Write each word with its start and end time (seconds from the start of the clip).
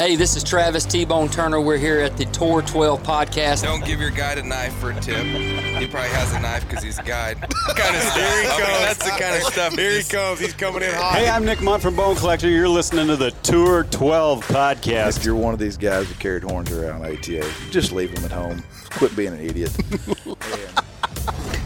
Hey, 0.00 0.16
this 0.16 0.34
is 0.34 0.42
Travis 0.42 0.86
T 0.86 1.04
Bone 1.04 1.28
Turner. 1.28 1.60
We're 1.60 1.76
here 1.76 2.00
at 2.00 2.16
the 2.16 2.24
Tour 2.24 2.62
12 2.62 3.02
podcast. 3.02 3.64
Don't 3.64 3.84
give 3.84 4.00
your 4.00 4.08
guide 4.08 4.38
a 4.38 4.42
knife 4.42 4.72
for 4.76 4.92
a 4.92 4.94
tip. 4.98 5.26
He 5.26 5.86
probably 5.88 6.08
has 6.08 6.32
a 6.32 6.40
knife 6.40 6.66
because 6.66 6.82
he's 6.82 6.98
a 6.98 7.02
guide. 7.02 7.38
kind 7.76 7.94
of 7.94 8.02
Here 8.14 8.42
he 8.42 8.48
I 8.48 8.56
mean, 8.56 8.66
comes. 8.66 8.80
that's 8.80 9.04
the 9.04 9.10
kind 9.10 9.36
of 9.36 9.42
stuff. 9.42 9.74
Here 9.74 9.90
he 9.90 10.02
comes. 10.02 10.40
He's 10.40 10.54
coming 10.54 10.84
in 10.84 10.94
hot. 10.94 11.16
Hey, 11.16 11.28
I'm 11.28 11.44
Nick 11.44 11.60
Mundt 11.60 11.82
from 11.82 11.96
Bone 11.96 12.16
Collector. 12.16 12.48
You're 12.48 12.66
listening 12.66 13.08
to 13.08 13.16
the 13.16 13.32
Tour 13.42 13.84
12 13.90 14.46
podcast. 14.46 15.18
If 15.18 15.26
you're 15.26 15.34
one 15.34 15.52
of 15.52 15.60
these 15.60 15.76
guys 15.76 16.08
that 16.08 16.18
carried 16.18 16.44
horns 16.44 16.72
around 16.72 17.04
ATA, 17.04 17.46
just 17.70 17.92
leave 17.92 18.14
them 18.14 18.24
at 18.24 18.32
home. 18.32 18.64
Quit 18.88 19.14
being 19.14 19.34
an 19.34 19.40
idiot. 19.40 19.76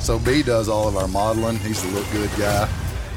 So 0.00 0.18
B 0.18 0.42
does 0.42 0.68
all 0.68 0.86
of 0.86 0.98
our 0.98 1.08
modeling. 1.08 1.56
He's 1.56 1.82
the 1.82 1.88
look 1.98 2.04
good 2.12 2.28
guy. 2.38 2.68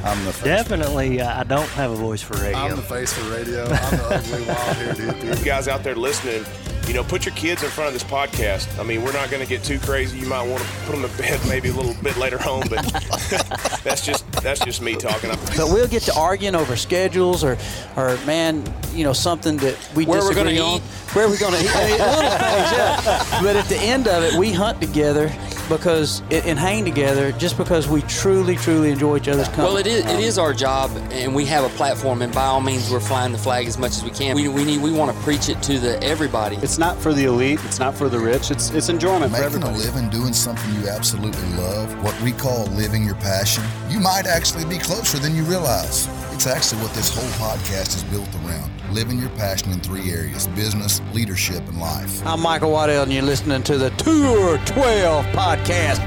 I'm 0.08 0.24
the 0.26 0.32
face. 0.32 0.44
Definitely, 0.44 1.20
uh, 1.20 1.40
I 1.42 1.44
don't 1.44 1.68
have 1.70 1.92
a 1.92 1.96
voice 1.96 2.22
for 2.22 2.36
radio. 2.36 2.58
I'm 2.58 2.76
the 2.78 2.82
face 2.82 3.12
for 3.12 3.30
radio. 3.30 3.64
I'm 3.64 3.98
the 3.98 4.08
ugly 4.10 4.46
wild-haired 4.46 4.96
hippie. 4.96 5.40
you 5.40 5.46
guys 5.46 5.68
out 5.68 5.84
there 5.84 5.96
listening, 5.96 6.46
you 6.88 6.94
know, 6.94 7.04
put 7.04 7.26
your 7.26 7.36
kids 7.36 7.64
in 7.64 7.70
front 7.70 7.88
of 7.88 7.94
this 7.94 8.04
podcast. 8.04 8.80
I 8.80 8.84
mean, 8.84 9.04
we're 9.04 9.14
not 9.14 9.30
going 9.30 9.44
to 9.44 9.50
get 9.50 9.64
too 9.64 9.80
crazy. 9.80 10.18
You 10.20 10.28
might 10.28 10.48
want 10.48 10.64
to 10.64 10.70
put 10.86 10.94
them 11.00 11.10
to 11.10 11.18
bed 11.18 11.40
maybe 11.48 11.70
a 11.70 11.74
little 11.74 11.94
bit 12.02 12.18
later 12.18 12.38
on, 12.48 12.68
but 12.70 12.82
that's 13.84 14.06
just 14.06 14.30
that's 14.42 14.64
just 14.64 14.82
me 14.82 14.96
talking. 14.96 15.30
But 15.30 15.68
we'll 15.70 15.88
get 15.88 16.04
to 16.04 16.16
arguing 16.16 16.56
over 16.56 16.76
schedules 16.76 17.44
or, 17.44 17.58
or 17.96 18.18
man, 18.26 18.64
you 18.94 19.04
know, 19.04 19.14
something 19.14 19.58
that 19.58 19.78
we 19.96 20.06
Where 20.06 20.20
we're 20.22 20.30
disagree 20.30 20.56
gonna 20.58 20.66
on. 20.76 20.78
eat. 20.78 20.84
Where 21.14 21.26
are 21.26 21.30
we're 21.30 21.40
going 21.40 21.54
to 21.54 21.60
eat. 21.60 21.68
Hey, 21.70 21.92
little 21.92 22.06
things, 22.06 22.72
yeah. 22.72 23.42
But 23.42 23.56
at 23.56 23.66
the 23.66 23.78
end 23.78 24.08
of 24.08 24.24
it, 24.24 24.34
we 24.36 24.52
hunt 24.52 24.80
together 24.82 25.32
because 25.70 26.22
and 26.32 26.58
hang 26.58 26.86
together 26.86 27.32
just 27.34 27.58
because 27.58 27.88
we 27.88 28.02
truly, 28.04 28.56
truly 28.56 28.92
enjoy 28.92 29.18
each 29.18 29.28
other's 29.28 29.48
company. 29.48 29.68
Well, 29.68 29.78
it 29.78 29.88
is 29.88 30.06
it 30.06 30.20
is 30.20 30.38
our 30.38 30.54
job, 30.54 30.92
and 31.12 31.34
we 31.36 31.46
have 31.46 31.64
a 31.64 31.70
platform, 31.76 32.22
and 32.22 32.34
by 32.34 32.46
all 32.46 32.62
means, 32.62 32.90
we're 32.92 33.00
flying 33.00 33.32
the 33.32 33.38
flag 33.38 33.68
as 33.68 33.78
much 33.78 33.92
as 33.92 34.04
we 34.04 34.12
can. 34.12 34.36
We, 34.36 34.48
we 34.48 34.64
need 34.64 34.82
we 34.82 34.92
want 34.92 35.16
to 35.16 35.24
preach 35.24 35.50
it 35.50 35.62
to 35.64 35.80
the 35.80 36.02
everybody. 36.04 36.58
It's 36.58 36.77
not 36.78 36.98
for 36.98 37.14
the 37.14 37.26
elite. 37.26 37.60
It's 37.66 37.80
not 37.80 37.96
for 37.96 38.10
the 38.10 38.20
rich. 38.20 38.52
It's 38.52 38.72
it's 38.72 38.90
enjoyment 38.90 39.32
for 39.36 39.42
Making 39.42 39.64
a 39.64 39.72
living 39.78 40.10
doing 40.10 40.34
something 40.34 40.74
you 40.76 40.88
absolutely 40.88 41.48
love, 41.56 42.04
what 42.04 42.20
we 42.22 42.32
call 42.32 42.66
living 42.68 43.04
your 43.04 43.16
passion, 43.16 43.64
you 43.90 44.00
might 44.00 44.28
actually 44.28 44.66
be 44.66 44.78
closer 44.78 45.18
than 45.18 45.36
you 45.36 45.44
realize. 45.44 46.08
It's 46.34 46.48
actually 46.48 46.82
what 46.82 46.94
this 46.94 47.10
whole 47.14 47.48
podcast 47.48 47.96
is 47.96 48.04
built 48.06 48.30
around 48.46 48.72
living 48.92 49.20
your 49.20 49.30
passion 49.32 49.72
in 49.72 49.80
three 49.80 50.12
areas 50.12 50.48
business, 50.48 51.02
leadership, 51.14 51.68
and 51.68 51.80
life. 51.80 52.26
I'm 52.26 52.42
Michael 52.42 52.72
Waddell, 52.72 53.04
and 53.04 53.14
you're 53.14 53.24
listening 53.24 53.64
to 53.64 53.78
the 53.78 53.90
Tour 53.92 54.58
12 54.66 55.26
podcast. 55.28 56.00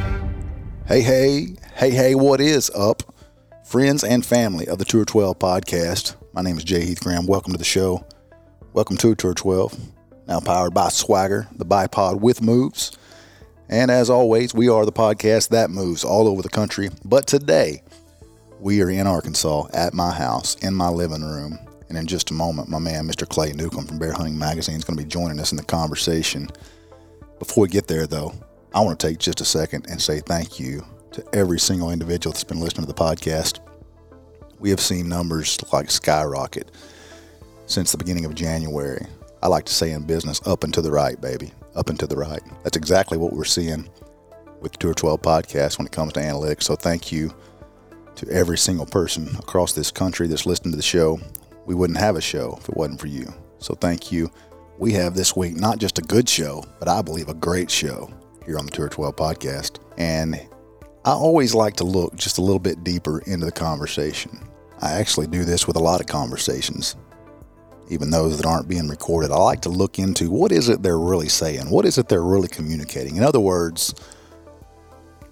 hey, 0.87 1.03
hey, 1.03 1.57
hey, 1.75 1.91
hey, 1.91 2.15
what 2.15 2.41
is 2.41 2.71
up? 2.71 3.03
Friends 3.65 4.03
and 4.03 4.25
family 4.25 4.67
of 4.67 4.79
the 4.79 4.85
Tour 4.85 5.05
12 5.05 5.39
podcast. 5.39 6.17
My 6.33 6.43
name 6.43 6.57
is 6.57 6.65
Jay 6.65 6.85
Heath 6.85 7.01
Graham. 7.01 7.27
Welcome 7.27 7.53
to 7.53 7.59
the 7.59 7.65
show. 7.65 8.05
Welcome 8.73 8.97
to 8.99 9.15
Tour 9.15 9.35
12, 9.35 9.79
now 10.31 10.39
powered 10.39 10.73
by 10.73 10.89
Swagger, 10.89 11.49
the 11.57 11.67
bipod 11.67 12.21
with 12.21 12.41
moves. 12.41 12.93
And 13.69 13.91
as 13.91 14.09
always, 14.09 14.55
we 14.55 14.69
are 14.69 14.87
the 14.87 14.93
podcast 14.93 15.49
that 15.49 15.71
moves 15.71 16.05
all 16.05 16.29
over 16.29 16.41
the 16.41 16.49
country. 16.49 16.89
But 17.05 17.27
today, 17.27 17.83
we 18.61 18.81
are 18.81 18.91
in 18.91 19.09
Arkansas 19.09 19.67
at 19.75 19.93
my 19.93 20.13
house, 20.13 20.55
in 20.57 20.73
my 20.75 20.89
living 20.89 21.25
room. 21.25 21.59
And 21.89 21.99
in 21.99 22.07
just 22.07 22.31
a 22.31 22.35
moment, 22.35 22.69
my 22.69 22.79
man, 22.79 23.09
Mr. 23.09 23.29
Clay 23.29 23.53
Newcomb 23.53 23.87
from 23.87 23.99
Bear 23.99 24.13
Hunting 24.13 24.39
Magazine, 24.39 24.77
is 24.77 24.85
going 24.85 24.97
to 24.97 25.03
be 25.03 25.09
joining 25.09 25.41
us 25.41 25.51
in 25.51 25.57
the 25.57 25.65
conversation. 25.65 26.49
Before 27.41 27.63
we 27.63 27.69
get 27.69 27.89
there, 27.89 28.07
though, 28.07 28.33
I 28.73 28.81
want 28.83 29.01
to 29.01 29.09
take 29.09 29.19
just 29.19 29.41
a 29.41 29.45
second 29.45 29.87
and 29.91 30.01
say 30.01 30.21
thank 30.21 30.61
you 30.61 30.87
to 31.11 31.25
every 31.33 31.59
single 31.59 31.91
individual 31.91 32.33
that's 32.33 32.45
been 32.45 32.61
listening 32.61 32.87
to 32.87 32.93
the 32.93 32.99
podcast. 32.99 33.59
We 34.61 34.71
have 34.71 34.81
seen 34.81 35.09
numbers 35.09 35.59
like 35.73 35.91
skyrocket 35.91 36.71
since 37.67 37.91
the 37.91 37.99
beginning 37.99 38.27
of 38.27 38.37
January. 38.37 39.07
I 39.43 39.49
like 39.49 39.65
to 39.65 39.73
say 39.73 39.93
in 39.93 40.05
business, 40.05 40.47
up 40.47 40.65
and 40.65 40.75
to 40.75 40.83
the 40.83 40.91
right, 40.91 41.21
baby. 41.21 41.53
Up 41.75 41.89
and 41.89 41.99
to 42.01 42.07
the 42.07 42.17
right. 42.17 42.43
That's 42.63 42.77
exactly 42.77 43.17
what 43.17 43.33
we're 43.33 43.45
seeing 43.45 43.89
with 44.61 44.73
the 44.73 44.79
Tour 44.79 44.95
12 44.95 45.23
podcast 45.23 45.79
when 45.79 45.87
it 45.87 45.93
comes 45.93 46.13
to 46.15 46.21
analytics. 46.21 46.65
So 46.65 46.77
thank 46.77 47.11
you 47.11 47.33
to 48.17 48.29
every 48.31 48.59
single 48.59 48.87
person 48.87 49.29
across 49.37 49.73
this 49.73 49.91
country 49.91 50.27
that's 50.27 50.47
listening 50.47 50.73
to 50.73 50.77
the 50.77 50.83
show. 50.83 51.19
We 51.65 51.75
wouldn't 51.75 51.99
have 51.99 52.17
a 52.17 52.21
show 52.21 52.59
if 52.61 52.69
it 52.69 52.77
wasn't 52.77 53.01
for 53.01 53.07
you. 53.07 53.33
So 53.59 53.75
thank 53.75 54.13
you. 54.13 54.31
We 54.79 54.93
have 54.93 55.15
this 55.15 55.37
week 55.37 55.57
not 55.57 55.79
just 55.79 55.99
a 55.99 56.03
good 56.03 56.29
show, 56.29 56.65
but 56.79 56.89
I 56.89 57.03
believe 57.03 57.29
a 57.29 57.35
great 57.35 57.71
show 57.71 58.11
here 58.45 58.59
on 58.59 58.67
the 58.67 58.73
Tour 58.73 58.89
12 58.89 59.17
podcast. 59.17 59.79
And 59.97 60.35
I 61.05 61.13
always 61.13 61.55
like 61.55 61.77
to 61.77 61.85
look 61.85 62.15
just 62.17 62.39
a 62.39 62.43
little 62.43 62.59
bit 62.59 62.85
deeper 62.85 63.21
into 63.21 63.47
the 63.47 63.53
conversation. 63.53 64.49
I 64.83 64.93
actually 64.93 65.27
do 65.27 65.45
this 65.45 65.67
with 65.67 65.77
a 65.77 65.81
lot 65.81 66.01
of 66.01 66.07
conversations, 66.07 66.97
even 67.91 68.11
those 68.11 68.37
that 68.37 68.47
aren't 68.47 68.69
being 68.69 68.89
recorded. 68.89 69.33
I 69.33 69.37
like 69.37 69.63
to 69.63 69.69
look 69.69 69.99
into 69.99 70.31
what 70.31 70.53
is 70.53 70.69
it 70.69 70.83
they're 70.83 70.99
really 70.99 71.29
saying? 71.29 71.69
What 71.69 71.85
is 71.85 71.99
it 71.99 72.09
they're 72.09 72.23
really 72.23 72.49
communicating? 72.49 73.17
In 73.17 73.23
other 73.23 73.41
words, 73.41 73.95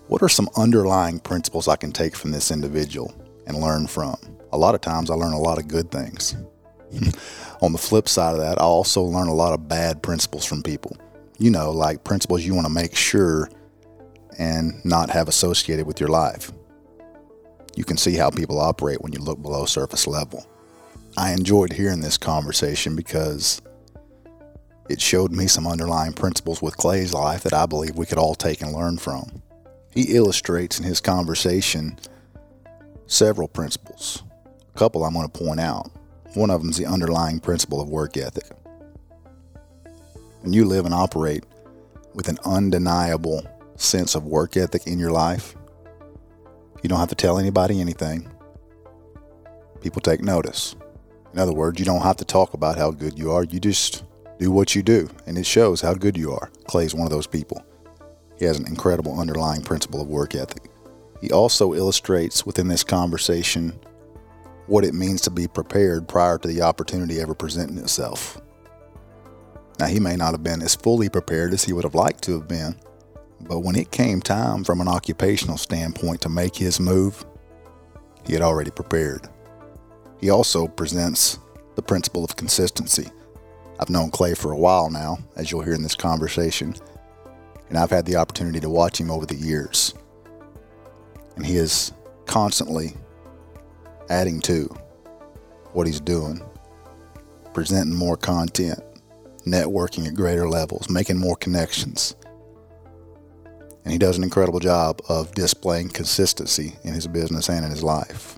what 0.09 0.23
are 0.23 0.29
some 0.29 0.49
underlying 0.57 1.21
principles 1.21 1.69
I 1.69 1.77
can 1.77 1.93
take 1.93 2.17
from 2.17 2.33
this 2.33 2.51
individual 2.51 3.15
and 3.47 3.61
learn 3.61 3.87
from? 3.87 4.17
A 4.53 4.59
lot 4.59 4.75
of 4.75 4.81
times 4.81 5.11
I 5.11 5.15
learn 5.15 5.33
a 5.33 5.41
lot 5.41 5.59
of 5.59 5.69
good 5.69 5.91
things. 5.91 6.37
On 7.63 7.73
the 7.73 7.79
flip 7.79 8.09
side 8.09 8.33
of 8.33 8.41
that, 8.41 8.59
I 8.59 8.65
also 8.65 9.03
learn 9.03 9.29
a 9.29 9.35
lot 9.35 9.53
of 9.53 9.69
bad 9.69 10.03
principles 10.03 10.45
from 10.45 10.63
people. 10.63 10.97
You 11.39 11.51
know, 11.51 11.71
like 11.71 12.03
principles 12.03 12.45
you 12.45 12.55
want 12.55 12.67
to 12.67 12.73
make 12.73 12.97
sure 12.97 13.49
and 14.39 14.85
not 14.85 15.11
have 15.11 15.29
associated 15.29 15.87
with 15.87 16.01
your 16.01 16.09
life. 16.09 16.51
You 17.77 17.85
can 17.85 17.97
see 17.97 18.15
how 18.15 18.31
people 18.31 18.59
operate 18.59 19.01
when 19.03 19.13
you 19.13 19.21
look 19.21 19.41
below 19.41 19.65
surface 19.65 20.07
level. 20.07 20.45
I 21.19 21.33
enjoyed 21.33 21.73
hearing 21.73 22.01
this 22.01 22.17
conversation 22.17 22.95
because 22.95 23.61
it 24.89 25.01
showed 25.01 25.33
me 25.33 25.49
some 25.49 25.67
underlying 25.67 26.13
principles 26.13 26.63
with 26.63 26.77
Clay's 26.77 27.13
life 27.13 27.43
that 27.43 27.53
I 27.53 27.67
believe 27.67 27.97
we 27.97 28.07
could 28.07 28.19
all 28.19 28.37
take 28.37 28.63
and 28.63 28.73
learn 28.73 28.99
from. 28.99 29.43
He 29.93 30.15
illustrates 30.15 30.79
in 30.79 30.85
his 30.85 31.01
conversation 31.01 31.99
several 33.09 33.49
principles. 33.49 34.23
A 34.73 34.79
couple 34.79 35.03
I'm 35.03 35.13
going 35.13 35.29
to 35.29 35.39
point 35.39 35.59
out. 35.59 35.91
One 36.35 36.51
of 36.51 36.61
them 36.61 36.71
is 36.71 36.77
the 36.77 36.87
underlying 36.87 37.41
principle 37.41 37.81
of 37.81 37.89
work 37.89 38.17
ethic. 38.17 38.49
When 40.43 40.53
you 40.53 40.67
live 40.67 40.85
and 40.85 40.95
operate 40.95 41.43
with 42.15 42.29
an 42.29 42.39
undeniable 42.45 43.45
sense 43.75 44.15
of 44.15 44.25
work 44.25 44.57
ethic 44.57 44.87
in 44.87 45.01
your 45.01 45.11
life, 45.11 45.57
you 46.81 46.89
don't 46.89 47.01
have 47.01 47.09
to 47.09 47.17
tell 47.17 47.41
anybody 47.41 47.81
anything. 47.81 48.31
People 49.81 50.01
take 50.01 50.23
notice. 50.23 50.77
In 51.39 51.43
other 51.43 51.53
words, 51.53 51.79
you 51.79 51.85
don't 51.85 52.03
have 52.03 52.17
to 52.17 52.25
talk 52.25 52.53
about 52.53 52.79
how 52.79 52.91
good 52.91 53.17
you 53.17 53.31
are. 53.31 53.45
You 53.45 53.61
just 53.61 54.03
do 54.41 54.51
what 54.51 54.75
you 54.75 54.83
do, 54.83 55.09
and 55.25 55.39
it 55.39 55.47
shows 55.47 55.81
how 55.81 55.95
good 55.95 56.17
you 56.17 56.33
are. 56.33 56.51
Clay's 56.67 56.97
one 56.97 57.07
of 57.07 57.13
those 57.13 57.29
people. 57.29 57.65
He 58.41 58.45
has 58.45 58.59
an 58.59 58.67
incredible 58.67 59.21
underlying 59.21 59.63
principle 59.63 60.01
of 60.01 60.09
work 60.09 60.35
ethic. 60.35 60.69
He 61.21 61.31
also 61.31 61.75
illustrates 61.75 62.45
within 62.45 62.67
this 62.67 62.83
conversation 62.83 63.79
what 64.67 64.85
it 64.85 64.95
means 64.95 65.21
to 65.21 65.31
be 65.31 65.47
prepared 65.47 66.09
prior 66.09 66.39
to 66.39 66.49
the 66.49 66.63
opportunity 66.63 67.21
ever 67.21 67.37
presenting 67.37 67.79
itself. 67.79 68.41
Now, 69.79 69.87
he 69.87 70.01
may 70.01 70.17
not 70.17 70.33
have 70.33 70.43
been 70.43 70.61
as 70.61 70.75
fully 70.75 71.09
prepared 71.09 71.53
as 71.53 71.63
he 71.63 71.73
would 71.73 71.85
have 71.85 71.95
liked 71.95 72.25
to 72.25 72.33
have 72.33 72.49
been, 72.49 72.75
but 73.43 73.61
when 73.61 73.77
it 73.77 73.93
came 73.93 74.21
time 74.21 74.65
from 74.65 74.81
an 74.81 74.89
occupational 74.89 75.57
standpoint 75.57 76.21
to 76.23 76.29
make 76.29 76.57
his 76.57 76.81
move, 76.81 77.25
he 78.27 78.33
had 78.33 78.43
already 78.43 78.73
prepared. 78.73 79.29
He 80.21 80.31
also 80.31 80.67
presents 80.67 81.39
the 81.77 81.83
principle 81.83 82.25
of 82.25 82.37
consistency. 82.37 83.09
I've 83.79 83.91
known 83.91 84.11
Clay 84.11 84.35
for 84.35 84.51
a 84.51 84.57
while 84.57 84.91
now, 84.91 85.19
as 85.37 85.51
you'll 85.51 85.63
hear 85.63 85.75
in 85.75 85.83
this 85.83 85.95
conversation, 85.95 86.75
and 87.69 87.79
I've 87.79 87.91
had 87.91 88.07
the 88.07 88.17
opportunity 88.17 88.59
to 88.61 88.71
watch 88.71 88.99
him 88.99 89.11
over 89.11 89.27
the 89.27 89.37
years. 89.37 89.95
And 91.37 91.47
he 91.47 91.57
is 91.57 91.93
constantly 92.27 92.95
adding 94.11 94.41
to 94.41 94.75
what 95.73 95.87
he's 95.87 96.01
doing, 96.01 96.43
presenting 97.55 97.95
more 97.95 98.17
content, 98.17 98.81
networking 99.47 100.07
at 100.07 100.15
greater 100.15 100.49
levels, 100.49 100.91
making 100.91 101.19
more 101.19 101.37
connections. 101.37 102.17
And 103.85 103.93
he 103.93 103.99
does 103.99 104.19
an 104.19 104.25
incredible 104.25 104.61
job 104.61 105.01
of 105.09 105.33
displaying 105.35 105.91
consistency 105.91 106.75
in 106.83 106.95
his 106.95 107.07
business 107.07 107.49
and 107.49 107.65
in 107.65 107.71
his 107.71 107.85
life. 107.85 108.38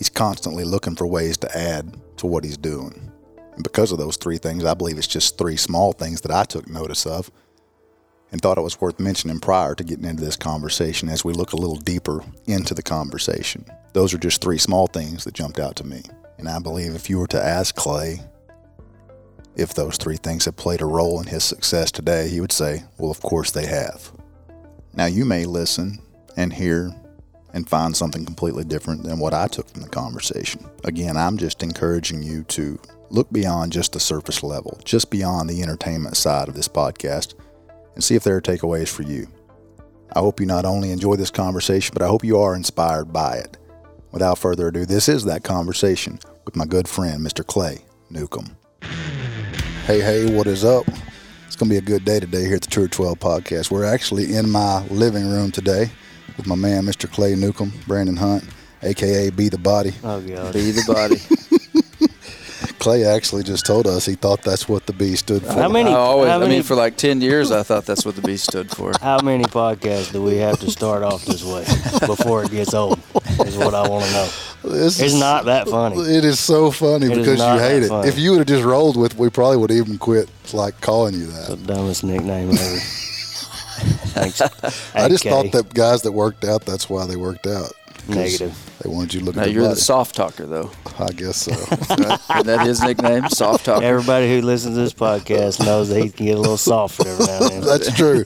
He's 0.00 0.08
constantly 0.08 0.64
looking 0.64 0.96
for 0.96 1.06
ways 1.06 1.36
to 1.36 1.54
add 1.54 1.94
to 2.16 2.26
what 2.26 2.42
he's 2.42 2.56
doing. 2.56 3.12
And 3.52 3.62
because 3.62 3.92
of 3.92 3.98
those 3.98 4.16
three 4.16 4.38
things, 4.38 4.64
I 4.64 4.72
believe 4.72 4.96
it's 4.96 5.06
just 5.06 5.36
three 5.36 5.58
small 5.58 5.92
things 5.92 6.22
that 6.22 6.30
I 6.30 6.44
took 6.44 6.66
notice 6.66 7.04
of 7.04 7.30
and 8.32 8.40
thought 8.40 8.56
it 8.56 8.62
was 8.62 8.80
worth 8.80 8.98
mentioning 8.98 9.40
prior 9.40 9.74
to 9.74 9.84
getting 9.84 10.06
into 10.06 10.24
this 10.24 10.36
conversation 10.36 11.10
as 11.10 11.22
we 11.22 11.34
look 11.34 11.52
a 11.52 11.58
little 11.58 11.76
deeper 11.76 12.24
into 12.46 12.72
the 12.72 12.82
conversation. 12.82 13.66
Those 13.92 14.14
are 14.14 14.18
just 14.18 14.40
three 14.40 14.56
small 14.56 14.86
things 14.86 15.24
that 15.24 15.34
jumped 15.34 15.58
out 15.58 15.76
to 15.76 15.86
me. 15.86 16.00
And 16.38 16.48
I 16.48 16.60
believe 16.60 16.94
if 16.94 17.10
you 17.10 17.18
were 17.18 17.26
to 17.26 17.44
ask 17.44 17.74
Clay 17.74 18.20
if 19.54 19.74
those 19.74 19.98
three 19.98 20.16
things 20.16 20.46
have 20.46 20.56
played 20.56 20.80
a 20.80 20.86
role 20.86 21.20
in 21.20 21.26
his 21.26 21.44
success 21.44 21.92
today, 21.92 22.30
he 22.30 22.40
would 22.40 22.52
say, 22.52 22.84
well, 22.96 23.10
of 23.10 23.20
course 23.20 23.50
they 23.50 23.66
have. 23.66 24.10
Now, 24.94 25.04
you 25.04 25.26
may 25.26 25.44
listen 25.44 25.98
and 26.38 26.54
hear 26.54 26.90
and 27.52 27.68
find 27.68 27.96
something 27.96 28.24
completely 28.24 28.64
different 28.64 29.02
than 29.02 29.18
what 29.18 29.34
I 29.34 29.46
took 29.46 29.68
from 29.68 29.82
the 29.82 29.88
conversation. 29.88 30.64
Again, 30.84 31.16
I'm 31.16 31.36
just 31.36 31.62
encouraging 31.62 32.22
you 32.22 32.44
to 32.44 32.78
look 33.10 33.30
beyond 33.32 33.72
just 33.72 33.92
the 33.92 34.00
surface 34.00 34.42
level, 34.42 34.80
just 34.84 35.10
beyond 35.10 35.48
the 35.50 35.62
entertainment 35.62 36.16
side 36.16 36.48
of 36.48 36.54
this 36.54 36.68
podcast, 36.68 37.34
and 37.94 38.04
see 38.04 38.14
if 38.14 38.24
there 38.24 38.36
are 38.36 38.40
takeaways 38.40 38.88
for 38.88 39.02
you. 39.02 39.26
I 40.14 40.20
hope 40.20 40.40
you 40.40 40.46
not 40.46 40.64
only 40.64 40.90
enjoy 40.90 41.16
this 41.16 41.30
conversation, 41.30 41.92
but 41.92 42.02
I 42.02 42.08
hope 42.08 42.24
you 42.24 42.38
are 42.38 42.56
inspired 42.56 43.12
by 43.12 43.36
it. 43.36 43.56
Without 44.12 44.38
further 44.38 44.68
ado, 44.68 44.84
this 44.84 45.08
is 45.08 45.24
that 45.24 45.44
conversation 45.44 46.18
with 46.44 46.56
my 46.56 46.64
good 46.64 46.88
friend, 46.88 47.24
Mr. 47.24 47.46
Clay 47.46 47.84
Newcomb. 48.10 48.56
Hey, 49.86 50.00
hey, 50.00 50.34
what 50.34 50.46
is 50.46 50.64
up? 50.64 50.86
It's 51.46 51.56
going 51.56 51.68
to 51.68 51.74
be 51.74 51.78
a 51.78 51.80
good 51.80 52.04
day 52.04 52.18
today 52.18 52.44
here 52.44 52.56
at 52.56 52.62
the 52.62 52.70
Tour 52.70 52.88
12 52.88 53.18
podcast. 53.18 53.70
We're 53.70 53.84
actually 53.84 54.34
in 54.34 54.50
my 54.50 54.84
living 54.88 55.30
room 55.30 55.52
today 55.52 55.90
with 56.40 56.48
my 56.48 56.54
man, 56.56 56.84
Mr. 56.84 57.10
Clay 57.10 57.34
Newcomb, 57.34 57.72
Brandon 57.86 58.16
Hunt, 58.16 58.44
aka 58.82 59.30
Be 59.30 59.48
the 59.48 59.58
Body. 59.58 59.92
Oh, 60.02 60.20
God. 60.20 60.52
Be 60.54 60.70
the 60.70 60.84
body. 60.86 61.16
Clay 62.78 63.04
actually 63.04 63.42
just 63.42 63.66
told 63.66 63.86
us 63.86 64.06
he 64.06 64.14
thought 64.14 64.40
that's 64.42 64.66
what 64.66 64.86
the 64.86 64.94
B 64.94 65.14
stood 65.14 65.42
for. 65.42 65.52
How 65.52 65.68
many? 65.68 65.90
I 65.90 65.94
always, 65.94 66.30
how 66.30 66.36
I 66.36 66.38
many, 66.38 66.54
mean, 66.56 66.62
for 66.62 66.74
like 66.74 66.96
10 66.96 67.20
years, 67.20 67.50
I 67.50 67.62
thought 67.62 67.84
that's 67.84 68.06
what 68.06 68.16
the 68.16 68.22
B 68.22 68.38
stood 68.38 68.70
for. 68.70 68.92
how 69.02 69.20
many 69.20 69.44
podcasts 69.44 70.12
do 70.12 70.22
we 70.22 70.36
have 70.38 70.58
to 70.60 70.70
start 70.70 71.02
off 71.02 71.26
this 71.26 71.44
way 71.44 71.64
before 72.06 72.42
it 72.44 72.50
gets 72.50 72.72
old? 72.72 72.98
Is 73.44 73.56
what 73.58 73.74
I 73.74 73.86
want 73.86 74.06
to 74.06 74.12
know. 74.12 74.28
This 74.62 74.98
It's 74.98 75.12
is- 75.12 75.20
not 75.20 75.44
that 75.44 75.68
funny. 75.68 76.00
It 76.00 76.24
is 76.24 76.40
so 76.40 76.70
funny 76.70 77.06
It 77.06 77.12
is 77.12 77.18
because 77.18 77.38
you 77.40 77.58
hate 77.68 77.82
it. 77.82 77.88
funny. 77.88 78.08
If 78.08 78.18
you 78.18 78.30
would 78.30 78.38
have 78.38 78.46
just 78.48 78.64
rolled 78.64 78.96
with, 78.96 79.14
we 79.18 79.28
probably 79.28 79.58
would 79.58 79.68
have 79.70 79.78
even 79.78 79.98
quit 79.98 80.30
like 80.54 80.80
calling 80.80 81.14
you 81.14 81.26
that 81.26 81.48
The 81.50 81.56
dumbest 81.56 82.02
nickname 82.02 82.50
ever. 82.50 82.78
Thanks. 84.10 84.40
I 84.94 85.08
just 85.08 85.24
AK. 85.24 85.30
thought 85.30 85.52
that 85.52 85.74
guys 85.74 86.02
that 86.02 86.12
worked 86.12 86.44
out, 86.44 86.64
that's 86.64 86.88
why 86.90 87.06
they 87.06 87.16
worked 87.16 87.46
out. 87.46 87.72
Negative. 88.08 88.56
They 88.82 88.88
wanted 88.88 89.12
you 89.14 89.20
to 89.20 89.26
look 89.26 89.36
Now, 89.36 89.42
at 89.42 89.52
you're 89.52 89.68
the 89.68 89.76
soft 89.76 90.14
talker, 90.16 90.46
though. 90.46 90.70
I 90.98 91.10
guess 91.12 91.36
so. 91.36 91.52
Isn't 91.52 92.46
that 92.46 92.62
his 92.66 92.80
nickname? 92.82 93.28
Soft 93.28 93.66
talker. 93.66 93.84
Everybody 93.84 94.28
who 94.34 94.40
listens 94.40 94.74
to 94.74 94.80
this 94.80 94.94
podcast 94.94 95.64
knows 95.64 95.90
that 95.90 96.02
he 96.02 96.08
can 96.08 96.26
get 96.26 96.36
a 96.38 96.40
little 96.40 96.56
softer 96.56 97.06
every 97.06 97.26
now 97.26 97.38
and 97.42 97.50
then. 97.50 97.60
That's 97.60 97.94
true. 97.94 98.24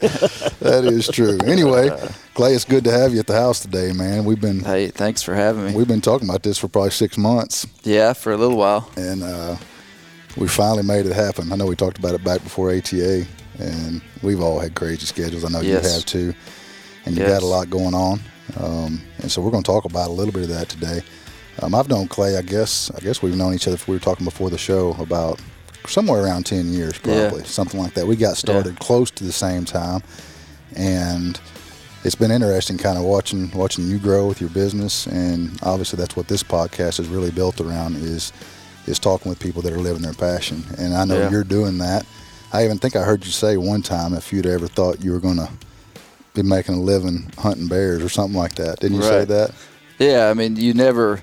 That 0.61 0.85
is 0.87 1.09
true. 1.09 1.39
Anyway, 1.45 1.91
Clay, 2.35 2.55
it's 2.55 2.65
good 2.65 2.85
to 2.85 2.93
have 2.93 3.13
you 3.13 3.19
at 3.19 3.27
the 3.27 3.35
house 3.35 3.61
today, 3.61 3.93
man. 3.93 4.25
We've 4.25 4.41
been 4.41 4.61
Hey, 4.61 4.89
thanks 4.89 5.23
for 5.23 5.35
having 5.35 5.67
me. 5.67 5.75
we've 5.75 5.89
been 5.89 6.01
talking 6.01 6.29
about 6.29 6.45
this 6.45 6.57
for 6.57 6.69
probably 6.69 6.91
six 6.93 7.19
months, 7.19 7.67
Yeah, 7.83 8.13
for 8.13 8.33
a 8.33 8.37
little 8.37 8.57
while. 8.57 8.89
and 8.97 9.25
uh, 9.25 9.57
we 10.37 10.47
finally 10.49 10.85
made 10.85 11.05
it 11.05 11.15
happen. 11.15 11.53
I 11.53 11.57
know 11.57 11.67
we 11.67 11.77
talked 11.77 11.99
about 11.99 12.15
it 12.15 12.23
back 12.25 12.43
before 12.45 12.73
ATA, 12.73 13.27
and 13.59 14.01
we've 14.23 14.41
all 14.41 14.59
had 14.59 14.75
crazy 14.75 15.07
schedules. 15.07 15.45
I 15.45 15.49
know 15.49 15.61
Yes. 15.61 15.85
you 15.85 15.91
have 15.91 16.05
too, 16.05 16.35
and 17.07 17.17
you 17.17 17.23
Yes. 17.23 17.33
got 17.33 17.43
a 17.43 17.47
lot 17.47 17.71
going 17.71 17.95
on. 17.95 18.21
Um, 18.61 19.01
and 19.21 19.31
so 19.31 19.41
we're 19.41 19.51
going 19.51 19.63
to 19.63 19.71
talk 19.71 19.85
about 19.85 20.09
a 20.09 20.13
little 20.13 20.33
bit 20.33 20.43
of 20.45 20.49
that 20.51 20.69
today. 20.69 21.03
Um, 21.63 21.75
I've 21.75 21.89
known 21.89 22.09
Clay. 22.09 22.37
I 22.37 22.43
guess 22.43 22.91
I 22.97 23.01
guess 23.01 23.23
we've 23.23 23.37
known 23.37 23.55
each 23.55 23.67
other. 23.69 23.79
We 23.87 23.95
were 23.95 24.01
talking 24.01 24.25
before 24.25 24.51
the 24.51 24.59
show 24.59 24.97
about 24.99 25.41
somewhere 25.87 26.23
around 26.23 26.45
ten 26.47 26.73
years, 26.73 26.95
Yeah. 27.05 27.29
probably 27.29 27.45
something 27.47 27.81
like 27.81 27.95
that. 27.95 28.07
We 28.07 28.17
got 28.17 28.37
started 28.37 28.79
close 28.81 29.11
to 29.13 29.25
the 29.25 29.33
same 29.33 29.65
time, 29.65 30.03
and 30.75 31.39
it's 32.05 32.15
been 32.15 32.31
interesting 32.31 32.77
kind 32.77 32.99
of 32.99 33.05
watching 33.05 33.51
watching 33.55 33.87
you 33.89 33.99
grow 33.99 34.27
with 34.27 34.41
your 34.41 34.51
business 34.51 35.07
and 35.07 35.59
obviously 35.63 35.97
that's 35.97 36.17
what 36.17 36.29
this 36.29 36.43
podcast 36.43 37.01
is 37.01 37.09
really 37.09 37.31
built 37.31 37.61
around 37.63 37.97
is 37.97 38.31
is 38.87 38.99
talking 38.99 39.31
with 39.31 39.39
people 39.39 39.63
that 39.63 39.73
are 39.73 39.79
living 39.79 40.03
their 40.03 40.13
passion 40.13 40.63
and 40.77 40.93
I 40.95 41.05
know 41.07 41.17
Yeah. 41.19 41.31
you're 41.31 41.45
doing 41.45 41.79
that 41.79 42.05
I 42.55 42.65
even 42.65 42.79
think 42.79 42.95
I 42.95 43.03
heard 43.03 43.25
you 43.27 43.33
say 43.33 43.57
one 43.57 43.83
time 43.83 44.15
if 44.15 44.33
you'd 44.33 44.47
ever 44.47 44.69
thought 44.69 45.03
you 45.05 45.11
were 45.11 45.19
going 45.19 45.39
to 45.39 45.51
be 46.35 46.43
making 46.43 46.77
a 46.77 46.81
living 46.81 47.31
hunting 47.37 47.67
bears 47.69 48.03
or 48.03 48.09
something 48.09 48.39
like 48.39 48.55
that 48.55 48.79
didn't 48.81 48.99
you 48.99 49.03
say 49.03 49.25
that 49.25 49.51
Yeah, 49.99 50.29
I 50.31 50.35
mean, 50.35 50.57
you 50.57 50.73
never. 50.73 51.21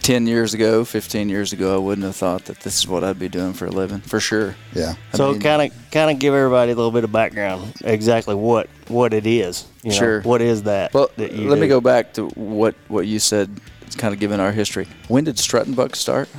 Ten 0.00 0.26
years 0.26 0.54
ago, 0.54 0.86
fifteen 0.86 1.28
years 1.28 1.52
ago, 1.52 1.74
I 1.74 1.78
wouldn't 1.78 2.06
have 2.06 2.16
thought 2.16 2.46
that 2.46 2.60
this 2.60 2.78
is 2.78 2.88
what 2.88 3.04
I'd 3.04 3.18
be 3.18 3.28
doing 3.28 3.52
for 3.52 3.66
a 3.66 3.70
living, 3.70 4.00
for 4.00 4.20
sure. 4.20 4.56
yeah 4.72 4.94
I 5.12 5.16
So 5.18 5.38
kind 5.38 5.70
of 5.70 5.90
kind 5.90 6.10
of 6.10 6.18
give 6.18 6.32
everybody 6.32 6.72
a 6.72 6.74
little 6.74 6.90
bit 6.92 7.04
of 7.04 7.12
background 7.12 7.74
exactly 7.84 8.34
what 8.34 8.70
what 8.88 9.12
it 9.12 9.26
is. 9.26 9.66
You 9.82 9.90
know, 9.90 9.96
Sure. 9.96 10.20
What 10.22 10.40
is 10.40 10.62
that? 10.62 10.94
Well, 10.94 11.10
that 11.18 11.32
you 11.32 11.50
let 11.50 11.58
me 11.58 11.68
go 11.68 11.82
back 11.82 12.14
to 12.14 12.28
what 12.28 12.74
what 12.88 13.06
you 13.06 13.18
said. 13.18 13.50
It's 13.82 13.96
kind 13.96 14.14
of 14.14 14.20
given 14.20 14.40
our 14.40 14.52
history. 14.52 14.86
When 15.08 15.24
did 15.24 15.38
Strut 15.38 15.66
and 15.66 15.76
Buck 15.76 15.94
start? 15.94 16.30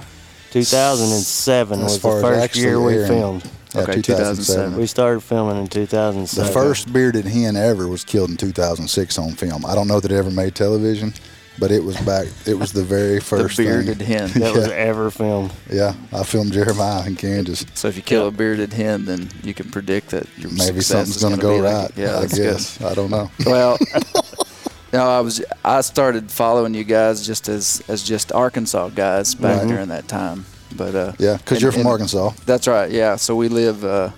2007 0.51 1.81
was 1.81 2.00
the 2.00 2.10
first 2.10 2.56
year 2.56 2.80
we 2.81 2.96
airing. 2.96 3.07
filmed. 3.07 3.44
yeah 3.75 3.81
Okay, 3.81 4.01
2007 4.01 4.78
We 4.78 4.88
started 4.88 5.22
filming 5.22 5.57
in 5.57 5.68
2007. 5.68 6.48
the 6.48 6.51
first 6.54 6.92
bearded 6.92 7.25
hen 7.25 7.56
ever 7.56 7.88
was 7.88 8.04
killed 8.04 8.30
in 8.31 8.38
2006 8.38 9.18
on 9.19 9.31
film 9.34 9.66
I 9.66 9.75
don't 9.75 9.88
know 9.88 10.00
that 10.00 10.12
it 10.12 10.16
ever 10.18 10.31
made 10.31 10.56
television 10.56 11.13
but 11.60 11.72
it 11.72 11.84
was 11.84 11.98
back 12.01 12.25
it 12.48 12.54
was 12.56 12.72
the 12.74 12.84
very 12.84 13.19
first 13.31 13.57
the 13.57 13.63
thing. 13.66 13.84
bearded 13.86 14.01
hen. 14.01 14.30
that 14.40 14.56
was 14.56 14.68
ever 14.69 15.12
filmed. 15.12 15.51
Yeah, 15.69 15.94
I 16.13 16.24
filmed 16.24 16.54
Jeremiah 16.54 17.06
in 17.06 17.16
Kansas. 17.18 17.66
So 17.74 17.90
if 17.90 17.98
you 17.98 18.02
kill 18.02 18.28
a 18.28 18.31
bearded 18.31 18.72
hen, 18.72 19.04
then 19.04 19.30
you 19.44 19.54
can 19.54 19.69
predict 19.69 20.12
that 20.12 20.25
your 20.38 20.52
Maybe 20.54 20.80
something's 20.80 21.22
going 21.22 21.36
to 21.36 21.42
go 21.42 21.56
be 21.57 21.62
like- 21.62 21.74
right. 21.90 21.92
yeah, 21.98 22.18
I 22.18 22.22
that's 22.22 22.38
guess. 22.38 22.81
I 22.81 22.94
don't 22.95 23.10
know. 23.12 23.30
Well, 23.45 23.78
no, 24.94 25.08
I 25.08 25.20
was 25.22 25.44
I 25.64 25.82
started 25.82 26.32
following 26.32 26.74
you 26.74 26.84
guys 26.84 27.26
just 27.26 27.48
as 27.50 27.82
as 27.88 28.04
just 28.04 28.32
Arkansas 28.32 28.90
guys 28.90 29.36
back 29.36 29.60
Right. 29.60 29.68
during 29.68 29.90
that 29.90 30.08
time. 30.08 30.46
But 30.76 30.96
uh, 30.96 31.14
Yeah, 31.18 31.38
because 31.38 31.62
you're 31.62 31.72
from 31.72 31.82
and- 31.82 31.90
Arkansas. 31.90 32.32
That's 32.46 32.68
right. 32.68 32.92
Yeah. 32.92 33.16
So 33.16 33.36
we 33.36 33.48
live. 33.50 33.84
Uh, 33.84 34.10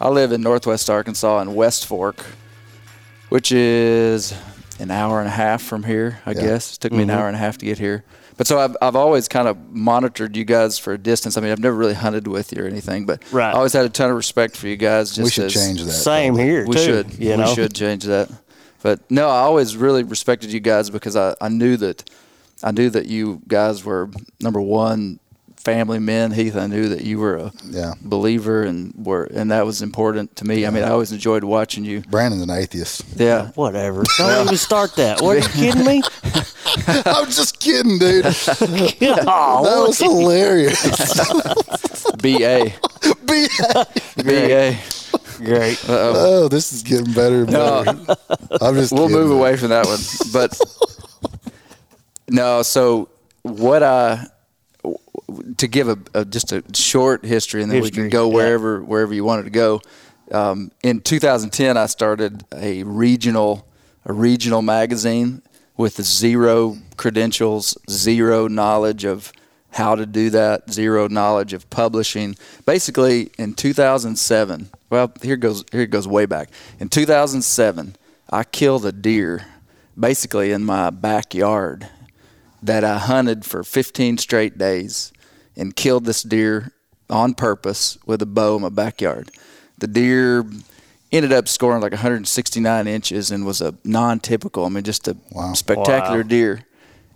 I 0.00 0.08
live 0.08 0.32
in 0.32 0.40
Northwest 0.42 0.88
Arkansas 0.90 1.40
in 1.40 1.54
West 1.54 1.86
Fork, 1.86 2.24
which 3.28 3.52
is 3.52 4.34
an 4.80 4.90
hour 4.90 5.18
and 5.20 5.28
a 5.28 5.32
half 5.32 5.62
from 5.62 5.84
here. 5.84 6.20
I 6.26 6.32
Yeah. 6.32 6.40
guess 6.42 6.74
it 6.74 6.80
took 6.80 6.92
me 6.92 7.02
an 7.02 7.10
hour 7.10 7.26
and 7.28 7.36
a 7.36 7.38
half 7.38 7.58
to 7.58 7.64
get 7.66 7.78
here. 7.78 8.04
But 8.36 8.46
so 8.46 8.58
I've 8.58 8.76
I've 8.80 8.96
always 8.96 9.28
kind 9.28 9.46
of 9.46 9.56
monitored 9.70 10.36
you 10.36 10.44
guys 10.44 10.78
for 10.78 10.92
a 10.94 10.98
distance. 10.98 11.36
I 11.36 11.40
mean, 11.40 11.52
I've 11.52 11.58
never 11.60 11.76
really 11.76 11.94
hunted 11.94 12.26
with 12.26 12.52
you 12.52 12.64
or 12.64 12.66
anything, 12.66 13.04
but 13.04 13.22
Right. 13.30 13.50
I 13.50 13.56
always 13.56 13.74
had 13.74 13.84
a 13.84 13.88
ton 13.90 14.10
of 14.10 14.16
respect 14.16 14.56
for 14.56 14.66
you 14.68 14.76
guys. 14.76 15.10
Just 15.10 15.24
we 15.24 15.30
should 15.30 15.44
as, 15.46 15.54
change 15.54 15.82
that. 15.84 15.92
Same 15.92 16.36
here 16.36 16.64
We 16.66 16.76
too. 16.76 16.82
should. 16.82 17.14
You 17.18 17.30
we 17.30 17.36
know, 17.36 17.54
should 17.54 17.74
change 17.74 18.04
that. 18.04 18.30
But 18.82 19.08
no, 19.10 19.28
I 19.28 19.40
always 19.40 19.76
really 19.76 20.02
respected 20.02 20.52
you 20.52 20.60
guys 20.60 20.90
because 20.90 21.16
I, 21.16 21.34
I 21.40 21.48
knew 21.48 21.76
that 21.78 22.08
I 22.62 22.70
knew 22.72 22.90
that 22.90 23.06
you 23.06 23.40
guys 23.48 23.84
were 23.84 24.10
number 24.40 24.60
one 24.60 25.18
family 25.56 26.00
men. 26.00 26.32
Heath, 26.32 26.56
I 26.56 26.66
knew 26.66 26.88
that 26.88 27.02
you 27.04 27.18
were 27.20 27.36
a 27.36 27.52
Yeah. 27.64 27.94
believer 28.02 28.64
and 28.64 28.92
were 28.96 29.24
and 29.32 29.50
that 29.52 29.64
was 29.64 29.80
important 29.82 30.34
to 30.36 30.44
me. 30.44 30.66
I 30.66 30.70
mean, 30.70 30.82
I 30.82 30.90
always 30.90 31.12
enjoyed 31.12 31.44
watching 31.44 31.84
you. 31.84 32.00
Brandon's 32.02 32.42
an 32.42 32.50
atheist. 32.50 33.04
Yeah. 33.16 33.50
whatever. 33.54 34.02
Don't 34.18 34.46
even 34.46 34.56
start 34.56 34.96
that. 34.96 35.20
What 35.20 35.36
are 35.36 35.40
you 35.40 35.48
kidding 35.72 35.84
me? 35.86 36.02
I'm 37.04 37.26
just 37.26 37.60
kidding, 37.60 37.98
dude. 37.98 38.24
that 38.24 39.84
was 39.86 39.98
hilarious. 39.98 40.80
BA. 42.18 42.72
Be- 43.26 43.48
BA. 44.24 44.76
Great. 45.38 45.82
oh, 45.88 46.48
this 46.48 46.72
is 46.72 46.82
getting 46.82 47.12
better 47.12 47.42
and 47.42 47.50
better. 47.50 48.16
I'm 48.60 48.74
just 48.74 48.92
We'll 48.92 49.08
kidding. 49.08 49.22
move 49.22 49.30
away 49.30 49.56
from 49.56 49.70
that 49.70 49.86
one. 49.86 49.98
But 50.32 50.58
no, 52.28 52.62
so 52.62 53.08
what 53.42 53.82
I 53.82 54.26
to 55.56 55.68
give 55.68 55.88
a, 55.88 55.98
a 56.14 56.24
just 56.24 56.52
a 56.52 56.62
short 56.74 57.24
history, 57.24 57.62
and 57.62 57.70
then 57.70 57.82
we 57.82 57.90
can 57.90 58.08
go 58.08 58.28
yeah. 58.28 58.34
wherever 58.34 58.82
wherever 58.82 59.14
you 59.14 59.24
wanted 59.24 59.44
to 59.44 59.50
go. 59.50 59.80
Um, 60.30 60.70
in 60.82 61.00
2010, 61.00 61.76
I 61.76 61.86
started 61.86 62.44
a 62.54 62.82
regional 62.84 63.66
a 64.04 64.12
regional 64.12 64.62
magazine 64.62 65.42
with 65.76 66.00
zero 66.02 66.78
credentials, 66.96 67.76
zero 67.88 68.48
knowledge 68.48 69.04
of 69.04 69.32
how 69.70 69.94
to 69.94 70.04
do 70.04 70.30
that, 70.30 70.70
zero 70.70 71.08
knowledge 71.08 71.52
of 71.52 71.68
publishing. 71.70 72.36
Basically, 72.66 73.30
in 73.38 73.54
2007, 73.54 74.70
well, 74.92 75.10
here 75.22 75.36
goes 75.36 75.64
here 75.72 75.80
it 75.80 75.90
goes 75.90 76.06
way 76.06 76.26
back. 76.26 76.50
In 76.78 76.88
2007, 76.90 77.96
I 78.30 78.44
killed 78.44 78.84
a 78.84 78.92
deer, 78.92 79.46
basically 79.98 80.52
in 80.52 80.64
my 80.64 80.90
backyard, 80.90 81.88
that 82.62 82.84
I 82.84 82.98
hunted 82.98 83.46
for 83.46 83.64
15 83.64 84.18
straight 84.18 84.58
days, 84.58 85.10
and 85.56 85.74
killed 85.74 86.04
this 86.04 86.22
deer 86.22 86.72
on 87.08 87.32
purpose 87.34 87.96
with 88.04 88.20
a 88.20 88.26
bow 88.26 88.56
in 88.56 88.62
my 88.62 88.68
backyard. 88.68 89.30
The 89.78 89.86
deer 89.86 90.44
ended 91.10 91.32
up 91.32 91.48
scoring 91.48 91.80
like 91.80 91.92
169 91.92 92.86
inches 92.86 93.30
and 93.30 93.46
was 93.46 93.62
a 93.62 93.74
non-typical. 93.84 94.66
I 94.66 94.68
mean, 94.68 94.84
just 94.84 95.08
a 95.08 95.16
Wow. 95.32 95.54
spectacular 95.54 96.22
Wow. 96.22 96.28
deer. 96.28 96.60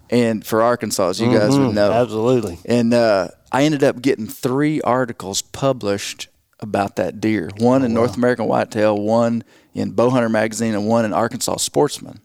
And 0.09 0.47
for 0.47 0.63
Arkansas, 0.63 1.09
as 1.11 1.21
you 1.21 1.29
guys 1.29 1.59
would 1.59 1.71
Mhm, 1.71 1.75
know, 1.75 1.93
Absolutely. 1.93 2.59
and 2.65 2.95
uh, 2.95 3.29
I 3.53 3.65
ended 3.65 3.83
up 3.85 4.01
getting 4.01 4.27
three 4.27 4.81
articles 4.83 5.43
published 5.43 6.29
about 6.61 6.97
that 6.97 7.21
deer. 7.21 7.51
One 7.59 7.85
in 7.85 7.93
North 7.93 8.17
American 8.17 8.47
Whitetail, 8.47 8.99
one 8.99 9.45
in 9.75 9.93
Bowhunter 9.93 10.31
Magazine, 10.31 10.75
and 10.75 10.87
one 10.87 11.05
in 11.05 11.13
Arkansas 11.13 11.57
Sportsman. 11.57 12.21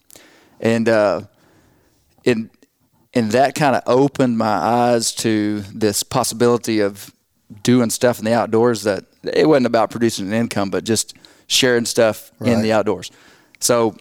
And 0.59 0.88
uh, 0.88 1.21
and 2.25 2.50
and 3.13 3.31
that 3.31 3.55
kind 3.55 3.75
of 3.75 3.83
opened 3.85 4.38
my 4.38 4.45
eyes 4.45 5.13
to 5.15 5.61
this 5.73 6.03
possibility 6.03 6.79
of 6.79 7.13
doing 7.63 7.89
stuff 7.89 8.19
in 8.19 8.25
the 8.25 8.33
outdoors 8.33 8.83
that 8.83 9.05
it 9.23 9.47
wasn't 9.47 9.65
about 9.65 9.91
producing 9.91 10.27
an 10.27 10.33
income, 10.33 10.69
but 10.69 10.83
just 10.83 11.15
sharing 11.47 11.85
stuff 11.85 12.31
in 12.39 12.61
the 12.61 12.71
outdoors. 12.71 13.11
So 13.59 13.95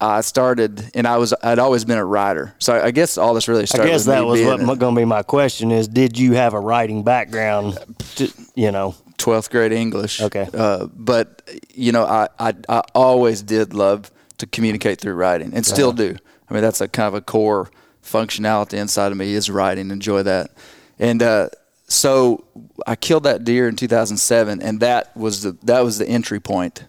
I 0.00 0.22
started, 0.22 0.90
and 0.94 1.06
I 1.06 1.18
was 1.18 1.34
I'd 1.42 1.58
always 1.58 1.84
been 1.84 1.98
a 1.98 2.04
writer. 2.04 2.54
So 2.58 2.72
I 2.72 2.90
guess 2.90 3.18
all 3.18 3.34
this 3.34 3.48
really 3.48 3.66
I 3.74 3.86
guess 3.86 4.06
that 4.06 4.24
was 4.24 4.42
what 4.42 4.78
going 4.78 4.94
to 4.94 5.00
be 5.00 5.04
my 5.04 5.22
question: 5.22 5.70
is 5.70 5.88
did 5.88 6.18
you 6.18 6.32
have 6.32 6.54
a 6.54 6.60
writing 6.60 7.02
background? 7.04 7.78
To, 8.16 8.32
you 8.54 8.72
know, 8.72 8.94
12th 9.20 9.50
grade 9.50 9.72
English. 9.72 10.20
Okay. 10.20 10.48
Uh, 10.52 10.86
but 10.86 11.42
you 11.74 11.92
know, 11.92 12.04
I, 12.04 12.28
I 12.38 12.54
I 12.68 12.82
always 12.94 13.42
did 13.42 13.74
love 13.74 14.10
to 14.38 14.46
communicate 14.46 15.00
through 15.00 15.14
writing, 15.14 15.52
and 15.54 15.64
still 15.64 15.92
do. 15.92 16.16
I 16.48 16.54
mean, 16.54 16.62
that's 16.62 16.80
a 16.80 16.88
kind 16.88 17.08
of 17.08 17.14
a 17.14 17.20
core 17.20 17.70
functionality 18.02 18.74
inside 18.74 19.12
of 19.12 19.18
me 19.18 19.34
is 19.34 19.50
writing. 19.50 19.90
Enjoy 19.90 20.22
that, 20.22 20.50
and 20.98 21.22
uh, 21.22 21.48
so 21.90 22.44
I 22.86 22.96
killed 22.96 23.24
that 23.24 23.44
deer 23.44 23.68
in 23.68 23.76
2007, 23.76 24.62
and 24.62 24.80
that 24.80 25.14
was 25.16 25.42
the 25.42 25.56
that 25.64 25.80
was 25.80 25.98
the 25.98 26.08
entry 26.08 26.40
point. 26.40 26.84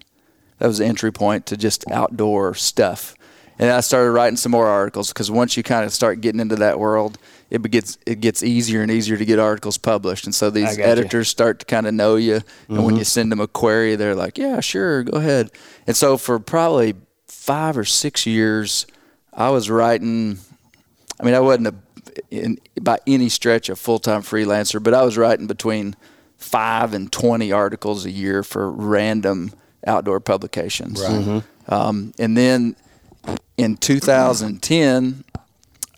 That 0.58 0.68
was 0.68 0.78
the 0.78 0.86
entry 0.86 1.12
point 1.12 1.46
to 1.46 1.56
just 1.56 1.84
outdoor 1.90 2.54
stuff. 2.54 3.16
And 3.58 3.70
I 3.70 3.80
started 3.80 4.12
writing 4.12 4.36
some 4.36 4.52
more 4.52 4.68
articles 4.68 5.08
because 5.08 5.30
once 5.30 5.56
you 5.56 5.62
kind 5.62 5.84
of 5.84 5.92
start 5.92 6.20
getting 6.20 6.40
into 6.40 6.56
that 6.56 6.78
world, 6.78 7.18
it 7.52 7.70
gets 7.70 7.98
it 8.06 8.20
gets 8.20 8.42
easier 8.42 8.80
and 8.80 8.90
easier 8.90 9.18
to 9.18 9.24
get 9.26 9.38
articles 9.38 9.76
published. 9.76 10.24
And 10.24 10.34
so 10.34 10.48
these 10.48 10.76
got 10.76 10.78
you. 10.78 10.84
editors 10.84 11.28
start 11.28 11.58
to 11.58 11.66
kind 11.66 11.86
of 11.86 11.92
know 11.92 12.16
you. 12.16 12.40
And 12.68 12.84
when 12.84 12.96
you 12.96 13.04
send 13.04 13.30
them 13.30 13.40
a 13.40 13.46
query, 13.46 13.94
they're 13.94 14.14
like, 14.14 14.38
"Yeah, 14.38 14.60
sure, 14.60 15.02
go 15.02 15.18
ahead." 15.18 15.50
And 15.86 15.94
so 15.94 16.16
for 16.16 16.40
probably 16.40 16.94
five 17.26 17.76
or 17.76 17.84
six 17.84 18.24
years, 18.24 18.86
I 19.34 19.50
was 19.50 19.68
writing. 19.68 20.38
I 21.20 21.24
mean, 21.24 21.34
I 21.34 21.40
wasn't 21.40 21.68
a, 21.68 21.74
in, 22.30 22.58
by 22.80 22.98
any 23.06 23.28
stretch 23.28 23.68
a 23.68 23.76
full 23.76 23.98
time 23.98 24.22
freelancer, 24.22 24.82
but 24.82 24.94
I 24.94 25.02
was 25.02 25.18
writing 25.18 25.46
between 25.46 25.94
five 26.38 26.94
and 26.94 27.12
twenty 27.12 27.52
articles 27.52 28.06
a 28.06 28.10
year 28.10 28.42
for 28.42 28.70
random 28.70 29.52
outdoor 29.86 30.20
publications. 30.20 31.02
Um, 31.68 32.14
and 32.18 32.34
then 32.36 32.76
in 33.58 33.76
2010, 33.76 35.24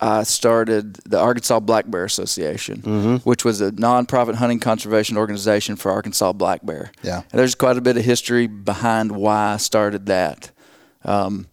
I 0.05 0.23
started 0.25 0.97
the 1.07 1.19
Arkansas 1.19 1.61
Black 1.61 1.91
Bear 1.91 2.05
Association, 2.05 3.21
which 3.25 3.43
was 3.43 3.63
a 3.63 3.73
nonprofit 3.73 4.35
hunting 4.35 4.61
conservation 4.61 5.17
organization 5.17 5.77
for 5.77 5.91
Arkansas 5.91 6.35
black 6.35 6.61
bear. 6.63 6.93
Yeah. 7.03 7.23
And 7.33 7.39
there's 7.41 7.55
quite 7.55 7.79
a 7.79 7.81
bit 7.81 7.97
of 7.97 8.05
history 8.05 8.47
behind 8.47 9.13
why 9.13 9.55
I 9.55 9.57
started 9.57 10.05
that. 10.07 10.51
Um, 11.07 11.47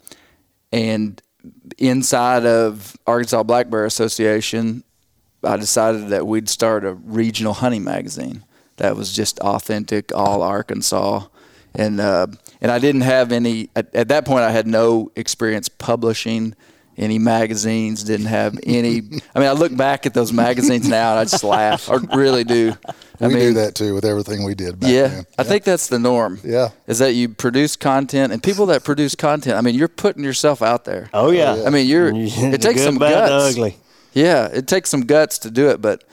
and 0.73 1.21
inside 1.77 2.45
of 2.45 2.97
Arkansas 3.07 3.43
Black 3.43 3.69
Bear 3.69 3.85
Association, 3.85 4.83
I 5.45 5.55
decided 5.55 6.09
that 6.09 6.27
we'd 6.27 6.49
start 6.49 6.83
a 6.83 6.91
regional 6.93 7.53
hunting 7.53 7.85
magazine 7.85 8.43
that 8.75 8.97
was 8.97 9.13
just 9.13 9.39
authentic, 9.39 10.13
all 10.13 10.41
Arkansas. 10.41 11.25
And 11.73 12.01
uh, 12.01 12.27
and 12.59 12.69
I 12.69 12.79
didn't 12.79 13.01
have 13.01 13.31
any 13.31 13.69
at, 13.77 13.95
at 13.95 14.09
that 14.09 14.25
point. 14.25 14.43
I 14.43 14.51
had 14.51 14.67
no 14.67 15.09
experience 15.15 15.69
publishing 15.69 16.53
any 17.01 17.19
magazines. 17.19 18.03
Didn't 18.03 18.27
have 18.27 18.57
any. 18.63 18.97
I 19.35 19.39
mean, 19.39 19.49
I 19.49 19.51
look 19.51 19.75
back 19.75 20.05
at 20.05 20.13
those 20.13 20.31
magazines 20.31 20.87
now 20.87 21.11
and 21.11 21.19
I 21.19 21.23
just 21.25 21.43
laugh. 21.43 21.89
I 21.89 21.95
really 22.15 22.43
do. 22.43 22.73
I 23.19 23.27
we 23.27 23.35
mean, 23.35 23.43
do 23.49 23.53
that 23.55 23.75
too 23.75 23.93
with 23.93 24.05
everything 24.05 24.43
we 24.43 24.55
did 24.55 24.79
back 24.79 24.89
yeah, 24.91 25.07
then. 25.07 25.25
I 25.37 25.43
think 25.43 25.63
that's 25.63 25.87
the 25.87 25.99
norm. 25.99 26.39
Yeah. 26.43 26.69
is 26.87 26.99
that 26.99 27.13
you 27.13 27.29
produce 27.29 27.75
content 27.75 28.33
and 28.33 28.41
people 28.41 28.65
that 28.67 28.83
produce 28.83 29.15
content. 29.15 29.57
I 29.57 29.61
mean, 29.61 29.75
you're 29.75 29.87
putting 29.87 30.23
yourself 30.23 30.61
out 30.61 30.85
there. 30.85 31.09
oh 31.13 31.31
yeah. 31.31 31.63
I 31.65 31.69
mean, 31.69 31.87
you're. 31.87 32.11
The 32.21 32.53
It 32.53 32.61
takes 32.61 32.75
good, 32.81 32.85
some 32.85 32.97
bad, 32.97 33.29
guts. 33.29 33.55
ugly. 33.55 33.75
Yeah, 34.13 34.47
it 34.47 34.67
takes 34.67 34.89
some 34.89 35.01
guts 35.01 35.39
to 35.39 35.51
do 35.51 35.69
it, 35.69 35.81
but 35.81 36.03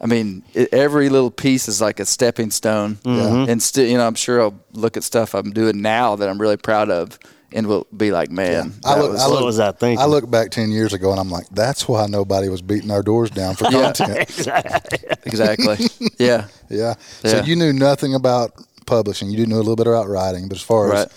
I 0.00 0.06
mean, 0.06 0.42
it, 0.52 0.72
every 0.72 1.08
little 1.08 1.30
piece 1.30 1.68
is 1.68 1.80
like 1.80 2.00
a 2.00 2.04
stepping 2.04 2.50
stone. 2.50 2.96
Mm-hmm. 2.96 3.50
And 3.50 3.62
still, 3.62 3.86
you 3.88 3.96
know, 3.96 4.06
I'm 4.06 4.14
sure 4.14 4.40
I'll 4.40 4.60
look 4.72 4.96
at 4.96 5.04
stuff 5.04 5.34
I'm 5.34 5.52
doing 5.52 5.80
now 5.80 6.16
that 6.16 6.28
I'm 6.28 6.40
really 6.40 6.56
proud 6.56 6.90
of, 6.90 7.18
and 7.54 7.66
we'll 7.66 7.86
be 7.96 8.10
like, 8.10 8.30
man, 8.30 8.74
I 8.84 8.94
that 8.96 9.00
look, 9.00 9.12
was- 9.12 9.22
I 9.22 9.28
what 9.28 9.44
was 9.44 9.58
I 9.60 9.72
thinking? 9.72 10.00
I 10.00 10.06
look 10.06 10.28
back 10.30 10.50
ten 10.50 10.70
years 10.70 10.92
ago 10.92 11.10
and 11.12 11.18
I'm 11.20 11.30
like, 11.30 11.48
that's 11.50 11.88
why 11.88 12.06
nobody 12.06 12.48
was 12.48 12.60
beating 12.60 12.90
our 12.90 13.02
doors 13.02 13.30
down 13.30 13.54
for 13.54 13.64
content. 13.70 14.28
exactly. 15.24 15.76
yeah, 16.18 16.48
yeah. 16.68 16.94
So 17.24 17.42
you 17.42 17.56
knew 17.56 17.72
nothing 17.72 18.14
about 18.14 18.52
publishing. 18.86 19.30
You 19.30 19.36
did 19.38 19.48
know 19.48 19.56
a 19.56 19.58
little 19.58 19.76
bit 19.76 19.86
about 19.86 20.08
writing, 20.08 20.48
but 20.48 20.56
as 20.58 20.62
far 20.62 20.88
Right. 20.88 21.06
as 21.06 21.12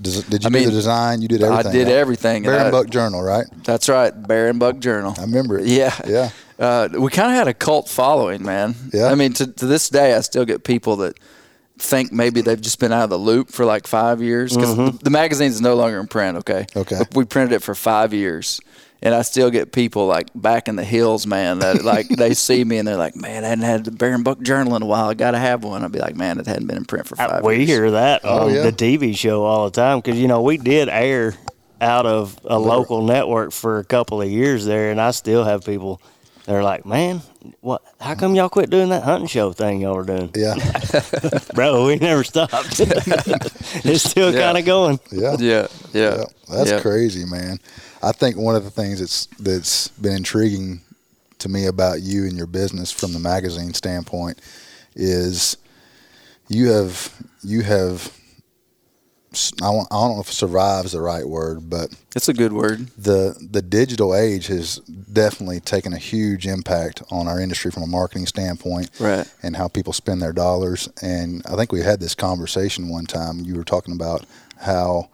does, 0.00 0.22
did 0.24 0.44
you 0.44 0.48
I 0.50 0.52
do 0.52 0.64
the 0.66 0.70
design? 0.70 1.20
You 1.20 1.28
did 1.28 1.42
everything. 1.42 1.66
I 1.70 1.72
did 1.72 1.86
right? 1.88 1.94
everything, 1.96 2.36
and 2.36 2.44
Bear 2.46 2.58
and 2.58 2.68
I- 2.68 2.70
Buck 2.70 2.90
Journal, 2.90 3.22
right? 3.22 3.46
that's 3.64 3.88
right. 3.88 4.10
Bear 4.10 4.48
and 4.48 4.58
Buck 4.60 4.78
Journal. 4.78 5.14
I 5.18 5.22
remember 5.22 5.58
it. 5.58 5.66
Yeah, 5.66 5.94
Yeah. 6.06 6.30
Uh, 6.58 6.88
we 6.98 7.10
kind 7.10 7.30
of 7.30 7.36
had 7.36 7.48
a 7.48 7.54
cult 7.54 7.88
following, 7.88 8.42
man. 8.44 8.74
Yeah. 8.92 9.06
I 9.06 9.14
mean, 9.14 9.32
to, 9.32 9.46
to 9.46 9.64
this 9.66 9.88
day, 9.88 10.12
I 10.14 10.20
still 10.20 10.44
get 10.44 10.62
people 10.62 10.96
that 10.96 11.18
think 11.80 12.12
maybe 12.12 12.40
they've 12.42 12.60
just 12.60 12.78
been 12.78 12.92
out 12.92 13.04
of 13.04 13.10
the 13.10 13.18
loop 13.18 13.50
for 13.50 13.64
like 13.64 13.86
five 13.86 14.20
years 14.22 14.54
because 14.54 14.76
the, 14.76 14.98
the 15.02 15.10
magazine's 15.10 15.60
no 15.60 15.74
longer 15.74 15.98
in 15.98 16.06
print. 16.06 16.38
Okay. 16.38 16.66
Mm-hmm. 16.70 16.78
Okay. 16.80 16.98
But 16.98 17.14
we 17.14 17.24
printed 17.24 17.52
it 17.56 17.62
for 17.62 17.74
five 17.74 18.12
years. 18.14 18.60
And 19.02 19.14
I 19.14 19.22
still 19.22 19.50
get 19.50 19.72
people 19.72 20.06
like 20.06 20.28
back 20.34 20.68
in 20.68 20.76
the 20.76 20.84
hills, 20.84 21.26
man, 21.26 21.60
that 21.60 21.82
like 21.84 22.06
they 22.18 22.34
see 22.34 22.62
me 22.64 22.76
and 22.76 22.86
they're 22.86 22.98
like, 22.98 23.16
man, 23.16 23.44
I 23.44 23.48
hadn't 23.48 23.64
had 23.64 23.84
the 23.86 23.90
Bear 23.92 24.14
and 24.14 24.22
Buck 24.22 24.42
Journal 24.42 24.76
in 24.76 24.82
a 24.82 24.86
while. 24.86 25.08
I 25.08 25.14
got 25.14 25.30
to 25.30 25.38
have 25.38 25.64
one. 25.64 25.82
I'll 25.82 25.88
be 25.88 25.98
like, 26.00 26.16
man, 26.16 26.38
it 26.38 26.46
hadn't 26.46 26.66
been 26.66 26.76
in 26.76 26.84
print 26.84 27.06
for 27.06 27.18
I- 27.20 27.26
five 27.28 27.42
we 27.44 27.56
years. 27.56 27.60
We 27.68 27.72
hear 27.74 27.90
that 27.92 28.24
on 28.26 28.42
Oh, 28.42 28.48
yeah. 28.48 28.62
the 28.62 28.72
TV 28.72 29.16
show 29.16 29.44
all 29.44 29.64
the 29.64 29.70
time 29.70 29.98
because 30.00 30.18
you 30.20 30.28
know 30.28 30.42
we 30.42 30.58
did 30.58 30.90
air 30.90 31.34
out 31.80 32.04
of 32.04 32.38
a 32.44 32.58
local 32.58 33.02
network 33.02 33.52
for 33.52 33.78
a 33.78 33.84
couple 33.84 34.20
of 34.20 34.28
years 34.30 34.66
there, 34.66 34.90
and 34.90 35.00
I 35.00 35.12
still 35.12 35.44
have 35.44 35.64
people. 35.64 36.02
They're 36.50 36.64
like, 36.64 36.84
man, 36.84 37.22
what? 37.60 37.80
How 38.00 38.16
come 38.16 38.34
y'all 38.34 38.48
quit 38.48 38.70
doing 38.70 38.88
that 38.88 39.04
hunting 39.04 39.28
show 39.28 39.52
thing 39.52 39.80
y'all 39.80 39.94
were 39.94 40.02
doing, 40.04 40.32
Yeah. 40.34 40.56
bro? 41.54 41.86
We 41.86 41.94
never 41.94 42.24
stopped. 42.24 42.80
it's 42.80 44.02
still 44.10 44.34
Yeah. 44.34 44.40
kind 44.40 44.58
of 44.58 44.64
going. 44.64 44.98
Yeah. 45.12 45.36
Yeah. 45.38 45.68
Yeah. 45.92 46.16
Yeah, 46.16 46.24
that's 46.52 46.70
Yeah. 46.72 46.80
crazy, 46.80 47.24
man. 47.24 47.60
I 48.02 48.10
think 48.10 48.36
one 48.36 48.56
of 48.56 48.64
the 48.64 48.70
things 48.72 48.98
that's 48.98 49.26
that's 49.38 49.88
been 49.88 50.16
intriguing 50.16 50.80
to 51.38 51.48
me 51.48 51.66
about 51.66 52.02
you 52.02 52.24
and 52.24 52.32
your 52.36 52.48
business 52.48 52.90
from 52.90 53.12
the 53.12 53.20
magazine 53.20 53.72
standpoint 53.72 54.40
is 54.96 55.56
you 56.48 56.68
have 56.72 57.14
you 57.44 57.62
have 57.62 57.94
s- 58.06 58.10
I, 59.62 59.70
want, 59.70 59.88
I 59.90 59.94
don't 59.94 60.16
know 60.16 60.20
if 60.20 60.32
survive 60.32 60.84
is 60.86 60.92
the 60.92 61.00
right 61.00 61.26
word, 61.26 61.70
but 61.70 61.94
It's 62.16 62.28
a 62.28 62.34
good 62.34 62.52
word. 62.52 62.88
the 62.98 63.36
the 63.50 63.62
digital 63.62 64.14
age 64.14 64.48
has 64.48 64.78
definitely 65.12 65.60
taken 65.60 65.92
a 65.92 65.98
huge 65.98 66.46
impact 66.46 67.02
on 67.10 67.28
our 67.28 67.38
industry 67.40 67.70
from 67.70 67.82
a 67.84 67.86
marketing 67.86 68.26
standpoint 68.26 68.90
Right. 68.98 69.26
and 69.42 69.56
how 69.56 69.68
people 69.68 69.92
spend 69.92 70.20
their 70.20 70.32
dollars 70.32 70.88
and 71.02 71.42
I 71.46 71.54
think 71.56 71.70
we 71.72 71.80
had 71.82 72.00
this 72.00 72.14
conversation 72.14 72.88
one 72.88 73.06
time 73.06 73.40
you 73.44 73.54
were 73.56 73.64
talking 73.64 73.94
about 73.94 74.24
how 74.58 75.08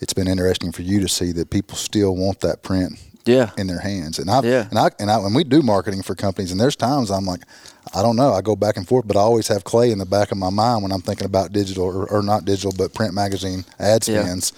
it's 0.00 0.12
been 0.12 0.26
interesting 0.28 0.72
for 0.72 0.82
you 0.82 1.00
to 1.00 1.08
see 1.08 1.30
that 1.32 1.50
people 1.50 1.76
still 1.76 2.16
want 2.16 2.40
that 2.40 2.62
print 2.62 2.98
Yeah. 3.24 3.50
in 3.56 3.66
their 3.66 3.80
hands 3.80 4.18
and 4.18 4.30
I 4.30 4.40
Yeah. 4.42 4.66
and 4.70 4.78
I 4.78 4.90
and 4.98 5.10
I 5.10 5.18
when 5.18 5.34
we 5.34 5.44
do 5.44 5.62
marketing 5.62 6.02
for 6.02 6.14
companies 6.14 6.50
and 6.52 6.60
there's 6.60 6.76
times 6.76 7.10
I'm 7.10 7.24
like 7.26 7.42
I 7.94 8.02
don't 8.02 8.16
know 8.16 8.32
I 8.32 8.40
go 8.40 8.56
back 8.56 8.76
and 8.76 8.86
forth 8.86 9.06
but 9.06 9.16
I 9.16 9.20
always 9.20 9.48
have 9.48 9.64
Clay 9.64 9.90
in 9.92 9.98
the 9.98 10.06
back 10.06 10.32
of 10.32 10.38
my 10.38 10.50
mind 10.50 10.82
when 10.82 10.92
I'm 10.92 11.02
thinking 11.02 11.26
about 11.26 11.52
digital 11.52 11.84
or, 11.84 12.06
or 12.10 12.22
not 12.22 12.44
digital 12.44 12.72
but 12.76 12.94
print 12.94 13.14
magazine 13.14 13.64
ad 13.78 14.06
Yeah. 14.08 14.22
spends 14.24 14.52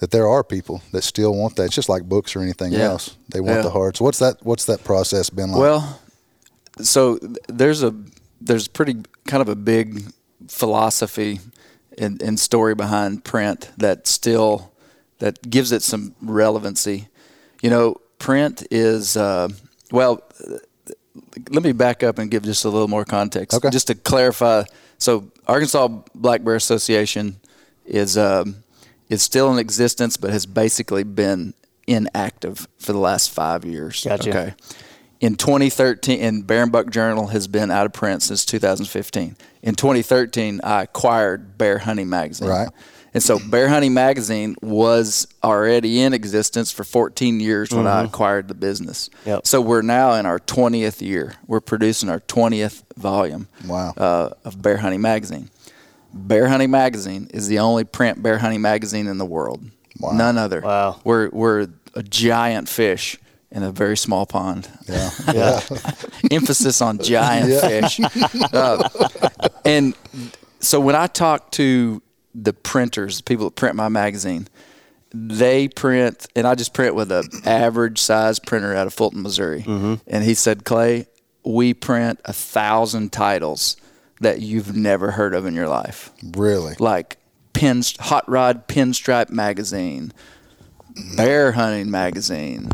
that 0.00 0.10
there 0.12 0.28
are 0.28 0.44
people 0.44 0.80
that 0.92 1.02
still 1.02 1.34
want 1.34 1.56
that. 1.56 1.64
It's 1.64 1.74
just 1.74 1.88
like 1.88 2.04
books 2.08 2.36
or 2.36 2.40
anything 2.40 2.72
Yeah. 2.72 2.90
else. 2.90 3.16
They 3.30 3.40
want 3.40 3.56
Yeah. 3.56 3.62
the 3.62 3.70
hard. 3.70 3.96
So 3.96 4.04
what's 4.04 4.20
that? 4.20 4.36
What's 4.44 4.64
that 4.66 4.84
process 4.84 5.28
been 5.28 5.50
like? 5.50 5.60
Well, 5.60 5.98
so 6.80 7.18
there's 7.48 7.82
a 7.82 7.92
there's 8.40 8.68
pretty 8.68 8.96
kind 9.26 9.40
of 9.40 9.48
a 9.48 9.56
big 9.56 10.04
philosophy 10.46 11.40
and, 11.98 12.22
and 12.22 12.38
story 12.38 12.74
behind 12.74 13.24
print 13.24 13.70
that 13.76 14.06
still 14.06 14.70
that 15.18 15.50
gives 15.50 15.72
it 15.72 15.82
some 15.82 16.14
relevancy. 16.22 17.08
You 17.62 17.70
know, 17.70 17.96
print 18.18 18.66
is 18.70 19.16
uh, 19.16 19.48
well. 19.90 20.22
Let 21.50 21.62
me 21.62 21.72
back 21.72 22.02
up 22.02 22.18
and 22.18 22.30
give 22.30 22.42
just 22.42 22.64
a 22.64 22.68
little 22.68 22.88
more 22.88 23.04
context, 23.04 23.56
Okay. 23.56 23.70
just 23.70 23.88
to 23.88 23.94
clarify. 23.94 24.64
So, 24.98 25.30
Arkansas 25.46 25.88
Black 26.14 26.42
Bear 26.44 26.56
Association 26.56 27.36
is 27.84 28.16
um, 28.18 28.56
is 29.08 29.22
still 29.22 29.52
in 29.52 29.58
existence, 29.58 30.16
but 30.16 30.30
has 30.30 30.46
basically 30.46 31.02
been 31.04 31.54
inactive 31.86 32.68
for 32.78 32.92
the 32.92 32.98
last 32.98 33.30
five 33.30 33.64
years. 33.64 34.04
Gotcha. 34.04 34.30
Okay. 34.30 34.54
In 35.20 35.34
2013, 35.34 36.20
and 36.20 36.46
Bear 36.46 36.62
and 36.62 36.70
Buck 36.70 36.90
Journal 36.90 37.28
has 37.28 37.48
been 37.48 37.70
out 37.72 37.86
of 37.86 37.92
print 37.92 38.22
since 38.22 38.44
2015. 38.44 39.36
In 39.62 39.74
2013, 39.74 40.60
I 40.62 40.82
acquired 40.82 41.58
Bear 41.58 41.78
Hunting 41.78 42.08
Magazine. 42.08 42.48
Right. 42.48 42.68
And 43.18 43.22
so 43.24 43.40
Bear 43.40 43.68
Hunting 43.68 43.94
Magazine 43.94 44.54
was 44.62 45.26
already 45.42 46.02
in 46.02 46.12
existence 46.14 46.70
for 46.70 46.84
14 46.84 47.40
years 47.40 47.72
when 47.72 47.84
I 47.88 48.04
acquired 48.04 48.46
the 48.46 48.54
business. 48.54 49.10
Yep. 49.26 49.44
So 49.44 49.60
we're 49.60 49.82
now 49.82 50.12
in 50.12 50.24
our 50.24 50.38
20th 50.38 51.00
year. 51.04 51.34
We're 51.48 51.58
producing 51.58 52.10
our 52.10 52.20
20th 52.20 52.84
volume 52.96 53.48
Wow. 53.66 53.92
uh, 53.96 54.30
of 54.44 54.62
Bear 54.62 54.76
Hunting 54.76 55.00
Magazine. 55.00 55.50
Bear 56.14 56.46
Hunting 56.46 56.70
Magazine 56.70 57.26
is 57.34 57.48
the 57.48 57.58
only 57.58 57.82
print 57.82 58.22
bear 58.22 58.38
hunting 58.38 58.60
magazine 58.62 59.08
in 59.08 59.18
the 59.18 59.26
world. 59.26 59.64
Wow. 59.98 60.12
None 60.12 60.38
other. 60.38 60.60
Wow. 60.60 61.00
We're 61.02 61.28
we're 61.30 61.66
a 61.96 62.02
giant 62.04 62.68
fish 62.68 63.18
in 63.50 63.64
a 63.64 63.72
very 63.72 63.96
small 63.96 64.26
pond. 64.26 64.68
yeah. 64.88 65.10
Yeah. 65.34 65.60
Emphasis 66.30 66.80
on 66.80 66.98
giant 66.98 67.50
fish. 67.60 67.98
Uh, 68.52 68.88
and 69.64 69.94
so 70.60 70.78
when 70.78 70.94
I 70.94 71.08
talk 71.08 71.50
to 71.52 72.00
the 72.34 72.52
printers, 72.52 73.18
the 73.18 73.22
people 73.22 73.46
that 73.46 73.56
print 73.56 73.74
my 73.76 73.88
magazine, 73.88 74.48
they 75.12 75.68
print, 75.68 76.26
and 76.36 76.46
I 76.46 76.54
just 76.54 76.74
print 76.74 76.94
with 76.94 77.10
an 77.10 77.24
average 77.44 77.98
size 77.98 78.38
printer 78.38 78.74
out 78.74 78.86
of 78.86 78.94
Fulton, 78.94 79.22
Missouri. 79.22 79.62
Mm-hmm. 79.62 79.94
And 80.06 80.24
he 80.24 80.34
said, 80.34 80.64
Clay, 80.64 81.06
we 81.44 81.72
print 81.74 82.20
a 82.24 82.32
thousand 82.32 83.12
titles 83.12 83.76
that 84.20 84.40
you've 84.40 84.76
never 84.76 85.12
heard 85.12 85.32
of 85.34 85.46
in 85.46 85.54
your 85.54 85.68
life, 85.68 86.10
Really? 86.36 86.74
like 86.78 87.16
pin, 87.52 87.82
Hot 88.00 88.28
Rod 88.28 88.68
Pinstripe 88.68 89.30
magazine, 89.30 90.12
Bear 91.16 91.52
Hunting 91.52 91.90
magazine, 91.90 92.70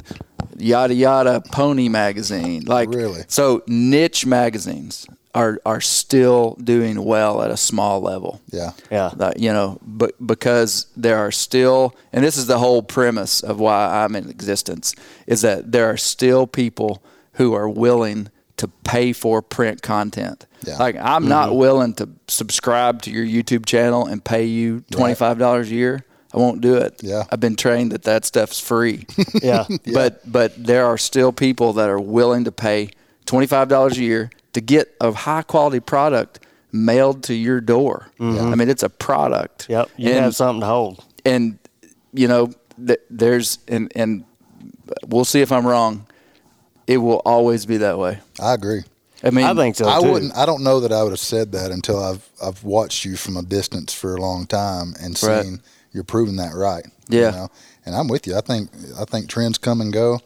yada 0.56 0.94
yada 0.94 1.42
Pony 1.52 1.88
magazine. 1.88 2.64
Like 2.64 2.88
Really? 2.88 3.22
So 3.28 3.62
niche 3.66 4.24
magazines 4.24 5.06
are 5.34 5.60
are 5.66 5.80
still 5.80 6.56
doing 6.62 7.04
well 7.04 7.42
at 7.42 7.50
a 7.50 7.56
small 7.56 8.00
level. 8.00 8.40
Yeah. 8.50 8.72
Yeah. 8.90 9.10
That, 9.16 9.40
you 9.40 9.52
know, 9.52 9.78
but 9.82 10.14
because 10.24 10.86
there 10.96 11.18
are 11.18 11.32
still, 11.32 11.94
and 12.12 12.24
this 12.24 12.36
is 12.36 12.46
the 12.46 12.58
whole 12.58 12.82
premise 12.82 13.42
of 13.42 13.58
why 13.58 14.04
I'm 14.04 14.14
in 14.14 14.30
existence, 14.30 14.94
is 15.26 15.42
that 15.42 15.72
there 15.72 15.90
are 15.90 15.96
still 15.96 16.46
people 16.46 17.02
who 17.32 17.52
are 17.52 17.68
willing 17.68 18.28
to 18.58 18.68
pay 18.68 19.12
for 19.12 19.42
print 19.42 19.82
content. 19.82 20.46
Yeah. 20.64 20.76
Like 20.78 20.96
I'm 20.96 21.22
mm-hmm. 21.22 21.28
not 21.28 21.56
willing 21.56 21.94
to 21.94 22.08
subscribe 22.28 23.02
to 23.02 23.10
your 23.10 23.26
YouTube 23.26 23.66
channel 23.66 24.06
and 24.06 24.24
pay 24.24 24.44
you 24.44 24.84
twenty 24.90 25.14
five 25.14 25.38
dollars 25.38 25.70
a 25.70 25.74
year. 25.74 26.04
I 26.32 26.38
won't 26.38 26.60
do 26.60 26.76
it. 26.76 27.00
Yeah. 27.02 27.24
I've 27.30 27.40
been 27.40 27.54
trained 27.54 27.92
that 27.92 28.02
that 28.04 28.24
stuff's 28.24 28.60
free. 28.60 29.06
Yeah. 29.42 29.66
But 29.92 30.20
but 30.30 30.52
there 30.56 30.86
are 30.86 30.96
still 30.96 31.32
people 31.32 31.74
that 31.74 31.88
are 31.88 32.00
willing 32.00 32.44
to 32.44 32.52
pay 32.52 32.90
twenty 33.26 33.46
five 33.46 33.68
dollars 33.68 33.98
a 33.98 34.02
year 34.02 34.30
to 34.54 34.60
get 34.60 34.94
a 35.00 35.12
high 35.12 35.42
quality 35.42 35.80
product 35.80 36.40
mailed 36.72 37.22
to 37.24 37.34
your 37.34 37.60
door. 37.60 38.08
Mm-hmm. 38.18 38.52
I 38.52 38.54
mean, 38.56 38.68
it's 38.68 38.82
a 38.82 38.88
product. 38.88 39.68
Yep. 39.68 39.90
You 39.96 40.10
and, 40.10 40.24
have 40.24 40.34
something 40.36 40.60
to 40.60 40.66
hold. 40.66 41.04
and 41.24 41.58
you 42.12 42.28
know, 42.28 42.52
th- 42.84 43.00
there's 43.10 43.58
and 43.68 43.92
and 43.94 44.24
we'll 45.06 45.24
see 45.24 45.40
if 45.40 45.52
I'm 45.52 45.66
wrong. 45.66 46.06
It 46.86 46.98
will 46.98 47.22
always 47.24 47.64
be 47.66 47.78
that 47.78 47.98
way. 47.98 48.18
I 48.40 48.54
agree. 48.54 48.82
I 49.22 49.30
mean, 49.30 49.46
I 49.46 49.54
think 49.54 49.76
so 49.76 49.84
Too. 49.84 49.90
I 49.90 49.98
wouldn't. 50.00 50.36
I 50.36 50.44
don't 50.44 50.62
know 50.62 50.80
that 50.80 50.92
I 50.92 51.02
would 51.02 51.12
have 51.12 51.18
said 51.18 51.52
that 51.52 51.70
until 51.70 52.02
I've 52.02 52.28
I've 52.42 52.62
watched 52.62 53.04
you 53.04 53.16
from 53.16 53.36
a 53.36 53.42
distance 53.42 53.94
for 53.94 54.14
a 54.14 54.20
long 54.20 54.46
time 54.46 54.94
and 55.00 55.20
Right. 55.22 55.44
seen 55.44 55.60
you're 55.92 56.04
proving 56.04 56.36
that 56.36 56.54
right. 56.54 56.84
Yeah. 57.08 57.30
You 57.30 57.36
know? 57.36 57.48
And 57.86 57.94
I'm 57.94 58.08
with 58.08 58.26
you. 58.26 58.36
I 58.36 58.40
think 58.42 58.70
I 58.98 59.04
think 59.04 59.28
trends 59.28 59.58
come 59.58 59.80
and 59.80 59.92
go, 59.92 60.20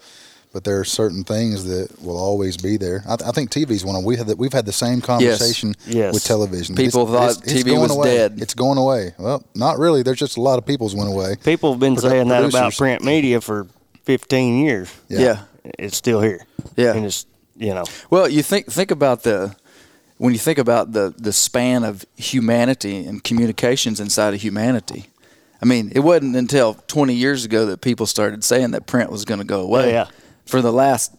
but 0.59 0.65
there 0.65 0.81
are 0.81 0.85
certain 0.85 1.23
things 1.23 1.67
that 1.67 2.03
will 2.03 2.17
always 2.19 2.57
be 2.57 2.77
there. 2.77 3.05
I, 3.09 3.15
I 3.15 3.31
think 3.31 3.49
TV's 3.53 3.85
one 3.85 3.95
of 3.95 4.03
we 4.03 4.17
had 4.17 4.27
the, 4.27 4.35
we've 4.35 4.53
had 4.53 4.67
the 4.67 4.73
same 4.73 5.01
conversation 5.01 5.77
Yes. 5.87 6.13
with 6.13 6.25
television. 6.25 6.75
People 6.75 7.07
thought 7.07 7.37
TV 7.45 7.65
going 7.67 7.81
was 7.83 7.93
away. 7.95 8.17
dead. 8.17 8.39
It's 8.43 8.55
going 8.55 8.77
away. 8.77 9.13
Well, 9.19 9.45
not 9.55 9.79
really. 9.79 10.03
There's 10.03 10.19
just 10.19 10.37
a 10.37 10.41
lot 10.41 10.59
of 10.59 10.67
people's 10.67 10.97
went 10.97 11.09
away. 11.11 11.37
People 11.45 11.71
have 11.71 11.79
been 11.79 11.95
Produ- 11.95 12.01
saying 12.11 12.29
that 12.29 12.41
about 12.43 12.51
producers. 12.51 12.77
print 12.77 13.05
media 13.05 13.41
for 13.41 13.69
15 14.03 14.61
years. 14.65 14.93
yeah. 15.09 15.43
It's 15.79 15.97
still 15.97 16.21
here. 16.23 16.45
Yeah. 16.77 16.95
And 16.95 17.05
it's, 17.07 17.25
you 17.57 17.73
know, 17.75 17.85
Well, 18.11 18.29
you 18.29 18.43
think 18.43 18.67
think 18.67 18.91
about 18.91 19.23
the 19.23 19.55
when 20.17 20.33
you 20.33 20.41
think 20.41 20.59
about 20.59 20.93
the 20.93 21.15
the 21.17 21.33
span 21.33 21.85
of 21.85 22.05
humanity 22.17 23.07
and 23.07 23.23
communications 23.23 24.01
inside 24.01 24.35
of 24.35 24.41
humanity. 24.43 25.07
I 25.63 25.67
mean, 25.67 25.93
it 25.95 26.01
wasn't 26.01 26.37
until 26.37 26.75
20 26.87 27.15
years 27.15 27.45
ago 27.45 27.67
that 27.67 27.81
people 27.81 28.07
started 28.07 28.43
saying 28.45 28.71
that 28.73 28.87
print 28.87 29.11
was 29.11 29.25
going 29.25 29.41
to 29.41 29.47
go 29.47 29.61
away. 29.61 29.93
Yeah, 29.93 30.05
yeah. 30.07 30.11
For 30.49 30.63
the 30.63 30.73
last 30.73 31.15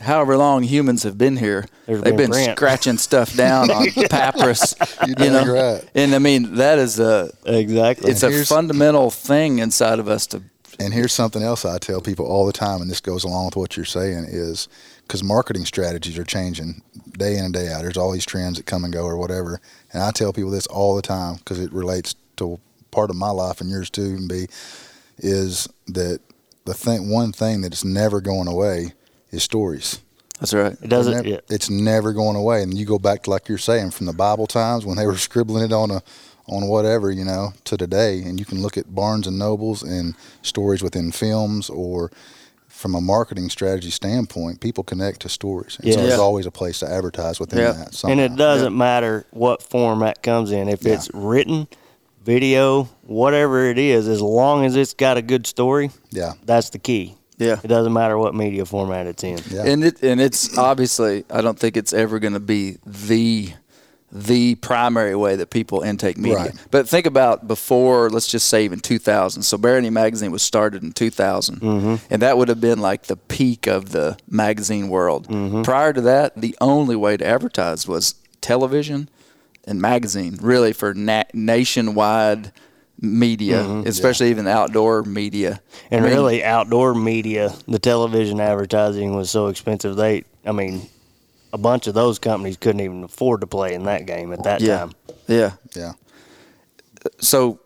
however 0.00 0.36
long 0.36 0.62
humans 0.64 1.04
have 1.04 1.16
been 1.16 1.36
here, 1.36 1.66
There's 1.86 2.02
they've 2.02 2.16
been 2.16 2.32
been 2.32 2.56
scratching 2.56 2.98
stuff 2.98 3.34
down 3.34 3.70
on 3.70 3.86
papyrus. 4.10 4.74
You 5.06 5.14
know, 5.14 5.46
right. 5.46 5.90
and 5.94 6.14
I 6.14 6.18
mean 6.18 6.56
that 6.56 6.78
is 6.78 6.98
a 6.98 7.30
exactly. 7.44 8.10
it's 8.10 8.24
a 8.24 8.44
fundamental 8.44 9.10
thing 9.10 9.60
inside 9.60 10.00
of 10.00 10.08
us 10.08 10.26
to 10.28 10.42
And 10.80 10.92
here's 10.92 11.12
something 11.12 11.42
else 11.42 11.64
I 11.64 11.78
tell 11.78 12.00
people 12.00 12.26
all 12.26 12.44
the 12.44 12.52
time, 12.52 12.80
and 12.82 12.90
this 12.90 13.00
goes 13.00 13.22
along 13.22 13.46
with 13.46 13.56
what 13.56 13.76
you're 13.76 13.86
saying 13.86 14.26
is 14.28 14.68
because 15.02 15.22
marketing 15.22 15.64
strategies 15.64 16.18
are 16.18 16.24
changing 16.24 16.82
day 17.16 17.38
in 17.38 17.44
and 17.44 17.54
day 17.54 17.72
out. 17.72 17.82
There's 17.82 17.96
all 17.96 18.10
these 18.10 18.26
trends 18.26 18.56
that 18.56 18.66
come 18.66 18.82
and 18.82 18.92
go 18.92 19.04
or 19.04 19.16
whatever, 19.16 19.60
and 19.92 20.02
I 20.02 20.10
tell 20.10 20.32
people 20.32 20.50
this 20.50 20.66
all 20.66 20.96
the 20.96 21.02
time 21.02 21.36
because 21.36 21.60
it 21.60 21.72
relates 21.72 22.16
to 22.38 22.58
part 22.90 23.10
of 23.10 23.16
my 23.16 23.30
life 23.30 23.60
and 23.60 23.70
yours 23.70 23.90
too. 23.90 24.16
And 24.16 24.28
be 24.28 24.48
is 25.18 25.68
that 25.86 26.20
the 26.66 26.74
thing 26.74 27.08
one 27.08 27.32
thing 27.32 27.62
that 27.62 27.72
is 27.72 27.84
never 27.84 28.20
going 28.20 28.48
away 28.48 28.92
is 29.30 29.42
stories. 29.42 30.00
That's 30.40 30.52
right. 30.52 30.72
it 30.82 30.88
doesn't, 30.90 31.14
Never- 31.14 31.28
yeah. 31.28 31.40
It's 31.48 31.70
never 31.70 32.12
going 32.12 32.36
away. 32.36 32.62
And 32.62 32.76
you 32.76 32.84
go 32.84 32.98
back 32.98 33.22
to 33.22 33.30
like 33.30 33.48
you're 33.48 33.56
saying 33.56 33.92
from 33.92 34.04
the 34.06 34.12
Bible 34.12 34.46
times 34.46 34.84
when 34.84 34.96
they 34.98 35.06
were 35.06 35.16
scribbling 35.28 35.64
it 35.64 35.72
on 35.72 35.90
a 35.90 36.02
on 36.48 36.68
whatever 36.68 37.10
you 37.10 37.24
know 37.24 37.52
to 37.64 37.76
today, 37.76 38.22
and 38.22 38.38
you 38.38 38.46
can 38.46 38.62
look 38.62 38.76
at 38.76 38.94
Barnes 38.94 39.26
and 39.26 39.36
Nobles 39.38 39.82
and 39.82 40.14
stories 40.42 40.80
within 40.82 41.10
films 41.10 41.68
or 41.70 42.12
from 42.68 42.94
a 42.94 43.00
marketing 43.00 43.48
strategy 43.48 43.90
standpoint, 43.90 44.60
people 44.60 44.84
connect 44.84 45.20
to 45.22 45.28
stories. 45.30 45.76
And 45.82 45.92
so 45.94 45.98
Yeah. 46.00 46.06
there's 46.06 46.18
Yeah. 46.18 46.22
always 46.22 46.46
a 46.46 46.50
place 46.52 46.78
to 46.80 46.86
advertise 46.88 47.40
within 47.40 47.58
Yeah. 47.60 47.72
that. 47.72 48.04
and 48.04 48.20
it 48.20 48.36
doesn't 48.36 48.76
matter 48.76 49.24
what 49.30 49.62
format 49.62 50.22
comes 50.22 50.52
in. 50.52 50.68
If 50.68 50.84
it's 50.86 51.08
written, 51.14 51.66
video, 52.26 52.84
whatever 53.04 53.64
it 53.70 53.78
is, 53.78 54.08
as 54.08 54.20
long 54.20 54.66
as 54.66 54.74
it's 54.74 54.92
got 54.92 55.16
a 55.16 55.22
good 55.22 55.46
story, 55.46 55.90
Yeah. 56.10 56.32
that's 56.44 56.70
the 56.70 56.78
key. 56.78 57.14
Yeah. 57.38 57.60
It 57.62 57.68
doesn't 57.68 57.92
matter 57.92 58.18
what 58.18 58.34
media 58.34 58.66
format 58.66 59.06
it's 59.06 59.22
in. 59.22 59.38
Yeah. 59.50 59.64
And 59.64 59.84
it 59.84 60.02
and 60.02 60.20
it's 60.20 60.56
obviously 60.58 61.24
I 61.30 61.40
don't 61.42 61.58
think 61.58 61.76
it's 61.76 61.92
ever 61.92 62.18
going 62.18 62.32
to 62.32 62.40
be 62.40 62.78
the 62.84 63.52
the 64.10 64.54
primary 64.56 65.14
way 65.14 65.36
that 65.36 65.50
people 65.50 65.82
intake 65.82 66.16
media. 66.16 66.38
Right. 66.38 66.66
But 66.70 66.88
think 66.88 67.06
about 67.06 67.46
before, 67.46 68.08
let's 68.08 68.28
just 68.28 68.48
say 68.48 68.64
even 68.64 68.80
2000. 68.80 69.42
So 69.42 69.58
Bear 69.58 69.74
Hunting 69.74 69.92
Magazine 69.92 70.30
was 70.30 70.42
started 70.42 70.82
in 70.82 70.92
2000, 70.92 71.60
mm-hmm. 71.60 71.94
and 72.08 72.22
that 72.22 72.38
would 72.38 72.48
have 72.48 72.60
been 72.60 72.78
like 72.80 73.04
the 73.04 73.16
peak 73.16 73.66
of 73.66 73.90
the 73.90 74.16
magazine 74.28 74.88
world. 74.88 75.28
Mm-hmm. 75.28 75.62
Prior 75.62 75.92
to 75.92 76.00
that, 76.02 76.40
the 76.40 76.56
only 76.60 76.96
way 76.96 77.16
to 77.16 77.26
advertise 77.26 77.86
was 77.86 78.14
television 78.40 79.10
and 79.66 79.80
magazine, 79.80 80.38
really 80.40 80.72
for 80.72 80.94
na- 80.94 81.24
nationwide 81.34 82.52
media, 83.00 83.62
mm-hmm. 83.62 83.88
especially 83.88 84.30
even 84.30 84.46
outdoor 84.46 85.02
media. 85.02 85.60
And 85.90 86.04
I 86.04 86.08
mean, 86.08 86.16
really, 86.16 86.44
outdoor 86.44 86.94
media, 86.94 87.52
the 87.66 87.78
television 87.78 88.40
advertising 88.40 89.14
was 89.14 89.30
so 89.30 89.48
expensive. 89.48 89.96
They, 89.96 90.24
I 90.44 90.52
mean, 90.52 90.88
a 91.52 91.58
bunch 91.58 91.86
of 91.86 91.94
those 91.94 92.18
companies 92.18 92.56
couldn't 92.56 92.80
even 92.80 93.04
afford 93.04 93.40
to 93.40 93.46
play 93.46 93.74
in 93.74 93.84
that 93.84 94.06
game 94.06 94.32
at 94.32 94.44
that 94.44 94.60
yeah, 94.60 94.78
time. 94.78 94.92
yeah. 95.26 95.52
yeah. 95.74 95.92
so 97.18 97.60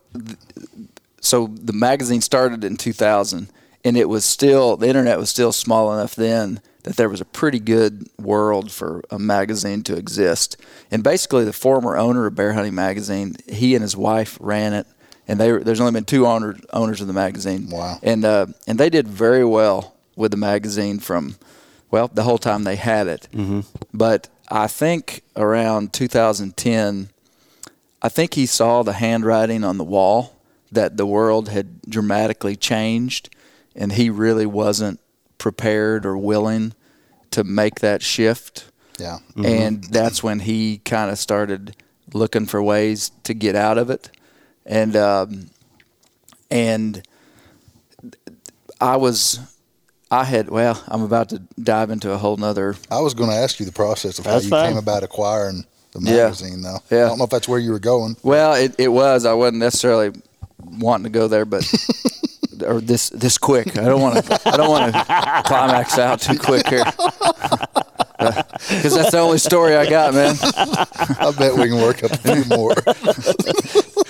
so 1.21 1.49
the 1.49 1.73
magazine 1.73 2.21
started 2.21 2.65
in 2.65 2.77
2000 2.77 3.49
and 3.85 3.97
it 3.97 4.09
was 4.09 4.25
still 4.25 4.77
the 4.77 4.89
internet 4.89 5.19
was 5.19 5.31
still 5.31 5.53
small 5.53 5.93
enough 5.93 6.15
then 6.15 6.61
that 6.85 6.97
there 6.97 7.09
was 7.09 7.21
a 7.21 7.25
pretty 7.25 7.59
good 7.59 8.09
world 8.19 8.71
for 8.71 9.03
a 9.11 9.19
magazine 9.19 9.83
to 9.85 9.97
exist. 9.97 10.57
And 10.91 11.03
basically 11.03 11.45
the 11.45 11.53
former 11.53 11.97
owner 11.97 12.27
of 12.27 12.35
bear 12.35 12.53
hunting 12.55 12.75
magazine 12.75 13.37
he 13.49 13.75
and 13.75 13.83
his 13.83 13.97
wife 13.97 14.39
ran 14.41 14.73
it 14.73 14.87
and 15.29 15.39
they 15.39 15.51
there's 15.59 15.81
only 15.81 15.93
been 15.93 16.05
two 16.05 16.27
owner, 16.27 16.57
owners 16.73 17.01
of 17.01 17.07
the 17.07 17.13
magazine. 17.13 17.69
Wow. 17.71 17.99
and 18.03 18.25
uh, 18.25 18.47
and 18.67 18.79
they 18.79 18.91
did 18.91 19.07
very 19.07 19.45
well 19.45 19.95
with 20.17 20.31
the 20.31 20.37
magazine 20.37 20.99
from 20.99 21.37
well 21.91 22.09
the 22.09 22.23
whole 22.25 22.39
time 22.39 22.65
they 22.65 22.77
had 22.77 23.07
it. 23.07 23.29
But 23.93 24.29
I 24.49 24.67
think 24.67 25.23
around 25.37 25.93
2010 25.93 27.11
I 28.03 28.09
think 28.09 28.35
he 28.35 28.47
saw 28.47 28.83
the 28.83 28.95
handwriting 28.95 29.63
on 29.63 29.77
the 29.79 29.85
wall 29.85 30.37
that 30.73 30.97
the 30.97 31.07
world 31.07 31.49
had 31.49 31.83
dramatically 31.83 32.57
changed, 32.57 33.29
and 33.75 33.93
he 33.93 34.09
really 34.09 34.47
wasn't 34.47 35.01
prepared 35.41 36.07
or 36.07 36.17
willing 36.17 36.73
to 37.33 37.43
make 37.43 37.81
that 37.81 38.01
shift. 38.03 38.67
Yeah. 38.99 39.19
And 39.37 39.83
that's 39.85 40.23
when 40.23 40.39
he 40.41 40.79
kind 40.85 41.11
of 41.11 41.19
started 41.19 41.75
looking 42.13 42.47
for 42.47 42.63
ways 42.63 43.11
to 43.25 43.35
get 43.35 43.57
out 43.57 43.79
of 43.79 43.91
it, 43.91 44.11
and 44.67 44.95
um, 44.95 45.51
and 46.51 47.03
I 48.81 48.97
was. 48.97 49.41
I 50.13 50.25
had 50.25 50.51
well. 50.51 50.83
I'm 50.89 51.03
about 51.03 51.29
to 51.29 51.39
dive 51.63 51.91
into 51.91 52.11
a 52.13 52.19
whole 52.19 52.37
nother. 52.37 52.75
I 52.91 53.01
was 53.01 53.15
going 53.15 53.31
to 53.31 53.37
ask 53.37 53.61
you 53.61 53.67
the 53.67 53.71
process 53.73 54.19
of 54.19 54.27
how 54.27 54.39
you 54.39 54.49
fine. 54.49 54.71
came 54.71 54.77
about 54.77 55.05
acquiring 55.05 55.65
the 55.93 56.01
Yeah. 56.01 56.25
magazine, 56.25 56.63
though. 56.63 56.79
Yeah. 56.91 57.05
I 57.05 57.09
don't 57.09 57.19
know 57.19 57.25
if 57.25 57.31
that's 57.31 57.47
where 57.49 57.61
you 57.61 57.71
were 57.71 57.79
going. 57.79 58.17
Well, 58.25 58.55
it, 58.55 58.75
it 58.77 58.89
was. 58.89 59.25
I 59.25 59.35
wasn't 59.35 59.59
necessarily 59.59 60.11
wanting 60.59 61.05
to 61.05 61.11
go 61.11 61.29
there, 61.29 61.45
but 61.45 61.63
or 62.63 62.81
this 62.81 63.11
this 63.11 63.39
quick. 63.39 63.79
I 63.79 63.85
don't 63.85 64.01
want 64.01 64.25
to. 64.25 64.41
I 64.49 64.57
don't 64.57 64.71
want 64.71 64.93
to 64.93 65.43
climax 65.47 65.99
out 65.99 66.21
too 66.21 66.39
quick 66.39 66.67
here. 66.69 66.85
Because 68.21 68.95
that's 68.95 69.13
the 69.13 69.19
only 69.19 69.39
story 69.39 69.75
I 69.75 69.89
got, 69.89 70.13
man. 70.13 70.37
I 70.43 71.33
bet 71.39 71.55
we 71.55 71.69
can 71.71 71.81
work 71.81 72.05
up 72.05 72.11
a 72.13 72.19
few 72.19 72.45
more. 72.55 72.75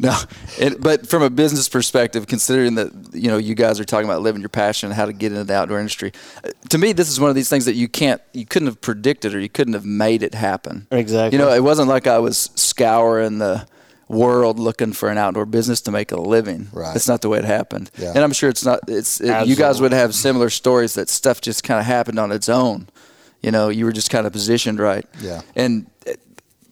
No, 0.00 0.14
it, 0.58 0.80
but 0.80 1.06
from 1.06 1.22
a 1.22 1.30
business 1.30 1.68
perspective, 1.68 2.26
considering 2.26 2.74
that 2.74 2.90
you 3.12 3.28
know 3.30 3.38
you 3.38 3.54
guys 3.54 3.80
are 3.80 3.84
talking 3.84 4.06
about 4.06 4.20
living 4.20 4.42
your 4.42 4.50
passion 4.50 4.88
and 4.88 4.94
how 4.94 5.06
to 5.06 5.12
get 5.12 5.32
into 5.32 5.44
the 5.44 5.54
outdoor 5.54 5.78
industry, 5.78 6.12
uh, 6.44 6.50
to 6.68 6.78
me 6.78 6.92
this 6.92 7.08
is 7.08 7.18
one 7.18 7.30
of 7.30 7.36
these 7.36 7.48
things 7.48 7.64
that 7.64 7.74
you 7.74 7.88
can't, 7.88 8.20
you 8.32 8.44
couldn't 8.44 8.66
have 8.66 8.80
predicted 8.80 9.34
or 9.34 9.40
you 9.40 9.48
couldn't 9.48 9.72
have 9.72 9.86
made 9.86 10.22
it 10.22 10.34
happen. 10.34 10.86
Exactly. 10.90 11.38
You 11.38 11.42
know, 11.42 11.50
it 11.52 11.62
wasn't 11.62 11.88
like 11.88 12.06
I 12.06 12.18
was 12.18 12.50
scouring 12.54 13.38
the 13.38 13.66
world 14.14 14.58
looking 14.58 14.92
for 14.92 15.08
an 15.08 15.18
outdoor 15.18 15.46
business 15.46 15.80
to 15.82 15.90
make 15.90 16.12
a 16.12 16.16
living. 16.16 16.68
Right. 16.72 16.92
That's 16.92 17.08
not 17.08 17.20
the 17.20 17.28
way 17.28 17.38
it 17.38 17.44
happened. 17.44 17.90
Yeah. 17.98 18.12
And 18.14 18.18
I'm 18.18 18.32
sure 18.32 18.48
it's 18.48 18.64
not. 18.64 18.80
It's 18.88 19.20
it, 19.20 19.46
you 19.46 19.56
guys 19.56 19.80
would 19.80 19.92
have 19.92 20.14
similar 20.14 20.50
stories 20.50 20.94
that 20.94 21.08
stuff 21.08 21.40
just 21.40 21.64
kind 21.64 21.80
of 21.80 21.86
happened 21.86 22.18
on 22.18 22.32
its 22.32 22.48
own. 22.48 22.88
You 23.42 23.50
know, 23.50 23.68
you 23.68 23.84
were 23.84 23.92
just 23.92 24.10
kind 24.10 24.26
of 24.26 24.32
positioned 24.32 24.78
right. 24.78 25.06
Yeah. 25.20 25.42
And 25.54 25.90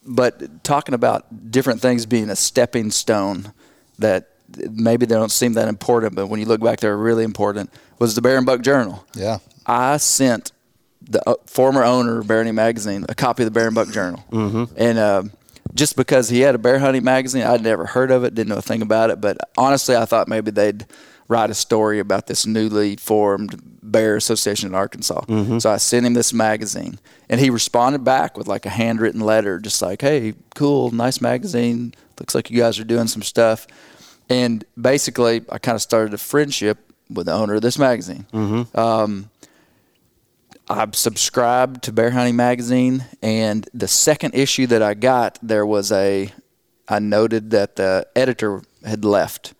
but 0.04 0.64
talking 0.64 0.94
about 0.94 1.50
different 1.50 1.80
things 1.80 2.06
being 2.06 2.30
a 2.30 2.36
stepping 2.36 2.90
stone 2.90 3.52
that 3.98 4.30
maybe 4.70 5.06
they 5.06 5.14
don't 5.14 5.30
seem 5.30 5.54
that 5.54 5.68
important, 5.68 6.14
but 6.14 6.26
when 6.26 6.40
you 6.40 6.46
look 6.46 6.60
back, 6.60 6.80
they're 6.80 6.96
really 6.96 7.24
important. 7.24 7.70
Was 7.98 8.14
the 8.14 8.22
Bear 8.22 8.36
and 8.36 8.46
Buck 8.46 8.62
Journal? 8.62 9.04
Yeah. 9.14 9.38
I 9.66 9.96
sent 9.98 10.52
the 11.00 11.28
uh, 11.28 11.34
former 11.46 11.84
owner 11.84 12.20
of 12.20 12.26
Bear 12.26 12.38
Hunting 12.38 12.54
Magazine 12.54 13.04
a 13.08 13.14
copy 13.14 13.42
of 13.42 13.46
the 13.46 13.50
Bear 13.50 13.66
and 13.66 13.74
Buck 13.74 13.90
Journal, 13.90 14.24
mm-hmm. 14.30 14.74
and 14.76 14.98
uh, 14.98 15.22
just 15.74 15.96
because 15.96 16.28
he 16.28 16.40
had 16.40 16.54
a 16.54 16.58
bear 16.58 16.78
hunting 16.78 17.04
magazine, 17.04 17.42
I'd 17.42 17.62
never 17.62 17.86
heard 17.86 18.10
of 18.10 18.24
it, 18.24 18.34
didn't 18.34 18.50
know 18.50 18.58
a 18.58 18.62
thing 18.62 18.82
about 18.82 19.10
it. 19.10 19.20
But 19.20 19.38
honestly, 19.56 19.96
I 19.96 20.04
thought 20.04 20.28
maybe 20.28 20.50
they'd 20.50 20.86
write 21.28 21.50
a 21.50 21.54
story 21.54 21.98
about 21.98 22.26
this 22.26 22.44
newly 22.46 22.96
formed 22.96 23.58
bear 23.82 24.16
association 24.16 24.68
in 24.68 24.74
Arkansas. 24.74 25.24
So 25.60 25.70
I 25.70 25.76
sent 25.78 26.04
him 26.06 26.14
this 26.14 26.32
magazine, 26.32 26.98
and 27.28 27.40
he 27.40 27.48
responded 27.50 28.04
back 28.04 28.36
with 28.36 28.48
like 28.48 28.66
a 28.66 28.70
handwritten 28.70 29.20
letter, 29.20 29.58
just 29.58 29.80
like, 29.80 30.02
"Hey, 30.02 30.34
cool, 30.54 30.90
nice 30.90 31.20
magazine. 31.20 31.94
Looks 32.20 32.34
like 32.34 32.50
you 32.50 32.58
guys 32.58 32.78
are 32.78 32.84
doing 32.84 33.06
some 33.08 33.22
stuff." 33.22 33.66
And 34.28 34.64
basically, 34.80 35.42
I 35.50 35.58
kind 35.58 35.74
of 35.76 35.82
started 35.82 36.14
a 36.14 36.18
friendship 36.18 36.78
with 37.10 37.26
the 37.26 37.32
owner 37.32 37.54
of 37.54 37.62
this 37.62 37.78
magazine. 37.78 38.26
Um, 38.74 39.30
I 40.72 40.88
subscribed 40.92 41.82
to 41.84 41.92
Bear 41.92 42.10
Hunting 42.10 42.36
Magazine, 42.36 43.04
and 43.20 43.68
the 43.74 43.88
second 43.88 44.34
issue 44.34 44.66
that 44.68 44.82
I 44.82 44.94
got, 44.94 45.38
there 45.42 45.66
was 45.66 45.92
a, 45.92 46.32
I 46.88 46.98
noted 46.98 47.50
that 47.50 47.76
the 47.76 48.06
editor 48.16 48.62
had 48.84 49.04
left, 49.04 49.52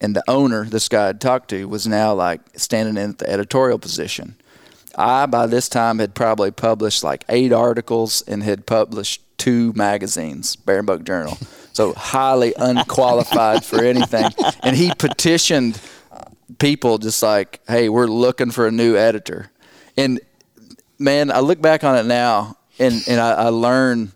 and 0.00 0.16
the 0.16 0.24
owner, 0.26 0.64
this 0.64 0.88
guy 0.88 1.10
I'd 1.10 1.20
talked 1.20 1.50
to, 1.50 1.68
was 1.68 1.86
now 1.86 2.14
like 2.14 2.40
standing 2.56 2.96
in 2.96 3.12
the 3.12 3.28
editorial 3.28 3.78
position. 3.78 4.36
I, 4.96 5.26
by 5.26 5.46
this 5.46 5.68
time, 5.68 5.98
had 5.98 6.14
probably 6.14 6.50
published 6.50 7.04
like 7.04 7.24
eight 7.28 7.52
articles 7.52 8.22
and 8.22 8.42
had 8.42 8.64
published 8.64 9.20
two 9.36 9.74
magazines, 9.74 10.56
Bear 10.56 10.78
and 10.78 10.86
Buck 10.86 11.04
Journal. 11.04 11.36
So 11.74 11.92
highly 11.92 12.54
unqualified 12.58 13.64
for 13.64 13.84
anything. 13.84 14.30
And 14.62 14.74
he 14.74 14.92
petitioned 14.96 15.78
people 16.58 16.96
just 16.96 17.22
like, 17.22 17.60
hey, 17.68 17.90
we're 17.90 18.06
looking 18.06 18.50
for 18.50 18.66
a 18.66 18.70
new 18.70 18.96
editor. 18.96 19.50
And 19.96 20.20
man, 20.98 21.30
I 21.30 21.40
look 21.40 21.60
back 21.60 21.84
on 21.84 21.96
it 21.96 22.06
now 22.06 22.56
and, 22.78 23.02
and 23.08 23.20
I, 23.20 23.32
I 23.32 23.48
learn 23.48 24.12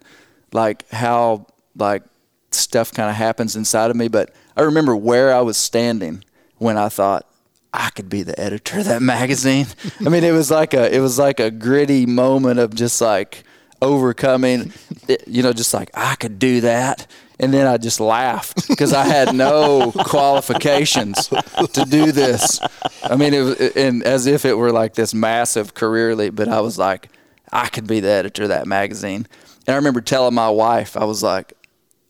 like 0.52 0.88
how 0.90 1.46
like 1.76 2.02
stuff 2.50 2.92
kind 2.92 3.10
of 3.10 3.16
happens 3.16 3.56
inside 3.56 3.90
of 3.90 3.96
me. 3.96 4.08
But 4.08 4.32
I 4.56 4.62
remember 4.62 4.96
where 4.96 5.34
I 5.34 5.40
was 5.40 5.56
standing 5.56 6.24
when 6.56 6.76
I 6.76 6.88
thought 6.88 7.26
I 7.72 7.90
could 7.90 8.08
be 8.08 8.22
the 8.22 8.38
editor 8.40 8.80
of 8.80 8.86
that 8.86 9.02
magazine. 9.02 9.66
I 10.00 10.08
mean, 10.08 10.24
it 10.24 10.32
was 10.32 10.50
like 10.50 10.74
a 10.74 10.94
it 10.94 11.00
was 11.00 11.18
like 11.18 11.40
a 11.40 11.50
gritty 11.50 12.06
moment 12.06 12.58
of 12.58 12.74
just 12.74 13.00
like 13.00 13.44
overcoming, 13.80 14.72
it, 15.06 15.26
you 15.28 15.42
know, 15.42 15.52
just 15.52 15.74
like 15.74 15.90
I 15.94 16.14
could 16.16 16.38
do 16.38 16.62
that. 16.62 17.06
And 17.40 17.54
then 17.54 17.66
I 17.66 17.76
just 17.76 18.00
laughed 18.00 18.68
because 18.68 18.92
I 18.92 19.04
had 19.04 19.34
no 19.34 19.92
qualifications 20.42 21.28
to 21.28 21.86
do 21.88 22.10
this. 22.12 22.60
I 23.02 23.16
mean, 23.16 23.32
it 23.34 23.40
was 23.42 23.60
and 23.76 24.02
as 24.02 24.26
if 24.26 24.44
it 24.44 24.54
were 24.54 24.72
like 24.72 24.94
this 24.94 25.14
massive 25.14 25.74
career 25.74 26.14
leap. 26.16 26.34
But 26.34 26.48
I 26.48 26.60
was 26.60 26.78
like, 26.78 27.10
I 27.52 27.68
could 27.68 27.86
be 27.86 28.00
the 28.00 28.08
editor 28.10 28.44
of 28.44 28.48
that 28.48 28.66
magazine. 28.66 29.26
And 29.66 29.74
I 29.74 29.76
remember 29.76 30.00
telling 30.00 30.34
my 30.34 30.50
wife, 30.50 30.96
I 30.96 31.04
was 31.04 31.22
like, 31.22 31.52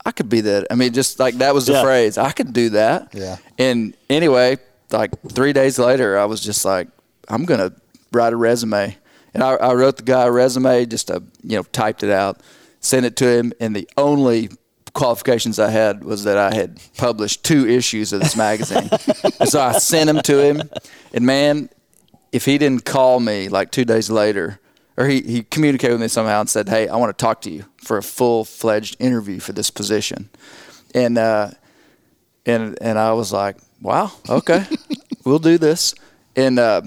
I 0.07 0.13
could 0.13 0.29
be 0.29 0.41
that. 0.43 0.67
I 0.71 0.75
mean, 0.75 0.93
just 0.95 1.19
like 1.19 1.35
that 1.39 1.53
was 1.55 1.67
the 1.67 1.73
Yeah. 1.75 1.83
phrase. 1.83 2.17
I 2.19 2.31
could 2.33 2.53
do 2.53 2.71
that. 2.71 3.09
Yeah. 3.13 3.37
And 3.59 3.95
anyway, 4.09 4.57
like 4.91 5.11
three 5.33 5.53
days 5.53 5.79
later, 5.79 6.17
I 6.17 6.25
was 6.25 6.41
just 6.41 6.65
like, 6.65 6.89
I'm 7.29 7.45
gonna 7.45 7.73
write 8.13 8.33
a 8.33 8.37
resume, 8.37 8.97
and 9.35 9.43
I, 9.43 9.57
I 9.57 9.75
wrote 9.75 9.99
the 9.99 10.03
guy 10.05 10.25
a 10.25 10.31
resume, 10.33 10.87
just 10.87 11.11
a 11.11 11.23
you 11.43 11.57
know 11.57 11.63
typed 11.65 12.03
it 12.03 12.11
out, 12.11 12.41
sent 12.81 13.05
it 13.05 13.17
to 13.17 13.29
him, 13.29 13.53
and 13.61 13.77
the 13.77 13.87
only 13.99 14.49
qualifications 14.93 15.59
I 15.59 15.71
had 15.71 16.05
was 16.05 16.25
that 16.25 16.39
I 16.39 16.55
had 16.55 16.81
published 16.97 17.45
two 17.45 17.67
issues 17.69 18.13
of 18.13 18.21
this 18.21 18.37
magazine, 18.37 18.89
and 19.41 19.49
so 19.49 19.61
I 19.61 19.79
sent 19.79 20.07
them 20.07 20.21
to 20.23 20.39
him, 20.43 20.63
and 21.13 21.25
man, 21.25 21.71
if 22.33 22.45
he 22.45 22.59
didn't 22.59 22.85
call 22.85 23.21
me 23.21 23.49
like 23.49 23.71
two 23.71 23.85
days 23.85 24.11
later. 24.11 24.61
Or 24.97 25.07
he, 25.07 25.21
he 25.21 25.45
communicated 25.45 25.93
with 25.93 26.01
me 26.01 26.09
somehow 26.09 26.41
and 26.41 26.51
said, 26.51 26.69
"Hey, 26.69 26.89
I 26.89 26.97
want 26.97 27.17
to 27.17 27.23
talk 27.23 27.41
to 27.43 27.51
you 27.53 27.67
for 27.77 27.99
a 27.99 28.03
full 28.03 28.45
fledged 28.45 28.97
interview 28.99 29.39
for 29.39 29.53
this 29.53 29.71
position," 29.71 30.29
and 30.93 31.17
uh, 31.17 31.51
and 32.45 32.77
and 32.81 32.99
I 32.99 33.13
was 33.13 33.33
like, 33.33 33.59
"Wow, 33.81 34.11
okay, 34.29 34.67
we'll 35.25 35.39
do 35.39 35.57
this." 35.57 35.95
And 36.35 36.59
uh, 36.59 36.83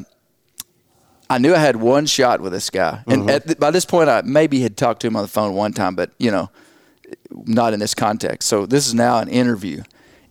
I 1.29 1.37
knew 1.37 1.55
I 1.55 1.59
had 1.59 1.77
one 1.77 2.05
shot 2.05 2.41
with 2.41 2.51
this 2.51 2.69
guy, 2.69 3.01
and 3.07 3.29
at 3.29 3.45
th- 3.45 3.57
by 3.57 3.71
this 3.71 3.85
point, 3.85 4.09
I 4.09 4.21
maybe 4.23 4.59
had 4.59 4.75
talked 4.75 4.99
to 5.03 5.07
him 5.07 5.15
on 5.15 5.21
the 5.21 5.29
phone 5.29 5.53
one 5.53 5.71
time, 5.71 5.95
but 5.95 6.11
you 6.17 6.31
know, 6.31 6.49
not 7.45 7.73
in 7.73 7.79
this 7.79 7.93
context. 7.93 8.47
So 8.47 8.65
this 8.65 8.87
is 8.87 8.93
now 8.93 9.19
an 9.19 9.29
interview, 9.29 9.83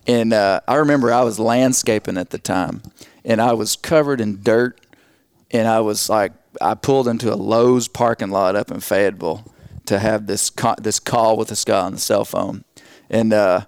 and 0.07 0.33
uh, 0.33 0.61
I 0.67 0.75
remember 0.75 1.11
I 1.11 1.23
was 1.23 1.39
landscaping 1.39 2.17
at 2.17 2.29
the 2.29 2.37
time, 2.37 2.81
and 3.23 3.41
I 3.41 3.53
was 3.53 3.75
covered 3.75 4.21
in 4.21 4.41
dirt, 4.41 4.79
and 5.51 5.67
I 5.67 5.79
was 5.81 6.09
like, 6.09 6.33
I 6.59 6.73
pulled 6.75 7.07
into 7.07 7.33
a 7.33 7.35
Lowe's 7.35 7.87
parking 7.87 8.29
lot 8.29 8.55
up 8.55 8.71
in 8.71 8.79
Fayetteville 8.79 9.45
to 9.85 9.99
have 9.99 10.27
this 10.27 10.49
co- 10.49 10.75
this 10.81 10.99
call 10.99 11.37
with 11.37 11.49
this 11.49 11.65
guy 11.65 11.81
on 11.81 11.93
the 11.93 11.99
cell 11.99 12.25
phone, 12.25 12.63
and 13.09 13.33
uh, 13.33 13.65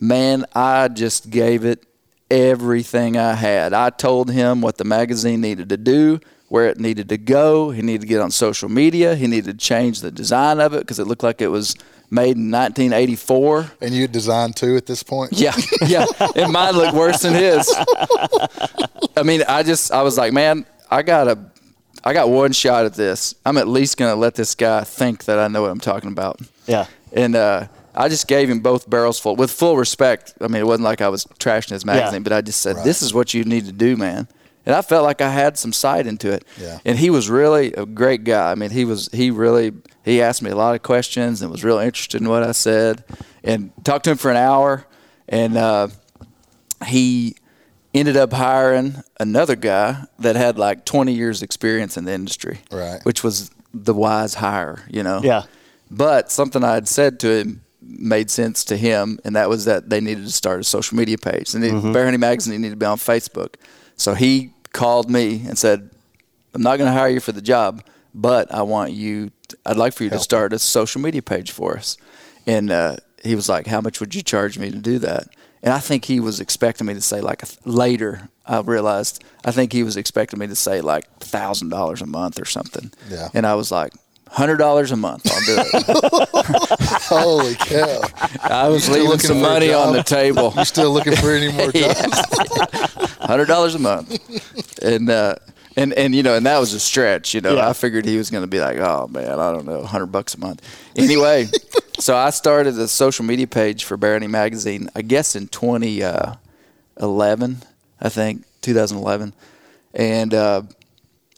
man, 0.00 0.44
I 0.54 0.88
just 0.88 1.30
gave 1.30 1.64
it 1.64 1.86
everything 2.30 3.16
I 3.16 3.34
had. 3.34 3.72
I 3.72 3.90
told 3.90 4.30
him 4.30 4.60
what 4.60 4.78
the 4.78 4.84
magazine 4.84 5.40
needed 5.40 5.68
to 5.68 5.76
do, 5.76 6.20
where 6.48 6.66
it 6.66 6.78
needed 6.78 7.08
to 7.10 7.18
go. 7.18 7.70
He 7.70 7.82
needed 7.82 8.02
to 8.02 8.06
get 8.06 8.20
on 8.20 8.30
social 8.30 8.68
media. 8.68 9.14
He 9.14 9.26
needed 9.26 9.58
to 9.58 9.64
change 9.64 10.00
the 10.00 10.10
design 10.10 10.60
of 10.60 10.74
it 10.74 10.80
because 10.80 10.98
it 10.98 11.06
looked 11.06 11.22
like 11.22 11.40
it 11.40 11.48
was 11.48 11.76
made 12.10 12.36
in 12.36 12.50
1984. 12.50 13.72
And 13.80 13.94
you 13.94 14.02
had 14.02 14.12
designed 14.12 14.56
two 14.56 14.76
at 14.76 14.86
this 14.86 15.02
point? 15.02 15.32
Yeah, 15.32 15.54
yeah. 15.86 16.06
And 16.36 16.52
mine 16.52 16.74
looked 16.74 16.94
worse 16.94 17.22
than 17.22 17.34
his. 17.34 17.72
I 19.16 19.22
mean, 19.22 19.42
I 19.48 19.62
just, 19.62 19.92
I 19.92 20.02
was 20.02 20.18
like, 20.18 20.32
man, 20.32 20.66
I 20.90 21.02
got 21.02 21.28
a, 21.28 21.38
I 22.02 22.12
got 22.12 22.28
one 22.28 22.52
shot 22.52 22.84
at 22.84 22.94
this. 22.94 23.34
I'm 23.44 23.56
at 23.56 23.68
least 23.68 23.96
gonna 23.96 24.16
let 24.16 24.34
this 24.34 24.54
guy 24.54 24.84
think 24.84 25.24
that 25.24 25.38
I 25.38 25.48
know 25.48 25.62
what 25.62 25.70
I'm 25.70 25.80
talking 25.80 26.10
about. 26.10 26.40
Yeah. 26.66 26.86
And 27.12 27.36
uh, 27.36 27.68
I 27.94 28.08
just 28.08 28.26
gave 28.26 28.50
him 28.50 28.60
both 28.60 28.90
barrels 28.90 29.18
full 29.18 29.36
with 29.36 29.50
full 29.50 29.76
respect. 29.76 30.34
I 30.40 30.48
mean, 30.48 30.60
it 30.60 30.66
wasn't 30.66 30.84
like 30.84 31.00
I 31.00 31.08
was 31.08 31.24
trashing 31.38 31.70
his 31.70 31.84
magazine, 31.84 32.22
but 32.22 32.32
I 32.32 32.40
just 32.40 32.60
said, 32.60 32.76
"This 32.84 33.02
is 33.02 33.14
what 33.14 33.32
you 33.34 33.44
need 33.44 33.66
to 33.66 33.72
do, 33.72 33.96
man." 33.96 34.26
And 34.66 34.74
I 34.74 34.82
felt 34.82 35.04
like 35.04 35.20
I 35.20 35.30
had 35.30 35.58
some 35.58 35.72
sight 35.72 36.06
into 36.06 36.32
it. 36.32 36.44
Yeah. 36.58 36.78
And 36.84 36.98
he 36.98 37.10
was 37.10 37.28
really 37.28 37.72
a 37.74 37.84
great 37.86 38.24
guy. 38.24 38.50
I 38.50 38.54
mean, 38.54 38.70
he 38.70 38.84
was 38.84 39.08
he 39.12 39.30
really 39.30 39.72
he 40.04 40.20
asked 40.22 40.42
me 40.42 40.50
a 40.50 40.56
lot 40.56 40.74
of 40.74 40.82
questions 40.82 41.42
and 41.42 41.50
was 41.50 41.64
real 41.64 41.78
interested 41.78 42.20
in 42.20 42.28
what 42.28 42.42
I 42.42 42.52
said, 42.52 43.04
and 43.42 43.70
talked 43.84 44.04
to 44.04 44.10
him 44.12 44.16
for 44.18 44.30
an 44.30 44.36
hour, 44.36 44.86
and 45.28 45.56
uh, 45.56 45.88
he 46.86 47.36
ended 47.94 48.16
up 48.16 48.32
hiring 48.32 48.96
another 49.20 49.56
guy 49.56 50.04
that 50.18 50.36
had 50.36 50.58
like 50.58 50.84
20 50.84 51.12
years 51.12 51.42
experience 51.42 51.96
in 51.96 52.04
the 52.04 52.12
industry 52.12 52.58
Right. 52.70 53.00
which 53.04 53.22
was 53.22 53.50
the 53.72 53.94
wise 53.94 54.34
hire 54.34 54.82
you 54.90 55.02
know 55.02 55.20
Yeah. 55.22 55.44
but 55.90 56.30
something 56.30 56.64
I 56.64 56.74
had 56.74 56.88
said 56.88 57.20
to 57.20 57.30
him 57.30 57.60
made 57.86 58.30
sense 58.30 58.64
to 58.64 58.76
him, 58.78 59.18
and 59.24 59.36
that 59.36 59.48
was 59.50 59.66
that 59.66 59.90
they 59.90 60.00
needed 60.00 60.24
to 60.24 60.32
start 60.32 60.58
a 60.60 60.64
social 60.64 60.96
media 60.96 61.18
page. 61.18 61.52
They 61.52 61.60
needed, 61.60 61.92
Bear 61.92 62.04
Hunting 62.04 62.18
Magazine 62.20 62.58
needed 62.60 62.70
to 62.72 62.76
be 62.78 62.86
on 62.86 62.96
Facebook. 62.96 63.56
So 63.96 64.14
he 64.14 64.52
called 64.72 65.10
me 65.10 65.44
and 65.46 65.58
said, 65.58 65.90
"I'm 66.54 66.62
not 66.62 66.78
going 66.78 66.88
to 66.90 66.98
hire 66.98 67.10
you 67.10 67.20
for 67.20 67.32
the 67.32 67.42
job, 67.42 67.84
but 68.14 68.52
I 68.52 68.62
want 68.62 68.92
you. 68.92 69.30
I'd 69.66 69.76
like 69.76 69.92
for 69.94 70.04
you 70.04 70.10
to 70.10 70.18
start 70.18 70.52
a 70.52 70.58
social 70.58 71.00
media 71.00 71.22
page 71.22 71.50
for 71.50 71.76
us." 71.76 71.96
And 72.46 72.70
uh, 72.70 72.96
he 73.22 73.34
was 73.34 73.48
like, 73.48 73.66
"How 73.66 73.80
much 73.80 74.00
would 74.00 74.14
you 74.14 74.22
charge 74.22 74.58
me 74.58 74.70
to 74.70 74.78
do 74.78 74.98
that?" 75.00 75.28
And 75.62 75.72
I 75.72 75.78
think 75.78 76.04
he 76.04 76.20
was 76.20 76.40
expecting 76.40 76.86
me 76.86 76.94
to 76.94 77.00
say 77.00 77.20
like 77.20 77.42
later. 77.64 78.28
I 78.46 78.60
realized 78.60 79.24
I 79.44 79.50
think 79.50 79.72
he 79.72 79.82
was 79.82 79.96
expecting 79.96 80.38
me 80.38 80.46
to 80.48 80.54
say 80.54 80.80
like 80.82 81.08
thousand 81.20 81.70
dollars 81.70 82.02
a 82.02 82.06
month 82.06 82.38
or 82.40 82.44
something. 82.44 82.92
Yeah. 83.10 83.28
And 83.32 83.46
I 83.46 83.54
was 83.54 83.70
like, 83.70 83.92
hundred 84.28 84.58
dollars 84.58 84.92
a 84.92 84.96
month. 84.96 85.22
I'll 85.26 85.40
do 85.46 85.56
it. 85.58 86.28
Holy 87.08 87.54
cow! 87.54 88.02
I 88.42 88.68
was 88.68 88.82
still 88.84 88.94
leaving 88.96 89.08
looking 89.08 89.28
some 89.28 89.40
money 89.40 89.72
on 89.72 89.94
the 89.94 90.02
table. 90.02 90.52
You 90.56 90.64
still 90.66 90.90
looking 90.92 91.16
for 91.16 91.30
any 91.32 91.50
more 91.52 91.72
jobs? 91.72 92.20
Hundred 93.24 93.46
dollars 93.46 93.74
a 93.74 93.78
month, 93.78 94.78
and 94.82 95.08
uh, 95.08 95.36
and 95.76 95.92
and 95.94 96.14
you 96.14 96.22
know, 96.22 96.36
and 96.36 96.46
that 96.46 96.58
was 96.58 96.72
a 96.72 96.80
stretch. 96.80 97.34
You 97.34 97.40
know, 97.40 97.56
Yeah. 97.56 97.68
I 97.68 97.72
figured 97.72 98.06
he 98.06 98.16
was 98.16 98.30
going 98.30 98.42
to 98.42 98.48
be 98.48 98.60
like, 98.60 98.78
oh 98.78 99.06
man, 99.08 99.38
I 99.38 99.52
don't 99.52 99.66
know, 99.66 99.82
hundred 99.84 100.06
bucks 100.06 100.34
a 100.34 100.40
month. 100.40 100.62
Anyway, 100.96 101.48
so 101.98 102.16
I 102.16 102.30
started 102.30 102.78
a 102.78 102.88
social 102.88 103.24
media 103.24 103.46
page 103.46 103.84
for 103.84 103.96
Bear 103.96 104.12
Hunting 104.12 104.30
Magazine. 104.30 104.88
I 104.94 105.02
guess 105.02 105.36
in 105.36 105.48
2011, 105.48 107.62
I 108.00 108.08
think 108.08 108.44
2011, 108.62 109.34
and 109.94 110.34
uh, 110.34 110.62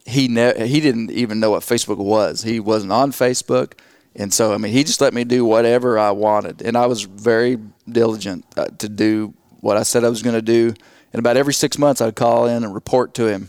he 0.04 0.28
ne- 0.28 0.66
he 0.66 0.80
didn't 0.80 1.10
even 1.10 1.40
know 1.40 1.50
what 1.50 1.62
Facebook 1.62 1.98
was. 1.98 2.42
He 2.42 2.60
wasn't 2.60 2.92
on 2.92 3.12
Facebook, 3.12 3.72
and 4.14 4.32
so 4.32 4.52
I 4.52 4.58
mean, 4.58 4.72
he 4.72 4.84
just 4.84 5.00
let 5.00 5.14
me 5.14 5.24
do 5.24 5.44
whatever 5.44 5.98
I 5.98 6.10
wanted, 6.10 6.62
and 6.62 6.76
I 6.76 6.86
was 6.86 7.02
very 7.02 7.58
diligent 7.88 8.44
uh, 8.56 8.66
to 8.78 8.88
do 8.88 9.34
what 9.60 9.76
I 9.76 9.82
said 9.82 10.04
I 10.04 10.08
was 10.08 10.22
going 10.22 10.36
to 10.36 10.42
do. 10.42 10.74
And 11.12 11.20
about 11.20 11.36
every 11.38 11.54
six 11.54 11.78
months, 11.78 12.02
I'd 12.02 12.14
call 12.14 12.46
in 12.46 12.62
and 12.62 12.74
report 12.74 13.14
to 13.14 13.26
him 13.26 13.48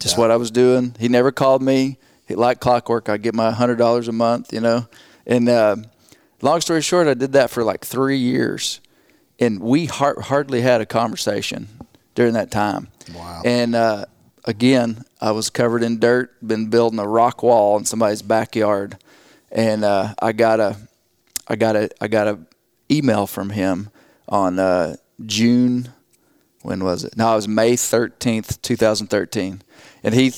just 0.00 0.18
what 0.18 0.30
I 0.30 0.36
was 0.36 0.50
doing. 0.50 0.94
He 0.98 1.08
never 1.08 1.32
called 1.32 1.62
me. 1.62 1.98
He 2.26 2.34
like 2.34 2.60
clockwork. 2.60 3.08
I'd 3.08 3.22
get 3.22 3.34
my 3.34 3.50
hundred 3.50 3.76
dollars 3.76 4.08
a 4.08 4.12
month, 4.12 4.52
you 4.52 4.60
know. 4.60 4.86
And 5.26 5.48
uh, 5.48 5.76
long 6.40 6.60
story 6.60 6.82
short, 6.82 7.06
I 7.06 7.14
did 7.14 7.32
that 7.32 7.50
for 7.50 7.64
like 7.64 7.84
three 7.84 8.18
years, 8.18 8.80
and 9.38 9.60
we 9.60 9.86
har- 9.86 10.20
hardly 10.20 10.60
had 10.60 10.80
a 10.80 10.86
conversation 10.86 11.68
during 12.14 12.34
that 12.34 12.50
time. 12.50 12.88
Wow. 13.14 13.42
And 13.44 13.74
uh, 13.74 14.06
again, 14.44 15.04
I 15.20 15.32
was 15.32 15.50
covered 15.50 15.82
in 15.82 15.98
dirt, 15.98 16.34
been 16.46 16.68
building 16.68 16.98
a 16.98 17.06
rock 17.06 17.42
wall 17.42 17.78
in 17.78 17.84
somebody's 17.84 18.22
backyard, 18.22 18.98
and 19.50 19.84
uh, 19.84 20.14
I 20.20 20.32
got 20.32 20.60
a, 20.60 20.76
I 21.48 21.56
got 21.56 21.76
a, 21.76 21.90
I 22.00 22.08
got 22.08 22.28
a 22.28 22.38
email 22.90 23.26
from 23.26 23.50
him 23.50 23.90
on 24.28 24.58
uh, 24.58 24.96
June, 25.24 25.92
when 26.62 26.84
was 26.84 27.04
it? 27.04 27.16
No, 27.16 27.32
it 27.32 27.36
was 27.36 27.48
May 27.48 27.76
thirteenth, 27.76 28.62
two 28.62 28.76
thousand 28.76 29.08
thirteen, 29.08 29.62
and 30.02 30.14
he, 30.14 30.32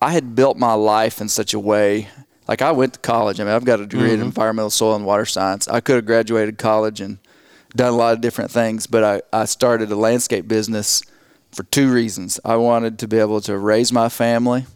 I 0.00 0.12
had 0.12 0.34
built 0.34 0.56
my 0.56 0.74
life 0.74 1.20
in 1.20 1.28
such 1.28 1.54
a 1.54 1.58
way. 1.58 2.08
Like 2.48 2.62
I 2.62 2.72
went 2.72 2.94
to 2.94 3.00
college. 3.00 3.38
I 3.38 3.44
mean, 3.44 3.52
I've 3.52 3.64
got 3.64 3.80
a 3.80 3.86
degree 3.86 4.10
in 4.10 4.16
mm-hmm. 4.16 4.26
environmental 4.26 4.70
soil 4.70 4.96
and 4.96 5.04
water 5.04 5.26
science. 5.26 5.68
I 5.68 5.80
could 5.80 5.96
have 5.96 6.06
graduated 6.06 6.58
college 6.58 7.00
and 7.00 7.18
done 7.76 7.92
a 7.92 7.96
lot 7.96 8.14
of 8.14 8.20
different 8.20 8.50
things, 8.50 8.86
but 8.86 9.04
I, 9.04 9.22
I 9.32 9.44
started 9.44 9.90
a 9.92 9.96
landscape 9.96 10.48
business 10.48 11.02
for 11.52 11.62
two 11.64 11.92
reasons. 11.92 12.40
I 12.44 12.56
wanted 12.56 12.98
to 13.00 13.08
be 13.08 13.18
able 13.18 13.40
to 13.42 13.56
raise 13.56 13.92
my 13.92 14.08
family 14.08 14.66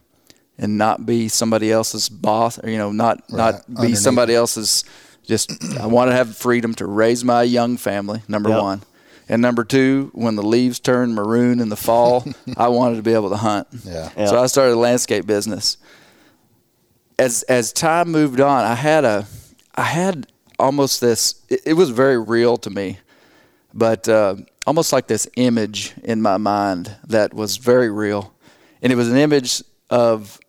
and 0.58 0.78
not 0.78 1.04
be 1.04 1.28
somebody 1.28 1.72
else's 1.72 2.08
boss, 2.08 2.58
or 2.62 2.70
you 2.70 2.78
know, 2.78 2.92
not 2.92 3.30
not 3.30 3.66
be 3.66 3.74
underneath. 3.76 3.98
somebody 3.98 4.34
else's. 4.34 4.84
Just 5.26 5.50
I 5.80 5.86
want 5.86 6.10
to 6.10 6.14
have 6.14 6.36
freedom 6.36 6.74
to 6.74 6.86
raise 6.86 7.24
my 7.24 7.42
young 7.42 7.78
family. 7.78 8.22
Number 8.28 8.50
Yep. 8.50 8.62
one, 8.62 8.82
and 9.28 9.40
number 9.40 9.64
two, 9.64 10.10
when 10.12 10.36
the 10.36 10.42
leaves 10.42 10.80
turn 10.80 11.14
maroon 11.14 11.60
in 11.60 11.68
the 11.68 11.76
fall, 11.76 12.24
I 12.56 12.68
wanted 12.68 12.96
to 12.96 13.02
be 13.02 13.14
able 13.14 13.30
to 13.30 13.36
hunt. 13.36 13.68
Yeah. 13.84 14.10
Yeah. 14.16 14.26
So 14.26 14.42
I 14.42 14.46
started 14.46 14.74
a 14.74 14.78
landscape 14.78 15.26
business. 15.26 15.78
As 17.18 17.42
as 17.44 17.72
time 17.72 18.10
moved 18.10 18.40
on, 18.40 18.64
I 18.64 18.74
had 18.74 19.04
a 19.04 19.26
I 19.74 19.84
had 19.84 20.26
almost 20.58 21.00
this. 21.00 21.42
It, 21.48 21.60
it 21.66 21.72
was 21.74 21.90
very 21.90 22.18
real 22.18 22.56
to 22.58 22.70
me, 22.70 22.98
but 23.72 24.08
uh, 24.08 24.36
almost 24.66 24.92
like 24.92 25.06
this 25.06 25.28
image 25.36 25.94
in 26.02 26.20
my 26.20 26.36
mind 26.36 26.96
that 27.06 27.32
was 27.32 27.56
very 27.56 27.90
real, 27.90 28.34
and 28.82 28.92
it 28.92 28.96
was 28.96 29.10
an 29.10 29.16
image 29.16 29.62
of 29.90 30.40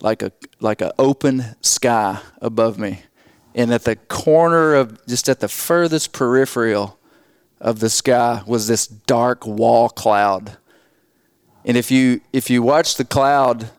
like 0.00 0.22
a 0.22 0.32
like 0.60 0.80
a 0.80 0.92
open 0.98 1.44
sky 1.60 2.20
above 2.40 2.78
me, 2.78 3.02
and 3.54 3.72
at 3.72 3.84
the 3.84 3.96
corner 3.96 4.74
of 4.74 5.06
just 5.06 5.28
at 5.28 5.38
the 5.40 5.48
furthest 5.48 6.12
peripheral 6.12 6.98
of 7.62 7.78
the 7.78 7.88
sky 7.88 8.42
was 8.44 8.66
this 8.66 8.86
dark 8.86 9.46
wall 9.46 9.88
cloud. 9.88 10.58
And 11.64 11.76
if 11.76 11.90
you 11.90 12.20
if 12.32 12.50
you 12.50 12.60
watch 12.62 12.96
the 12.96 13.04
cloud 13.04 13.70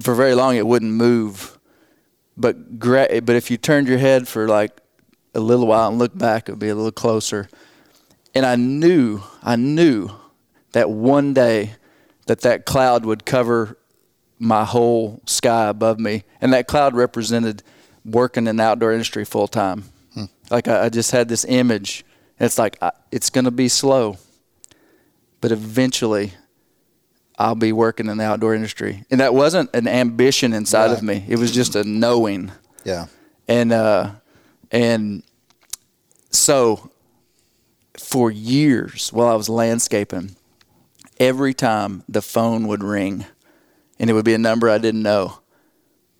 for 0.00 0.14
very 0.14 0.34
long, 0.34 0.56
it 0.56 0.66
wouldn't 0.66 0.92
move. 0.92 1.58
But 2.36 2.78
but 2.78 3.36
if 3.36 3.50
you 3.50 3.56
turned 3.56 3.86
your 3.86 3.98
head 3.98 4.26
for 4.26 4.48
like 4.48 4.80
a 5.32 5.40
little 5.40 5.68
while 5.68 5.88
and 5.88 5.98
looked 5.98 6.18
back, 6.18 6.48
it 6.48 6.52
would 6.52 6.58
be 6.58 6.68
a 6.68 6.74
little 6.74 6.90
closer. 6.92 7.48
And 8.34 8.44
I 8.44 8.56
knew, 8.56 9.22
I 9.42 9.56
knew 9.56 10.10
that 10.72 10.90
one 10.90 11.34
day 11.34 11.74
that 12.26 12.40
that 12.40 12.66
cloud 12.66 13.04
would 13.04 13.24
cover 13.24 13.78
my 14.38 14.64
whole 14.64 15.20
sky 15.26 15.68
above 15.68 16.00
me, 16.00 16.24
and 16.40 16.52
that 16.52 16.66
cloud 16.66 16.96
represented 16.96 17.62
working 18.04 18.48
in 18.48 18.56
the 18.56 18.62
outdoor 18.64 18.90
industry 18.92 19.24
full 19.24 19.46
time. 19.46 19.84
Hmm. 20.14 20.24
Like 20.50 20.66
I, 20.66 20.86
I 20.86 20.88
just 20.88 21.12
had 21.12 21.28
this 21.28 21.44
image. 21.44 22.04
It's 22.38 22.58
like 22.58 22.76
I, 22.82 22.92
it's 23.10 23.30
going 23.30 23.44
to 23.44 23.50
be 23.50 23.68
slow, 23.68 24.18
but 25.40 25.52
eventually 25.52 26.32
I'll 27.38 27.54
be 27.54 27.72
working 27.72 28.08
in 28.08 28.18
the 28.18 28.24
outdoor 28.24 28.54
industry. 28.54 29.04
And 29.10 29.20
that 29.20 29.34
wasn't 29.34 29.70
an 29.74 29.88
ambition 29.88 30.52
inside 30.52 30.90
of 30.90 31.02
me. 31.02 31.24
It 31.28 31.38
was 31.38 31.50
just 31.50 31.74
a 31.74 31.84
knowing. 31.84 32.52
Yeah. 32.84 33.06
And 33.48 33.72
uh 33.72 34.12
and 34.70 35.22
so 36.30 36.90
for 37.98 38.30
years 38.30 39.12
while 39.12 39.28
I 39.28 39.34
was 39.34 39.48
landscaping, 39.48 40.36
every 41.18 41.54
time 41.54 42.04
the 42.08 42.22
phone 42.22 42.66
would 42.68 42.82
ring 42.82 43.26
and 43.98 44.08
it 44.10 44.12
would 44.12 44.24
be 44.24 44.34
a 44.34 44.38
number 44.38 44.68
I 44.68 44.78
didn't 44.78 45.02
know. 45.02 45.38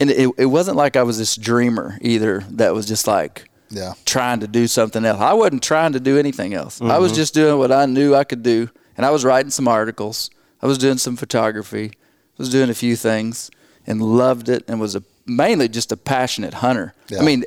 And 0.00 0.10
it, 0.10 0.30
it 0.36 0.46
wasn't 0.46 0.76
like 0.76 0.96
I 0.96 1.02
was 1.04 1.18
this 1.18 1.36
dreamer 1.36 1.98
either 2.00 2.40
that 2.50 2.74
was 2.74 2.86
just 2.86 3.06
like 3.06 3.48
Yeah. 3.72 3.94
trying 4.04 4.40
to 4.40 4.46
do 4.46 4.66
something 4.66 5.04
else. 5.04 5.20
I 5.20 5.32
wasn't 5.32 5.62
trying 5.62 5.92
to 5.92 6.00
do 6.00 6.18
anything 6.18 6.54
else. 6.54 6.80
I 6.80 6.98
was 6.98 7.12
mm-hmm. 7.12 7.16
just 7.16 7.34
doing 7.34 7.58
what 7.58 7.72
I 7.72 7.86
knew 7.86 8.14
I 8.14 8.24
could 8.24 8.42
do. 8.42 8.68
And 8.96 9.06
I 9.06 9.10
was 9.10 9.24
writing 9.24 9.50
some 9.50 9.66
articles. 9.66 10.30
I 10.60 10.66
was 10.66 10.78
doing 10.78 10.98
some 10.98 11.16
photography. 11.16 11.92
I 11.94 12.36
was 12.36 12.50
doing 12.50 12.68
a 12.68 12.74
few 12.74 12.96
things 12.96 13.50
and 13.86 14.02
loved 14.02 14.48
it 14.48 14.64
and 14.68 14.80
was 14.80 14.94
a, 14.94 15.02
mainly 15.26 15.68
just 15.68 15.90
a 15.90 15.96
passionate 15.96 16.54
hunter. 16.54 16.94
Yeah. 17.08 17.20
I 17.20 17.22
mean, 17.22 17.44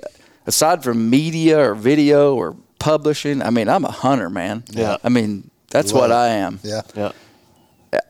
aside 0.47 0.83
from 0.83 1.09
media 1.09 1.59
or 1.59 1.75
video 1.75 2.35
or 2.35 2.55
publishing, 2.79 3.41
I 3.41 3.51
mean, 3.51 3.69
I'm 3.69 3.85
a 3.85 3.91
hunter, 3.91 4.29
man. 4.29 4.63
Yeah. 4.71 4.97
I 5.03 5.09
mean, 5.09 5.51
that's 5.69 5.91
Love 5.91 6.01
what 6.01 6.11
it. 6.11 6.13
I 6.13 6.27
am. 6.29 6.59
Yeah. 6.63 6.81
Yeah. 6.95 7.11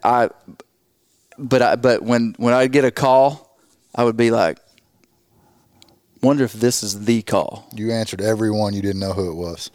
I 0.04 0.30
but 1.38 1.62
I 1.62 1.75
but 1.75 2.01
when 2.01 2.36
when 2.38 2.54
I 2.54 2.67
get 2.67 2.86
a 2.86 2.91
call, 2.91 3.58
I 3.93 4.04
would 4.04 4.17
be 4.17 4.32
like 4.32 4.60
wonder 6.26 6.44
if 6.44 6.54
this 6.54 6.84
is 6.84 7.06
the 7.06 7.22
call. 7.22 7.68
You 7.74 7.92
answered 7.92 8.22
every 8.22 8.52
one 8.52 8.74
you 8.74 8.82
didn't 8.82 9.00
know 9.00 9.14
who 9.14 9.32
it 9.32 9.36
was. 9.36 9.72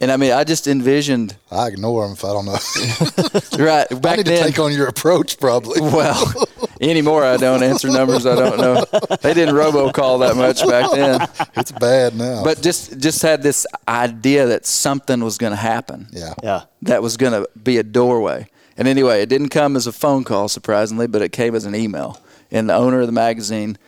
And 0.00 0.10
I 0.10 0.16
mean, 0.16 0.32
I 0.32 0.42
just 0.42 0.66
envisioned 0.66 1.36
I 1.48 1.68
ignore 1.68 2.02
them 2.02 2.14
if 2.14 2.24
I 2.24 2.32
don't 2.32 2.44
know. 2.44 3.64
right 3.64 3.86
I 3.88 3.94
back 3.94 4.16
need 4.16 4.26
then. 4.26 4.38
to 4.44 4.50
take 4.50 4.58
on 4.58 4.72
your 4.72 4.88
approach 4.88 5.38
probably. 5.38 5.80
well, 5.80 6.32
anymore 6.80 7.24
I 7.24 7.36
don't 7.36 7.62
answer 7.62 7.88
numbers 7.88 8.26
I 8.26 8.34
don't 8.34 8.58
know. 8.58 8.84
They 9.22 9.32
didn't 9.32 9.54
robocall 9.54 10.18
that 10.26 10.36
much 10.36 10.66
back 10.66 10.90
then. 10.90 11.48
it's 11.56 11.70
bad 11.70 12.16
now. 12.16 12.42
But 12.42 12.62
just 12.62 12.98
just 12.98 13.22
had 13.22 13.44
this 13.44 13.64
idea 13.86 14.46
that 14.46 14.66
something 14.66 15.22
was 15.22 15.38
going 15.38 15.52
to 15.52 15.56
happen. 15.56 16.08
yeah. 16.10 16.34
Yeah. 16.42 16.62
That 16.82 17.00
was 17.00 17.16
going 17.16 17.34
to 17.34 17.48
be 17.62 17.76
a 17.76 17.84
doorway. 17.84 18.48
And 18.76 18.88
anyway, 18.88 19.22
it 19.22 19.28
didn't 19.28 19.50
come 19.50 19.76
as 19.76 19.86
a 19.86 19.92
phone 19.92 20.24
call 20.24 20.48
surprisingly, 20.48 21.06
but 21.06 21.22
it 21.22 21.30
came 21.30 21.54
as 21.54 21.64
an 21.64 21.76
email. 21.76 22.20
And 22.50 22.68
the 22.68 22.74
owner 22.74 23.00
of 23.00 23.06
the 23.06 23.12
magazine 23.12 23.78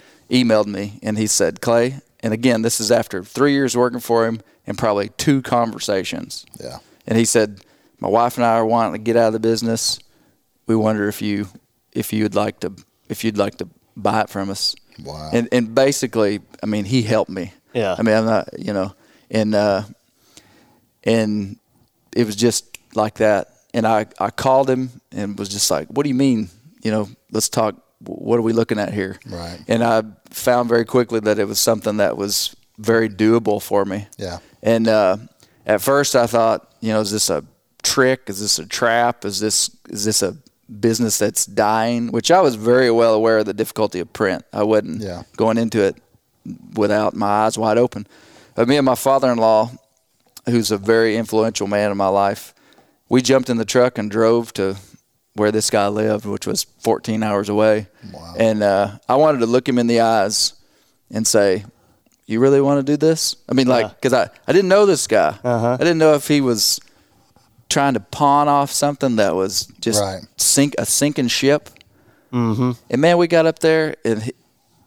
emailed 0.42 0.66
me 0.66 0.98
and 1.02 1.16
he 1.16 1.26
said, 1.26 1.60
"Clay, 1.60 2.00
and 2.20 2.32
again, 2.34 2.62
this 2.62 2.80
is 2.80 2.90
after 2.90 3.22
3 3.22 3.52
years 3.52 3.76
working 3.76 4.00
for 4.00 4.26
him 4.26 4.40
and 4.66 4.78
probably 4.78 5.10
two 5.16 5.42
conversations. 5.42 6.44
Yeah. 6.60 6.78
And 7.06 7.18
he 7.18 7.24
said, 7.24 7.60
"My 8.00 8.08
wife 8.08 8.36
and 8.36 8.44
I 8.44 8.54
are 8.54 8.66
wanting 8.66 8.92
to 8.92 8.98
get 8.98 9.16
out 9.16 9.28
of 9.28 9.32
the 9.34 9.40
business. 9.40 9.98
We 10.66 10.76
wonder 10.76 11.08
if 11.08 11.20
you 11.20 11.48
if 11.92 12.12
you'd 12.12 12.34
like 12.34 12.60
to 12.60 12.74
if 13.08 13.24
you'd 13.24 13.38
like 13.38 13.56
to 13.58 13.68
buy 13.96 14.22
it 14.22 14.30
from 14.30 14.50
us." 14.50 14.74
Wow. 15.02 15.30
And 15.32 15.48
and 15.52 15.74
basically, 15.74 16.40
I 16.62 16.66
mean, 16.66 16.84
he 16.84 17.02
helped 17.02 17.30
me. 17.30 17.52
Yeah. 17.74 17.94
I 17.98 18.02
mean, 18.02 18.16
I'm 18.16 18.24
not, 18.24 18.48
you 18.58 18.72
know, 18.72 18.94
and 19.30 19.54
uh, 19.54 19.82
and 21.02 21.58
it 22.16 22.24
was 22.24 22.36
just 22.36 22.78
like 22.94 23.16
that. 23.16 23.48
And 23.74 23.86
I 23.86 24.06
I 24.18 24.30
called 24.30 24.70
him 24.70 25.00
and 25.12 25.38
was 25.38 25.48
just 25.48 25.70
like, 25.70 25.88
"What 25.88 26.04
do 26.04 26.08
you 26.08 26.14
mean? 26.14 26.48
You 26.82 26.90
know, 26.90 27.08
let's 27.32 27.48
talk. 27.48 27.74
What 28.06 28.38
are 28.38 28.42
we 28.42 28.52
looking 28.52 28.78
at 28.78 28.92
here?" 28.92 29.18
Right. 29.26 29.58
And 29.68 29.82
I 29.82 30.02
found 30.30 30.68
very 30.68 30.84
quickly 30.84 31.20
that 31.20 31.38
it 31.38 31.46
was 31.46 31.60
something 31.60 31.96
that 31.98 32.16
was 32.16 32.54
very 32.78 33.08
doable 33.08 33.60
for 33.62 33.84
me. 33.84 34.06
Yeah. 34.18 34.38
And 34.62 34.88
uh, 34.88 35.16
at 35.66 35.80
first, 35.80 36.16
I 36.16 36.26
thought, 36.26 36.72
you 36.80 36.92
know, 36.92 37.00
is 37.00 37.10
this 37.10 37.30
a 37.30 37.44
trick? 37.82 38.22
Is 38.28 38.40
this 38.40 38.58
a 38.58 38.66
trap? 38.66 39.24
Is 39.24 39.40
this 39.40 39.70
is 39.88 40.04
this 40.04 40.22
a 40.22 40.36
business 40.80 41.18
that's 41.18 41.46
dying? 41.46 42.10
Which 42.12 42.30
I 42.30 42.40
was 42.40 42.54
very 42.56 42.90
well 42.90 43.14
aware 43.14 43.38
of 43.38 43.46
the 43.46 43.54
difficulty 43.54 44.00
of 44.00 44.12
print. 44.12 44.44
I 44.52 44.62
wasn't 44.64 45.02
Yeah. 45.02 45.22
going 45.36 45.58
into 45.58 45.82
it 45.82 45.96
without 46.74 47.14
my 47.14 47.26
eyes 47.44 47.56
wide 47.58 47.78
open. 47.78 48.06
But 48.54 48.68
me 48.68 48.76
and 48.76 48.84
my 48.86 48.94
father-in-law, 48.94 49.70
who's 50.46 50.70
a 50.70 50.78
very 50.78 51.16
influential 51.16 51.66
man 51.66 51.90
in 51.90 51.96
my 51.96 52.08
life, 52.08 52.54
we 53.08 53.20
jumped 53.22 53.48
in 53.50 53.56
the 53.56 53.64
truck 53.64 53.98
and 53.98 54.10
drove 54.10 54.52
to 54.54 54.76
where 55.34 55.50
this 55.52 55.70
guy 55.70 55.88
lived, 55.88 56.24
which 56.24 56.46
was 56.46 56.64
14 56.80 57.22
hours 57.22 57.48
away. 57.48 57.88
Wow. 58.12 58.34
And 58.38 58.62
uh, 58.62 58.98
I 59.08 59.16
wanted 59.16 59.38
to 59.40 59.46
look 59.46 59.68
him 59.68 59.78
in 59.78 59.86
the 59.86 60.00
eyes 60.00 60.54
and 61.10 61.26
say, 61.26 61.64
"You 62.26 62.40
really 62.40 62.60
want 62.60 62.84
to 62.84 62.92
do 62.92 62.96
this?" 62.96 63.36
I 63.48 63.54
mean, 63.54 63.66
like, 63.66 63.88
because 64.00 64.12
I, 64.12 64.30
I 64.46 64.52
didn't 64.52 64.68
know 64.68 64.86
this 64.86 65.06
guy. 65.06 65.36
Uh-huh. 65.42 65.74
I 65.74 65.78
didn't 65.78 65.98
know 65.98 66.14
if 66.14 66.28
he 66.28 66.40
was 66.40 66.80
trying 67.68 67.94
to 67.94 68.00
pawn 68.00 68.46
off 68.46 68.70
something 68.70 69.16
that 69.16 69.34
was 69.34 69.66
just 69.80 70.00
Right. 70.00 70.22
sink 70.36 70.74
a 70.78 70.86
sinking 70.86 71.28
ship. 71.28 71.70
Mm-hmm. 72.32 72.72
And 72.90 73.00
man, 73.00 73.18
we 73.18 73.26
got 73.26 73.46
up 73.46 73.58
there, 73.60 73.96
and 74.04 74.30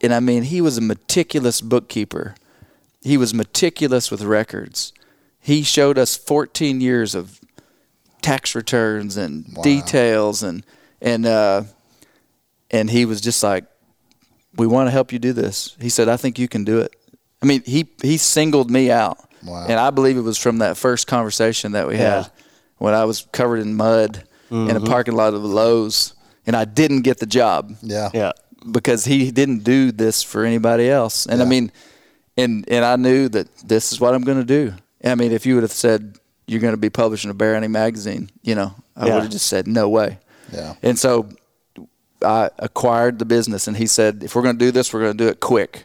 and 0.02 0.14
I 0.14 0.20
mean, 0.20 0.44
he 0.44 0.62
was 0.62 0.78
a 0.78 0.82
meticulous 0.82 1.60
bookkeeper. 1.62 2.36
He 3.02 3.18
was 3.18 3.34
meticulous 3.34 4.12
with 4.12 4.22
records. 4.22 4.94
He 5.40 5.64
showed 5.64 5.98
us 5.98 6.18
14 6.18 6.82
years 6.82 7.16
of 7.16 7.40
tax 8.22 8.56
returns 8.56 9.18
and 9.18 9.46
Wow. 9.56 9.64
details, 9.64 10.44
and 10.44 10.64
and 11.02 11.26
uh, 11.26 11.64
and 12.72 12.90
he 12.90 13.06
was 13.06 13.22
just 13.22 13.44
like, 13.44 13.66
"We 14.56 14.68
want 14.68 14.88
to 14.88 14.92
help 14.92 15.12
you 15.12 15.20
do 15.20 15.34
this." 15.34 15.76
He 15.80 15.90
said, 15.90 16.10
"I 16.10 16.18
think 16.18 16.38
you 16.40 16.48
can 16.48 16.64
do 16.64 16.80
it." 16.80 16.94
I 17.42 17.46
mean, 17.46 17.64
he 17.66 17.88
he 18.02 18.18
singled 18.18 18.70
me 18.72 18.92
out. 18.92 19.18
Wow. 19.46 19.66
And 19.70 19.80
I 19.80 19.92
believe 19.92 20.18
it 20.18 20.22
was 20.22 20.38
from 20.38 20.58
that 20.60 20.78
first 20.78 21.08
conversation 21.08 21.74
that 21.74 21.88
we 21.88 21.96
Yeah. 21.96 22.24
had 22.24 22.32
when 22.80 22.94
I 22.94 23.06
was 23.06 23.28
covered 23.32 23.60
in 23.60 23.76
mud 23.76 24.24
in 24.50 24.58
Mm-hmm. 24.58 24.78
a 24.78 24.90
parking 24.90 25.16
lot 25.16 25.34
of 25.34 25.42
the 25.42 25.48
Lowe's, 25.48 26.14
and 26.46 26.56
I 26.56 26.66
didn't 26.66 27.02
get 27.02 27.20
the 27.20 27.26
job 27.26 27.76
Yeah. 27.82 28.10
Yeah. 28.14 28.32
because 28.72 29.06
he 29.06 29.30
didn't 29.32 29.64
do 29.64 29.92
this 29.92 30.24
for 30.24 30.44
anybody 30.46 30.90
else. 30.90 31.26
And 31.28 31.42
I 31.42 31.46
mean, 31.46 31.72
and 32.38 32.66
and 32.70 32.84
I 32.84 32.96
knew 32.96 33.30
that 33.30 33.48
this 33.68 33.92
is 33.92 34.00
what 34.00 34.14
I'm 34.16 34.24
going 34.24 34.40
to 34.40 34.46
do. 34.46 34.74
I 35.04 35.16
mean, 35.16 35.32
if 35.32 35.46
you 35.46 35.54
would 35.56 35.64
have 35.64 35.72
said 35.74 36.16
you're 36.48 36.62
going 36.62 36.74
to 36.74 36.78
be 36.78 36.90
publishing 36.90 37.30
a 37.30 37.34
hunting 37.54 37.72
magazine, 37.72 38.30
you 38.42 38.56
know, 38.56 38.74
I 38.96 39.08
Yeah. 39.08 39.14
would 39.16 39.24
have 39.24 39.32
just 39.32 39.48
said 39.48 39.68
no 39.68 39.90
way. 39.90 40.20
Yeah. 40.52 40.76
And 40.82 40.98
so 40.98 41.30
I 42.22 42.50
acquired 42.60 43.20
the 43.20 43.26
business, 43.26 43.68
and 43.68 43.78
he 43.78 43.86
said, 43.88 44.24
if 44.24 44.36
we're 44.36 44.42
going 44.44 44.58
to 44.58 44.66
do 44.66 44.72
this, 44.72 44.94
we're 44.94 45.02
going 45.02 45.18
to 45.18 45.24
do 45.26 45.30
it 45.30 45.40
quick. 45.40 45.84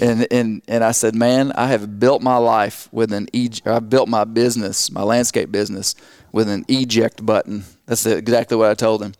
And 0.00 0.26
and 0.30 0.62
and 0.68 0.84
I 0.84 0.92
said, 0.92 1.14
man, 1.16 1.52
I 1.56 1.66
have 1.66 1.98
built 1.98 2.22
my 2.22 2.36
life 2.36 2.88
with 2.92 3.12
an 3.12 3.26
e. 3.32 3.50
I 3.66 3.80
built 3.80 4.08
my 4.08 4.22
business, 4.24 4.90
my 4.90 5.02
landscape 5.02 5.50
business, 5.50 5.96
with 6.32 6.48
an 6.48 6.64
eject 6.68 7.26
button. 7.26 7.64
That's 7.86 8.06
exactly 8.06 8.56
what 8.56 8.70
I 8.70 8.74
told 8.74 9.02
him, 9.02 9.14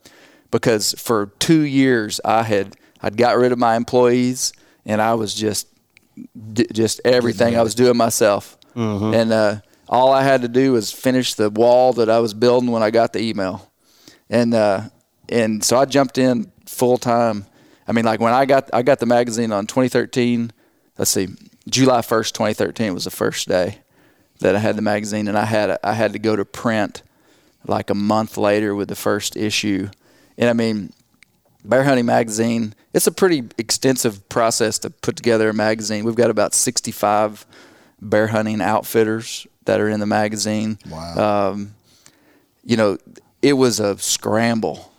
because 0.53 0.95
for 0.97 1.27
two 1.41 1.63
years 1.63 2.21
I 2.25 2.45
had 2.45 2.77
I'd 3.03 3.17
got 3.17 3.37
rid 3.37 3.51
of 3.53 3.59
my 3.59 3.75
employees, 3.75 4.53
and 4.87 5.03
I 5.03 5.15
was 5.15 5.35
just 5.35 5.67
just 6.73 7.01
everything 7.05 7.57
I 7.57 7.63
was 7.63 7.75
doing 7.75 7.97
myself, 7.97 8.57
and 8.77 9.33
uh, 9.33 9.57
all 9.91 10.13
I 10.13 10.23
had 10.23 10.41
to 10.43 10.49
do 10.49 10.73
was 10.73 10.91
finish 10.91 11.35
the 11.35 11.51
wall 11.51 11.93
that 11.95 12.09
I 12.09 12.21
was 12.21 12.33
building 12.33 12.71
when 12.71 12.83
I 12.83 12.91
got 12.91 13.13
the 13.13 13.21
email 13.21 13.71
and 14.31 14.55
uh, 14.55 14.83
and 15.29 15.63
so 15.63 15.77
I 15.77 15.85
jumped 15.85 16.17
in 16.17 16.51
full 16.65 16.97
time. 16.97 17.47
I 17.87 17.93
mean, 17.93 18.05
like 18.05 18.21
when 18.21 18.33
I 18.33 18.47
got 18.47 18.71
I 18.73 18.83
got 18.83 19.01
the 19.01 19.07
magazine 19.07 19.53
on 19.53 19.67
2013. 19.67 20.53
Let's 20.97 21.11
see, 21.11 21.29
July 21.69 22.01
1st, 22.01 22.33
2013 22.33 22.93
was 22.93 23.05
the 23.05 23.11
first 23.11 23.49
day 23.49 23.79
that 24.41 24.55
I 24.55 24.59
had 24.59 24.77
the 24.77 24.83
magazine, 24.83 25.29
and 25.29 25.37
I 25.37 25.45
had 25.45 25.79
I 25.83 25.95
had 25.95 26.13
to 26.13 26.19
go 26.19 26.37
to 26.37 26.45
print 26.45 27.03
like 27.67 27.91
a 27.91 27.95
month 27.95 28.37
later 28.37 28.75
with 28.75 28.89
the 28.89 28.97
first 28.97 29.37
issue. 29.37 29.89
And 30.39 30.49
I 30.49 30.53
mean, 30.53 30.93
Bear 31.65 31.85
Hunting 31.85 32.07
Magazine. 32.07 32.75
It's 32.93 33.07
a 33.07 33.13
pretty 33.13 33.45
extensive 33.57 34.29
process 34.29 34.79
to 34.81 34.91
put 34.91 35.17
together 35.17 35.49
a 35.49 35.55
magazine. 35.55 36.05
We've 36.05 36.17
got 36.17 36.31
about 36.31 36.55
65 36.55 37.47
bear 38.01 38.29
hunting 38.29 38.61
outfitters 38.61 39.47
that 39.65 39.81
are 39.81 39.89
in 39.89 40.01
the 40.01 40.07
magazine. 40.07 40.79
Wow. 40.89 41.51
Um, 41.51 41.75
you 42.65 42.77
know, 42.77 42.99
it 43.43 43.55
was 43.55 43.81
a 43.81 43.97
scramble, 43.99 44.93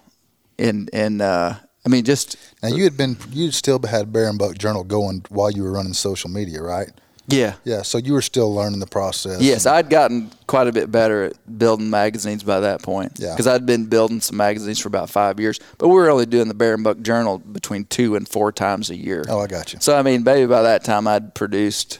and 0.57 0.89
and 0.93 1.21
uh, 1.21 1.55
I 1.85 1.89
mean, 1.89 2.03
just 2.03 2.37
Now 2.61 2.69
you 2.69 2.83
had 2.83 2.97
been 2.97 3.17
you 3.31 3.51
still 3.51 3.79
had 3.81 4.11
Bear 4.11 4.29
and 4.29 4.39
Buck 4.39 4.57
Journal 4.57 4.83
going 4.83 5.25
while 5.29 5.51
you 5.51 5.63
were 5.63 5.71
running 5.71 5.93
social 5.93 6.29
media, 6.29 6.61
right? 6.61 6.89
yeah. 7.27 7.55
Yeah. 7.63 7.81
So 7.81 7.97
you 7.97 8.13
were 8.13 8.21
still 8.21 8.53
learning 8.53 8.79
the 8.79 8.87
process. 8.87 9.41
Yes, 9.41 9.65
I'd 9.65 9.89
gotten 9.89 10.31
quite 10.47 10.67
a 10.67 10.71
bit 10.71 10.91
better 10.91 11.25
at 11.25 11.57
building 11.57 11.89
magazines 11.89 12.43
by 12.43 12.59
that 12.61 12.81
point. 12.81 13.13
Yeah. 13.17 13.33
Because 13.33 13.47
I'd 13.47 13.65
been 13.65 13.85
building 13.85 14.21
some 14.21 14.37
magazines 14.37 14.79
for 14.79 14.87
about 14.87 15.09
five 15.09 15.39
years, 15.39 15.59
but 15.77 15.87
we 15.87 15.95
were 15.95 16.09
only 16.09 16.25
doing 16.25 16.47
the 16.47 16.53
Bear 16.53 16.73
and 16.73 16.83
Buck 16.83 16.99
Journal 17.01 17.37
between 17.39 17.85
two 17.85 18.15
and 18.15 18.27
four 18.27 18.51
times 18.51 18.89
a 18.89 18.95
year. 18.95 19.23
Oh, 19.29 19.39
I 19.39 19.47
got 19.47 19.73
you. 19.73 19.79
So 19.81 19.95
I 19.95 20.01
mean, 20.01 20.23
maybe 20.23 20.45
by 20.45 20.63
that 20.63 20.83
time 20.83 21.07
I'd 21.07 21.33
produced 21.33 21.99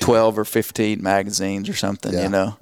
twelve 0.00 0.38
or 0.38 0.44
fifteen 0.44 1.02
magazines 1.02 1.68
or 1.68 1.74
something, 1.74 2.12
Yeah. 2.12 2.22
you 2.24 2.28
know, 2.28 2.56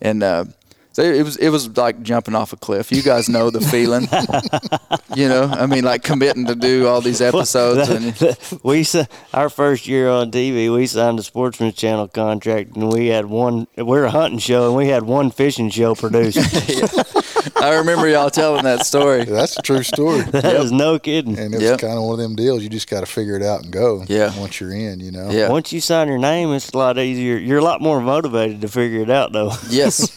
and 0.00 0.22
uh, 0.22 0.44
so 0.92 1.02
it 1.02 1.22
was 1.22 1.36
it 1.36 1.48
was 1.50 1.76
like 1.76 2.02
jumping 2.02 2.34
off 2.34 2.52
a 2.52 2.56
cliff. 2.56 2.92
You 2.92 3.02
guys 3.02 3.28
know 3.28 3.50
the 3.50 3.60
feeling, 3.60 4.02
you 5.16 5.28
know. 5.28 5.44
I 5.44 5.66
mean, 5.66 5.84
like 5.84 6.02
committing 6.02 6.46
to 6.46 6.54
do 6.54 6.86
all 6.86 7.00
these 7.00 7.20
episodes 7.20 7.88
and 7.88 8.14
we 8.62 8.84
our 9.32 9.48
first 9.48 9.86
year 9.86 10.08
on 10.08 10.30
TV, 10.30 10.72
we 10.72 10.86
signed 10.86 11.18
a 11.18 11.22
Sportsman's 11.22 11.74
Channel 11.74 12.08
contract, 12.08 12.76
and 12.76 12.92
we 12.92 13.08
had 13.08 13.26
one. 13.26 13.66
We're 13.76 14.04
a 14.04 14.10
hunting 14.10 14.38
show, 14.38 14.66
and 14.66 14.76
we 14.76 14.88
had 14.88 15.02
one 15.04 15.30
fishing 15.30 15.70
show 15.70 15.94
produced. 15.94 16.38
I 17.56 17.74
remember 17.76 18.08
y'all 18.08 18.30
telling 18.30 18.64
that 18.64 18.86
story. 18.86 19.18
Yeah, 19.20 19.24
that's 19.34 19.56
a 19.58 19.62
true 19.62 19.82
story. 19.82 20.22
that 20.30 20.56
is 20.56 20.72
no 20.72 20.98
kidding. 20.98 21.38
And 21.38 21.54
it's 21.54 21.62
Yep. 21.62 21.80
kind 21.80 21.94
of 21.96 22.02
one 22.02 22.14
of 22.14 22.18
them 22.18 22.34
deals. 22.34 22.62
You 22.62 22.68
just 22.68 22.88
got 22.90 23.00
to 23.00 23.06
figure 23.06 23.36
it 23.36 23.42
out 23.42 23.62
and 23.62 23.72
go. 23.72 24.04
Yeah. 24.08 24.36
Once 24.38 24.60
you're 24.60 24.72
in, 24.72 24.98
you 25.00 25.12
know. 25.12 25.30
Yeah. 25.30 25.48
Once 25.48 25.72
you 25.72 25.80
sign 25.80 26.08
your 26.08 26.18
name, 26.18 26.52
it's 26.52 26.70
a 26.70 26.78
lot 26.78 26.98
easier. 26.98 27.36
You're 27.36 27.58
a 27.58 27.64
lot 27.64 27.80
more 27.80 28.00
motivated 28.00 28.60
to 28.62 28.68
figure 28.68 29.00
it 29.00 29.10
out, 29.10 29.32
though. 29.32 29.52
Yes. 29.68 30.10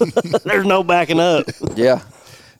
There's 0.43 0.64
no 0.65 0.83
backing 0.83 1.19
up. 1.19 1.45
Yeah. 1.75 2.01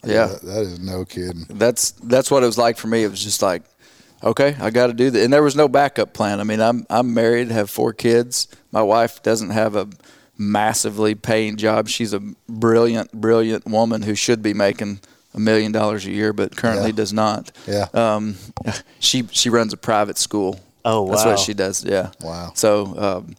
Yeah. 0.03 0.27
That- 0.27 0.41
that 0.43 0.61
is 0.61 0.79
no 0.79 1.03
kidding. 1.05 1.45
that's 1.49 1.91
that's 1.91 2.29
what 2.29 2.43
it 2.43 2.45
was 2.45 2.57
like 2.57 2.77
for 2.77 2.87
me. 2.87 3.03
It 3.03 3.09
was 3.09 3.23
just 3.23 3.41
like, 3.41 3.63
okay, 4.23 4.55
I 4.59 4.69
got 4.69 4.87
to 4.87 4.93
do 4.93 5.09
that, 5.09 5.23
and 5.23 5.33
there 5.33 5.41
was 5.43 5.55
no 5.55 5.67
backup 5.67 6.13
plan. 6.13 6.39
I 6.39 6.43
mean, 6.43 6.61
I'm 6.61 6.85
I'm 6.89 7.13
married, 7.13 7.49
have 7.51 7.69
four 7.69 7.91
kids. 7.93 8.47
My 8.71 8.81
wife 8.83 9.23
doesn't 9.23 9.49
have 9.51 9.75
a 9.75 9.87
massively 10.37 11.15
paying 11.15 11.55
job. 11.57 11.87
She's 11.87 12.13
a 12.13 12.19
brilliant, 12.49 13.11
brilliant 13.13 13.65
woman 13.65 14.01
who 14.03 14.15
should 14.15 14.41
be 14.41 14.53
making 14.53 14.99
a 15.33 15.39
million 15.39 15.71
dollars 15.71 16.05
a 16.05 16.11
year, 16.11 16.33
but 16.33 16.55
currently 16.55 16.89
Yeah. 16.91 16.95
does 16.95 17.13
not. 17.13 17.51
Yeah. 17.67 17.87
Um, 17.93 18.35
she 18.99 19.27
she 19.31 19.49
runs 19.49 19.73
a 19.73 19.77
private 19.77 20.17
school. 20.17 20.59
Oh, 20.83 21.01
wow. 21.03 21.11
That's 21.13 21.25
what 21.25 21.39
she 21.39 21.53
does. 21.55 21.83
Yeah. 21.83 22.11
Wow. 22.21 22.51
So, 22.53 22.95
um, 22.97 23.35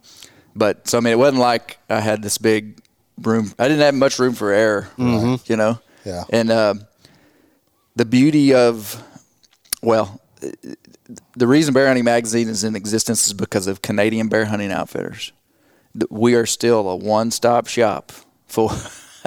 but 0.56 0.88
so 0.88 0.98
I 0.98 1.00
mean, 1.00 1.12
it 1.12 1.18
wasn't 1.18 1.38
like 1.38 1.78
I 1.88 2.00
had 2.00 2.22
this 2.22 2.38
big 2.38 2.78
room. 3.22 3.52
I 3.58 3.68
didn't 3.68 3.82
have 3.82 3.94
much 3.94 4.18
room 4.18 4.34
for 4.34 4.52
error. 4.52 4.88
You 5.46 5.56
know. 5.56 5.80
Yeah. 6.04 6.24
And 6.30 6.50
uh, 6.50 6.74
the 7.96 8.04
beauty 8.04 8.54
of, 8.54 9.02
well, 9.82 10.20
the 11.36 11.46
reason 11.46 11.74
Bear 11.74 11.86
Hunting 11.88 12.04
Magazine 12.04 12.48
is 12.48 12.62
in 12.62 12.76
existence 12.76 13.26
is 13.26 13.32
because 13.32 13.66
of 13.66 13.82
Canadian 13.82 14.28
Bear 14.28 14.44
Hunting 14.44 14.70
Outfitters. 14.70 15.32
We 16.10 16.34
are 16.34 16.46
still 16.46 16.88
a 16.88 16.96
one-stop 16.96 17.66
shop 17.66 18.12
for 18.46 18.70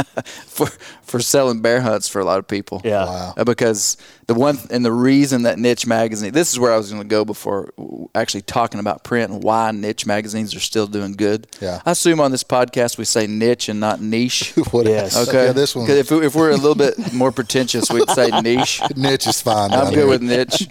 for 0.45 0.67
for 1.03 1.19
selling 1.19 1.61
bear 1.61 1.81
hunts 1.81 2.07
for 2.07 2.19
a 2.19 2.25
lot 2.25 2.39
of 2.39 2.47
people. 2.47 2.81
Yeah. 2.83 3.05
Wow. 3.05 3.33
Uh, 3.37 3.43
because 3.43 3.97
the 4.27 4.33
one 4.35 4.57
and 4.69 4.85
the 4.85 4.91
reason 4.91 5.43
that 5.43 5.57
niche 5.59 5.87
magazine 5.87 6.31
this 6.33 6.51
is 6.51 6.59
where 6.59 6.71
I 6.73 6.77
was 6.77 6.89
going 6.91 7.01
to 7.01 7.07
go 7.07 7.25
before 7.25 7.73
actually 8.13 8.41
talking 8.43 8.79
about 8.79 9.03
print 9.03 9.31
and 9.31 9.43
why 9.43 9.71
niche 9.71 10.05
magazines 10.05 10.55
are 10.55 10.59
still 10.59 10.87
doing 10.87 11.13
good. 11.13 11.47
Yeah. 11.61 11.81
I 11.85 11.91
assume 11.91 12.19
on 12.19 12.31
this 12.31 12.43
podcast 12.43 12.97
we 12.97 13.05
say 13.05 13.25
niche 13.27 13.69
and 13.69 13.79
not 13.79 14.01
niche. 14.01 14.53
What 14.71 14.85
Yes. 14.85 15.17
Okay. 15.27 15.45
Yeah, 15.45 15.51
this 15.53 15.75
one. 15.75 15.87
'Cause 15.87 15.95
if, 15.97 16.11
if 16.11 16.35
we're 16.35 16.51
a 16.51 16.55
little 16.57 16.75
bit 16.75 17.13
more 17.13 17.31
pretentious, 17.31 17.89
we'd 17.89 18.09
say 18.11 18.29
niche. 18.41 18.81
niche 18.95 19.25
is 19.27 19.41
fine. 19.41 19.71
I'm 19.71 19.85
good 19.93 19.95
here. 19.95 20.07
with 20.07 20.21
niche. 20.21 20.67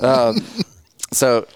Um, 0.00 0.44
so 1.12 1.46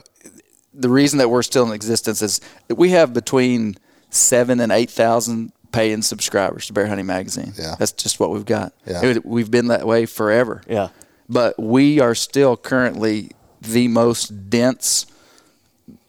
the 0.73 0.89
reason 0.89 1.19
that 1.21 1.29
we're 1.31 1.43
still 1.45 1.65
in 1.67 1.73
existence 1.73 2.21
is 2.21 2.41
we 2.69 2.91
have 2.91 3.13
between 3.15 3.77
seven 4.11 4.59
and 4.61 4.73
eight 4.73 4.91
thousand 4.91 5.53
paying 5.75 6.03
subscribers 6.03 6.67
to 6.69 6.73
Bear 6.73 6.87
Hunting 6.87 7.07
Magazine. 7.07 7.53
Yeah. 7.59 7.75
That's 7.79 7.93
just 7.93 8.21
what 8.21 8.31
we've 8.31 8.45
got. 8.45 8.73
Yeah. 8.87 9.05
It- 9.05 9.27
we've 9.27 9.51
been 9.51 9.69
that 9.69 9.87
way 9.87 10.07
forever. 10.07 10.63
Yeah. 10.69 10.89
But 11.29 11.59
we 11.59 12.01
are 12.01 12.15
still 12.15 12.57
currently 12.57 13.31
the 13.61 13.89
most 13.89 14.51
dense 14.51 15.07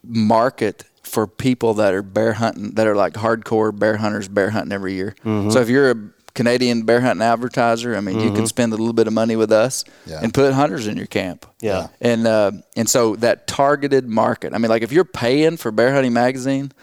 market 0.03 0.83
for 1.03 1.27
people 1.27 1.73
that 1.75 1.93
are 1.93 2.01
bear 2.01 2.33
hunting, 2.33 2.71
that 2.71 2.87
are 2.87 2.95
like 2.95 3.13
hardcore 3.13 3.77
bear 3.77 3.97
hunters, 3.97 4.27
bear 4.27 4.49
hunting 4.49 4.71
every 4.73 4.93
year. 4.93 5.15
Mm-hmm. 5.23 5.51
So 5.51 5.61
if 5.61 5.69
you're 5.69 5.91
a 5.91 5.95
Canadian 6.33 6.83
bear 6.83 6.99
hunting 6.99 7.21
advertiser, 7.25 7.95
I 7.95 8.01
mean, 8.01 8.19
you 8.19 8.31
can 8.33 8.45
spend 8.45 8.73
a 8.73 8.75
little 8.75 8.91
bit 8.93 9.07
of 9.07 9.13
money 9.13 9.37
with 9.37 9.51
us 9.53 9.85
Yeah. 10.05 10.19
and 10.21 10.33
put 10.33 10.51
hunters 10.53 10.85
in 10.87 10.97
your 10.97 11.05
camp. 11.05 11.45
Yeah. 11.61 11.87
And 12.01 12.27
uh, 12.27 12.51
and 12.75 12.89
so 12.89 13.15
that 13.17 13.47
targeted 13.47 14.09
market. 14.09 14.53
I 14.53 14.57
mean, 14.57 14.69
like 14.69 14.81
if 14.83 14.91
you're 14.91 15.05
paying 15.05 15.55
for 15.55 15.71
Bear 15.71 15.93
Hunting 15.93 16.11
Magazine, 16.13 16.73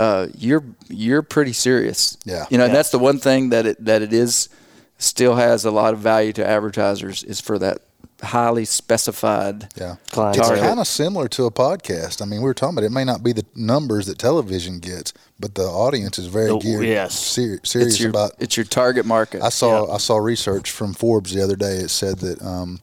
uh, 0.00 0.26
you're 0.36 0.64
you're 0.88 1.22
pretty 1.22 1.52
serious. 1.52 2.16
Yeah. 2.24 2.46
You 2.50 2.58
know, 2.58 2.64
and 2.64 2.72
Yeah. 2.72 2.78
that's 2.78 2.90
the 2.90 2.98
one 2.98 3.18
thing 3.18 3.50
that 3.50 3.64
it 3.66 3.84
that 3.84 4.00
it 4.02 4.12
is 4.12 4.48
still 4.98 5.34
has 5.36 5.64
a 5.64 5.70
lot 5.70 5.92
of 5.94 6.00
value 6.00 6.32
to 6.34 6.42
advertisers 6.46 7.22
is 7.24 7.40
for 7.40 7.58
that 7.58 7.78
highly 8.22 8.64
specified. 8.66 9.56
Yeah. 9.76 9.96
Client 10.10 10.36
It's 10.36 10.48
target. 10.48 10.64
kind 10.64 10.80
of 10.80 10.86
similar 10.86 11.26
to 11.28 11.46
a 11.46 11.50
podcast. 11.50 12.20
I 12.20 12.26
mean, 12.26 12.40
we 12.40 12.44
were 12.44 12.54
talking 12.54 12.74
about 12.76 12.84
it 12.84 12.92
may 12.92 13.04
not 13.04 13.22
be 13.22 13.32
the 13.32 13.44
numbers 13.54 14.06
that 14.06 14.18
television 14.18 14.78
gets, 14.78 15.12
but 15.38 15.54
the 15.54 15.64
audience 15.64 16.18
is 16.18 16.26
very 16.26 16.50
Oh, 16.50 16.58
geared, 16.58 16.84
yes. 16.84 17.18
ser- 17.18 17.60
serious 17.64 17.94
It's 17.94 18.00
your 18.00 18.10
about. 18.10 18.32
it's 18.38 18.56
your 18.58 18.66
target 18.66 19.06
market. 19.06 19.42
I 19.42 19.48
saw 19.50 19.94
I 19.94 19.98
saw 19.98 20.16
research 20.18 20.70
from 20.70 20.92
Forbes 20.94 21.32
the 21.32 21.42
other 21.42 21.56
day. 21.56 21.76
It 21.76 21.90
said 21.90 22.18
that 22.18 22.42
um, 22.42 22.80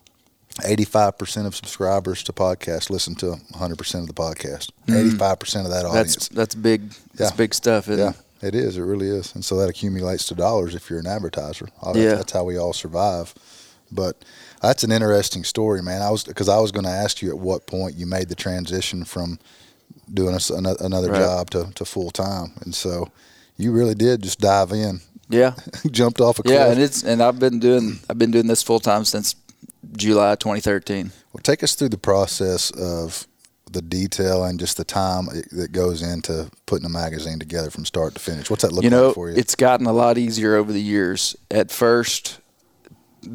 85% 0.60 1.46
of 1.46 1.56
subscribers 1.56 2.24
to 2.24 2.34
podcasts 2.34 2.90
listen 2.90 3.16
to 3.16 3.36
100% 3.54 3.96
of 4.02 4.08
the 4.08 4.14
podcast. 4.14 4.72
Mm. 4.88 5.12
85% 5.18 5.66
of 5.66 5.72
that 5.72 5.86
audience. 5.86 6.16
that's 6.16 6.28
that's 6.30 6.56
big. 6.56 6.90
That's 7.16 7.32
Yeah. 7.32 7.38
big 7.38 7.54
stuff. 7.54 7.88
Isn't 7.90 8.00
yeah, 8.04 8.48
it? 8.48 8.54
it 8.54 8.56
is. 8.56 8.78
It 8.78 8.82
really 8.82 9.08
is. 9.10 9.34
And 9.36 9.44
so 9.46 9.58
that 9.58 9.70
accumulates 9.70 10.26
to 10.28 10.36
dollars 10.36 10.76
if 10.76 10.90
you're 10.90 11.00
an 11.00 11.08
advertiser. 11.08 11.68
Yeah. 11.96 12.16
That's 12.16 12.32
how 12.32 12.44
we 12.44 12.58
all 12.58 12.74
survive. 12.74 13.34
But 13.92 14.24
that's 14.62 14.84
an 14.84 14.92
interesting 14.92 15.44
story, 15.44 15.82
man. 15.82 16.02
I 16.02 16.10
was 16.10 16.24
because 16.24 16.50
I 16.50 16.60
was 16.60 16.72
going 16.72 16.86
to 16.86 16.92
ask 16.92 17.22
you 17.22 17.30
at 17.30 17.38
what 17.40 17.68
point 17.68 17.96
you 17.96 18.06
made 18.06 18.28
the 18.30 18.36
transition 18.36 19.06
from 19.06 19.40
doing 20.14 20.36
a 20.36 20.40
another 20.84 21.12
Right. 21.12 21.20
job 21.22 21.50
to, 21.52 21.70
to 21.76 21.86
full 21.86 22.12
time, 22.12 22.52
and 22.62 22.74
so 22.76 23.10
you 23.58 23.72
really 23.72 23.96
did 23.96 24.24
just 24.24 24.40
dive 24.40 24.72
in, 24.74 25.00
Yeah. 25.30 25.54
jumped 25.92 26.20
off 26.20 26.40
a 26.40 26.44
cliff. 26.44 26.56
Yeah, 26.56 26.72
and 26.72 26.82
it's 26.82 27.02
and 27.04 27.22
I've 27.24 27.40
been 27.40 27.60
doing 27.60 28.00
I've 28.10 28.18
been 28.18 28.32
doing 28.32 28.48
this 28.48 28.62
full 28.64 28.80
time 28.82 29.06
since 29.06 29.36
July 29.96 30.36
2013. 30.36 31.12
Well, 31.34 31.42
take 31.42 31.64
us 31.64 31.76
through 31.76 31.90
the 31.90 31.98
process 31.98 32.72
of 32.72 33.28
the 33.72 33.82
detail 33.82 34.44
and 34.44 34.60
just 34.60 34.78
the 34.78 34.84
time 34.84 35.28
that 35.52 35.72
goes 35.72 36.02
into 36.02 36.50
putting 36.66 36.86
a 36.86 36.90
magazine 36.90 37.40
together 37.40 37.70
from 37.70 37.86
start 37.86 38.14
to 38.16 38.20
finish? 38.20 38.50
What's 38.50 38.64
that 38.64 38.72
look 38.72 38.84
you 38.84 38.90
know, 38.90 39.08
like 39.08 39.16
for 39.16 39.30
you? 39.30 39.36
it's 39.36 39.56
gotten 39.56 39.86
a 39.86 39.94
lot 39.94 40.18
easier 40.18 40.56
over 40.56 40.72
the 40.72 40.82
years. 40.82 41.36
At 41.52 41.72
first, 41.72 42.40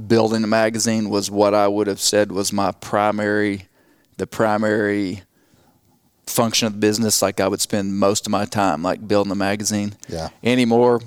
building 0.07 0.43
a 0.43 0.47
magazine 0.47 1.11
was 1.11 1.31
what 1.31 1.55
I 1.55 1.69
would 1.69 1.87
have 1.87 2.01
said 2.01 2.33
was 2.33 2.53
my 2.53 2.73
primary, 2.73 3.69
the 4.17 4.27
primary 4.27 5.23
function 6.27 6.67
of 6.67 6.75
the 6.75 6.79
business. 6.79 7.23
Like 7.23 7.41
I 7.41 7.49
would 7.49 7.61
spend 7.61 7.99
most 7.99 8.27
of 8.27 8.31
my 8.31 8.45
time 8.45 8.83
like 8.83 9.07
building 9.07 9.33
a 9.33 9.37
magazine. 9.37 9.95
Yeah. 10.09 10.31
Anymore, 10.43 11.01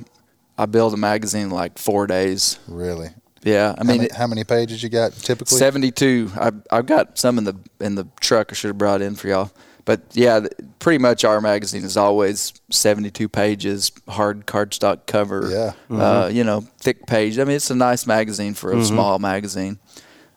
I 0.58 0.66
build 0.66 0.94
a 0.94 0.98
magazine 0.98 1.44
in 1.44 1.52
like 1.52 1.78
four 1.78 2.08
days. 2.08 2.60
really. 2.68 3.10
Yeah, 3.46 3.76
I 3.78 3.84
How 3.84 3.88
mean, 3.88 3.98
many, 4.02 4.10
how 4.14 4.26
many 4.26 4.44
pages 4.44 4.82
you 4.82 4.90
got 4.90 5.14
typically? 5.14 5.60
72. 5.60 6.32
I've, 6.36 6.56
I've 6.72 6.86
got 6.88 7.20
some 7.20 7.38
in 7.38 7.44
the 7.44 7.56
in 7.80 7.94
the 7.94 8.08
truck. 8.20 8.52
I 8.52 8.56
should 8.56 8.70
have 8.70 8.78
brought 8.80 9.04
in 9.04 9.14
for 9.16 9.28
y'all. 9.28 9.52
But 9.86 10.02
yeah, 10.14 10.48
pretty 10.80 10.98
much 10.98 11.24
our 11.24 11.40
magazine 11.40 11.84
is 11.84 11.96
always 11.96 12.54
72 12.72 13.30
pages, 13.30 13.92
hard 14.10 14.48
cardstock 14.48 15.06
cover. 15.06 15.48
Yeah. 15.52 15.96
Uh, 15.96 16.28
you 16.34 16.44
know, 16.44 16.62
thick 16.80 17.06
page. 17.06 17.38
I 17.38 17.44
mean, 17.44 17.56
it's 17.56 17.70
a 17.70 17.76
nice 17.76 18.08
magazine 18.08 18.56
for 18.56 18.74
a 18.74 18.84
small 18.84 19.20
magazine. 19.20 19.78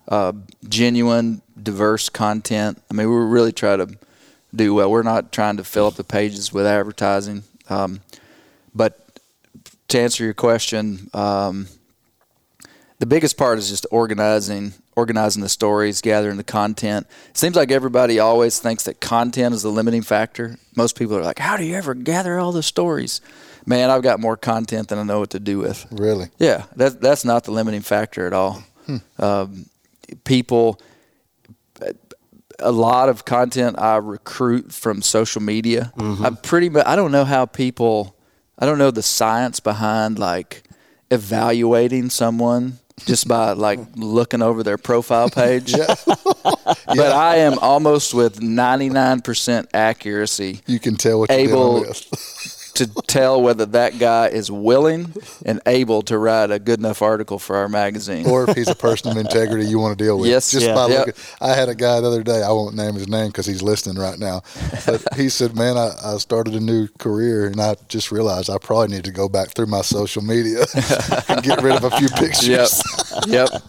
Uh, 0.07 0.33
genuine, 0.67 1.41
diverse 1.61 2.09
content. 2.09 2.79
I 2.91 2.93
mean, 2.93 3.09
we 3.09 3.15
really 3.15 3.51
try 3.51 3.75
to 3.75 3.97
do 4.53 4.75
well. 4.75 4.91
We're 4.91 5.01
not 5.01 5.31
trying 5.31 5.57
to 5.57 5.63
fill 5.63 5.87
up 5.87 5.95
the 5.95 6.03
pages 6.03 6.53
with 6.53 6.67
advertising. 6.67 7.41
Um, 7.69 8.01
but 8.75 8.99
to 9.87 9.99
answer 9.99 10.23
your 10.23 10.35
question, 10.35 11.09
um, 11.15 11.67
the 12.99 13.05
biggest 13.05 13.37
part 13.37 13.57
is 13.57 13.69
just 13.69 13.87
organizing 13.91 14.73
organizing 14.95 15.41
the 15.41 15.49
stories 15.49 16.01
gathering 16.01 16.35
the 16.35 16.43
content. 16.43 17.07
It 17.29 17.37
seems 17.37 17.55
like 17.55 17.71
everybody 17.71 18.19
always 18.19 18.59
thinks 18.59 18.83
that 18.83 18.99
content 18.99 19.55
is 19.55 19.61
the 19.63 19.69
limiting 19.69 20.01
factor. 20.01 20.57
Most 20.75 20.97
people 20.97 21.15
are 21.17 21.23
like 21.23 21.39
how 21.39 21.57
do 21.57 21.63
you 21.63 21.75
ever 21.75 21.93
gather 21.93 22.37
all 22.37 22.51
the 22.51 22.63
stories? 22.63 23.21
Man 23.65 23.89
i've 23.89 24.03
got 24.03 24.19
more 24.19 24.37
content 24.37 24.89
than 24.89 24.99
i 24.99 25.03
know 25.03 25.19
what 25.19 25.29
to 25.31 25.39
do 25.39 25.59
with. 25.59 25.85
Really? 25.91 26.27
yeah 26.37 26.65
that, 26.75 27.01
that's 27.01 27.25
not 27.25 27.45
the 27.45 27.51
limiting 27.51 27.81
factor 27.81 28.27
at 28.27 28.33
all. 28.33 28.63
Um, 29.17 29.65
people 30.23 30.79
a 32.61 32.71
lot 32.71 33.07
of 33.07 33.23
content 33.23 33.79
i 33.79 33.95
recruit 33.95 34.73
from 34.73 35.01
social 35.01 35.41
media. 35.41 35.93
I'm 35.97 36.35
pretty 36.35 36.67
much 36.69 36.85
i 36.85 36.95
don't 36.95 37.11
know 37.11 37.23
how 37.25 37.45
people 37.45 38.15
i 38.57 38.65
don't 38.65 38.77
know 38.77 38.91
the 38.91 39.03
science 39.03 39.61
behind 39.61 40.19
like 40.19 40.63
evaluating 41.11 42.09
someone 42.09 42.79
just 43.05 43.27
by 43.27 43.53
like 43.53 43.79
looking 43.95 44.41
over 44.41 44.63
their 44.63 44.77
profile 44.77 45.29
page. 45.29 45.73
But 46.87 47.11
i 47.11 47.37
am 47.37 47.59
almost 47.59 48.13
with 48.13 48.39
99% 48.39 49.67
accuracy 49.73 50.61
You 50.65 50.79
can 50.79 50.95
tell 50.95 51.19
what 51.19 51.29
you're 51.29 51.39
able. 51.39 51.85
To 52.79 52.87
tell 53.07 53.41
whether 53.41 53.65
that 53.67 53.97
guy 53.99 54.27
is 54.27 54.51
willing 54.51 55.13
and 55.45 55.61
able 55.65 56.01
to 56.03 56.17
write 56.17 56.51
a 56.51 56.59
good 56.59 56.79
enough 56.79 57.01
article 57.01 57.39
for 57.39 57.55
our 57.55 57.69
magazine. 57.69 58.25
or 58.27 58.49
if 58.49 58.55
he's 58.57 58.67
a 58.67 58.75
person 58.75 59.11
of 59.11 59.17
integrity 59.17 59.65
you 59.65 59.79
want 59.79 59.97
to 59.97 60.03
deal 60.03 60.17
with. 60.19 60.29
Yes. 60.29 60.51
just 60.51 60.65
Yeah. 60.65 60.73
by 60.75 60.87
Yep. 60.87 61.07
looking. 61.07 61.13
I 61.39 61.53
had 61.53 61.69
a 61.69 61.75
guy 61.75 62.01
the 62.01 62.07
other 62.07 62.23
day. 62.23 62.41
I 62.43 62.49
won't 62.51 62.75
name 62.75 62.95
his 62.95 63.07
name 63.07 63.27
because 63.27 63.45
he's 63.45 63.61
listening 63.61 63.97
right 63.97 64.17
now. 64.19 64.41
But 64.85 65.13
he 65.15 65.29
said, 65.29 65.55
"Man, 65.55 65.77
I, 65.77 65.91
I 66.03 66.17
started 66.17 66.55
a 66.55 66.59
new 66.59 66.87
career, 66.97 67.45
and 67.47 67.61
I 67.61 67.75
just 67.87 68.11
realized 68.11 68.49
I 68.49 68.57
probably 68.57 68.87
need 68.95 69.03
to 69.05 69.11
go 69.11 69.29
back 69.29 69.49
through 69.53 69.67
my 69.67 69.81
social 69.81 70.21
media 70.23 70.65
and 71.29 71.43
get 71.43 71.61
rid 71.61 71.75
of 71.75 71.83
a 71.83 71.91
few 71.91 72.07
pictures." 72.09 72.47
yep. 72.47 72.69
Yep. 73.27 73.61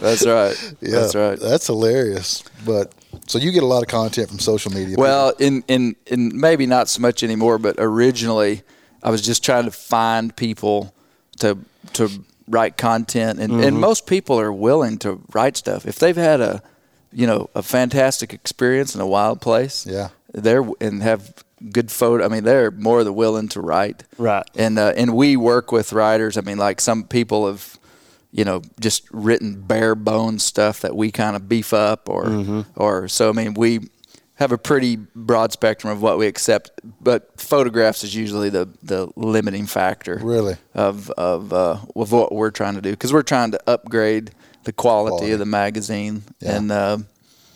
That's 0.00 0.26
right. 0.26 0.74
Yeah, 0.80 0.90
That's 1.00 1.14
right. 1.14 1.38
That's 1.38 1.66
hilarious. 1.66 2.42
But 2.64 2.92
so 3.26 3.38
you 3.38 3.50
get 3.50 3.62
a 3.62 3.66
lot 3.66 3.82
of 3.82 3.88
content 3.88 4.28
from 4.28 4.38
social 4.38 4.72
media. 4.72 4.96
Well, 4.98 5.32
in, 5.38 5.64
in 5.68 5.96
in 6.06 6.38
maybe 6.38 6.66
not 6.66 6.88
so 6.88 7.00
much 7.00 7.22
anymore, 7.22 7.58
but 7.58 7.76
originally 7.78 8.62
I 9.02 9.10
was 9.10 9.22
just 9.22 9.44
trying 9.44 9.64
to 9.64 9.70
find 9.70 10.34
people 10.34 10.94
to 11.38 11.58
to 11.94 12.10
write 12.48 12.76
content 12.76 13.40
and, 13.40 13.52
and 13.64 13.80
most 13.80 14.06
people 14.06 14.38
are 14.38 14.52
willing 14.52 14.98
to 14.98 15.20
write 15.32 15.56
stuff. 15.56 15.84
If 15.84 15.98
they've 15.98 16.16
had 16.16 16.40
a 16.40 16.62
you 17.12 17.26
know, 17.26 17.48
a 17.54 17.62
fantastic 17.62 18.34
experience 18.34 18.94
in 18.94 19.00
a 19.00 19.06
wild 19.06 19.40
place. 19.40 19.86
Yeah. 19.86 20.08
They're 20.32 20.64
and 20.80 21.02
have 21.02 21.32
good 21.72 21.90
photo 21.90 22.22
I 22.22 22.28
mean 22.28 22.44
they're 22.44 22.70
more 22.70 23.02
than 23.02 23.14
willing 23.14 23.48
to 23.48 23.60
write. 23.60 24.04
Right. 24.18 24.44
And 24.54 24.78
uh, 24.78 24.92
and 24.96 25.14
we 25.16 25.36
work 25.36 25.72
with 25.72 25.92
writers. 25.92 26.36
I 26.36 26.42
mean 26.42 26.58
like 26.58 26.80
some 26.80 27.04
people 27.04 27.46
have 27.46 27.78
you 28.36 28.44
know, 28.44 28.60
just 28.78 29.08
written 29.10 29.62
bare 29.62 29.94
bones 29.94 30.44
stuff 30.44 30.80
that 30.82 30.94
we 30.94 31.10
kind 31.10 31.34
of 31.36 31.48
beef 31.48 31.72
up 31.72 32.08
or 32.08 32.24
Mm-hmm. 32.26 32.60
or 32.76 33.08
so 33.08 33.30
I 33.30 33.32
mean 33.32 33.54
we 33.54 33.88
have 34.34 34.52
a 34.52 34.58
pretty 34.58 34.96
broad 35.14 35.50
spectrum 35.52 35.90
of 35.90 36.02
what 36.02 36.18
we 36.18 36.26
accept, 36.26 36.70
but 37.00 37.40
photographs 37.40 38.04
is 38.04 38.14
usually 38.14 38.50
the, 38.50 38.68
the 38.82 39.08
limiting 39.16 39.66
factor 39.66 40.20
Really? 40.22 40.56
of 40.74 41.10
of 41.12 41.52
uh, 41.54 41.78
of 41.96 42.12
what 42.12 42.32
we're 42.32 42.50
trying 42.50 42.74
to 42.74 42.82
do 42.82 42.90
because 42.90 43.12
we're 43.14 43.22
trying 43.22 43.52
to 43.52 43.60
upgrade 43.66 44.32
the 44.64 44.72
quality, 44.72 45.10
Quality. 45.16 45.32
of 45.32 45.38
the 45.38 45.46
magazine 45.46 46.22
Yeah. 46.40 46.56
and 46.56 46.70
uh, 46.72 46.98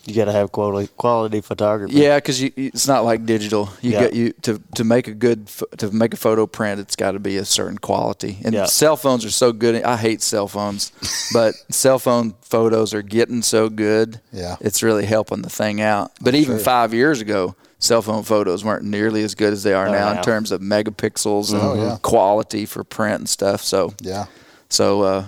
You 0.07 0.15
got 0.15 0.25
to 0.27 0.33
have 0.33 0.51
quality 0.51 0.89
quality 0.97 1.41
photography. 1.43 1.95
yeah, 1.95 2.17
because 2.17 2.41
it's 2.43 2.89
not 2.89 3.05
like 3.05 3.27
digital. 3.27 3.69
You 3.83 3.93
Yeah. 3.93 4.01
get 4.01 4.15
you 4.15 4.33
to 4.43 4.61
to 4.77 4.85
make 4.85 5.07
a 5.09 5.15
good 5.15 5.47
to 5.79 5.91
make 5.93 6.15
a 6.15 6.17
photo 6.17 6.47
print. 6.47 6.81
It's 6.81 6.97
got 6.97 7.13
to 7.13 7.19
be 7.21 7.37
a 7.37 7.45
certain 7.45 7.79
quality. 7.79 8.39
And 8.45 8.55
Yeah. 8.55 8.65
cell 8.67 8.97
phones 8.97 9.25
are 9.25 9.31
so 9.31 9.53
good. 9.53 9.83
I 9.85 9.97
hate 9.97 10.23
cell 10.23 10.49
phones, 10.49 10.91
but 11.33 11.55
cell 11.71 11.99
phone 11.99 12.35
photos 12.41 12.95
are 12.95 13.03
getting 13.03 13.43
so 13.43 13.69
good. 13.69 14.21
Yeah. 14.33 14.57
it's 14.61 14.83
really 14.83 15.05
helping 15.07 15.43
the 15.43 15.51
thing 15.51 15.81
out. 15.81 16.13
But 16.21 16.35
even 16.35 16.59
five 16.59 16.95
years 16.95 17.21
ago, 17.21 17.55
cell 17.79 18.03
phone 18.03 18.23
photos 18.23 18.65
weren't 18.65 18.85
nearly 18.85 19.23
as 19.23 19.35
good 19.35 19.53
as 19.53 19.63
they 19.63 19.75
are 19.75 19.87
Oh, 19.89 19.93
now 19.93 20.13
now. 20.13 20.19
in 20.19 20.25
terms 20.25 20.51
of 20.51 20.61
megapixels 20.63 21.53
and 21.53 21.61
Oh, 21.63 21.75
yeah. 21.75 21.99
quality 22.03 22.65
for 22.67 22.85
print 22.85 23.19
and 23.21 23.29
stuff. 23.29 23.63
So 23.63 23.93
Yeah. 24.01 24.27
so, 24.69 25.03
uh, 25.03 25.25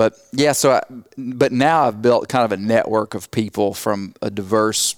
but 0.00 0.14
yeah, 0.32 0.52
so 0.52 0.72
I, 0.72 0.82
but 1.18 1.52
now 1.52 1.84
I've 1.84 2.00
built 2.00 2.26
kind 2.30 2.42
of 2.42 2.52
a 2.52 2.56
network 2.56 3.12
of 3.12 3.30
people 3.30 3.74
from 3.74 4.14
a 4.22 4.30
diverse, 4.30 4.96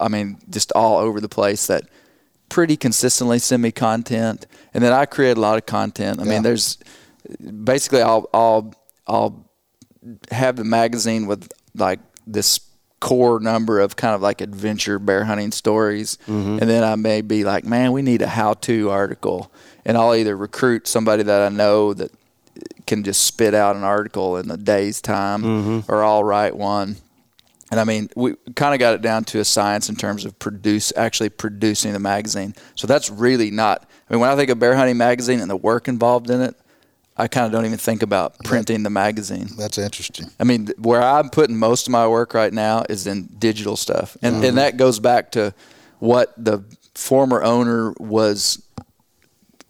I 0.00 0.08
mean, 0.08 0.38
just 0.50 0.72
all 0.72 0.98
over 0.98 1.20
the 1.20 1.28
place 1.28 1.68
that 1.68 1.84
pretty 2.48 2.76
consistently 2.76 3.38
send 3.38 3.62
me 3.62 3.70
content, 3.70 4.48
and 4.74 4.82
then 4.82 4.92
I 4.92 5.06
create 5.06 5.36
a 5.36 5.40
lot 5.40 5.56
of 5.56 5.66
content. 5.66 6.18
I 6.18 6.24
Yeah. 6.24 6.30
mean, 6.30 6.42
there's 6.42 6.78
basically 7.62 8.02
I'll 8.02 8.28
I'll 8.34 8.74
I'll 9.06 9.48
have 10.32 10.56
the 10.56 10.64
magazine 10.64 11.28
with 11.28 11.52
like 11.76 12.00
this 12.26 12.58
core 12.98 13.38
number 13.38 13.78
of 13.78 13.94
kind 13.94 14.16
of 14.16 14.20
like 14.20 14.40
adventure 14.40 14.98
bear 14.98 15.22
hunting 15.26 15.52
stories 15.52 16.18
mm-hmm. 16.26 16.58
and 16.60 16.68
then 16.68 16.82
I 16.84 16.96
may 16.96 17.22
be 17.22 17.44
like 17.44 17.64
man 17.64 17.92
we 17.92 18.02
need 18.02 18.20
a 18.20 18.26
how-to 18.26 18.90
article 18.90 19.50
and 19.86 19.96
I'll 19.96 20.14
either 20.14 20.36
recruit 20.36 20.86
somebody 20.86 21.22
that 21.22 21.40
I 21.40 21.48
know 21.48 21.94
that 21.94 22.10
can 22.90 23.04
just 23.04 23.22
spit 23.22 23.54
out 23.54 23.76
an 23.76 23.84
article 23.84 24.36
in 24.36 24.50
a 24.50 24.56
day's 24.56 25.00
time 25.00 25.42
mm-hmm. 25.42 25.92
or 25.92 26.04
I'll 26.04 26.24
write 26.24 26.56
one 26.56 26.96
and 27.70 27.78
I 27.78 27.84
mean, 27.84 28.10
we 28.16 28.34
kind 28.56 28.74
of 28.74 28.80
got 28.80 28.94
it 28.94 29.02
down 29.02 29.24
to 29.26 29.38
a 29.38 29.44
science 29.44 29.88
in 29.88 29.94
terms 29.94 30.24
of 30.24 30.36
produce 30.38 30.92
actually 30.96 31.28
producing 31.28 31.92
the 31.92 32.00
magazine. 32.00 32.54
So 32.74 32.86
that's 32.86 33.10
really 33.10 33.50
not. 33.50 33.88
I 34.08 34.14
mean, 34.14 34.20
when 34.20 34.28
I 34.28 34.34
think 34.34 34.50
of 34.50 34.58
bear 34.58 34.74
hunting 34.74 34.96
magazine 34.96 35.40
and 35.40 35.48
the 35.48 35.56
work 35.56 35.86
involved 35.86 36.30
in 36.30 36.40
it, 36.40 36.56
I 37.16 37.28
kind 37.28 37.46
of 37.46 37.52
don't 37.52 37.66
even 37.66 37.78
think 37.78 38.02
about 38.02 38.38
printing 38.44 38.82
the 38.82 38.90
magazine. 38.90 39.48
That's 39.56 39.78
interesting. 39.78 40.30
I 40.40 40.44
mean, 40.44 40.68
where 40.78 41.02
I'm 41.02 41.28
putting 41.28 41.56
most 41.56 41.86
of 41.86 41.92
my 41.92 42.08
work 42.08 42.34
right 42.34 42.52
now 42.52 42.84
is 42.88 43.06
in 43.06 43.26
digital 43.38 43.76
stuff, 43.76 44.16
and 44.22 44.36
and 44.36 44.44
mm-hmm. 44.44 44.56
that 44.56 44.76
goes 44.76 44.98
back 44.98 45.32
to 45.32 45.54
what 45.98 46.32
the 46.36 46.64
former 46.94 47.42
owner 47.42 47.92
was. 47.98 48.62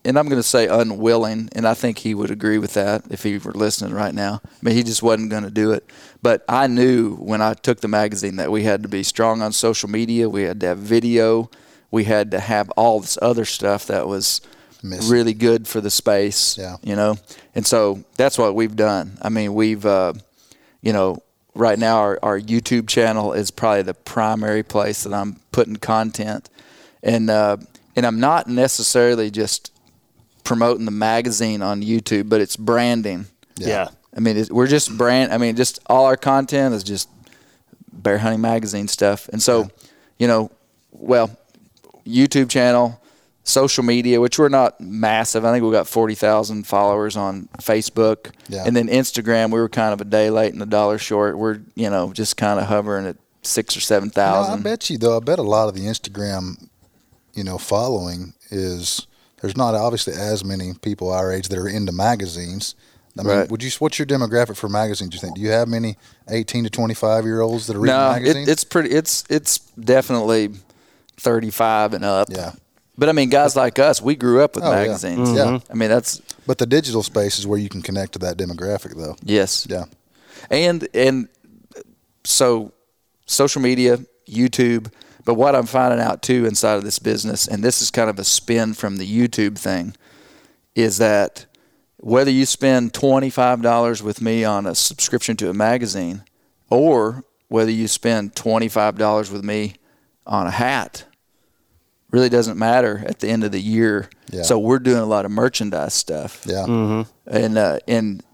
And 0.02 0.18
I'm 0.18 0.28
going 0.28 0.40
to 0.40 0.42
say 0.42 0.66
unwilling, 0.66 1.50
and 1.52 1.68
I 1.68 1.74
think 1.74 1.98
he 1.98 2.14
would 2.14 2.30
agree 2.30 2.56
with 2.56 2.72
that 2.72 3.02
if 3.10 3.22
he 3.22 3.36
were 3.36 3.52
listening 3.52 3.92
right 3.92 4.14
now. 4.14 4.40
I 4.44 4.48
mean, 4.62 4.74
he 4.74 4.82
just 4.82 5.02
wasn't 5.02 5.30
going 5.30 5.42
to 5.42 5.50
do 5.50 5.72
it. 5.72 5.90
But 6.22 6.42
I 6.48 6.68
knew 6.68 7.16
when 7.16 7.42
I 7.42 7.52
took 7.52 7.80
the 7.80 7.88
magazine 7.88 8.36
that 8.36 8.50
we 8.50 8.62
had 8.62 8.82
to 8.82 8.88
be 8.88 9.02
strong 9.02 9.42
on 9.42 9.52
social 9.52 9.90
media, 9.90 10.28
we 10.28 10.44
had 10.44 10.58
to 10.60 10.68
have 10.68 10.78
video, 10.78 11.50
we 11.90 12.04
had 12.04 12.30
to 12.30 12.40
have 12.40 12.70
all 12.70 13.00
this 13.00 13.18
other 13.20 13.44
stuff 13.44 13.86
that 13.88 14.08
was 14.08 14.40
Missing. 14.82 15.12
really 15.12 15.34
good 15.34 15.68
for 15.68 15.82
the 15.82 15.90
space. 15.90 16.56
Yeah. 16.56 16.76
You 16.82 16.96
know, 16.96 17.16
and 17.54 17.66
so 17.66 18.02
that's 18.16 18.38
what 18.38 18.54
we've 18.54 18.76
done. 18.76 19.18
I 19.20 19.28
mean, 19.28 19.52
we've, 19.52 19.84
uh, 19.84 20.14
you 20.80 20.94
know, 20.94 21.22
right 21.54 21.78
now 21.78 21.98
our, 21.98 22.18
our 22.22 22.40
YouTube 22.40 22.88
channel 22.88 23.32
is 23.32 23.50
probably 23.50 23.82
the 23.82 23.94
primary 23.94 24.62
place 24.62 25.04
that 25.04 25.12
I'm 25.12 25.40
putting 25.52 25.76
content, 25.76 26.48
and 27.02 27.28
uh, 27.28 27.58
and 27.96 28.06
I'm 28.06 28.20
not 28.20 28.46
necessarily 28.46 29.30
just 29.30 29.72
promoting 30.44 30.84
the 30.84 30.90
magazine 30.90 31.62
on 31.62 31.82
YouTube, 31.82 32.28
but 32.28 32.40
it's 32.40 32.56
branding. 32.56 33.26
Yeah. 33.56 33.88
I 34.16 34.20
mean, 34.20 34.36
it's, 34.36 34.50
we're 34.50 34.66
just 34.66 34.96
brand. 34.96 35.32
I 35.32 35.38
mean, 35.38 35.56
just 35.56 35.78
all 35.86 36.06
our 36.06 36.16
content 36.16 36.74
is 36.74 36.82
just 36.82 37.08
bear 37.92 38.18
hunting 38.18 38.40
magazine 38.40 38.88
stuff, 38.88 39.28
and 39.28 39.40
so, 39.42 39.70
you 40.18 40.26
know, 40.26 40.50
well, 40.90 41.30
YouTube 42.06 42.48
channel, 42.50 43.00
social 43.44 43.84
media, 43.84 44.20
which 44.20 44.38
we're 44.38 44.48
not 44.48 44.80
massive. 44.80 45.44
I 45.44 45.52
think 45.52 45.64
we 45.64 45.70
got 45.70 45.86
forty 45.86 46.14
thousand 46.16 46.66
followers 46.66 47.16
on 47.16 47.48
Facebook, 47.58 48.32
Yeah. 48.48 48.64
and 48.66 48.74
then 48.74 48.88
Instagram. 48.88 49.52
We 49.52 49.60
were 49.60 49.68
kind 49.68 49.92
of 49.92 50.00
a 50.00 50.04
day 50.04 50.30
late 50.30 50.52
and 50.52 50.62
a 50.62 50.66
dollar 50.66 50.98
short. 50.98 51.38
We're 51.38 51.60
you 51.76 51.88
know 51.90 52.12
just 52.12 52.36
kind 52.36 52.58
of 52.58 52.66
hovering 52.66 53.06
at 53.06 53.16
six 53.42 53.76
or 53.76 53.80
seven 53.80 54.10
You 54.14 54.22
know, 54.22 54.60
I 54.60 54.62
bet 54.62 54.90
you 54.90 54.98
though. 54.98 55.16
I 55.16 55.20
bet 55.20 55.38
a 55.38 55.42
lot 55.42 55.68
of 55.68 55.74
the 55.74 55.82
Instagram, 55.82 56.68
you 57.34 57.44
know, 57.44 57.58
following 57.58 58.34
is 58.50 59.06
there's 59.40 59.56
not 59.56 59.74
obviously 59.74 60.12
as 60.14 60.44
many 60.44 60.72
people 60.82 61.10
our 61.10 61.32
age 61.32 61.48
that 61.48 61.58
are 61.58 61.68
into 61.68 61.92
magazines. 61.92 62.74
I 63.18 63.22
mean, 63.22 63.36
Right. 63.36 63.50
would 63.50 63.62
you? 63.62 63.70
What's 63.80 63.98
your 63.98 64.06
demographic 64.06 64.56
for 64.56 64.68
magazines? 64.68 65.10
Do 65.10 65.16
you 65.16 65.20
think? 65.20 65.34
Do 65.36 65.40
you 65.40 65.50
have 65.50 65.66
many 65.68 65.96
18 66.28 66.64
to 66.64 66.70
25 66.70 67.24
year 67.24 67.40
olds 67.40 67.66
that 67.66 67.76
are 67.76 67.80
reading 67.80 67.96
no, 67.96 68.12
magazines? 68.12 68.48
it, 68.48 68.52
it's 68.52 68.64
pretty. 68.64 68.90
It's 68.90 69.24
it's 69.28 69.58
definitely 69.78 70.50
thirty 71.16 71.50
five 71.50 71.92
and 71.92 72.04
up. 72.04 72.28
Yeah. 72.30 72.52
But 72.96 73.08
I 73.08 73.12
mean, 73.12 73.28
guys 73.30 73.56
like 73.56 73.78
us, 73.78 74.00
we 74.00 74.14
grew 74.14 74.42
up 74.42 74.54
with 74.54 74.64
Oh, 74.64 74.70
yeah. 74.70 74.76
magazines. 74.76 75.28
Mm-hmm. 75.30 75.36
Yeah. 75.54 75.58
I 75.70 75.74
mean, 75.74 75.88
that's 75.88 76.20
but 76.46 76.58
the 76.58 76.66
digital 76.66 77.02
space 77.02 77.38
is 77.38 77.46
where 77.46 77.58
you 77.58 77.68
can 77.68 77.82
connect 77.82 78.12
to 78.12 78.18
that 78.20 78.36
demographic, 78.36 78.94
though. 78.96 79.16
yes. 79.22 79.66
Yeah. 79.68 79.84
and 80.50 80.86
and 80.94 81.28
so 82.24 82.72
social 83.26 83.62
media 83.62 83.98
youtube 84.28 84.92
but 85.30 85.34
what 85.34 85.54
i'm 85.54 85.66
finding 85.66 86.00
out 86.00 86.22
too 86.22 86.44
inside 86.44 86.74
of 86.74 86.82
this 86.82 86.98
business 86.98 87.46
and 87.46 87.62
this 87.62 87.80
is 87.80 87.88
kind 87.92 88.10
of 88.10 88.18
a 88.18 88.24
spin 88.24 88.74
from 88.74 88.96
the 88.96 89.06
youtube 89.06 89.56
thing 89.56 89.94
is 90.74 90.98
that 90.98 91.46
whether 91.98 92.30
you 92.32 92.44
spend 92.46 92.92
$25 92.92 94.02
with 94.02 94.20
me 94.20 94.42
on 94.42 94.66
a 94.66 94.74
subscription 94.74 95.36
to 95.36 95.48
a 95.48 95.54
magazine 95.54 96.24
or 96.68 97.22
whether 97.48 97.70
you 97.70 97.86
spend 97.86 98.34
$25 98.34 99.30
with 99.30 99.44
me 99.44 99.74
on 100.26 100.46
a 100.48 100.50
hat 100.50 101.04
really 102.10 102.28
doesn't 102.28 102.58
matter 102.58 103.04
at 103.06 103.20
the 103.20 103.28
end 103.28 103.44
of 103.44 103.52
the 103.52 103.60
year 103.60 104.08
Yeah. 104.32 104.42
so 104.42 104.58
we're 104.58 104.80
doing 104.80 104.98
a 104.98 105.06
lot 105.06 105.24
of 105.24 105.30
merchandise 105.30 105.94
stuff 105.94 106.42
Yeah. 106.44 107.04
and 107.26 107.56
uh, 107.56 107.78
and 107.86 108.24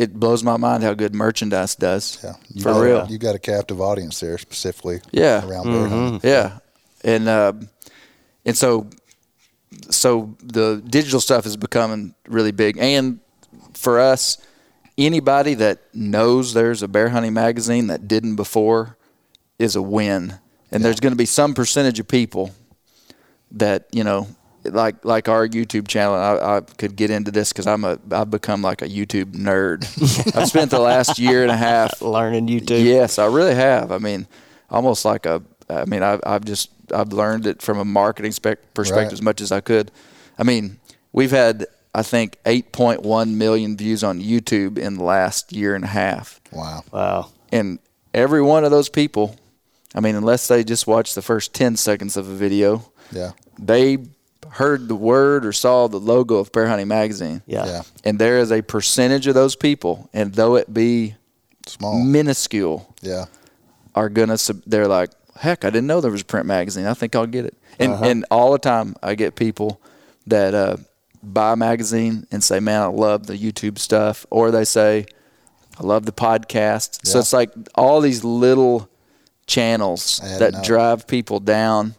it 0.00 0.14
blows 0.14 0.42
my 0.42 0.56
mind 0.56 0.82
how 0.82 0.94
good 0.94 1.14
merchandise 1.14 1.76
does. 1.76 2.18
Yeah. 2.24 2.32
You 2.48 2.62
for 2.62 2.72
got, 2.72 2.80
real. 2.80 3.06
You 3.10 3.18
got 3.18 3.34
a 3.34 3.38
captive 3.38 3.82
audience 3.82 4.18
there 4.18 4.38
specifically. 4.38 5.02
Yeah. 5.10 5.46
Around 5.46 5.64
bear 5.64 5.88
hunting. 5.88 6.20
Yeah, 6.30 6.58
and 7.04 7.28
uh, 7.28 7.52
and 8.46 8.56
so 8.56 8.88
so 9.90 10.34
the 10.42 10.82
digital 10.88 11.20
stuff 11.20 11.44
is 11.44 11.58
becoming 11.58 12.14
really 12.26 12.50
big, 12.50 12.78
and 12.78 13.20
for 13.74 14.00
us, 14.00 14.38
anybody 14.96 15.52
that 15.54 15.80
knows 15.92 16.54
there's 16.54 16.82
a 16.82 16.88
bear 16.88 17.10
hunting 17.10 17.34
magazine 17.34 17.88
that 17.88 18.08
didn't 18.08 18.36
before 18.36 18.96
is 19.58 19.76
a 19.76 19.82
win, 19.82 20.38
and 20.70 20.82
there's 20.82 21.00
going 21.00 21.12
to 21.12 21.18
be 21.18 21.26
some 21.26 21.52
percentage 21.52 22.00
of 22.00 22.08
people 22.08 22.54
that 23.50 23.86
you 23.92 24.02
know. 24.02 24.28
Like 24.64 25.04
like 25.04 25.28
our 25.28 25.48
YouTube 25.48 25.88
channel, 25.88 26.14
I, 26.14 26.56
I 26.56 26.60
could 26.60 26.94
get 26.94 27.10
into 27.10 27.30
this 27.30 27.50
because 27.52 27.66
I'm 27.66 27.84
a 27.84 27.98
I've 28.10 28.30
become 28.30 28.60
like 28.60 28.82
a 28.82 28.88
YouTube 28.88 29.32
nerd. 29.32 29.84
I've 30.36 30.48
spent 30.48 30.70
the 30.70 30.78
last 30.80 31.18
year 31.18 31.42
and 31.42 31.50
a 31.50 31.56
half 31.56 32.02
Learning 32.02 32.46
YouTube. 32.46 32.84
Yes, 32.84 33.18
I 33.18 33.26
really 33.26 33.54
have. 33.54 33.90
I 33.90 33.98
mean, 33.98 34.26
almost 34.68 35.04
like 35.04 35.24
a. 35.26 35.42
I 35.70 35.84
mean, 35.86 36.02
I've 36.02 36.20
I've 36.26 36.44
just 36.44 36.68
I've 36.92 37.12
learned 37.12 37.46
it 37.46 37.62
from 37.62 37.78
a 37.78 37.84
marketing 37.86 38.32
spec- 38.32 38.74
perspective 38.74 39.06
Right. 39.06 39.12
as 39.14 39.22
much 39.22 39.40
as 39.40 39.50
I 39.50 39.60
could. 39.60 39.90
I 40.38 40.42
mean, 40.42 40.78
we've 41.12 41.30
had 41.30 41.66
I 41.94 42.02
think 42.02 42.36
8.1 42.44 43.34
million 43.34 43.76
views 43.76 44.04
on 44.04 44.20
YouTube 44.20 44.76
in 44.78 44.94
the 44.96 45.04
last 45.04 45.52
year 45.52 45.74
and 45.74 45.84
a 45.84 45.88
half, 45.88 46.40
Wow. 46.52 46.84
Wow. 46.92 47.30
and 47.50 47.78
every 48.14 48.42
one 48.42 48.64
of 48.64 48.70
those 48.70 48.88
people, 48.88 49.36
I 49.94 50.00
mean, 50.00 50.14
unless 50.16 50.46
they 50.48 50.62
just 50.64 50.86
watched 50.86 51.14
the 51.16 51.22
first 51.22 51.52
10 51.54 51.76
seconds 51.76 52.16
of 52.16 52.28
a 52.28 52.34
video, 52.34 52.84
Yeah. 53.10 53.32
they 53.58 53.98
heard 54.50 54.88
the 54.88 54.94
word 54.96 55.46
or 55.46 55.52
saw 55.52 55.86
the 55.88 55.98
logo 56.00 56.36
of 56.36 56.50
Bear 56.52 56.66
Hunting 56.66 56.88
Magazine. 56.88 57.42
Yeah. 57.46 57.66
Yeah. 57.66 57.82
And 58.04 58.18
there 58.18 58.38
is 58.38 58.50
a 58.50 58.62
percentage 58.62 59.26
of 59.26 59.34
those 59.34 59.56
people, 59.56 60.08
and 60.12 60.34
though 60.34 60.56
it 60.56 60.72
be 60.74 61.14
Small. 61.66 62.02
minuscule, 62.02 62.92
Yeah. 63.00 63.26
are 63.94 64.08
gonna 64.08 64.38
sub- 64.38 64.62
they're 64.66 64.88
like 64.88 65.10
heck 65.38 65.64
i 65.64 65.70
didn't 65.70 65.86
know 65.86 66.00
there 66.02 66.10
was 66.10 66.20
a 66.20 66.24
print 66.24 66.44
magazine 66.46 66.84
i 66.86 66.92
think 66.94 67.16
i'll 67.16 67.26
get 67.26 67.44
it 67.46 67.56
and 67.78 67.92
Uh-huh. 67.92 68.04
and 68.04 68.26
all 68.30 68.52
the 68.52 68.58
time 68.58 68.94
i 69.02 69.14
get 69.14 69.36
people 69.36 69.80
that 70.26 70.52
uh, 70.54 70.76
buy 71.22 71.52
a 71.52 71.56
magazine 71.56 72.26
and 72.30 72.44
say 72.44 72.60
man 72.60 72.82
i 72.82 72.86
love 72.86 73.26
the 73.26 73.36
youtube 73.38 73.78
stuff 73.78 74.26
or 74.30 74.50
they 74.50 74.64
say 74.64 75.06
i 75.78 75.82
love 75.82 76.04
the 76.04 76.12
podcast 76.12 77.06
so 77.06 77.18
it's 77.20 77.32
like 77.32 77.50
all 77.74 78.00
these 78.02 78.22
little 78.22 78.88
channels 79.46 80.20
that 80.38 80.54
up. 80.54 80.62
drive 80.64 81.06
people 81.06 81.40
down 81.40 81.94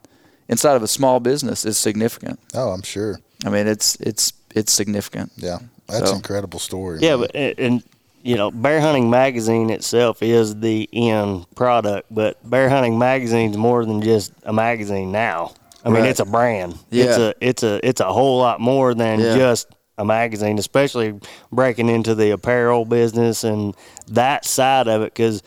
inside 0.51 0.75
of 0.75 0.83
a 0.83 0.87
small 0.87 1.19
business 1.19 1.65
is 1.65 1.77
significant 1.79 2.39
Oh, 2.53 2.69
I'm 2.69 2.83
sure. 2.83 3.19
i 3.45 3.49
mean 3.49 3.65
it's 3.67 3.95
it's 4.01 4.33
it's 4.53 4.71
significant 4.71 5.31
Yeah. 5.37 5.57
That's 5.87 6.05
So- 6.05 6.11
an 6.11 6.17
incredible 6.17 6.59
story. 6.59 6.99
Yeah, 7.01 7.15
man. 7.15 7.19
but 7.21 7.35
and, 7.35 7.59
and 7.59 7.83
you 8.23 8.35
know, 8.35 8.51
Bear 8.51 8.79
Hunting 8.79 9.09
Magazine 9.09 9.71
itself 9.71 10.21
is 10.21 10.55
the 10.59 10.87
end 10.93 11.47
product, 11.55 12.05
but 12.11 12.37
Bear 12.47 12.69
Hunting 12.69 12.99
Magazine's 12.99 13.57
more 13.57 13.83
than 13.83 13.99
just 14.03 14.31
a 14.43 14.53
magazine 14.53 15.11
now. 15.11 15.53
I 15.83 15.89
mean, 15.89 16.01
Right. 16.03 16.09
it's 16.11 16.19
a 16.19 16.25
brand. 16.25 16.77
Yeah. 16.91 17.05
It's 17.05 17.17
a 17.17 17.33
it's 17.41 17.63
a 17.63 17.79
it's 17.89 17.99
a 18.01 18.13
whole 18.13 18.37
lot 18.37 18.59
more 18.61 18.93
than 18.93 19.19
Yeah. 19.19 19.35
just 19.35 19.67
a 19.97 20.05
magazine, 20.05 20.59
especially 20.59 21.19
breaking 21.51 21.89
into 21.89 22.13
the 22.15 22.29
apparel 22.31 22.85
business 22.85 23.43
and 23.43 23.75
that 24.07 24.45
side 24.45 24.87
of 24.87 25.01
it 25.01 25.15
cuz 25.15 25.41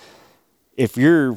if 0.76 0.96
you're 0.96 1.36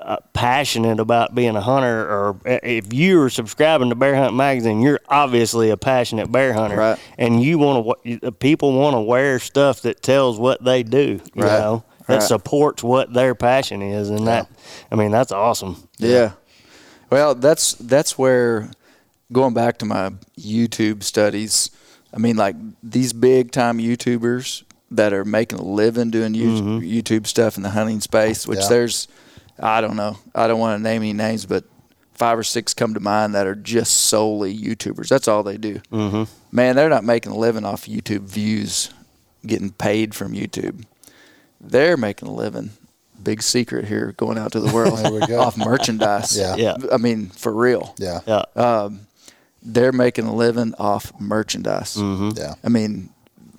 uh, 0.00 0.16
passionate 0.32 0.98
about 1.00 1.34
being 1.34 1.56
a 1.56 1.60
hunter, 1.60 2.00
or 2.08 2.36
uh, 2.46 2.58
if 2.62 2.92
you're 2.92 3.28
subscribing 3.30 3.90
to 3.90 3.94
Bear 3.94 4.14
Hunt 4.16 4.34
Magazine, 4.34 4.80
you're 4.80 5.00
obviously 5.08 5.70
a 5.70 5.76
passionate 5.76 6.32
bear 6.32 6.52
hunter, 6.52 6.76
Right. 6.76 6.98
and 7.18 7.42
you 7.42 7.58
want 7.58 8.02
to. 8.04 8.28
Uh, 8.28 8.30
people 8.30 8.72
want 8.72 8.94
to 8.94 9.00
wear 9.00 9.38
stuff 9.38 9.82
that 9.82 10.02
tells 10.02 10.38
what 10.38 10.64
they 10.64 10.82
do, 10.82 11.20
you 11.34 11.42
Right. 11.42 11.58
know, 11.60 11.84
that 12.06 12.14
Right. 12.14 12.22
supports 12.22 12.82
what 12.82 13.12
their 13.12 13.34
passion 13.34 13.82
is, 13.82 14.08
and 14.10 14.26
that. 14.26 14.48
I 14.90 14.94
mean, 14.96 15.10
that's 15.10 15.32
awesome. 15.32 15.76
Yeah. 15.98 16.32
Well, 17.10 17.34
that's 17.34 17.72
that's 17.74 18.16
where 18.18 18.70
going 19.32 19.54
back 19.54 19.78
to 19.78 19.84
my 19.84 20.12
YouTube 20.38 21.02
studies. 21.02 21.70
I 22.14 22.18
mean, 22.18 22.36
like 22.36 22.56
these 22.82 23.12
big 23.12 23.52
time 23.52 23.78
YouTubers 23.78 24.62
that 24.90 25.12
are 25.12 25.24
making 25.24 25.58
a 25.60 25.62
living 25.64 26.10
doing 26.10 26.34
You- 26.34 26.48
mm-hmm. 26.48 26.78
YouTube 26.80 27.26
stuff 27.28 27.56
in 27.56 27.62
the 27.62 27.70
hunting 27.70 28.00
space, 28.00 28.46
which 28.48 28.58
Yeah. 28.62 28.68
there's, 28.68 29.06
I 29.60 29.80
don't 29.80 29.96
know, 29.96 30.18
I 30.34 30.46
don't 30.46 30.58
want 30.58 30.78
to 30.78 30.82
name 30.82 31.02
any 31.02 31.12
names, 31.12 31.46
but 31.46 31.64
five 32.14 32.38
or 32.38 32.42
six 32.42 32.74
come 32.74 32.94
to 32.94 33.00
mind 33.00 33.34
that 33.34 33.46
are 33.46 33.54
just 33.54 33.94
solely 33.94 34.56
YouTubers. 34.56 35.08
That's 35.08 35.28
all 35.28 35.42
they 35.42 35.56
do. 35.56 35.80
Mm-hmm. 35.92 36.24
Man, 36.54 36.76
they're 36.76 36.88
not 36.88 37.04
making 37.04 37.32
a 37.32 37.36
living 37.36 37.64
off 37.64 37.86
YouTube 37.86 38.22
views, 38.22 38.90
getting 39.46 39.70
paid 39.70 40.14
from 40.14 40.32
YouTube. 40.32 40.84
They're 41.60 41.96
making 41.96 42.28
a 42.28 42.34
living. 42.34 42.70
Big 43.22 43.42
secret 43.42 43.84
here, 43.84 44.12
going 44.16 44.38
out 44.38 44.52
to 44.52 44.60
the 44.60 44.72
world 44.72 44.98
There 44.98 45.12
we 45.12 45.26
go. 45.26 45.40
off 45.42 45.56
merchandise. 45.58 46.36
Yeah. 46.36 46.56
Yeah. 46.56 46.76
I 46.90 46.96
mean, 46.96 47.28
for 47.28 47.52
real. 47.52 47.94
Yeah. 47.98 48.20
Yeah, 48.26 48.88
They're 49.62 49.92
making 49.92 50.24
a 50.24 50.34
living 50.34 50.74
off 50.78 51.12
merchandise. 51.20 51.98
Yeah. 51.98 52.54
I 52.64 52.68
mean, 52.70 53.10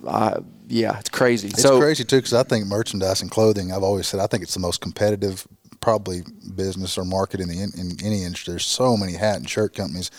I, 0.06 0.38
yeah, 0.68 0.98
it's 0.98 1.10
crazy. 1.10 1.48
It's 1.48 1.62
so 1.62 1.78
crazy 1.78 2.04
too 2.04 2.16
because 2.16 2.32
I 2.32 2.42
think 2.42 2.66
merchandise 2.66 3.22
and 3.22 3.30
clothing. 3.30 3.72
I've 3.72 3.82
always 3.82 4.06
said 4.06 4.20
I 4.20 4.26
think 4.26 4.42
it's 4.42 4.54
the 4.54 4.60
most 4.60 4.80
competitive, 4.80 5.46
probably 5.82 6.22
business 6.56 6.96
or 6.96 7.04
market 7.04 7.40
in 7.40 7.48
the 7.48 7.60
in, 7.60 7.70
in 7.78 7.96
any 8.02 8.24
industry. 8.24 8.52
There's 8.52 8.64
so 8.64 8.96
many 8.96 9.12
hat 9.14 9.36
and 9.36 9.48
shirt 9.50 9.74
companies, 9.76 10.10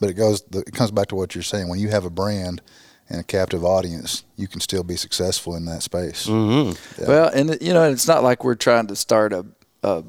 but 0.00 0.10
it 0.10 0.14
goes. 0.14 0.42
The, 0.50 0.60
it 0.60 0.72
comes 0.74 0.90
back 0.90 1.06
to 1.08 1.14
what 1.14 1.34
you're 1.36 1.42
saying. 1.42 1.68
When 1.68 1.78
you 1.78 1.90
have 1.90 2.04
a 2.04 2.10
brand 2.10 2.60
and 3.08 3.20
a 3.20 3.24
captive 3.24 3.64
audience, 3.64 4.24
you 4.36 4.48
can 4.48 4.60
still 4.60 4.82
be 4.82 4.96
successful 4.96 5.54
in 5.54 5.66
that 5.66 5.82
space. 5.82 6.26
Mm-hmm. 6.26 7.04
Well, 7.06 7.28
and 7.32 7.56
you 7.60 7.72
know, 7.72 7.84
it's 7.90 8.08
not 8.08 8.22
like 8.24 8.42
we're 8.42 8.54
trying 8.56 8.88
to 8.88 8.96
start 8.96 9.32
a 9.32 9.46
a, 9.84 10.02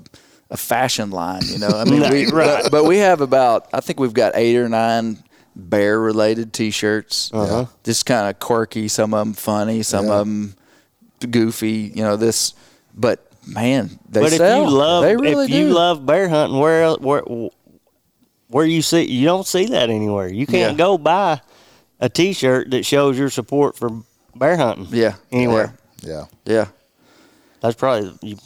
a 0.50 0.58
fashion 0.58 1.12
line. 1.12 1.42
You 1.46 1.60
know, 1.60 1.68
I 1.70 1.84
mean, 1.86 2.02
we, 2.12 2.26
Right. 2.32 2.64
but, 2.64 2.72
but 2.72 2.84
we 2.86 2.98
have 2.98 3.22
about 3.22 3.68
I 3.74 3.82
think 3.82 4.00
we've 4.00 4.14
got 4.14 4.32
eight 4.36 4.56
or 4.58 4.70
nine 4.70 5.22
bear 5.56 6.00
related 6.00 6.52
T-shirts. 6.54 7.30
Uh-huh. 7.32 7.66
Just 7.84 8.06
kind 8.08 8.28
of 8.28 8.40
quirky. 8.40 8.88
Some 8.88 9.14
of 9.14 9.20
them 9.26 9.34
funny. 9.34 9.84
Some 9.84 10.06
Yeah. 10.08 10.14
of 10.14 10.20
them 10.28 10.56
goofy. 11.30 11.92
You 11.94 12.04
know 12.04 12.16
this, 12.16 12.54
but 12.96 13.28
man, 13.48 13.90
they 14.10 14.22
but 14.22 14.32
sell. 14.32 14.64
if 14.64 14.70
you 14.70 14.76
love, 14.78 15.04
they 15.04 15.16
really 15.16 15.46
if 15.46 15.52
you 15.52 15.70
love 15.70 16.06
bear 16.06 16.28
hunting, 16.30 16.60
where 16.60 16.94
where 16.96 17.24
where 18.48 18.66
you 18.66 18.82
see 18.82 19.04
you 19.10 19.26
don't 19.26 19.48
see 19.48 19.66
that 19.68 19.90
anywhere. 19.90 20.28
You 20.28 20.46
can't 20.46 20.74
Yeah. 20.74 20.78
go 20.78 20.98
buy 20.98 21.42
a 22.00 22.10
T-shirt 22.10 22.72
that 22.72 22.86
shows 22.86 23.18
your 23.18 23.30
support 23.30 23.76
for 23.78 23.90
bear 24.36 24.58
hunting. 24.58 24.88
yeah, 24.92 25.16
anywhere. 25.32 25.74
Yeah. 26.02 26.26
Yeah. 26.46 26.68
That's 27.62 27.76
probably 27.76 28.14
you, 28.22 28.38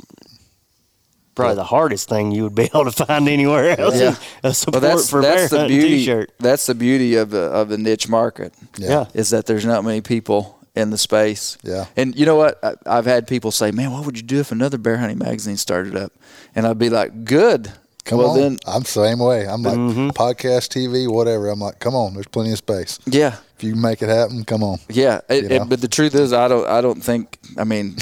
probably 1.35 1.55
the 1.55 1.63
hardest 1.63 2.07
thing 2.09 2.31
you 2.31 2.43
would 2.43 2.55
be 2.55 2.63
able 2.73 2.85
to 2.85 2.91
find 2.91 3.27
anywhere 3.27 3.79
else. 3.79 3.99
Yeah. 3.99 4.15
A 4.43 4.53
support 4.53 4.83
Well, 4.83 4.95
that's 4.95 5.09
for 5.09 5.21
that's 5.21 5.35
bear 5.35 5.47
the 5.49 5.57
hunting 5.59 5.79
beauty. 5.79 5.97
T-shirt. 5.97 6.31
That's 6.39 6.65
the 6.67 6.75
beauty 6.75 7.15
of 7.15 7.29
the 7.31 7.39
of 7.41 7.69
the 7.69 7.77
niche 7.77 8.07
market. 8.09 8.53
Yeah. 8.77 9.05
is 9.13 9.31
that 9.31 9.45
there's 9.45 9.65
not 9.65 9.83
many 9.83 10.01
people 10.01 10.56
in 10.77 10.89
the 10.91 10.97
space. 10.97 11.57
Yeah. 11.63 11.85
And 11.95 12.15
you 12.15 12.25
know 12.25 12.35
what? 12.35 12.63
I, 12.63 12.75
I've 12.85 13.05
had 13.05 13.27
people 13.27 13.51
say, 13.51 13.71
"Man, 13.71 13.91
what 13.91 14.05
would 14.05 14.15
you 14.17 14.23
do 14.23 14.39
if 14.39 14.51
another 14.51 14.77
bear 14.77 14.97
hunting 14.97 15.17
magazine 15.17 15.57
started 15.57 15.95
up?" 15.95 16.11
And 16.55 16.65
I'd 16.67 16.77
be 16.79 16.89
like, 16.89 17.25
"Good. 17.25 17.71
Come 18.05 18.19
well 18.19 18.29
on. 18.31 18.39
then, 18.39 18.57
I'm 18.65 18.83
the 18.83 18.87
same 18.87 19.19
way. 19.19 19.45
I'm 19.45 19.63
like 19.63 19.75
Mm-hmm. 19.77 20.09
podcast, 20.11 20.69
TV, 20.71 21.11
whatever. 21.11 21.49
I'm 21.49 21.59
like, 21.59 21.79
come 21.79 21.93
on. 21.93 22.13
There's 22.13 22.27
plenty 22.27 22.51
of 22.51 22.57
space. 22.57 22.99
yeah." 23.05 23.37
If 23.57 23.63
you 23.63 23.75
make 23.75 24.03
it 24.03 24.09
happen, 24.09 24.45
come 24.45 24.61
on. 24.61 24.77
Yeah, 24.87 25.21
it, 25.29 25.51
it- 25.51 25.67
but 25.67 25.81
the 25.81 25.87
truth 25.87 26.13
is, 26.13 26.31
I 26.31 26.47
don't. 26.47 26.67
I 26.67 26.79
don't 26.79 27.01
think. 27.03 27.39
I 27.57 27.63
mean, 27.63 27.95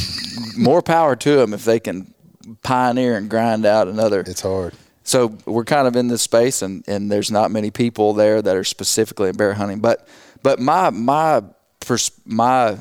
more 0.57 0.81
power 0.81 1.15
to 1.15 1.35
them 1.37 1.53
if 1.53 1.63
they 1.63 1.79
can 1.79 2.13
pioneer 2.61 3.15
and 3.17 3.29
grind 3.29 3.65
out 3.65 3.87
another. 3.87 4.19
It's 4.19 4.41
hard. 4.41 4.73
So 5.03 5.37
we're 5.45 5.63
kind 5.65 5.87
of 5.87 5.95
in 5.95 6.07
this 6.07 6.21
space, 6.23 6.61
and, 6.61 6.83
and 6.87 7.11
there's 7.11 7.29
not 7.31 7.51
many 7.51 7.71
people 7.71 8.13
there 8.13 8.41
that 8.41 8.55
are 8.55 8.63
specifically 8.63 9.29
in 9.29 9.35
bear 9.37 9.53
hunting. 9.53 9.79
But 9.79 10.07
but 10.43 10.59
my 10.59 10.89
my 10.89 11.41
pers- 11.85 12.11
my 12.25 12.77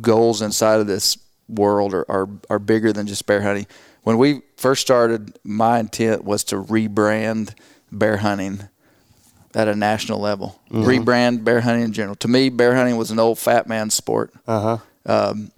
goals 0.00 0.42
inside 0.42 0.80
of 0.80 0.86
this 0.86 1.18
world 1.48 1.94
are, 1.94 2.04
are 2.10 2.28
are 2.50 2.58
bigger 2.58 2.92
than 2.92 3.06
just 3.06 3.26
bear 3.26 3.42
hunting. 3.42 3.66
When 4.02 4.18
we 4.18 4.42
first 4.56 4.82
started, 4.82 5.38
my 5.44 5.80
intent 5.80 6.24
was 6.24 6.44
to 6.44 6.56
rebrand 6.56 7.54
bear 7.90 8.18
hunting 8.18 8.68
at 9.54 9.68
a 9.68 9.74
national 9.74 10.20
level. 10.20 10.60
Rebrand 10.70 11.44
bear 11.44 11.60
hunting 11.60 11.84
in 11.84 11.92
general. 11.92 12.14
To 12.16 12.28
me, 12.28 12.50
bear 12.50 12.74
hunting 12.74 12.96
was 12.96 13.10
an 13.10 13.18
old 13.18 13.38
fat 13.38 13.66
man 13.66 13.90
sport. 13.90 14.32
Uh 14.46 14.60
huh. 14.60 14.78
Um, 15.06 15.50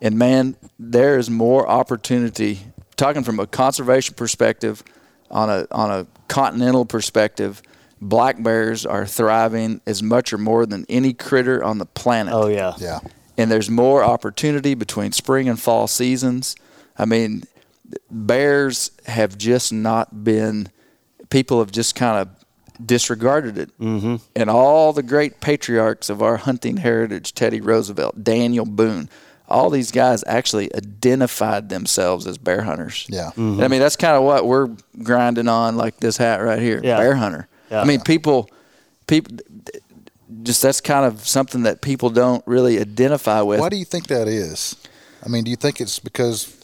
and 0.00 0.18
man, 0.18 0.56
there 0.78 1.18
is 1.18 1.30
more 1.30 1.68
opportunity. 1.68 2.60
Talking 2.96 3.22
from 3.22 3.38
a 3.40 3.46
conservation 3.46 4.14
perspective, 4.14 4.82
on 5.30 5.50
a 5.50 5.66
on 5.70 5.90
a 5.90 6.06
continental 6.28 6.84
perspective, 6.84 7.62
black 8.00 8.42
bears 8.42 8.86
are 8.86 9.06
thriving 9.06 9.80
as 9.86 10.02
much 10.02 10.32
or 10.32 10.38
more 10.38 10.66
than 10.66 10.84
any 10.88 11.12
critter 11.12 11.62
on 11.62 11.78
the 11.78 11.86
planet. 11.86 12.32
Oh 12.34 12.46
yeah. 12.48 12.74
Yeah. 12.78 13.00
And 13.36 13.50
there's 13.50 13.70
more 13.70 14.02
opportunity 14.02 14.74
between 14.74 15.12
spring 15.12 15.48
and 15.48 15.60
fall 15.60 15.86
seasons. 15.86 16.56
I 16.96 17.04
mean, 17.04 17.44
bears 18.10 18.90
have 19.06 19.38
just 19.38 19.72
not 19.72 20.24
been. 20.24 20.68
People 21.30 21.58
have 21.60 21.70
just 21.70 21.94
kind 21.94 22.18
of 22.18 22.28
disregarded 22.84 23.58
it. 23.58 23.78
Mm-hmm. 23.78 24.16
And 24.34 24.50
all 24.50 24.92
the 24.92 25.02
great 25.02 25.40
patriarchs 25.40 26.10
of 26.10 26.22
our 26.22 26.36
hunting 26.36 26.78
heritage, 26.78 27.34
Teddy 27.34 27.60
Roosevelt, 27.60 28.22
Daniel 28.24 28.64
Boone, 28.64 29.08
all 29.48 29.70
these 29.70 29.90
guys 29.90 30.22
actually 30.26 30.74
identified 30.74 31.68
themselves 31.68 32.26
as 32.26 32.38
bear 32.38 32.62
hunters. 32.62 33.06
Yeah. 33.08 33.30
And 33.36 33.62
I 33.62 33.68
mean, 33.68 33.80
that's 33.80 33.96
kind 33.96 34.16
of 34.16 34.22
what 34.22 34.46
we're 34.46 34.68
grinding 35.02 35.48
on, 35.48 35.76
like 35.76 35.98
this 35.98 36.16
hat 36.16 36.42
right 36.42 36.60
here, 36.60 36.80
Yeah. 36.82 36.98
bear 36.98 37.14
hunter. 37.14 37.48
Yeah. 37.70 37.80
I 37.82 37.84
mean, 37.84 38.00
people, 38.00 38.50
people, 39.06 39.36
just 40.42 40.62
that's 40.62 40.80
kind 40.80 41.04
of 41.06 41.26
something 41.26 41.62
that 41.62 41.80
people 41.80 42.10
don't 42.10 42.46
really 42.46 42.78
identify 42.80 43.40
with. 43.42 43.60
Why 43.60 43.68
do 43.68 43.76
you 43.76 43.84
think 43.84 44.06
that 44.08 44.28
is? 44.28 44.76
I 45.24 45.28
mean, 45.28 45.44
do 45.44 45.50
you 45.50 45.56
think 45.56 45.80
it's 45.80 45.98
because 45.98 46.54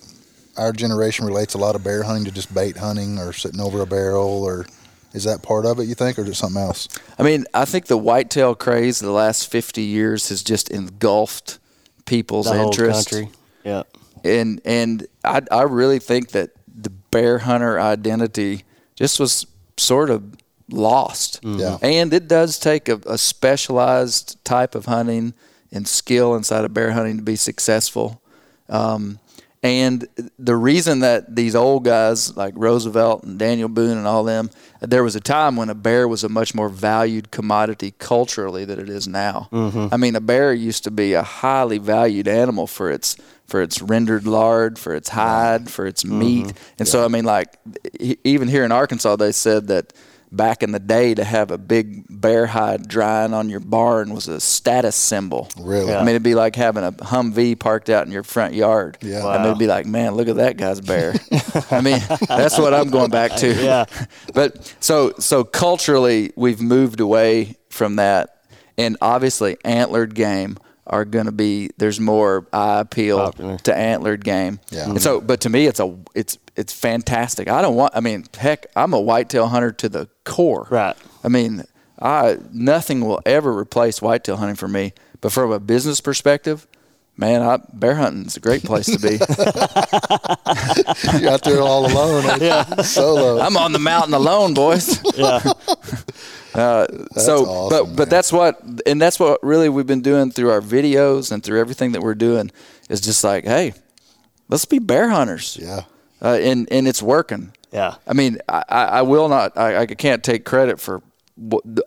our 0.56 0.72
generation 0.72 1.26
relates 1.26 1.54
a 1.54 1.58
lot 1.58 1.74
of 1.74 1.82
bear 1.82 2.02
hunting 2.04 2.24
to 2.26 2.30
just 2.30 2.54
bait 2.54 2.76
hunting 2.76 3.18
or 3.18 3.32
sitting 3.32 3.60
over 3.60 3.80
a 3.82 3.86
barrel, 3.86 4.42
or 4.44 4.66
is 5.12 5.24
that 5.24 5.42
part 5.42 5.66
of 5.66 5.78
it? 5.80 5.84
You 5.84 5.94
think, 5.94 6.18
or 6.18 6.22
is 6.22 6.28
it 6.28 6.34
something 6.36 6.60
else? 6.62 6.88
I 7.18 7.22
mean, 7.22 7.44
I 7.54 7.64
think 7.64 7.86
the 7.86 7.96
whitetail 7.98 8.54
craze 8.54 9.00
of 9.02 9.06
the 9.06 9.12
last 9.12 9.50
50 9.50 9.82
years 9.82 10.28
has 10.28 10.42
just 10.42 10.70
engulfed 10.70 11.58
people's 12.06 12.46
The 12.46 12.54
whole 12.56 12.66
interest. 12.66 13.10
country. 13.10 13.30
Yeah. 13.64 13.82
And 14.22 14.60
and 14.64 15.06
I 15.24 15.42
I 15.50 15.62
really 15.62 15.98
think 15.98 16.30
that 16.30 16.50
the 16.74 16.90
bear 16.90 17.38
hunter 17.40 17.78
identity 17.80 18.64
just 18.94 19.18
was 19.20 19.46
sort 19.76 20.10
of 20.10 20.22
lost. 20.70 21.42
Mm-hmm. 21.42 21.60
Yeah. 21.60 21.78
And 21.82 22.12
it 22.12 22.28
does 22.28 22.58
take 22.58 22.88
a, 22.88 23.00
a 23.06 23.18
specialized 23.18 24.42
type 24.44 24.74
of 24.74 24.86
hunting 24.86 25.34
and 25.72 25.86
skill 25.86 26.34
inside 26.34 26.64
of 26.64 26.72
bear 26.72 26.92
hunting 26.92 27.16
to 27.16 27.22
be 27.22 27.36
successful. 27.36 28.22
Um, 28.68 29.18
and 29.64 30.06
the 30.38 30.56
reason 30.56 31.00
that 31.00 31.34
these 31.34 31.54
old 31.54 31.84
guys 31.84 32.36
like 32.36 32.52
Roosevelt 32.54 33.24
and 33.24 33.38
Daniel 33.38 33.70
Boone 33.70 33.96
and 33.96 34.06
all 34.06 34.22
them, 34.22 34.50
there 34.80 35.02
was 35.02 35.16
a 35.16 35.20
time 35.20 35.56
when 35.56 35.70
a 35.70 35.74
bear 35.74 36.06
was 36.06 36.22
a 36.22 36.28
much 36.28 36.54
more 36.54 36.68
valued 36.68 37.30
commodity 37.30 37.94
culturally 37.98 38.66
than 38.66 38.78
it 38.78 38.90
is 38.90 39.08
now. 39.08 39.48
Mm-hmm. 39.50 39.88
I 39.90 39.96
mean, 39.96 40.16
a 40.16 40.20
bear 40.20 40.52
used 40.52 40.84
to 40.84 40.90
be 40.90 41.14
a 41.14 41.22
highly 41.22 41.78
valued 41.78 42.28
animal 42.28 42.66
for 42.66 42.90
its 42.90 43.16
for 43.46 43.62
its 43.62 43.80
rendered 43.80 44.26
lard, 44.26 44.78
for 44.78 44.94
its 44.94 45.08
hide, 45.08 45.70
for 45.70 45.86
its 45.86 46.04
meat. 46.04 46.46
Mm-hmm. 46.46 46.74
And 46.80 46.88
so, 46.88 47.02
I 47.04 47.08
mean, 47.08 47.24
like 47.24 47.54
even 48.22 48.48
here 48.48 48.64
in 48.64 48.72
Arkansas, 48.72 49.16
they 49.16 49.32
said 49.32 49.68
that 49.68 49.94
back 50.36 50.62
in 50.62 50.72
the 50.72 50.78
day 50.78 51.14
to 51.14 51.24
have 51.24 51.50
a 51.50 51.58
big 51.58 52.04
bear 52.08 52.46
hide 52.46 52.88
drying 52.88 53.32
on 53.34 53.48
your 53.48 53.60
barn 53.60 54.14
was 54.14 54.28
a 54.28 54.40
status 54.40 54.96
symbol. 54.96 55.48
Really? 55.58 55.92
I 55.94 56.00
mean, 56.00 56.10
it'd 56.10 56.22
be 56.22 56.34
like 56.34 56.56
having 56.56 56.84
a 56.84 56.92
Humvee 56.92 57.58
parked 57.58 57.90
out 57.90 58.06
in 58.06 58.12
your 58.12 58.22
front 58.22 58.54
yard. 58.54 58.98
Yeah. 59.00 59.26
I 59.26 59.38
mean, 59.38 59.46
it'd 59.46 59.58
be 59.58 59.66
like, 59.66 59.86
man, 59.86 60.14
look 60.14 60.28
at 60.28 60.36
that 60.36 60.56
guy's 60.56 60.80
bear. 60.80 61.14
I 61.70 61.80
mean, 61.80 62.00
that's 62.28 62.58
what 62.58 62.74
I'm 62.74 62.90
going 62.90 63.10
back 63.10 63.36
to. 63.36 63.54
Yeah. 63.54 63.84
But 64.32 64.74
so 64.80 65.12
so 65.18 65.44
culturally, 65.44 66.32
we've 66.34 66.60
moved 66.60 67.00
away 67.00 67.56
from 67.68 67.96
that, 67.96 68.44
and 68.76 68.96
obviously, 69.00 69.56
antlered 69.64 70.14
game 70.14 70.56
are 70.86 71.04
going 71.04 71.26
to 71.26 71.32
be 71.32 71.70
there's 71.78 71.98
more 71.98 72.46
eye 72.52 72.80
appeal 72.80 73.18
Popular. 73.18 73.58
to 73.58 73.74
antlered 73.74 74.24
game. 74.24 74.60
Yeah. 74.70 74.90
And 74.90 75.00
so, 75.00 75.20
but 75.20 75.40
to 75.42 75.48
me, 75.48 75.66
it's 75.66 75.80
a 75.80 75.96
it's 76.14 76.38
it's 76.56 76.72
fantastic. 76.72 77.48
I 77.48 77.62
don't 77.62 77.74
want. 77.74 77.96
I 77.96 78.00
mean, 78.00 78.26
heck, 78.36 78.66
I'm 78.76 78.92
a 78.92 79.00
whitetail 79.00 79.48
hunter 79.48 79.72
to 79.72 79.88
the 79.88 80.08
core. 80.24 80.66
Right. 80.70 80.96
I 81.22 81.28
mean, 81.28 81.64
I 82.00 82.38
nothing 82.52 83.00
will 83.00 83.20
ever 83.24 83.56
replace 83.56 84.02
whitetail 84.02 84.36
hunting 84.36 84.56
for 84.56 84.68
me. 84.68 84.92
But 85.20 85.32
from 85.32 85.52
a 85.52 85.60
business 85.60 86.00
perspective, 86.02 86.66
man, 87.16 87.42
I, 87.42 87.58
bear 87.72 87.94
hunting 87.94 88.26
is 88.26 88.36
a 88.36 88.40
great 88.40 88.64
place 88.64 88.86
to 88.86 88.98
be. 88.98 89.12
You're 91.20 91.30
out 91.30 91.44
there 91.44 91.60
all 91.60 91.90
alone, 91.90 92.40
yeah. 92.40 92.64
solo. 92.82 93.40
I'm 93.40 93.56
on 93.56 93.72
the 93.72 93.78
mountain 93.78 94.14
alone, 94.14 94.54
boys. 94.54 95.00
Yeah. 95.16 95.40
Uh, 96.54 96.86
so, 97.16 97.46
awesome, 97.46 97.68
but 97.68 97.86
man. 97.86 97.96
but 97.96 98.10
that's 98.10 98.32
what, 98.32 98.62
and 98.86 99.02
that's 99.02 99.18
what 99.18 99.42
really 99.42 99.68
we've 99.68 99.88
been 99.88 100.02
doing 100.02 100.30
through 100.30 100.50
our 100.50 100.60
videos 100.60 101.32
and 101.32 101.42
through 101.42 101.58
everything 101.58 101.90
that 101.90 102.00
we're 102.00 102.14
doing 102.14 102.48
is 102.88 103.00
just 103.00 103.24
like, 103.24 103.42
hey, 103.42 103.72
let's 104.48 104.64
be 104.64 104.78
bear 104.78 105.08
hunters. 105.08 105.58
Yeah. 105.60 105.80
Uh, 106.22 106.38
and 106.40 106.68
and 106.70 106.86
it's 106.86 107.02
working. 107.02 107.52
Yeah. 107.72 107.96
I 108.06 108.12
mean, 108.12 108.38
I, 108.48 108.62
I 108.68 108.84
I 108.84 109.02
will 109.02 109.28
not. 109.28 109.58
I, 109.58 109.78
I 109.78 109.86
can't 109.86 110.22
take 110.22 110.44
credit 110.44 110.78
for 110.78 110.98
what, 110.98 111.04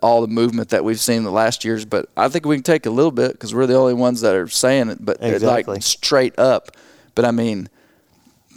all 0.02 0.20
the 0.20 0.28
movement 0.28 0.68
that 0.70 0.84
we've 0.84 1.00
seen 1.00 1.24
the 1.24 1.30
last 1.30 1.64
years, 1.64 1.84
but 1.84 2.08
I 2.16 2.28
think 2.28 2.44
we 2.44 2.56
can 2.56 2.62
take 2.62 2.86
a 2.86 2.90
little 2.90 3.10
bit 3.10 3.32
because 3.32 3.54
we're 3.54 3.66
the 3.66 3.76
only 3.76 3.94
ones 3.94 4.20
that 4.20 4.34
are 4.34 4.48
saying 4.48 4.90
it. 4.90 4.98
But 5.00 5.18
Exactly. 5.20 5.74
like 5.74 5.82
straight 5.82 6.38
up. 6.38 6.76
But 7.14 7.24
I 7.24 7.30
mean, 7.30 7.68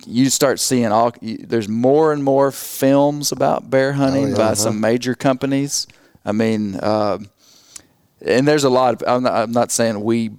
you 0.05 0.29
start 0.29 0.59
seeing 0.59 0.87
all. 0.87 1.13
You, 1.21 1.37
there's 1.37 1.69
more 1.69 2.11
and 2.11 2.23
more 2.23 2.51
films 2.51 3.31
about 3.31 3.69
bear 3.69 3.93
hunting 3.93 4.29
yeah. 4.29 4.37
by 4.37 4.53
some 4.53 4.79
major 4.81 5.15
companies. 5.15 5.87
I 6.25 6.33
mean, 6.33 6.75
uh, 6.75 7.19
and 8.21 8.47
there's 8.47 8.63
a 8.63 8.69
lot 8.69 8.93
of. 8.95 9.07
I'm 9.07 9.23
not, 9.23 9.33
I'm 9.33 9.51
not 9.51 9.71
saying 9.71 10.01
we 10.01 10.31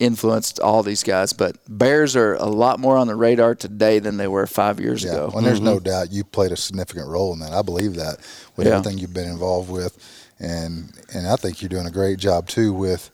influenced 0.00 0.58
all 0.58 0.82
these 0.82 1.04
guys, 1.04 1.32
but 1.32 1.56
bears 1.68 2.16
are 2.16 2.34
a 2.34 2.46
lot 2.46 2.80
more 2.80 2.96
on 2.96 3.06
the 3.06 3.14
radar 3.14 3.54
today 3.54 3.98
than 4.00 4.16
they 4.16 4.26
were 4.26 4.46
five 4.46 4.80
years 4.80 5.04
Yeah, 5.04 5.12
ago. 5.12 5.32
and 5.36 5.46
there's 5.46 5.60
no 5.60 5.78
doubt 5.78 6.10
you 6.10 6.24
played 6.24 6.50
a 6.52 6.56
significant 6.56 7.06
role 7.08 7.32
in 7.32 7.38
that. 7.40 7.52
I 7.52 7.62
believe 7.62 7.94
that 7.96 8.16
with 8.56 8.66
Yeah. 8.66 8.78
everything 8.78 8.98
you've 8.98 9.12
been 9.14 9.28
involved 9.28 9.70
with, 9.70 9.96
and 10.40 10.90
and 11.14 11.28
I 11.28 11.36
think 11.36 11.60
you're 11.62 11.68
doing 11.68 11.86
a 11.86 11.90
great 11.90 12.18
job 12.18 12.48
too 12.48 12.72
with 12.72 13.10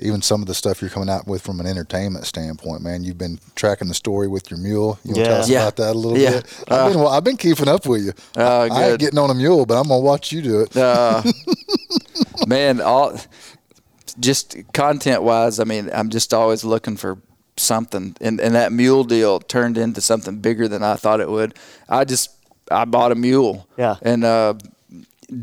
even 0.00 0.22
some 0.22 0.40
of 0.40 0.46
the 0.46 0.54
stuff 0.54 0.80
you're 0.80 0.90
coming 0.90 1.08
out 1.10 1.26
with 1.26 1.42
from 1.42 1.58
an 1.58 1.66
entertainment 1.66 2.24
standpoint. 2.24 2.82
Man, 2.82 3.02
you've 3.02 3.18
been 3.18 3.40
tracking 3.56 3.88
the 3.88 3.94
story 3.94 4.28
with 4.28 4.48
your 4.48 4.60
mule. 4.60 4.96
You 5.02 5.14
want 5.14 5.24
to 5.24 5.24
tell 5.24 5.34
Yeah. 5.38 5.42
us 5.42 5.48
Yeah. 5.50 5.62
about 5.62 5.76
that 5.78 5.96
a 5.96 5.98
little 5.98 6.16
Yeah. 6.16 6.30
bit? 6.30 6.46
I've 6.68 6.92
been 6.92 7.04
I've 7.04 7.24
been 7.24 7.36
keeping 7.36 7.66
up 7.66 7.84
with 7.84 8.04
you. 8.04 8.12
Oh, 8.36 8.68
I 8.70 8.90
ain't 8.90 9.00
getting 9.00 9.18
on 9.18 9.28
a 9.30 9.34
mule, 9.34 9.66
but 9.66 9.74
I'm 9.76 9.88
gonna 9.88 9.98
watch 9.98 10.30
you 10.30 10.40
do 10.40 10.60
it. 10.60 10.76
uh, 10.76 11.22
man, 12.46 12.80
all 12.80 13.18
just 14.20 14.56
content 14.72 15.22
wise, 15.22 15.60
I 15.60 15.64
mean, 15.64 15.90
I'm 15.92 16.08
just 16.10 16.32
always 16.34 16.64
looking 16.64 16.96
for 16.96 17.18
something, 17.56 18.16
and 18.20 18.40
and 18.40 18.54
that 18.54 18.72
mule 18.72 19.04
deal 19.04 19.40
turned 19.40 19.78
into 19.78 20.00
something 20.00 20.38
bigger 20.38 20.68
than 20.68 20.82
I 20.82 20.96
thought 20.96 21.20
it 21.20 21.28
would. 21.30 21.54
I 21.88 22.04
just 22.04 22.30
I 22.70 22.84
bought 22.84 23.12
a 23.12 23.14
mule, 23.16 23.66
Yeah. 23.76 23.96
and 24.02 24.24
uh, 24.24 24.54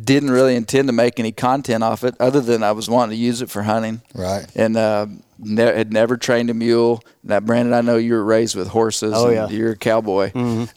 didn't 0.04 0.32
really 0.32 0.56
intend 0.56 0.88
to 0.88 0.94
make 0.94 1.20
any 1.20 1.32
content 1.32 1.84
off 1.84 2.04
it, 2.04 2.16
other 2.20 2.42
than 2.42 2.64
I 2.64 2.72
was 2.72 2.90
wanting 2.90 3.18
to 3.18 3.24
use 3.24 3.42
it 3.42 3.50
for 3.50 3.64
hunting, 3.64 4.02
Right. 4.14 4.46
and. 4.56 4.76
Uh, 4.78 5.08
Ne- 5.38 5.64
had 5.64 5.92
never 5.92 6.16
trained 6.16 6.50
a 6.50 6.54
mule. 6.54 7.04
Now, 7.22 7.42
Brandon, 7.42 7.74
I 7.74 7.82
know 7.82 7.98
you 7.98 8.14
were 8.14 8.24
raised 8.24 8.56
with 8.56 8.70
horses. 8.70 9.12
Oh, 9.14 9.26
and 9.28 9.36
yeah. 9.36 9.50
You're 9.50 9.72
a 9.74 9.76
cowboy. 9.76 10.32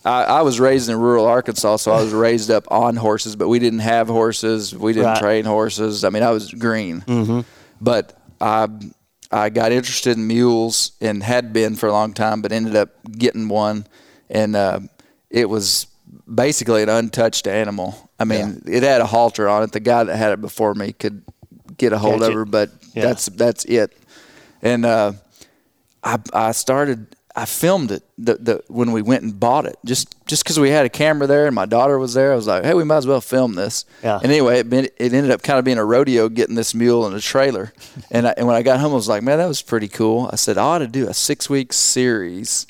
I, 0.05 0.25
I 0.25 0.43
was 0.43 0.59
raised 0.59 0.89
in 0.91 0.97
rural 0.99 1.27
Arkansas, 1.27 1.77
so 1.77 1.93
I 1.93 2.03
was 2.03 2.13
raised 2.13 2.51
up 2.51 2.67
on 2.69 2.97
horses, 2.97 3.37
but 3.37 3.47
we 3.47 3.61
didn't 3.61 3.79
have 3.79 4.09
horses. 4.09 4.75
We 4.75 4.95
didn't 4.95 5.11
Right. 5.11 5.21
train 5.21 5.45
horses. 5.45 6.03
I 6.03 6.11
mean, 6.11 6.25
I 6.25 6.31
was 6.33 6.53
green. 6.53 7.05
But 7.81 8.19
I, 8.41 8.69
I 9.31 9.51
got 9.51 9.73
interested 9.73 10.17
in 10.17 10.27
mules 10.27 10.93
and 11.01 11.23
had 11.23 11.53
been 11.53 11.77
for 11.77 11.89
a 11.89 11.93
long 11.93 12.13
time, 12.15 12.43
but 12.43 12.53
ended 12.53 12.77
up 12.77 12.91
getting 13.11 13.49
one. 13.49 13.87
And 14.31 14.57
uh, 14.57 14.81
it 15.31 15.49
was 15.49 15.87
basically 16.33 16.83
an 16.83 16.89
untouched 16.89 17.47
animal. 17.47 18.11
I 18.19 18.25
mean, 18.25 18.63
it 18.67 18.83
had 18.83 19.01
a 19.01 19.07
halter 19.07 19.49
on 19.49 19.63
it. 19.63 19.73
The 19.73 19.81
guy 19.81 20.05
that 20.05 20.17
had 20.17 20.33
it 20.33 20.41
before 20.41 20.75
me 20.75 20.93
could 20.93 21.23
get 21.77 21.93
a 21.93 21.99
hold 21.99 22.21
Catch 22.21 22.29
of 22.29 22.31
it. 22.31 22.35
her, 22.37 22.45
but 22.45 22.71
Yeah. 22.95 23.03
that's 23.07 23.27
that's 23.27 23.65
it. 23.67 23.97
And 24.63 24.85
uh, 24.85 25.13
I 26.03 26.19
I 26.33 26.53
started 26.53 27.15
I 27.39 27.45
filmed 27.45 27.93
it 27.93 28.03
the, 28.19 28.35
the 28.35 28.65
when 28.67 28.91
we 28.91 29.01
went 29.01 29.23
and 29.23 29.39
bought 29.39 29.65
it 29.65 29.79
just 29.85 30.17
just 30.27 30.43
because 30.43 30.59
we 30.59 30.71
had 30.71 30.85
a 30.85 30.89
camera 30.89 31.29
there 31.29 31.47
and 31.47 31.55
my 31.55 31.67
daughter 31.67 31.97
was 31.97 32.13
there. 32.15 32.33
I 32.33 32.35
was 32.35 32.49
like, 32.49 32.65
hey, 32.65 32.75
we 32.75 32.83
might 32.83 32.97
as 32.97 33.07
well 33.07 33.21
film 33.21 33.55
this. 33.55 33.85
Yeah. 34.03 34.17
And 34.17 34.33
anyway, 34.33 34.59
it, 34.59 34.69
been, 34.69 34.87
it 34.97 35.13
ended 35.13 35.31
up 35.31 35.45
kind 35.45 35.57
of 35.57 35.65
being 35.65 35.79
a 35.79 35.85
rodeo 35.85 36.29
getting 36.29 36.57
this 36.57 36.75
mule 36.75 37.07
in 37.07 37.15
a 37.15 37.21
trailer. 37.21 37.73
and 38.11 38.27
I, 38.27 38.35
and 38.37 38.49
when 38.49 38.57
I 38.57 38.63
got 38.63 38.81
home, 38.81 38.91
I 38.91 38.97
was 38.97 39.09
like, 39.09 39.23
man, 39.23 39.39
that 39.39 39.47
was 39.47 39.63
pretty 39.63 39.87
cool. 39.87 40.29
I 40.33 40.35
said 40.35 40.59
I 40.59 40.63
ought 40.63 40.79
to 40.79 40.89
do 40.89 41.07
a 41.07 41.15
six 41.15 41.49
week 41.49 41.73
series, 41.73 42.67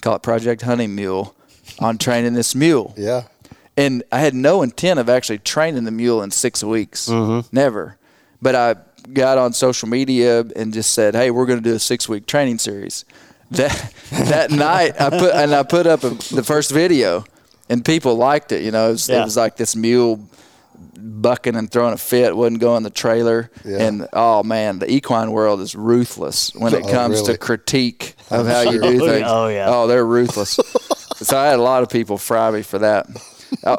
call 0.00 0.16
it 0.16 0.24
Project 0.24 0.62
Hunting 0.62 0.96
Mule, 0.96 1.36
on 1.78 1.96
training 1.96 2.34
this 2.34 2.56
mule. 2.56 2.92
Yeah. 2.96 3.28
And 3.76 4.02
I 4.10 4.18
had 4.18 4.34
no 4.34 4.62
intent 4.62 4.98
of 4.98 5.08
actually 5.08 5.38
training 5.38 5.84
the 5.84 5.92
mule 5.92 6.20
in 6.20 6.32
six 6.32 6.64
weeks. 6.64 7.08
Mm-hmm. 7.08 7.54
Never. 7.54 7.96
But 8.42 8.56
I 8.56 8.74
got 9.12 9.38
on 9.38 9.52
social 9.52 9.88
media 9.88 10.40
and 10.56 10.74
just 10.74 10.92
said, 10.94 11.14
"Hey, 11.14 11.30
we're 11.30 11.46
going 11.46 11.62
to 11.62 11.64
do 11.64 11.76
a 11.76 11.78
six 11.78 12.08
week 12.08 12.26
training 12.26 12.58
series." 12.58 13.04
That 13.52 13.92
that 14.10 14.50
night, 14.50 15.00
I 15.00 15.10
put 15.10 15.34
and 15.34 15.54
I 15.54 15.62
put 15.62 15.86
up 15.86 16.04
a, 16.04 16.10
the 16.10 16.42
first 16.44 16.70
video, 16.70 17.24
and 17.68 17.84
people 17.84 18.14
liked 18.16 18.52
it. 18.52 18.62
You 18.62 18.70
know, 18.70 18.88
it 18.88 18.92
was, 18.92 19.08
Yeah. 19.08 19.22
it 19.22 19.24
was 19.24 19.36
like 19.36 19.56
this 19.56 19.74
mule 19.74 20.20
bucking 20.96 21.56
and 21.56 21.70
throwing 21.70 21.92
a 21.94 21.98
fit, 21.98 22.36
wouldn't 22.36 22.60
go 22.60 22.76
in 22.76 22.82
the 22.82 22.90
trailer. 22.90 23.50
Yeah. 23.64 23.78
And 23.78 24.08
oh 24.12 24.42
man, 24.42 24.78
the 24.78 24.90
equine 24.90 25.32
world 25.32 25.60
is 25.60 25.74
ruthless 25.74 26.54
when 26.54 26.74
it 26.74 26.84
Oh, 26.84 26.90
comes 26.92 27.20
really? 27.20 27.32
to 27.32 27.38
critique 27.38 28.14
of 28.30 28.46
how 28.46 28.60
you 28.62 28.80
do 28.80 29.02
Oh, 29.02 29.08
things. 29.08 29.26
Oh, 29.28 29.48
yeah. 29.48 29.66
Oh, 29.68 29.86
they're 29.86 30.06
ruthless. 30.06 30.50
so 31.16 31.36
I 31.38 31.46
had 31.46 31.58
a 31.58 31.62
lot 31.62 31.82
of 31.82 31.88
people 31.90 32.18
fry 32.18 32.50
me 32.50 32.62
for 32.62 32.78
that. 32.78 33.06
I, 33.64 33.78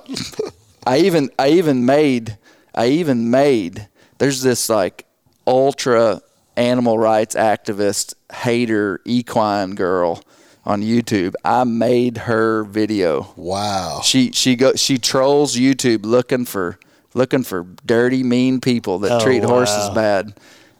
I 0.85 0.97
even 0.99 1.29
I 1.39 1.49
even 1.51 1.85
made 1.85 2.37
I 2.75 2.87
even 2.87 3.29
made 3.31 3.87
there's 4.17 4.41
this 4.41 4.67
like 4.69 5.05
ultra 5.47 6.21
animal 6.57 6.97
rights 6.99 7.35
activist 7.35 8.13
hater 8.33 9.01
equine 9.05 9.75
girl 9.75 10.23
on 10.65 10.81
YouTube. 10.81 11.33
I 11.43 11.63
made 11.63 12.17
her 12.19 12.63
video. 12.63 13.33
Wow. 13.35 14.01
She 14.03 14.31
she 14.31 14.55
go 14.55 14.73
she 14.75 14.97
trolls 14.97 15.55
YouTube 15.55 16.05
looking 16.05 16.45
for 16.45 16.77
looking 17.13 17.43
for 17.43 17.65
dirty 17.85 18.23
mean 18.23 18.61
people 18.61 18.99
that 18.99 19.11
Oh, 19.13 19.19
treat 19.19 19.43
horses 19.43 19.89
bad. 19.89 20.33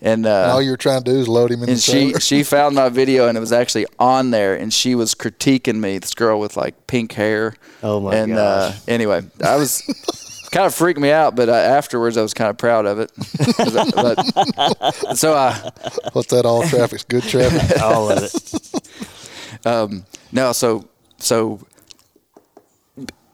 And 0.03 0.25
uh, 0.25 0.49
all 0.53 0.61
you're 0.63 0.77
trying 0.77 1.03
to 1.03 1.11
do 1.11 1.19
is 1.19 1.27
load 1.27 1.51
him 1.51 1.59
in 1.59 1.65
the 1.67 1.71
and 1.73 1.79
she 1.81 2.13
she 2.13 2.41
found 2.43 2.73
my 2.75 2.89
video 2.89 3.27
and 3.27 3.37
it 3.37 3.39
was 3.41 3.51
actually 3.51 3.85
on 3.99 4.31
there 4.31 4.55
and 4.55 4.73
she 4.73 4.95
was 4.95 5.13
critiquing 5.13 5.79
me 5.79 5.99
this 5.99 6.15
girl 6.15 6.39
with 6.39 6.57
like 6.57 6.87
pink 6.87 7.11
hair 7.11 7.53
Oh, 7.83 7.99
my 7.99 8.15
and 8.15 8.31
uh, 8.33 8.71
anyway 8.87 9.21
i 9.43 9.55
was 9.57 9.83
kind 10.51 10.65
of 10.65 10.75
freaked 10.75 10.99
me 10.99 11.11
out 11.11 11.35
but 11.35 11.47
uh, 11.49 11.53
afterwards 11.53 12.17
i 12.17 12.21
was 12.21 12.33
kind 12.33 12.49
of 12.49 12.57
proud 12.57 12.85
of 12.85 12.99
it. 12.99 13.11
I- 13.59 13.91
but- 13.95 14.91
so 15.17 15.33
i 15.33 15.71
What's 16.13 16.29
that? 16.31 16.45
All 16.45 16.63
traffic's 16.67 17.03
good 17.03 17.23
traffic. 17.23 17.81
All 17.81 18.09
of 18.11 18.23
it. 18.23 19.65
um, 19.65 20.05
no 20.31 20.51
so 20.51 20.87
so 21.17 21.59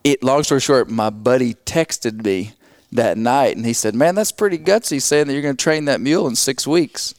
it 0.04 0.24
long 0.24 0.44
story 0.44 0.62
short 0.62 0.90
my 0.90 1.10
buddy 1.10 1.54
texted 1.56 2.24
me 2.24 2.54
that 2.92 3.18
night 3.18 3.58
and 3.58 3.66
he 3.66 3.74
said 3.74 3.94
man 3.96 4.16
that's 4.16 4.32
pretty 4.32 4.58
gutsy 4.58 5.02
saying 5.02 5.28
that 5.28 5.34
you're 5.34 5.42
going 5.42 5.56
to 5.58 5.62
train 5.64 5.86
that 5.86 6.00
mule 6.00 6.28
in 6.28 6.36
six 6.36 6.66
weeks 6.68 7.14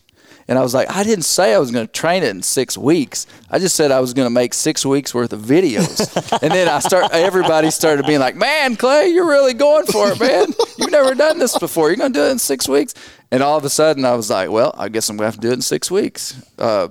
and 0.48 0.58
I 0.58 0.62
was 0.62 0.72
like, 0.72 0.90
I 0.90 1.04
didn't 1.04 1.26
say 1.26 1.54
I 1.54 1.58
was 1.58 1.70
going 1.70 1.86
to 1.86 1.92
train 1.92 2.22
it 2.22 2.30
in 2.30 2.42
six 2.42 2.78
weeks. 2.78 3.26
I 3.50 3.58
just 3.58 3.76
said 3.76 3.90
I 3.90 4.00
was 4.00 4.14
going 4.14 4.24
to 4.24 4.30
make 4.30 4.54
six 4.54 4.84
weeks 4.84 5.14
worth 5.14 5.34
of 5.34 5.40
videos. 5.40 6.00
and 6.42 6.50
then 6.50 6.68
I 6.68 6.78
start, 6.78 7.12
everybody 7.12 7.70
started 7.70 8.06
being 8.06 8.18
like, 8.18 8.34
man, 8.34 8.76
Clay, 8.76 9.08
you're 9.08 9.28
really 9.28 9.52
going 9.52 9.84
for 9.84 10.10
it, 10.10 10.18
man. 10.18 10.48
You've 10.78 10.90
never 10.90 11.14
done 11.14 11.38
this 11.38 11.58
before. 11.58 11.88
You're 11.88 11.96
going 11.96 12.14
to 12.14 12.18
do 12.18 12.24
it 12.24 12.30
in 12.30 12.38
six 12.38 12.66
weeks. 12.66 12.94
And 13.30 13.42
all 13.42 13.58
of 13.58 13.64
a 13.66 13.70
sudden 13.70 14.06
I 14.06 14.14
was 14.14 14.30
like, 14.30 14.50
well, 14.50 14.74
I 14.78 14.88
guess 14.88 15.10
I'm 15.10 15.18
going 15.18 15.30
to 15.30 15.32
have 15.32 15.40
to 15.40 15.46
do 15.46 15.50
it 15.50 15.54
in 15.54 15.62
six 15.62 15.90
weeks. 15.90 16.42
Uh, 16.58 16.88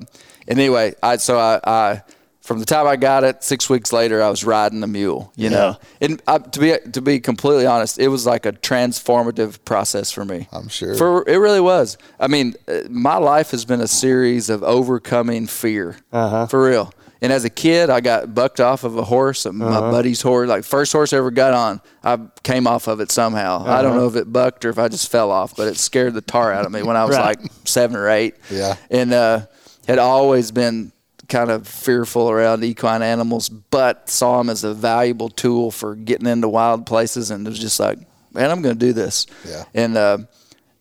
and 0.47 0.59
anyway, 0.59 0.93
I, 1.01 1.17
so 1.17 1.39
I, 1.39 1.59
I, 1.63 2.01
from 2.47 2.59
the 2.59 2.65
time 2.65 2.87
I 2.87 2.95
got 2.95 3.25
it, 3.25 3.43
six 3.43 3.69
weeks 3.69 3.91
later, 3.91 4.23
I 4.23 4.29
was 4.29 4.45
riding 4.45 4.79
the 4.79 4.87
mule. 4.87 5.31
You 5.35 5.49
know, 5.49 5.75
and 5.99 6.21
uh, 6.27 6.39
to 6.39 6.59
be 6.59 6.75
to 6.93 7.01
be 7.01 7.19
completely 7.19 7.65
honest, 7.65 7.99
it 7.99 8.07
was 8.07 8.25
like 8.25 8.45
a 8.45 8.53
transformative 8.53 9.63
process 9.65 10.11
for 10.11 10.23
me. 10.25 10.47
I'm 10.51 10.69
sure. 10.69 10.95
For 10.95 11.27
it 11.27 11.37
really 11.37 11.59
was. 11.59 11.97
I 12.19 12.27
mean, 12.27 12.55
uh, 12.67 12.81
my 12.89 13.17
life 13.17 13.51
has 13.51 13.65
been 13.65 13.81
a 13.81 13.87
series 13.87 14.49
of 14.49 14.63
overcoming 14.63 15.47
fear. 15.47 15.97
Uh-huh. 16.11 16.47
For 16.47 16.63
real. 16.63 16.93
And 17.19 17.33
as 17.33 17.43
a 17.45 17.49
kid, 17.49 17.89
I 17.89 17.99
got 17.99 18.35
bucked 18.35 18.59
off 18.59 18.83
of 18.83 18.95
a 18.95 19.03
horse, 19.03 19.47
uh, 19.47 19.51
my 19.51 19.79
buddy's 19.79 20.21
horse, 20.21 20.47
like 20.47 20.63
first 20.63 20.93
horse 20.93 21.13
I 21.13 21.17
ever 21.17 21.31
got 21.31 21.51
on. 21.53 21.81
I 22.03 22.19
came 22.43 22.67
off 22.67 22.87
of 22.87 22.99
it 23.01 23.11
somehow. 23.11 23.65
I 23.65 23.81
don't 23.81 23.95
know 23.97 24.05
if 24.07 24.15
it 24.15 24.31
bucked 24.31 24.65
or 24.65 24.69
if 24.69 24.77
I 24.77 24.87
just 24.87 25.09
fell 25.11 25.31
off, 25.31 25.55
but 25.55 25.67
it 25.67 25.77
scared 25.77 26.13
the 26.13 26.21
tar 26.21 26.53
out 26.53 26.65
of 26.67 26.71
me 26.71 26.83
when 26.83 26.95
I 26.95 27.05
was 27.05 27.17
Right. 27.17 27.39
like 27.41 27.51
seven 27.65 27.97
or 27.97 28.07
eight. 28.07 28.35
Yeah. 28.51 28.75
And 28.91 29.11
uh, 29.13 29.47
had 29.87 29.97
always 29.97 30.51
been 30.51 30.91
kind 31.27 31.51
of 31.51 31.67
fearful 31.67 32.29
around 32.29 32.63
equine 32.63 33.01
animals, 33.01 33.49
but 33.49 34.09
saw 34.09 34.37
them 34.37 34.49
as 34.49 34.63
a 34.63 34.73
valuable 34.73 35.29
tool 35.29 35.71
for 35.71 35.95
getting 35.95 36.27
into 36.27 36.47
wild 36.47 36.85
places, 36.85 37.31
and 37.31 37.45
it 37.45 37.49
was 37.49 37.59
just 37.59 37.79
like, 37.79 37.99
man, 38.33 38.49
I'm 38.51 38.61
going 38.61 38.77
to 38.77 38.85
do 38.85 38.93
this. 38.93 39.25
Yeah. 39.47 39.65
And 39.73 39.97
uh, 39.97 40.17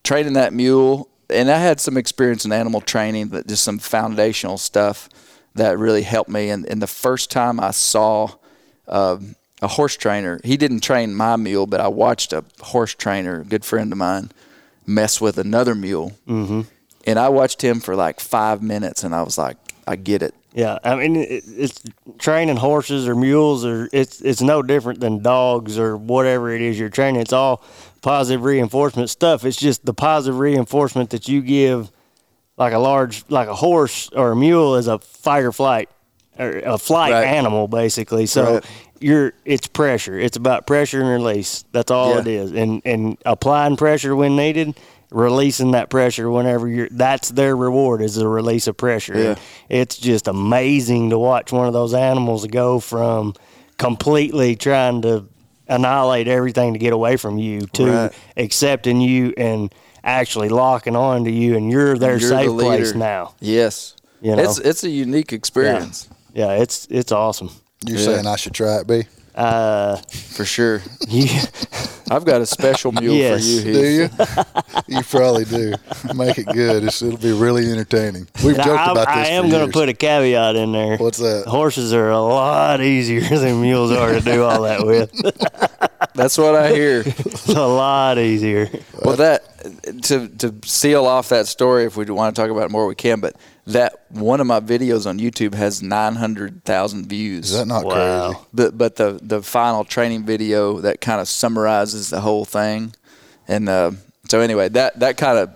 training 0.05 0.35
that 0.35 0.53
mule, 0.53 1.09
and 1.29 1.51
I 1.51 1.59
had 1.59 1.81
some 1.81 1.97
experience 1.97 2.45
in 2.45 2.53
animal 2.53 2.81
training, 2.81 3.29
but 3.29 3.47
just 3.47 3.65
some 3.65 3.79
foundational 3.79 4.59
stuff 4.59 5.09
that 5.55 5.79
really 5.79 6.03
helped 6.03 6.31
me. 6.31 6.51
And, 6.51 6.67
and 6.67 6.81
the 6.81 6.87
first 6.87 7.31
time 7.31 7.61
I 7.61 7.71
saw 7.73 8.31
um 8.89 9.35
a 9.63 9.69
horse 9.69 9.97
trainer, 9.97 10.39
he 10.45 10.59
didn't 10.59 10.81
train 10.81 11.15
my 11.15 11.35
mule, 11.37 11.67
but 11.67 11.81
I 11.81 11.89
watched 11.89 12.35
a 12.35 12.45
horse 12.61 12.95
trainer, 12.95 13.41
a 13.41 13.45
good 13.45 13.65
friend 13.65 13.91
of 13.91 13.97
mine, 13.97 14.31
mess 14.87 15.19
with 15.19 15.39
another 15.39 15.75
mule. 15.75 16.13
Mm-hmm. 16.29 16.61
And 17.07 17.19
I 17.19 17.31
watched 17.31 17.63
him 17.63 17.81
for 17.81 17.97
like 17.97 18.21
five 18.21 18.63
minutes, 18.63 19.03
and 19.03 19.15
I 19.15 19.23
was 19.23 19.39
like, 19.39 19.57
I 19.87 19.97
get 19.97 20.23
it. 20.23 20.35
Yeah, 20.53 20.79
I 20.83 20.97
mean, 20.97 21.17
it, 21.17 21.45
it's 21.47 21.81
training 22.19 22.57
horses 22.57 23.07
or 23.07 23.15
mules, 23.15 23.65
or 23.65 23.89
it's 23.93 24.21
it's 24.21 24.41
no 24.41 24.63
different 24.63 25.01
than 25.01 25.23
dogs 25.23 25.79
or 25.79 25.97
whatever 25.97 26.51
it 26.51 26.61
is 26.63 26.79
you're 26.79 26.89
training. 26.89 27.21
It's 27.21 27.33
all 27.33 27.63
positive 28.03 28.43
reinforcement 28.43 29.11
stuff. 29.11 29.45
It's 29.45 29.57
just 29.57 29.85
the 29.85 29.95
positive 29.95 30.39
reinforcement 30.39 31.11
that 31.11 31.29
you 31.29 31.43
give, 31.43 31.93
like 32.57 32.73
a 32.73 32.79
large, 32.79 33.25
like 33.29 33.49
a 33.49 33.55
horse 33.55 34.09
or 34.11 34.33
a 34.33 34.37
mule, 34.37 34.77
is 34.77 34.87
a 34.89 34.99
fight 34.99 35.45
or 35.45 35.53
flight, 35.53 35.89
or 36.39 36.59
a 36.59 36.79
flight 36.79 37.13
Right. 37.13 37.25
animal, 37.27 37.69
basically. 37.69 38.27
So 38.27 38.55
Right. 38.55 38.65
you're 38.99 39.35
it's 39.45 39.67
pressure. 39.67 40.19
It's 40.19 40.37
about 40.39 40.67
pressure 40.67 41.01
and 41.01 41.11
release. 41.11 41.65
That's 41.73 41.91
all 41.91 42.15
Yeah. 42.15 42.21
it 42.21 42.27
is, 42.27 42.53
and 42.53 42.81
and 42.85 43.19
applying 43.27 43.77
pressure 43.77 44.17
when 44.17 44.35
needed. 44.37 44.75
Releasing 45.11 45.71
that 45.71 45.89
pressure 45.89 46.29
whenever 46.31 46.67
you're 46.67 46.89
that's 46.91 47.29
their 47.31 47.57
reward 47.57 48.03
is 48.03 48.17
the 48.17 48.27
release 48.27 48.67
of 48.67 48.77
pressure. 48.77 49.17
Yeah. 49.17 49.35
It's 49.69 49.97
just 49.97 50.27
amazing 50.27 51.11
to 51.11 51.19
watch 51.19 51.53
one 51.53 51.67
of 51.67 51.73
those 51.73 51.95
animals 51.95 52.45
go 52.49 52.81
from 52.81 53.35
completely 53.79 54.57
trying 54.57 55.03
to 55.03 55.25
annihilate 55.69 56.27
everything 56.29 56.73
to 56.73 56.79
get 56.79 56.93
away 56.93 57.17
from 57.17 57.39
you 57.39 57.61
to 57.75 57.87
Right. 57.87 58.13
accepting 58.37 59.01
you 59.01 59.33
and 59.37 59.73
actually 60.03 60.49
locking 60.49 60.97
on 60.97 61.25
to 61.25 61.31
you 61.31 61.57
and 61.57 61.71
you're 61.71 61.97
their 61.99 62.17
You're 62.19 62.29
safe 62.31 62.47
the 62.47 62.55
place 62.55 62.95
now. 62.95 63.35
Yes. 63.41 63.95
You 64.21 64.35
know? 64.35 64.43
It's 64.43 64.59
it's 64.59 64.83
a 64.85 64.91
unique 64.91 65.33
experience 65.33 66.09
Yeah, 66.35 66.53
it's 66.53 66.87
it's 66.91 67.13
awesome. 67.13 67.51
You're 67.87 67.99
Yeah. 67.99 68.05
saying 68.05 68.27
I 68.27 68.37
should 68.37 68.55
try 68.55 68.79
it, 68.81 68.87
B? 68.87 69.05
Uh 69.37 69.97
for 70.35 70.45
sure. 70.45 70.83
you, 71.09 71.29
I've 72.11 72.25
got 72.25 72.41
a 72.41 72.47
special 72.47 72.93
mule 72.93 73.15
Yes. 73.15 73.43
for 73.63 73.69
you. 73.69 73.73
Heath. 74.07 74.17
Do 74.89 74.95
you? 74.95 74.97
you 74.99 75.03
probably 75.03 75.45
do. 75.45 75.75
Make 76.15 76.39
it 76.39 76.47
good. 76.47 76.85
It's, 76.85 77.03
it'll 77.03 77.19
be 77.19 77.33
really 77.33 77.71
entertaining. 77.71 78.29
We've 78.45 78.57
Now, 78.57 78.65
joked 78.65 78.81
I, 78.81 78.93
about 78.93 79.07
this. 79.09 79.17
I 79.17 79.27
am 79.33 79.49
going 79.51 79.67
to 79.67 79.73
put 79.73 79.89
a 79.89 79.95
caveat 79.95 80.57
in 80.57 80.73
there. 80.73 80.97
What's 80.99 81.19
that? 81.19 81.47
Horses 81.47 81.93
are 81.93 82.11
a 82.11 82.21
lot 82.21 82.81
easier 82.81 83.21
than 83.39 83.61
mules 83.61 83.93
are 83.93 84.13
to 84.13 84.21
do 84.21 84.45
all 84.45 84.63
that 84.63 84.85
with. 84.87 85.11
That's 86.15 86.39
what 86.39 86.55
I 86.55 86.73
hear. 86.73 87.03
It's 87.05 87.49
a 87.49 87.67
lot 87.67 88.19
easier. 88.19 88.69
well, 89.03 89.17
that 89.17 89.43
to 90.05 90.29
to 90.29 90.55
seal 90.65 91.07
off 91.07 91.29
that 91.31 91.47
story, 91.47 91.85
if 91.85 91.97
we 91.97 92.05
want 92.07 92.37
to 92.37 92.41
talk 92.43 92.51
about 92.51 92.65
it 92.67 92.71
more, 92.71 92.87
we 92.87 92.95
can. 92.95 93.21
But 93.21 93.35
that 93.67 94.05
one 94.11 94.41
of 94.41 94.47
my 94.47 94.61
videos 94.61 95.07
on 95.09 95.19
YouTube 95.19 95.55
has 95.55 95.83
nine 95.83 96.15
hundred 96.17 96.65
thousand 96.65 97.07
views. 97.07 97.51
Is 97.51 97.59
that 97.59 97.67
not 97.67 97.85
Wow. 97.85 98.33
crazy? 98.33 98.47
but 98.55 98.79
but 98.79 98.97
the 98.97 99.19
the 99.23 99.43
final 99.43 99.85
training 99.85 100.25
video 100.25 100.81
that 100.81 101.01
kind 101.01 101.21
of 101.21 101.29
summarizes 101.29 102.11
the 102.11 102.21
whole 102.21 102.45
thing, 102.45 102.95
and 103.49 103.69
uh, 103.69 103.91
so 104.29 104.41
anyway, 104.41 104.69
that 104.71 105.01
that 105.01 105.17
kind 105.17 105.39
of 105.39 105.51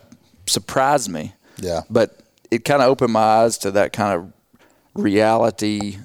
surprised 0.46 1.08
me. 1.08 1.32
Yeah. 1.58 1.82
But 1.90 2.18
it 2.50 2.64
kind 2.64 2.82
of 2.82 2.88
opened 2.88 3.12
my 3.12 3.20
eyes 3.20 3.58
to 3.58 3.70
that 3.72 3.92
kind 3.92 4.14
of 4.18 4.32
reality, 4.94 5.98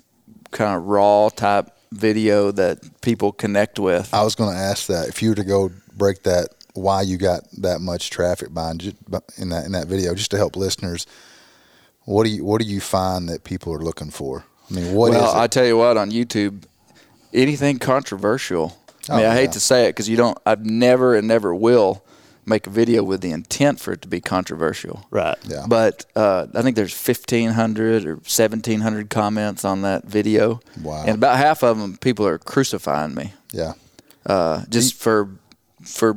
kind 0.51 0.75
of 0.77 0.83
raw 0.85 1.29
type 1.29 1.69
video 1.91 2.51
that 2.51 2.79
people 3.01 3.31
connect 3.31 3.79
with. 3.79 4.13
I 4.13 4.23
was 4.23 4.35
going 4.35 4.53
to 4.53 4.59
ask 4.59 4.87
that 4.87 5.07
if 5.07 5.21
you 5.21 5.29
were 5.29 5.35
to 5.35 5.43
go 5.43 5.71
break 5.95 6.23
that, 6.23 6.49
why 6.73 7.01
you 7.03 7.17
got 7.17 7.43
that 7.61 7.79
much 7.79 8.09
traffic 8.09 8.53
behind 8.53 8.81
ju- 8.81 8.93
in 9.37 9.49
that 9.49 9.65
in 9.65 9.71
that 9.71 9.87
video, 9.87 10.13
just 10.13 10.31
to 10.31 10.37
help 10.37 10.55
listeners. 10.55 11.07
What 12.05 12.23
do 12.25 12.29
you 12.29 12.43
What 12.45 12.61
do 12.61 12.67
you 12.67 12.79
find 12.79 13.29
that 13.29 13.43
people 13.43 13.73
are 13.73 13.79
looking 13.79 14.11
for? 14.11 14.45
I 14.69 14.73
mean, 14.73 14.93
what 14.93 15.11
is 15.13 15.21
well, 15.21 15.35
it? 15.35 15.39
I 15.39 15.47
tell 15.47 15.65
you 15.65 15.77
what, 15.77 15.97
on 15.97 16.11
YouTube, 16.11 16.63
anything 17.33 17.77
controversial. 17.79 18.77
I 19.09 19.17
mean, 19.17 19.25
Oh, 19.25 19.29
I 19.29 19.35
hate 19.35 19.51
to 19.51 19.59
say 19.59 19.85
it 19.85 19.89
because 19.89 20.09
you 20.09 20.17
don't. 20.17 20.37
I've 20.45 20.65
never 20.65 21.15
and 21.15 21.27
never 21.27 21.53
will 21.53 22.03
make 22.47 22.67
a 22.67 22.69
video 22.69 23.03
with 23.03 23.21
the 23.21 23.31
intent 23.31 23.79
for 23.79 23.93
it 23.93 24.01
to 24.03 24.07
be 24.07 24.21
controversial. 24.21 25.07
Right. 25.09 25.37
Yeah. 25.45 25.65
But 25.67 26.05
uh, 26.15 26.45
I 26.53 26.61
think 26.61 26.75
there's 26.75 26.93
1,500 26.95 28.05
or 28.05 28.15
1,700 28.15 29.09
comments 29.09 29.65
on 29.65 29.81
that 29.81 30.05
video. 30.05 30.59
Wow. 30.81 31.03
And 31.05 31.15
about 31.15 31.37
half 31.37 31.63
of 31.63 31.79
them, 31.79 31.97
people 31.97 32.27
are 32.27 32.37
crucifying 32.37 33.15
me 33.15 33.33
yeah, 33.55 33.73
uh, 34.25 34.63
just 34.69 34.95
for 34.95 35.29
for 35.81 36.13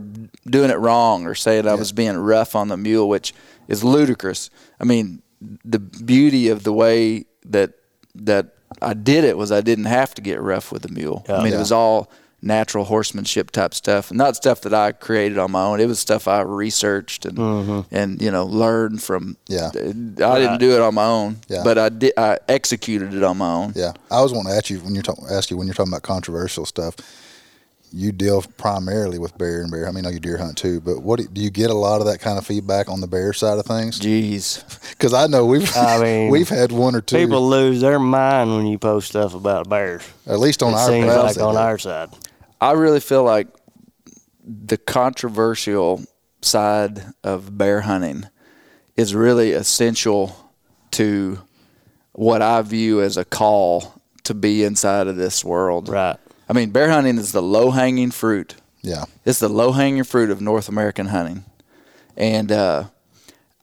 doing 0.47 0.71
it 0.71 0.79
wrong 0.79 1.27
or 1.27 1.35
saying 1.35 1.69
I 1.69 1.75
was 1.75 1.93
being 1.93 2.17
rough 2.17 2.57
on 2.57 2.69
the 2.69 2.77
mule, 2.77 3.09
which 3.09 3.35
is 3.69 3.85
ludicrous. 3.85 4.51
I 4.81 4.85
mean, 4.85 5.23
the 5.65 5.79
beauty 5.79 6.49
of 6.49 6.65
the 6.65 6.73
way 6.73 7.27
that 7.45 7.73
that 8.15 8.55
I 8.83 8.95
did 8.95 9.25
it 9.25 9.37
was 9.37 9.51
I 9.53 9.61
didn't 9.61 9.87
have 9.87 10.15
to 10.15 10.23
get 10.23 10.41
rough 10.41 10.73
with 10.73 10.83
the 10.83 10.89
mule. 10.89 11.25
I 11.29 11.39
mean, 11.39 11.49
Yeah. 11.53 11.57
it 11.57 11.59
was 11.59 11.73
all 11.73 12.11
natural 12.41 12.85
horsemanship 12.85 13.51
type 13.51 13.75
stuff, 13.75 14.13
not 14.13 14.37
stuff 14.37 14.61
that 14.61 14.73
I 14.73 14.93
created 14.93 15.39
on 15.39 15.51
my 15.51 15.63
own. 15.65 15.81
It 15.81 15.87
was 15.87 15.99
stuff 15.99 16.29
I 16.29 16.41
researched 16.43 17.25
and 17.25 17.37
mm-hmm. 17.37 17.95
and 17.95 18.23
you 18.23 18.31
know 18.31 18.45
learned 18.47 19.03
from. 19.03 19.37
Yeah. 19.49 19.71
I 19.75 20.39
didn't 20.39 20.59
do 20.59 20.73
it 20.75 20.81
on 20.81 20.95
my 20.95 21.07
own, 21.07 21.39
Yeah. 21.49 21.63
but 21.65 21.79
I 21.79 21.89
did. 21.89 22.13
I 22.17 22.39
executed 22.49 23.15
it 23.15 23.23
on 23.23 23.39
my 23.39 23.53
own. 23.53 23.73
Yeah, 23.75 23.93
I 24.11 24.21
was 24.21 24.33
want 24.33 24.49
to 24.49 24.55
ask 24.55 24.71
you 24.71 24.79
when 24.81 24.95
you're 24.95 25.03
talking 25.03 25.25
ask 25.31 25.51
you 25.51 25.57
when 25.57 25.67
you're 25.67 25.75
talking 25.75 25.93
about 25.93 26.03
controversial 26.03 26.67
stuff. 26.67 26.95
You 27.93 28.13
deal 28.13 28.43
primarily 28.59 29.19
with 29.19 29.37
bear 29.39 29.63
and 29.63 29.71
bear. 29.71 29.89
I 29.89 29.93
mean, 29.93 30.05
I 30.05 30.09
know 30.09 30.15
you 30.15 30.21
deer 30.21 30.37
hunt 30.37 30.59
too, 30.59 30.81
but 30.81 31.01
what 31.03 31.19
do 31.19 31.27
do 31.29 31.41
you 31.41 31.51
get 31.51 31.71
a 31.71 31.75
lot 31.75 32.01
of 32.01 32.07
that 32.07 32.21
kind 32.21 32.37
of 32.39 32.47
feedback 32.47 32.89
on 32.89 33.01
the 33.01 33.07
bear 33.07 33.33
side 33.33 33.59
of 33.59 33.65
things? 33.67 33.99
Jeez, 33.99 34.63
Because 34.91 35.15
I 35.15 35.27
know 35.27 35.47
we've 35.47 35.75
I 35.77 35.99
mean, 36.03 36.31
we've 36.31 36.49
had 36.49 36.71
one 36.73 36.95
or 36.95 37.01
two 37.01 37.17
People 37.17 37.49
lose 37.49 37.81
their 37.81 37.99
mind 37.99 38.55
when 38.55 38.67
you 38.67 38.79
post 38.79 39.09
stuff 39.09 39.35
about 39.35 39.69
bears. 39.69 40.03
at 40.27 40.39
least 40.39 40.63
on 40.63 40.73
it 40.73 40.77
our 40.77 40.89
seems 40.89 41.07
like 41.07 41.39
on 41.39 41.55
do. 41.55 41.59
our 41.61 41.79
side. 41.79 42.11
I 42.61 42.73
really 42.73 43.01
feel 43.01 43.25
like 43.25 43.47
the 44.45 44.77
controversial 44.79 46.03
side 46.43 47.03
of 47.25 47.57
bear 47.57 47.81
hunting 47.83 48.25
is 48.97 49.15
really 49.15 49.53
essential 49.53 50.35
to 50.93 51.39
what 52.13 52.43
I 52.43 52.63
view 52.63 53.01
as 53.01 53.17
a 53.17 53.25
call 53.25 54.01
to 54.25 54.35
be 54.35 54.65
inside 54.65 55.07
of 55.07 55.17
this 55.17 55.45
world. 55.45 55.89
Right. 55.89 56.17
I 56.49 56.53
mean, 56.53 56.71
bear 56.71 56.91
hunting 56.91 57.19
is 57.19 57.33
the 57.33 57.43
low 57.43 57.71
hanging 57.71 58.11
fruit. 58.11 58.55
Yeah, 58.83 59.05
It's 59.25 59.41
the 59.41 59.49
low 59.49 59.73
hanging 59.73 60.05
fruit 60.05 60.31
of 60.31 60.41
North 60.41 60.69
American 60.69 61.07
hunting. 61.07 61.45
And 62.17 62.51
uh, 62.53 62.85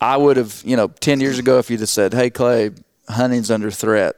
I 0.02 0.18
would 0.18 0.38
have, 0.38 0.62
you 0.66 0.76
know, 0.76 0.88
10 0.90 1.20
years 1.22 1.40
ago, 1.40 1.58
if 1.58 1.70
you'd 1.70 1.80
have 1.80 1.90
said, 1.90 2.14
hey, 2.14 2.30
Clay, 2.30 2.72
hunting's 3.08 3.50
under 3.50 3.72
threat, 3.72 4.16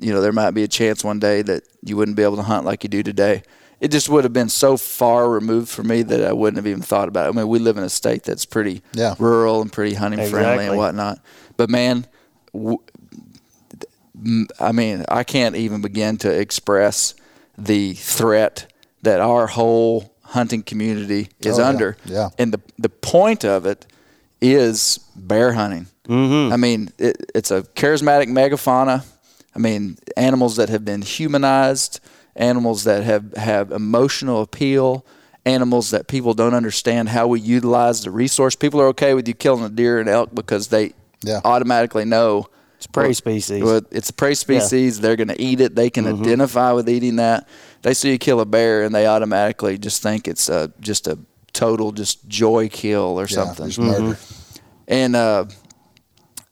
you 0.00 0.12
know, 0.12 0.20
there 0.20 0.32
might 0.32 0.50
be 0.52 0.62
a 0.64 0.68
chance 0.68 1.02
one 1.02 1.18
day 1.18 1.40
that 1.42 1.62
you 1.82 1.96
wouldn't 1.96 2.16
be 2.16 2.22
able 2.22 2.36
to 2.36 2.42
hunt 2.42 2.66
like 2.66 2.82
you 2.84 2.88
do 2.90 3.02
today. 3.02 3.42
It 3.80 3.88
just 3.90 4.08
would 4.08 4.24
have 4.24 4.32
been 4.32 4.48
so 4.48 4.76
far 4.76 5.30
removed 5.30 5.68
from 5.70 5.86
me 5.88 6.02
that 6.02 6.22
I 6.24 6.32
wouldn't 6.32 6.56
have 6.58 6.66
even 6.66 6.82
thought 6.82 7.08
about 7.08 7.26
it. 7.26 7.28
I 7.30 7.32
mean, 7.32 7.48
we 7.48 7.58
live 7.58 7.78
in 7.78 7.84
a 7.84 7.88
state 7.88 8.22
that's 8.24 8.44
pretty 8.44 8.82
Yeah. 8.92 9.14
rural 9.18 9.62
and 9.62 9.72
pretty 9.72 9.94
hunting 9.94 10.28
friendly 10.28 10.66
and 10.66 10.76
whatnot. 10.76 11.20
But 11.56 11.70
man, 11.70 12.06
w- 12.52 12.78
m- 14.24 14.48
I 14.60 14.72
mean, 14.72 15.04
I 15.08 15.24
can't 15.24 15.56
even 15.56 15.80
begin 15.80 16.16
to 16.18 16.30
express 16.30 17.14
the 17.58 17.94
threat 17.94 18.72
that 19.02 19.20
our 19.20 19.46
whole 19.48 20.14
hunting 20.22 20.62
community 20.62 21.28
is 21.40 21.58
Oh, 21.58 21.62
yeah. 21.62 21.68
under. 21.68 21.96
Yeah. 22.04 22.28
And 22.38 22.52
the 22.52 22.60
the 22.78 22.88
point 22.88 23.44
of 23.44 23.66
it 23.66 23.86
is 24.40 25.00
bear 25.16 25.52
hunting. 25.52 25.86
Mm-hmm. 26.08 26.52
I 26.52 26.56
mean, 26.56 26.90
it, 26.98 27.30
it's 27.34 27.50
a 27.50 27.62
charismatic 27.74 28.28
megafauna. 28.28 29.04
I 29.54 29.58
mean, 29.58 29.98
animals 30.16 30.56
that 30.56 30.68
have 30.68 30.84
been 30.84 31.02
humanized, 31.02 32.00
animals 32.36 32.84
that 32.84 33.02
have, 33.02 33.34
have 33.36 33.72
emotional 33.72 34.40
appeal, 34.42 35.04
animals 35.44 35.90
that 35.90 36.06
people 36.06 36.34
don't 36.34 36.54
understand 36.54 37.08
how 37.08 37.26
we 37.26 37.40
utilize 37.40 38.02
the 38.04 38.10
resource. 38.10 38.54
People 38.54 38.80
are 38.80 38.86
okay 38.88 39.14
with 39.14 39.26
you 39.26 39.34
killing 39.34 39.64
a 39.64 39.68
deer 39.68 39.98
and 39.98 40.08
elk 40.08 40.30
because 40.34 40.68
they 40.68 40.92
Yeah. 41.24 41.40
automatically 41.44 42.04
know 42.04 42.46
It's 42.78 42.86
prey 42.86 43.12
species. 43.12 43.62
well, 43.62 43.82
it's 43.90 44.08
a 44.10 44.12
prey 44.12 44.34
species. 44.34 45.00
They're 45.00 45.16
going 45.16 45.28
to 45.28 45.40
eat 45.40 45.60
it. 45.60 45.74
They 45.74 45.90
can 45.90 46.04
Mm-hmm. 46.06 46.22
identify 46.22 46.72
with 46.72 46.88
eating 46.88 47.16
that. 47.16 47.46
They 47.82 47.92
see 47.92 48.12
you 48.12 48.18
kill 48.18 48.40
a 48.40 48.46
bear 48.46 48.82
and 48.84 48.94
they 48.94 49.06
automatically 49.06 49.78
just 49.78 50.02
think 50.02 50.26
it's 50.28 50.48
a, 50.48 50.72
just 50.80 51.06
a 51.08 51.18
total 51.52 51.90
just 51.92 52.26
joy 52.28 52.68
kill 52.68 53.18
or 53.18 53.22
yeah, 53.22 53.26
something. 53.26 53.66
just 53.66 53.78
murder. 53.80 54.16
And 54.86 55.16
uh, 55.16 55.46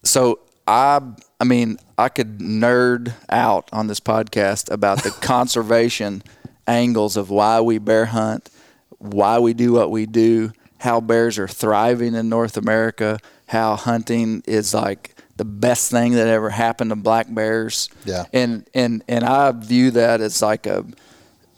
so 0.03 0.41
I, 0.67 1.01
I 1.41 1.45
mean, 1.45 1.79
I 1.99 2.09
could 2.09 2.39
nerd 2.39 3.13
out 3.31 3.69
on 3.73 3.87
this 3.87 4.01
podcast 4.01 4.71
about 4.71 5.03
the 5.05 5.11
conservation 5.23 6.23
angles 6.67 7.17
of 7.17 7.31
why 7.31 7.61
we 7.61 7.79
bear 7.79 8.07
hunt, 8.07 8.51
why 8.99 9.39
we 9.39 9.55
do 9.55 9.73
what 9.73 9.91
we 9.91 10.07
do, 10.07 10.53
how 10.79 11.01
bears 11.01 11.39
are 11.39 11.49
thriving 11.49 12.15
in 12.15 12.29
North 12.29 12.57
America, 12.57 13.19
how 13.47 13.77
hunting 13.77 14.43
is 14.47 14.75
like 14.75 15.15
the 15.37 15.45
best 15.45 15.91
thing 15.91 16.13
that 16.13 16.29
ever 16.29 16.51
happened 16.51 16.91
to 16.91 16.97
black 16.97 17.27
bears. 17.33 17.89
Yeah. 18.05 18.25
And 18.33 18.69
and 18.75 19.03
and 19.09 19.25
I 19.25 19.53
view 19.53 19.91
that 19.93 20.21
as 20.21 20.43
like 20.43 20.67
a 20.67 20.85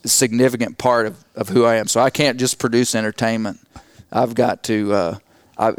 significant 0.04 0.78
part 0.78 1.06
of, 1.06 1.24
of 1.34 1.48
who 1.48 1.64
I 1.64 1.76
am. 1.76 1.86
So 1.86 2.00
I 2.00 2.10
can't 2.10 2.38
just 2.38 2.58
produce 2.58 2.94
entertainment. 2.94 3.60
I've 4.10 4.34
got 4.34 4.62
to. 4.64 4.92
Uh, 4.92 5.18
I, 5.58 5.72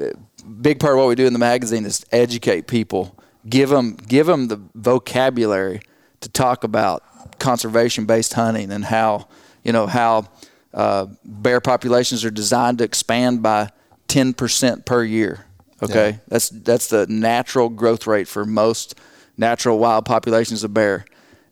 big 0.61 0.79
part 0.79 0.93
of 0.93 0.99
what 0.99 1.07
we 1.07 1.15
do 1.15 1.25
in 1.25 1.33
the 1.33 1.39
magazine 1.39 1.85
is 1.85 2.05
educate 2.11 2.67
people, 2.67 3.15
give 3.47 3.69
them 3.69 3.95
give 3.95 4.27
them 4.27 4.47
the 4.47 4.61
vocabulary 4.75 5.81
to 6.21 6.29
talk 6.29 6.63
about 6.63 7.03
conservation 7.39 8.05
based 8.05 8.33
hunting 8.33 8.71
and 8.71 8.85
how 8.85 9.27
you 9.63 9.71
know 9.71 9.87
how 9.87 10.27
uh, 10.73 11.07
bear 11.23 11.61
populations 11.61 12.25
are 12.25 12.31
designed 12.31 12.77
to 12.79 12.83
expand 12.83 13.41
by 13.41 13.69
ten 14.07 14.33
percent 14.33 14.85
per 14.85 15.03
year. 15.03 15.45
Okay, 15.81 16.09
Yeah. 16.11 16.17
that's 16.27 16.49
that's 16.49 16.87
the 16.87 17.05
natural 17.07 17.69
growth 17.69 18.05
rate 18.07 18.27
for 18.27 18.45
most 18.45 18.95
natural 19.37 19.79
wild 19.79 20.05
populations 20.05 20.63
of 20.63 20.73
bear. 20.73 21.05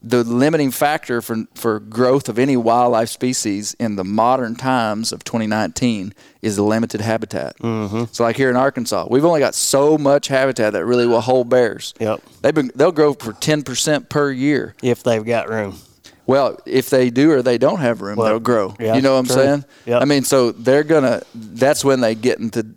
The 0.03 0.23
limiting 0.23 0.69
factor 0.71 1.21
for 1.23 1.45
for 1.55 1.80
growth 1.80 2.30
of 2.30 2.38
any 2.38 2.55
wildlife 2.55 3.09
species 3.09 3.75
in 3.80 3.95
the 3.95 4.03
modern 4.03 4.55
times 4.55 5.11
of 5.11 5.23
2019 5.23 6.13
is 6.43 6.55
the 6.55 6.61
limited 6.63 7.01
habitat. 7.01 7.57
Mm-hmm. 7.57 8.03
So, 8.11 8.23
like 8.23 8.38
here 8.38 8.49
in 8.51 8.55
Arkansas, 8.55 9.07
we've 9.09 9.25
only 9.25 9.39
got 9.39 9.55
so 9.55 9.97
much 9.97 10.28
habitat 10.28 10.73
that 10.73 10.86
really 10.86 11.07
will 11.07 11.21
hold 11.21 11.49
bears. 11.49 11.95
Yep. 11.99 12.21
They've 12.41 12.53
been, 12.53 12.71
they'll 12.75 12.91
grow 12.91 13.13
for 13.13 13.34
10% 13.34 14.07
per 14.07 14.32
year. 14.32 14.75
if 14.84 15.01
they've 15.03 15.25
got 15.25 15.49
room. 15.49 15.75
Well, 16.28 16.59
if 16.65 16.89
they 16.91 17.09
do 17.09 17.32
or 17.32 17.41
they 17.41 17.57
don't 17.57 17.80
have 17.80 18.01
room, 18.01 18.17
Well, 18.17 18.28
they'll 18.28 18.39
grow. 18.39 18.75
yeah, 18.80 18.95
you 18.95 19.01
know 19.01 19.13
what 19.13 19.19
I'm 19.19 19.25
true. 19.25 19.36
saying? 19.36 19.65
Yep. 19.88 20.01
I 20.01 20.05
mean, 20.05 20.23
so 20.23 20.51
they're 20.51 20.84
gonna. 20.84 21.23
That's 21.34 21.84
when 21.84 22.01
they 22.01 22.13
get 22.15 22.38
into 22.39 22.67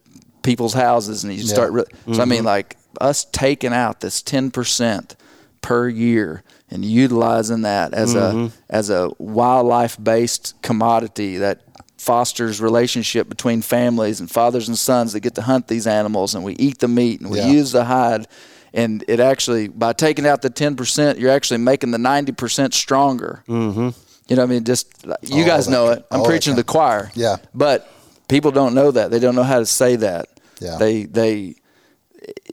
people's 0.43 0.74
houses 0.74 1.24
and 1.24 1.32
you 1.32 1.43
start. 1.43 1.72
Re- 1.72 2.14
So 2.14 2.22
I 2.22 2.24
mean, 2.24 2.45
like 2.45 2.76
us 3.01 3.24
taking 3.32 3.72
out 3.72 4.01
this 4.01 4.22
ten 4.22 4.51
percent 4.51 5.16
per 5.62 5.88
year 5.88 6.43
and 6.70 6.84
utilizing 6.84 7.62
that 7.62 7.93
as 7.95 8.14
a 8.14 8.51
as 8.68 8.91
a 8.91 9.11
wildlife 9.18 9.97
based 10.03 10.55
commodity 10.62 11.38
that 11.38 11.62
fosters 11.99 12.61
relationship 12.62 13.28
between 13.28 13.61
families 13.61 14.20
and 14.20 14.30
fathers 14.30 14.68
and 14.68 14.78
sons 14.78 15.12
that 15.12 15.20
get 15.20 15.34
to 15.34 15.43
hunt 15.43 15.68
these 15.68 15.86
animals 15.86 16.34
and 16.34 16.43
we 16.45 16.55
eat 16.55 16.78
the 16.78 16.88
meat 16.88 17.20
and 17.20 17.30
we 17.30 17.38
Yeah. 17.38 17.49
use 17.49 17.72
the 17.72 17.84
hide 17.84 18.26
and 18.72 19.05
it 19.07 19.20
actually 19.20 19.68
by 19.68 19.93
taking 19.93 20.26
out 20.26 20.41
the 20.41 20.49
10% 20.49 21.18
you're 21.18 21.30
actually 21.30 21.59
making 21.59 21.91
the 21.91 21.99
90% 21.99 22.72
stronger 22.72 23.43
mm-hmm. 23.47 23.91
you 24.28 24.36
know 24.36 24.43
i 24.43 24.47
mean 24.47 24.64
just 24.64 24.86
you 25.22 25.43
All 25.43 25.47
guys 25.47 25.68
know 25.68 25.88
it 25.91 26.07
i'm 26.11 26.20
all 26.20 26.26
preaching 26.26 26.55
to 26.55 26.62
the 26.62 26.64
choir 26.64 27.11
Yeah. 27.14 27.36
but 27.53 27.86
people 28.30 28.50
don't 28.50 28.74
know 28.74 28.90
that. 28.90 29.10
They 29.10 29.18
don't 29.18 29.34
know 29.34 29.42
how 29.42 29.58
to 29.58 29.66
say 29.66 29.96
that. 29.96 30.28
Yeah. 30.60 30.76
they 30.76 31.04
they 31.04 31.56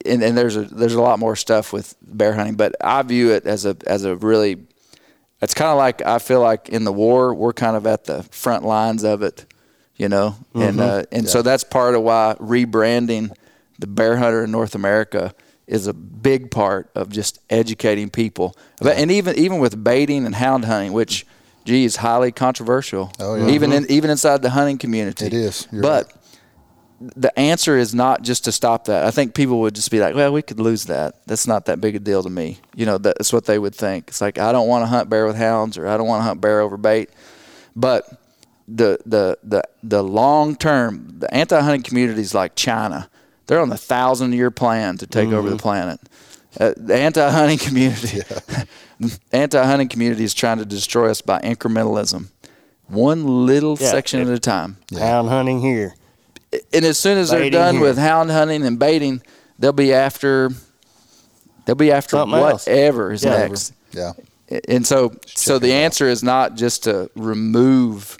and, 0.05 0.23
and 0.23 0.37
there's 0.37 0.55
a 0.55 0.61
there's 0.61 0.93
a 0.93 1.01
lot 1.01 1.19
more 1.19 1.35
stuff 1.35 1.73
with 1.73 1.93
bear 2.01 2.33
hunting 2.33 2.55
but 2.55 2.73
i 2.79 3.01
view 3.01 3.33
it 3.33 3.45
as 3.45 3.65
a 3.65 3.75
as 3.85 4.05
a 4.05 4.15
really 4.15 4.65
it's 5.41 5.53
kind 5.53 5.69
of 5.69 5.77
like 5.77 6.01
I 6.05 6.19
feel 6.19 6.41
like 6.41 6.69
in 6.69 6.83
the 6.83 6.91
war 6.91 7.33
we're 7.33 7.53
kind 7.53 7.75
of 7.75 7.85
at 7.85 8.05
the 8.05 8.23
front 8.23 8.63
lines 8.63 9.03
of 9.03 9.21
it, 9.21 9.45
you 9.95 10.09
know, 10.09 10.35
and 10.53 10.79
uh, 10.79 11.03
and 11.11 11.29
so 11.29 11.41
that's 11.41 11.63
part 11.63 11.95
of 11.95 12.01
why 12.01 12.35
rebranding 12.39 13.31
the 13.77 13.87
bear 13.87 14.17
hunter 14.17 14.43
in 14.43 14.51
North 14.51 14.73
America 14.73 15.33
is 15.67 15.85
a 15.85 15.93
big 15.93 16.49
part 16.49 16.89
of 16.95 17.09
just 17.09 17.39
educating 17.49 18.09
people, 18.09 18.55
But 18.79 18.97
and 18.97 19.11
even 19.11 19.37
even 19.37 19.59
with 19.59 19.83
baiting 19.83 20.25
and 20.25 20.33
hound 20.33 20.65
hunting, 20.65 20.93
which 20.93 21.25
gee 21.67 21.83
is 21.83 21.97
highly 21.97 22.31
controversial, 22.31 23.11
Oh, 23.19 23.35
yeah. 23.35 23.49
even 23.49 23.71
mm-hmm. 23.71 23.83
in 23.85 23.91
even 23.91 24.09
inside 24.09 24.41
the 24.41 24.49
hunting 24.49 24.77
community, 24.77 25.25
It 25.25 25.33
is. 25.33 25.67
But 25.71 26.07
right. 26.07 27.13
the 27.15 27.37
answer 27.37 27.77
is 27.77 27.93
not 27.93 28.21
just 28.21 28.45
to 28.45 28.51
stop 28.51 28.85
that. 28.85 29.05
I 29.05 29.11
think 29.11 29.35
people 29.35 29.59
would 29.59 29.75
just 29.75 29.91
be 29.91 29.99
like, 29.99 30.15
well, 30.15 30.31
we 30.31 30.41
could 30.41 30.59
lose 30.59 30.85
that. 30.85 31.15
That's 31.27 31.45
not 31.45 31.65
that 31.65 31.81
big 31.81 31.95
a 31.95 31.99
deal 31.99 32.23
to 32.23 32.29
me. 32.29 32.59
You 32.75 32.85
know, 32.85 32.97
that's 32.97 33.33
what 33.33 33.45
they 33.45 33.59
would 33.59 33.75
think. 33.75 34.07
It's 34.07 34.21
like, 34.21 34.37
I 34.37 34.51
don't 34.51 34.67
want 34.67 34.83
to 34.83 34.87
hunt 34.87 35.09
bear 35.09 35.25
with 35.25 35.35
hounds 35.35 35.77
or 35.77 35.87
I 35.87 35.97
don't 35.97 36.07
want 36.07 36.21
to 36.21 36.23
hunt 36.23 36.41
bear 36.41 36.61
over 36.61 36.77
bait. 36.77 37.09
But 37.75 38.09
the, 38.67 38.99
the, 39.05 39.37
the, 39.43 39.63
the 39.83 40.03
long 40.03 40.55
term, 40.55 41.19
the 41.19 41.31
anti 41.33 41.59
hunting 41.59 41.83
communities 41.83 42.33
like 42.33 42.55
China, 42.55 43.09
they're 43.47 43.61
on 43.61 43.69
the 43.69 43.77
thousand 43.77 44.33
year 44.33 44.51
plan 44.51 44.97
to 44.97 45.07
take 45.07 45.29
over 45.29 45.49
the 45.49 45.55
mm-hmm. 45.55 45.61
planet. 45.61 45.99
Uh, 46.59 46.73
the 46.75 46.95
anti 46.95 47.29
hunting 47.29 47.57
community, 47.57 48.21
anti 49.31 49.63
hunting 49.63 49.87
community 49.87 50.23
is 50.23 50.33
trying 50.33 50.57
to 50.57 50.65
destroy 50.65 51.09
us 51.11 51.21
by 51.21 51.39
incrementalism, 51.41 52.29
one 52.87 53.45
little 53.45 53.77
Yeah. 53.79 53.91
section 53.91 54.21
at 54.21 54.27
a 54.27 54.39
time 54.39 54.77
Hound 54.97 55.29
hunting 55.29 55.61
here. 55.61 55.93
and 56.73 56.83
as 56.85 56.97
soon 56.97 57.17
as 57.17 57.29
they're 57.29 57.49
done 57.49 57.75
here. 57.75 57.83
with 57.83 57.97
hound 57.97 58.31
hunting 58.31 58.65
and 58.65 58.79
baiting, 58.79 59.21
they'll 59.59 59.71
be 59.71 59.93
after 59.93 60.49
they'll 61.65 61.75
be 61.75 61.91
after 61.91 62.11
Something 62.17 62.39
else. 62.39 62.65
whatever 62.65 63.11
is 63.11 63.23
Yeah. 63.23 63.37
next. 63.37 63.73
Yeah. 63.91 64.13
And 64.67 64.87
so 64.87 65.13
so 65.27 65.59
the 65.59 65.67
it 65.71 65.73
out. 65.73 65.83
answer 65.83 66.07
is 66.07 66.23
not 66.23 66.55
just 66.55 66.83
to 66.85 67.11
remove 67.15 68.17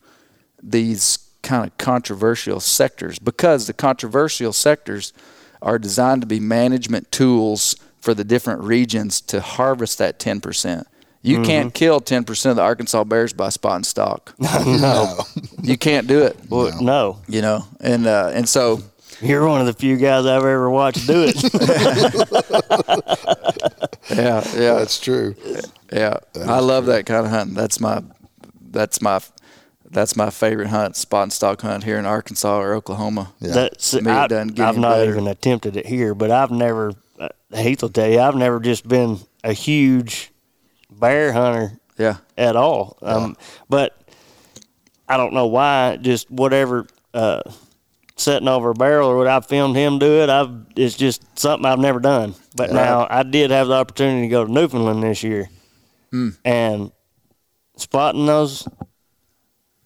these 0.61 1.19
kind 1.41 1.65
of 1.65 1.75
controversial 1.77 2.59
sectors 2.59 3.17
because 3.19 3.67
the 3.67 3.73
controversial 3.73 4.51
sectors 4.51 5.13
are 5.61 5.79
designed 5.79 6.21
to 6.21 6.27
be 6.27 6.39
management 6.39 7.09
tools 7.11 7.75
for 8.07 8.13
the 8.13 8.23
different 8.23 8.61
regions 8.61 9.19
to 9.19 9.41
harvest 9.41 9.97
that 9.97 10.17
10%. 10.17 10.85
You 11.23 11.41
can't 11.41 11.73
kill 11.73 11.99
10% 11.99 12.51
of 12.51 12.55
the 12.55 12.61
Arkansas 12.61 13.03
bears 13.03 13.33
by 13.33 13.49
spot 13.49 13.75
and 13.75 13.85
stock. 13.85 14.33
No. 14.65 15.17
you 15.61 15.77
can't 15.77 16.07
do 16.07 16.23
it. 16.23 16.37
Well, 16.47 16.81
no. 16.81 17.19
You 17.27 17.41
know, 17.41 17.65
and 17.81 18.07
uh, 18.07 18.31
and 18.33 18.47
so 18.47 18.79
You're 19.19 19.45
one 19.45 19.59
of 19.59 19.67
the 19.67 19.73
few 19.73 19.97
guys 19.97 20.25
I've 20.25 20.45
ever 20.45 20.69
watched 20.69 21.05
do 21.05 21.25
it. 21.27 21.35
yeah, 24.09 24.41
yeah, 24.55 24.75
That's 24.75 25.01
true. 25.01 25.35
yeah. 25.91 26.13
I 26.45 26.59
love 26.59 26.85
that 26.85 27.05
kind 27.05 27.25
of 27.25 27.31
hunting. 27.33 27.55
That's 27.55 27.81
my 27.81 28.03
that's 28.71 29.01
my 29.01 29.19
that's 29.91 30.15
my 30.15 30.29
favorite 30.29 30.69
hunt, 30.69 30.95
spot 30.95 31.23
and 31.23 31.33
stock 31.33 31.61
hunt 31.61 31.83
here 31.83 31.97
in 31.97 32.05
Arkansas 32.05 32.57
or 32.57 32.73
Oklahoma. 32.73 33.33
Yeah. 33.41 33.51
That's 33.51 33.93
Me, 33.95 33.99
it 33.99 34.07
I, 34.07 34.27
doesn't 34.27 34.55
get 34.55 34.65
I've 34.65 34.75
any 34.75 34.81
not 34.81 34.95
better. 34.95 35.11
even 35.11 35.27
attempted 35.27 35.75
it 35.75 35.87
here, 35.87 36.15
but 36.15 36.31
I've 36.31 36.51
never. 36.51 36.93
Heath 37.53 37.81
will 37.81 37.89
tell 37.89 38.09
you, 38.09 38.19
I've 38.19 38.35
never 38.35 38.59
just 38.59 38.87
been 38.87 39.19
a 39.43 39.53
huge 39.53 40.31
bear 40.91 41.31
hunter 41.31 41.79
Yeah, 41.97 42.17
at 42.37 42.55
all. 42.55 42.97
Um, 43.01 43.35
but 43.69 43.97
I 45.07 45.15
don't 45.17 45.33
know 45.33 45.47
why. 45.47 45.97
Just 46.01 46.29
whatever, 46.29 46.87
uh, 47.13 47.41
sitting 48.17 48.47
over 48.49 48.71
a 48.71 48.73
barrel 48.73 49.09
or 49.09 49.17
what 49.17 49.27
I 49.27 49.39
filmed 49.39 49.75
him 49.77 49.99
do 49.99 50.21
it. 50.21 50.29
I've 50.29 50.49
it's 50.75 50.95
just 50.95 51.23
something 51.39 51.65
I've 51.65 51.79
never 51.79 51.99
done. 51.99 52.35
But 52.55 52.71
now 52.73 53.07
I 53.09 53.23
did 53.23 53.51
have 53.51 53.67
the 53.67 53.75
opportunity 53.75 54.23
to 54.23 54.27
go 54.31 54.43
to 54.45 54.51
Newfoundland 54.51 55.03
this 55.03 55.23
year, 55.23 55.49
Hmm. 56.11 56.29
and 56.43 56.91
spotting 57.77 58.25
those 58.25 58.67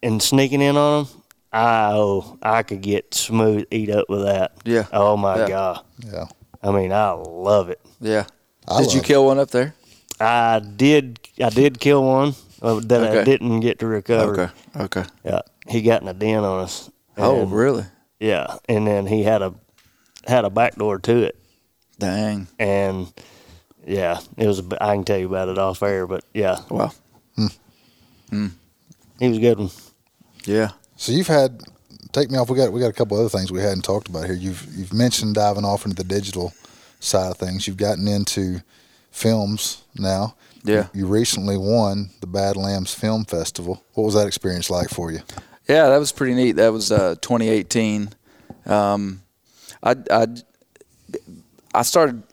and 0.01 0.21
sneaking 0.23 0.61
in 0.61 0.77
on 0.77 1.03
them. 1.05 1.13
I 1.53 1.91
oh, 1.93 2.37
I 2.41 2.63
could 2.63 2.81
get 2.81 3.13
smooth 3.13 3.65
eat 3.71 3.89
up 3.89 4.09
with 4.09 4.23
that. 4.23 4.53
Yeah. 4.63 4.85
Oh 4.93 5.17
my 5.17 5.37
Yeah. 5.39 5.47
god. 5.47 5.85
Yeah. 6.03 6.25
I 6.63 6.71
mean, 6.71 6.91
I 6.91 7.11
love 7.11 7.69
it. 7.69 7.79
yeah. 7.99 8.25
I 8.67 8.81
Did 8.81 8.91
you 8.93 8.99
love 8.99 9.05
kill 9.05 9.25
one 9.25 9.39
up 9.39 9.49
there? 9.51 9.73
I 10.19 10.59
did. 10.59 11.19
I 11.43 11.49
did 11.49 11.79
kill 11.79 12.03
one 12.03 12.35
uh, 12.61 12.79
that 12.85 13.03
I 13.17 13.23
didn't 13.23 13.59
get 13.61 13.79
to 13.79 13.87
recover. 13.87 14.33
Okay, 14.39 14.51
okay. 14.83 15.03
Yeah, 15.25 15.41
he 15.67 15.81
got 15.81 16.03
in 16.03 16.07
a 16.07 16.13
den 16.13 16.43
on 16.43 16.59
us. 16.63 16.91
Oh, 17.17 17.45
really? 17.47 17.85
Yeah, 18.19 18.57
and 18.69 18.85
then 18.85 19.07
he 19.07 19.23
had 19.23 19.41
a 19.41 19.55
had 20.27 20.45
a 20.45 20.51
back 20.51 20.75
door 20.75 20.99
to 20.99 21.23
it, 21.23 21.35
Dang. 21.97 22.47
and 22.59 23.11
yeah, 23.87 24.19
it 24.37 24.45
was. 24.45 24.59
a 24.59 24.63
b- 24.63 24.77
I 24.79 24.93
can 24.93 25.03
tell 25.05 25.17
you 25.17 25.25
about 25.25 25.49
it 25.49 25.57
off 25.57 25.81
air, 25.81 26.05
but 26.05 26.23
yeah, 26.35 26.59
Wow. 26.69 26.91
he 28.29 29.27
was 29.27 29.37
a 29.37 29.41
good 29.41 29.57
one. 29.57 29.69
Yeah. 30.45 30.69
So 30.97 31.11
you've 31.11 31.27
had 31.27 31.61
take 32.11 32.29
me 32.29 32.37
off. 32.37 32.49
We 32.49 32.57
got 32.57 32.71
we 32.71 32.79
got 32.79 32.89
a 32.89 32.93
couple 32.93 33.19
other 33.19 33.29
things 33.29 33.51
we 33.51 33.61
hadn't 33.61 33.83
talked 33.83 34.07
about 34.07 34.25
here. 34.25 34.35
You've 34.35 34.67
you've 34.75 34.93
mentioned 34.93 35.35
diving 35.35 35.65
off 35.65 35.85
into 35.85 35.95
the 35.95 36.03
digital 36.03 36.53
side 36.99 37.31
of 37.31 37.37
things. 37.37 37.67
You've 37.67 37.77
gotten 37.77 38.07
into 38.07 38.61
films 39.11 39.83
now. 39.95 40.35
Yeah. 40.63 40.87
You 40.93 41.07
recently 41.07 41.57
won 41.57 42.11
the 42.21 42.27
Badlands 42.27 42.93
Film 42.93 43.25
Festival. 43.25 43.83
What 43.93 44.03
was 44.03 44.13
that 44.13 44.27
experience 44.27 44.69
like 44.69 44.89
for 44.89 45.11
you? 45.11 45.21
Yeah, 45.67 45.89
that 45.89 45.97
was 45.97 46.11
pretty 46.11 46.33
neat. 46.33 46.53
That 46.53 46.71
was 46.71 46.91
uh, 46.91 47.15
2018. 47.21 48.09
Um, 48.65 49.21
I, 49.81 49.95
I, 50.11 50.27
I 51.73 51.81
started, 51.81 52.23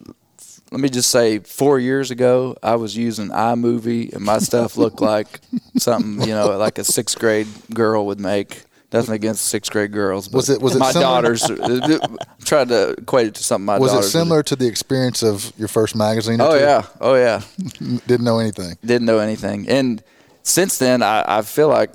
let 0.70 0.80
me 0.80 0.88
just 0.88 1.10
say, 1.10 1.38
four 1.38 1.78
years 1.78 2.10
ago, 2.10 2.56
I 2.62 2.76
was 2.76 2.96
using 2.96 3.28
iMovie, 3.28 4.12
and 4.12 4.24
my 4.24 4.38
stuff 4.38 4.76
looked 4.76 5.00
like 5.00 5.40
something, 5.76 6.28
you 6.28 6.34
know, 6.34 6.56
like 6.58 6.78
a 6.78 6.84
sixth 6.84 7.18
grade 7.18 7.48
girl 7.72 8.06
would 8.06 8.20
make. 8.20 8.64
Nothing 8.92 9.14
against 9.14 9.44
sixth 9.44 9.70
grade 9.70 9.92
girls. 9.92 10.28
But 10.28 10.36
Was 10.36 10.48
it- 10.50 10.62
was 10.62 10.74
it 10.74 10.78
my 10.78 10.92
similar? 10.92 11.10
daughters? 11.22 11.42
Uh, 11.50 11.98
uh, 12.02 12.16
tried 12.44 12.68
to 12.68 12.90
equate 12.92 13.26
it 13.26 13.34
to 13.34 13.44
something 13.44 13.66
my 13.66 13.78
was 13.78 13.92
it 13.92 13.96
daughters. 13.96 14.06
would- 14.14 14.20
similar 14.20 14.42
to 14.44 14.56
the 14.56 14.66
experience 14.66 15.22
of 15.22 15.52
your 15.58 15.68
first 15.68 15.94
magazine? 15.94 16.40
or 16.40 16.44
Oh 16.48 16.52
two? 16.58 16.64
yeah, 16.64 16.82
oh 17.00 17.14
yeah. 17.14 17.42
Didn't 18.06 18.24
know 18.24 18.38
anything. 18.38 18.76
didn't 18.84 19.04
know 19.06 19.18
anything. 19.18 19.68
And 19.68 20.02
since 20.42 20.78
then, 20.78 21.02
I, 21.02 21.22
I 21.38 21.42
feel 21.42 21.68
like 21.68 21.90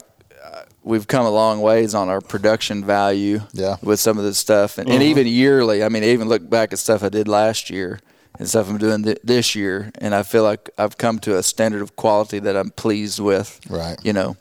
uh, 0.45 0.61
we've 0.83 1.07
come 1.07 1.25
a 1.25 1.31
long 1.31 1.61
ways 1.61 1.95
on 1.95 2.09
our 2.09 2.21
production 2.21 2.85
value 2.85 3.41
Yeah. 3.53 3.77
with 3.81 3.99
some 3.99 4.19
of 4.19 4.23
this 4.23 4.37
stuff. 4.37 4.77
And, 4.77 4.87
and 4.87 4.99
mm-hmm. 5.01 5.09
even 5.09 5.25
yearly, 5.27 5.83
I 5.83 5.89
mean, 5.89 6.03
I 6.03 6.09
even 6.09 6.29
look 6.29 6.47
back 6.47 6.73
at 6.73 6.77
stuff 6.79 7.01
I 7.03 7.09
did 7.09 7.27
last 7.27 7.71
year 7.71 7.99
and 8.37 8.47
stuff 8.47 8.69
I'm 8.69 8.77
doing 8.77 9.01
th- 9.03 9.17
this 9.23 9.55
year. 9.55 9.91
And 9.97 10.13
I 10.13 10.21
feel 10.21 10.43
like 10.43 10.69
I've 10.77 10.99
come 10.99 11.17
to 11.21 11.37
a 11.37 11.41
standard 11.43 11.81
of 11.81 11.95
quality 11.95 12.37
that 12.39 12.55
I'm 12.55 12.69
pleased 12.69 13.19
with. 13.19 13.59
Right. 13.67 13.97
You 14.03 14.13
know, 14.13 14.37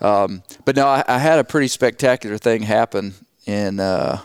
um, 0.00 0.42
but 0.64 0.76
no, 0.76 0.86
I, 0.86 1.04
I 1.06 1.18
had 1.18 1.38
a 1.38 1.44
pretty 1.44 1.68
spectacular 1.68 2.38
thing 2.38 2.62
happen 2.62 3.14
in 3.46 3.80
uh, 3.80 4.20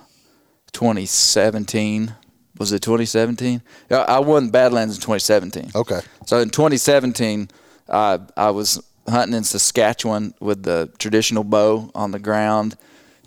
2017. 0.73 2.15
Was 2.57 2.71
it 2.71 2.81
2017? 2.81 3.61
I 3.89 4.19
won 4.19 4.49
Badlands 4.49 4.95
in 4.95 5.01
2017. 5.01 5.71
Okay. 5.75 6.01
So 6.25 6.39
in 6.39 6.49
2017, 6.49 7.49
uh, 7.89 8.19
I 8.37 8.51
was 8.51 8.83
hunting 9.07 9.35
in 9.35 9.43
Saskatchewan 9.43 10.33
with 10.39 10.63
the 10.63 10.91
traditional 10.99 11.43
bow 11.43 11.91
on 11.95 12.11
the 12.11 12.19
ground, 12.19 12.75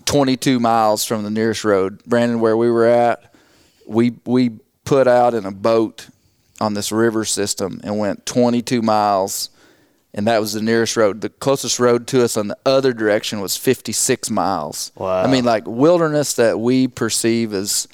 22 0.05 0.59
miles 0.59 1.03
from 1.05 1.23
the 1.23 1.29
nearest 1.29 1.63
road. 1.63 2.03
Brandon, 2.05 2.39
where 2.39 2.55
we 2.55 2.69
were 2.69 2.85
at, 2.85 3.33
we 3.87 4.15
we 4.25 4.51
put 4.83 5.07
out 5.07 5.33
in 5.33 5.45
a 5.45 5.51
boat 5.51 6.07
on 6.61 6.73
this 6.73 6.91
river 6.91 7.25
system 7.25 7.81
and 7.83 7.97
went 7.99 8.25
22 8.25 8.81
miles, 8.81 9.49
and 10.15 10.25
that 10.27 10.39
was 10.39 10.53
the 10.53 10.61
nearest 10.61 10.95
road. 10.95 11.19
The 11.19 11.29
closest 11.29 11.77
road 11.77 12.07
to 12.07 12.23
us 12.23 12.37
on 12.37 12.47
the 12.47 12.57
other 12.65 12.93
direction 12.93 13.41
was 13.41 13.57
56 13.57 14.29
miles. 14.29 14.93
Wow. 14.95 15.21
I 15.21 15.27
mean, 15.27 15.43
like 15.43 15.67
wilderness 15.67 16.33
that 16.35 16.57
we 16.57 16.87
perceive 16.87 17.53
as 17.53 17.87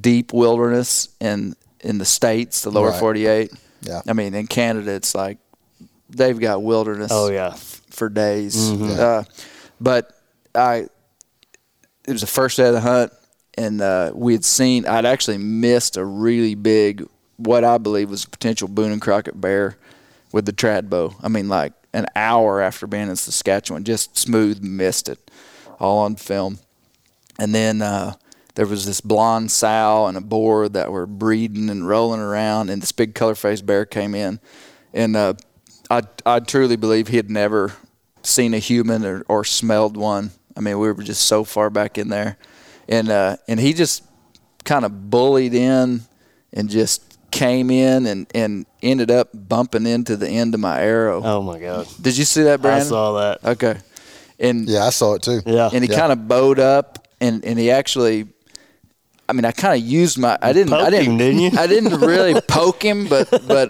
deep 0.00 0.32
wilderness 0.32 1.08
in 1.20 1.56
in 1.80 1.98
the 1.98 2.04
states, 2.04 2.60
the 2.62 2.70
lower 2.70 2.90
Right. 2.90 3.00
48. 3.00 3.52
Yeah. 3.82 4.02
I 4.06 4.12
mean, 4.12 4.34
in 4.34 4.46
Canada, 4.46 4.92
it's 4.92 5.14
like 5.14 5.38
they've 6.10 6.38
got 6.38 6.62
wilderness 6.62 7.10
Oh 7.12 7.30
yeah, 7.30 7.54
for 7.90 8.08
days. 8.08 8.56
Mm-hmm. 8.56 9.00
Uh, 9.00 9.24
but 9.80 10.12
I, 10.54 10.86
it 12.06 12.12
was 12.12 12.20
the 12.20 12.26
first 12.26 12.58
day 12.58 12.66
of 12.68 12.74
the 12.74 12.80
hunt, 12.80 13.12
and 13.56 13.80
uh, 13.80 14.12
we 14.14 14.34
had 14.34 14.44
seen. 14.44 14.86
I'd 14.86 15.06
actually 15.06 15.38
missed 15.38 15.96
a 15.96 16.04
really 16.04 16.54
big, 16.54 17.06
what 17.36 17.64
I 17.64 17.78
believe 17.78 18.10
was 18.10 18.24
a 18.24 18.28
potential 18.28 18.68
Boone 18.68 18.92
and 18.92 19.00
Crockett 19.00 19.40
bear 19.40 19.76
with 20.34 20.46
the 20.46 20.52
trad 20.52 20.90
bow. 20.90 21.14
I 21.22 21.28
mean, 21.28 21.48
like 21.48 21.72
an 21.92 22.06
hour 22.16 22.60
after 22.60 22.88
being 22.88 23.08
in 23.08 23.14
Saskatchewan, 23.14 23.84
just 23.84 24.18
smooth 24.18 24.60
missed 24.64 25.08
it, 25.08 25.30
all 25.78 25.98
on 25.98 26.16
film. 26.16 26.58
And 27.38 27.54
then 27.54 27.80
uh, 27.80 28.14
there 28.56 28.66
was 28.66 28.84
this 28.84 29.00
blonde 29.00 29.52
sow 29.52 30.06
and 30.06 30.16
a 30.16 30.20
boar 30.20 30.68
that 30.68 30.90
were 30.90 31.06
breeding 31.06 31.70
and 31.70 31.86
rolling 31.86 32.20
around, 32.20 32.68
and 32.68 32.82
this 32.82 32.90
big 32.90 33.14
color 33.14 33.36
faced 33.36 33.64
bear 33.64 33.86
came 33.86 34.12
in, 34.12 34.40
and 34.92 35.14
uh, 35.14 35.34
I 35.88 36.02
I 36.26 36.40
truly 36.40 36.74
believe 36.74 37.06
he 37.06 37.16
had 37.16 37.30
never 37.30 37.72
seen 38.24 38.54
a 38.54 38.58
human 38.58 39.04
or, 39.04 39.24
or 39.28 39.44
smelled 39.44 39.96
one. 39.96 40.32
I 40.56 40.60
mean, 40.60 40.80
we 40.80 40.90
were 40.90 41.02
just 41.04 41.26
so 41.26 41.44
far 41.44 41.70
back 41.70 41.96
in 41.96 42.08
there, 42.08 42.38
and 42.88 43.08
uh, 43.08 43.36
and 43.46 43.60
he 43.60 43.72
just 43.72 44.02
kind 44.64 44.84
of 44.84 45.10
bullied 45.10 45.54
in 45.54 46.00
and 46.52 46.68
just 46.68 47.13
came 47.34 47.70
in 47.70 48.06
and, 48.06 48.26
and 48.34 48.64
ended 48.82 49.10
up 49.10 49.28
bumping 49.34 49.86
into 49.86 50.16
the 50.16 50.28
end 50.28 50.54
of 50.54 50.60
my 50.60 50.80
arrow. 50.80 51.20
oh 51.24 51.42
my 51.42 51.58
god, 51.58 51.86
Did 52.00 52.16
you 52.16 52.24
see 52.24 52.44
that, 52.44 52.64
I 52.64 52.80
saw 52.80 53.12
that. 53.20 53.44
Okay, 53.44 53.76
and 54.38 54.68
Yeah, 54.68 54.84
I 54.86 54.90
saw 54.90 55.14
it 55.14 55.22
too. 55.22 55.40
Yeah, 55.44 55.68
and 55.72 55.82
he 55.84 55.90
Yeah. 55.90 55.98
kind 55.98 56.12
of 56.12 56.28
bowed 56.28 56.58
up 56.58 57.06
and, 57.20 57.44
and 57.44 57.58
he 57.58 57.70
actually 57.70 58.28
I 59.28 59.32
mean 59.32 59.44
I 59.44 59.52
kind 59.52 59.80
of 59.80 59.86
used 59.86 60.18
my 60.18 60.38
I 60.42 60.52
didn't 60.52 60.74
I 60.74 60.90
didn't 60.90 61.12
him, 61.12 61.18
didn't 61.18 61.40
you? 61.40 61.50
I 61.58 61.66
didn't 61.66 61.98
really 62.00 62.40
poke 62.48 62.82
him 62.84 63.06
but 63.08 63.28
but 63.48 63.68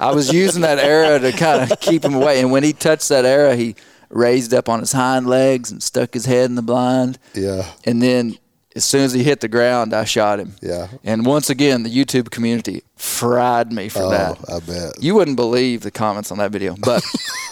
I 0.00 0.12
was 0.12 0.32
using 0.32 0.62
that 0.62 0.78
arrow 0.78 1.18
to 1.18 1.30
kind 1.32 1.70
of 1.70 1.78
keep 1.80 2.04
him 2.04 2.14
away 2.14 2.40
and 2.40 2.50
when 2.52 2.64
he 2.64 2.72
touched 2.72 3.08
that 3.10 3.24
arrow 3.24 3.54
he 3.54 3.76
raised 4.08 4.52
up 4.52 4.68
on 4.68 4.80
his 4.80 4.90
hind 4.92 5.26
legs 5.28 5.70
and 5.70 5.80
stuck 5.82 6.12
his 6.14 6.24
head 6.26 6.46
in 6.50 6.56
the 6.56 6.62
blind 6.62 7.18
Yeah. 7.34 7.64
and 7.84 8.02
then 8.02 8.36
as 8.80 8.84
soon 8.86 9.02
as 9.02 9.12
he 9.12 9.22
hit 9.22 9.40
the 9.40 9.48
ground 9.48 9.92
I 9.92 10.04
shot 10.04 10.40
him 10.40 10.54
Yeah. 10.62 10.88
and 11.04 11.26
once 11.26 11.50
again 11.50 11.82
the 11.82 11.90
YouTube 11.90 12.30
community 12.30 12.82
fried 12.96 13.72
me 13.72 13.88
for 13.90 14.02
Oh, 14.04 14.10
that 14.10 14.38
I 14.50 14.60
bet. 14.60 15.02
you 15.02 15.14
wouldn't 15.14 15.36
believe 15.36 15.82
the 15.82 15.90
comments 15.90 16.32
on 16.32 16.38
that 16.38 16.50
video, 16.50 16.74
but 16.82 17.02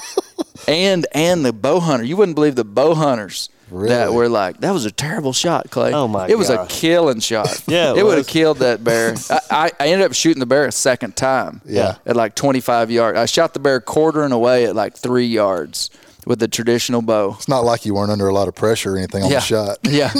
and 0.69 1.07
and 1.15 1.45
the 1.45 1.53
bow 1.53 1.81
hunter, 1.81 2.05
you 2.05 2.17
wouldn't 2.17 2.35
believe 2.35 2.55
the 2.55 2.65
bow 2.65 2.95
hunters 2.95 3.49
that 3.71 4.15
were 4.15 4.31
like, 4.31 4.61
that 4.61 4.71
was 4.73 4.87
a 4.87 4.91
terrible 4.91 5.35
shot, 5.35 5.69
Clay. 5.71 5.93
Oh, 5.93 6.09
my 6.09 6.27
It 6.27 6.39
was 6.39 6.49
a 6.49 6.65
killing 6.71 7.21
shot. 7.21 7.63
Yeah, 7.69 7.93
it 7.93 7.99
it 7.99 8.05
would 8.07 8.17
have 8.17 8.27
killed 8.27 8.59
that 8.61 8.83
bear. 8.83 9.15
I, 9.31 9.41
I, 9.51 9.71
I 9.79 9.89
ended 9.89 10.07
up 10.07 10.15
shooting 10.15 10.41
the 10.41 10.47
bear 10.47 10.65
a 10.65 10.73
second 10.73 11.17
time. 11.17 11.61
Yeah. 11.67 11.97
at 12.07 12.17
like 12.17 12.35
25 12.35 12.91
yards. 12.91 13.19
I 13.19 13.27
shot 13.27 13.53
the 13.53 13.61
bear 13.61 13.81
quartering 13.83 14.33
away 14.33 14.65
at 14.65 14.75
like 14.75 14.97
three 14.97 15.27
yards 15.27 15.91
with 16.27 16.39
the 16.41 16.49
traditional 16.49 17.01
bow. 17.03 17.35
It's 17.39 17.49
not 17.49 17.65
like 17.65 17.85
you 17.87 17.95
weren't 17.95 18.11
under 18.11 18.29
a 18.29 18.35
lot 18.35 18.49
of 18.49 18.55
pressure 18.55 18.95
or 18.95 18.99
anything 18.99 19.23
on 19.25 19.31
Yeah. 19.31 19.39
the 19.41 19.45
shot. 19.45 19.79
Yeah. 19.89 20.13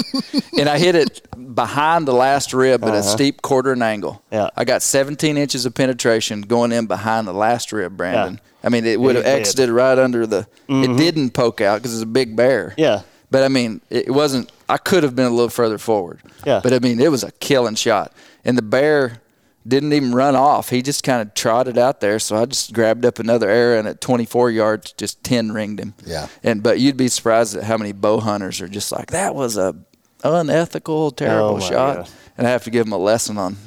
and 0.57 0.67
I 0.69 0.77
hit 0.79 0.95
it 0.95 1.21
behind 1.55 2.07
the 2.07 2.13
last 2.13 2.53
rib 2.53 2.83
at 2.83 2.93
a 2.93 3.03
steep 3.03 3.41
quartering 3.41 3.81
angle. 3.81 4.21
Uh-huh. 4.31 4.43
Yeah. 4.43 4.49
I 4.55 4.65
got 4.65 4.81
17 4.81 5.37
inches 5.37 5.65
of 5.65 5.73
penetration 5.73 6.41
going 6.41 6.71
in 6.71 6.85
behind 6.87 7.27
the 7.27 7.33
last 7.33 7.71
rib, 7.71 7.95
Brandon. 7.97 8.35
Yeah. 8.41 8.49
I 8.63 8.69
mean, 8.69 8.85
it 8.85 8.99
would 8.99 9.15
have 9.15 9.25
you 9.25 9.31
did. 9.31 9.39
exited 9.39 9.69
right 9.69 9.97
under 9.97 10.25
the. 10.27 10.47
It 10.67 10.97
didn't 10.97 11.31
poke 11.31 11.61
out 11.61 11.79
because 11.79 11.93
it's 11.93 12.03
a 12.03 12.07
big 12.07 12.35
bear. 12.35 12.73
Yeah. 12.77 13.01
But 13.31 13.43
I 13.43 13.47
mean, 13.47 13.79
it 13.89 14.09
wasn't. 14.09 14.51
I 14.67 14.77
could 14.77 15.03
have 15.03 15.15
been 15.15 15.27
a 15.27 15.29
little 15.29 15.49
further 15.49 15.77
forward. 15.77 16.19
Yeah. 16.45 16.59
But 16.63 16.73
I 16.73 16.79
mean, 16.79 16.99
it 16.99 17.09
was 17.11 17.23
a 17.23 17.31
killing 17.33 17.75
shot, 17.75 18.11
and 18.43 18.57
the 18.57 18.61
bear 18.61 19.21
didn't 19.69 19.93
even 19.93 20.13
run 20.13 20.35
off. 20.35 20.69
He 20.69 20.81
just 20.81 21.03
kind 21.03 21.21
of 21.21 21.33
trotted 21.33 21.77
out 21.77 22.01
there. 22.01 22.19
So 22.19 22.35
I 22.35 22.45
just 22.45 22.73
grabbed 22.73 23.05
up 23.05 23.19
another 23.19 23.49
arrow 23.49 23.79
and 23.79 23.87
at 23.87 24.01
24 24.01 24.51
yards, 24.51 24.91
just 24.93 25.23
10 25.23 25.51
ringed 25.51 25.79
him. 25.79 25.93
Yeah. 26.05 26.27
And 26.43 26.61
but 26.61 26.79
you'd 26.79 26.97
be 26.97 27.07
surprised 27.07 27.55
at 27.55 27.63
how 27.63 27.77
many 27.77 27.91
bow 27.93 28.19
hunters 28.19 28.59
are 28.61 28.67
just 28.67 28.91
like 28.91 29.11
that 29.11 29.35
was 29.35 29.55
a 29.57 29.75
unethical, 30.23 31.11
terrible 31.11 31.55
Oh, 31.57 31.59
shot. 31.59 31.95
God. 31.97 32.09
And 32.37 32.47
I 32.47 32.49
have 32.51 32.63
to 32.65 32.69
give 32.69 32.85
them 32.85 32.93
a 32.93 32.97
lesson 32.97 33.37
on 33.37 33.57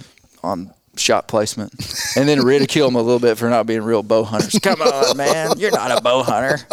on 0.42 0.72
shot 0.96 1.26
placement, 1.28 1.72
and 2.16 2.28
then 2.28 2.42
ridicule 2.44 2.86
them 2.88 2.96
a 2.96 3.02
little 3.02 3.18
bit 3.20 3.38
for 3.38 3.48
not 3.48 3.66
being 3.66 3.82
real 3.82 4.02
bow 4.02 4.24
hunters. 4.24 4.58
Come 4.62 4.82
on, 4.82 5.16
man, 5.16 5.58
you're 5.58 5.70
not 5.70 5.96
a 5.98 6.02
bow 6.02 6.22
hunter. 6.22 6.58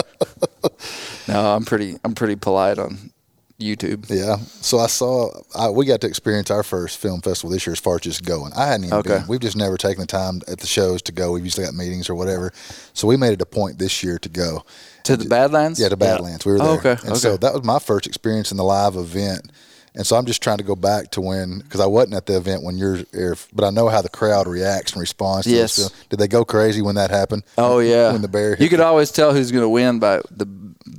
No, 1.28 1.56
I'm 1.56 1.64
pretty 1.64 1.96
I'm 2.04 2.16
pretty 2.16 2.36
polite 2.36 2.80
on 2.80 3.12
YouTube. 3.60 4.10
Yeah. 4.10 4.38
So 4.62 4.80
I 4.80 4.88
saw 4.88 5.30
I, 5.56 5.70
we 5.70 5.86
got 5.86 6.02
to 6.02 6.08
experience 6.08 6.50
our 6.50 6.64
first 6.64 6.98
film 6.98 7.22
festival 7.22 7.50
this 7.52 7.66
year 7.68 7.74
as 7.74 7.80
far 7.80 7.96
as 7.96 8.02
just 8.02 8.24
going. 8.26 8.54
I 8.54 8.68
hadn't 8.68 8.86
even 8.86 8.98
Okay. 9.00 9.18
been. 9.20 9.28
We've 9.28 9.40
just 9.40 9.58
never 9.58 9.78
taken 9.78 10.02
the 10.02 10.08
time 10.08 10.42
at 10.48 10.60
the 10.60 10.68
shows 10.68 11.02
to 11.04 11.12
go. 11.12 11.32
We've 11.34 11.44
usually 11.44 11.66
got 11.66 11.74
meetings 11.76 12.10
or 12.10 12.16
whatever. 12.16 12.52
So 12.94 13.08
we 13.08 13.18
made 13.18 13.34
it 13.34 13.42
a 13.42 13.46
point 13.46 13.78
this 13.78 14.02
year 14.04 14.18
to 14.20 14.30
go. 14.30 14.64
To 15.04 15.18
the 15.18 15.26
Badlands? 15.28 15.80
Yeah, 15.80 15.90
to 15.90 15.98
Badlands. 15.98 16.46
We 16.46 16.54
were 16.54 16.60
Oh, 16.62 16.78
there. 16.78 16.94
okay, 16.94 17.08
And 17.08 17.18
so 17.18 17.38
that 17.38 17.54
was 17.54 17.64
my 17.64 17.80
first 17.80 18.08
experience 18.08 18.52
in 18.52 18.58
the 18.58 18.64
live 18.64 18.96
event. 18.96 19.52
And 19.96 20.06
so 20.06 20.16
I'm 20.16 20.26
just 20.26 20.42
trying 20.44 20.60
to 20.60 20.64
go 20.64 20.76
back 20.76 21.12
to 21.12 21.22
when, 21.22 21.60
because 21.60 21.80
I 21.82 21.86
wasn't 21.88 22.14
at 22.16 22.26
the 22.26 22.38
event 22.38 22.64
when 22.64 22.78
you're, 22.78 23.00
if- 23.12 23.48
but 23.54 23.66
I 23.66 23.70
know 23.72 23.90
how 23.90 24.02
the 24.02 24.10
crowd 24.10 24.48
reacts 24.48 24.94
and 24.94 25.02
responds 25.02 25.46
to 25.46 25.52
Yes. 25.54 25.76
this 25.76 25.90
film. 25.90 26.00
Did 26.10 26.20
they 26.20 26.28
go 26.28 26.46
crazy 26.46 26.82
when 26.82 26.96
that 26.96 27.10
happened? 27.10 27.44
Oh 27.58 27.80
yeah. 27.80 28.12
When 28.12 28.22
the 28.22 28.28
bear 28.28 28.52
hit 28.52 28.62
You 28.62 28.70
could 28.70 28.80
the- 28.80 28.86
always 28.86 29.12
tell 29.12 29.34
who's 29.34 29.52
going 29.52 29.64
to 29.64 29.70
win 29.70 30.00
by 30.00 30.18
the 30.32 30.46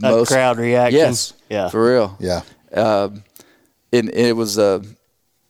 That 0.00 0.10
most 0.10 0.28
crowd 0.28 0.58
reaction. 0.58 0.98
Yes. 0.98 1.32
Yeah. 1.48 1.68
For 1.68 1.84
real. 1.92 2.16
Yeah. 2.20 2.42
Um, 2.74 3.22
and 3.92 4.08
it 4.10 4.36
was 4.36 4.58
uh, 4.58 4.82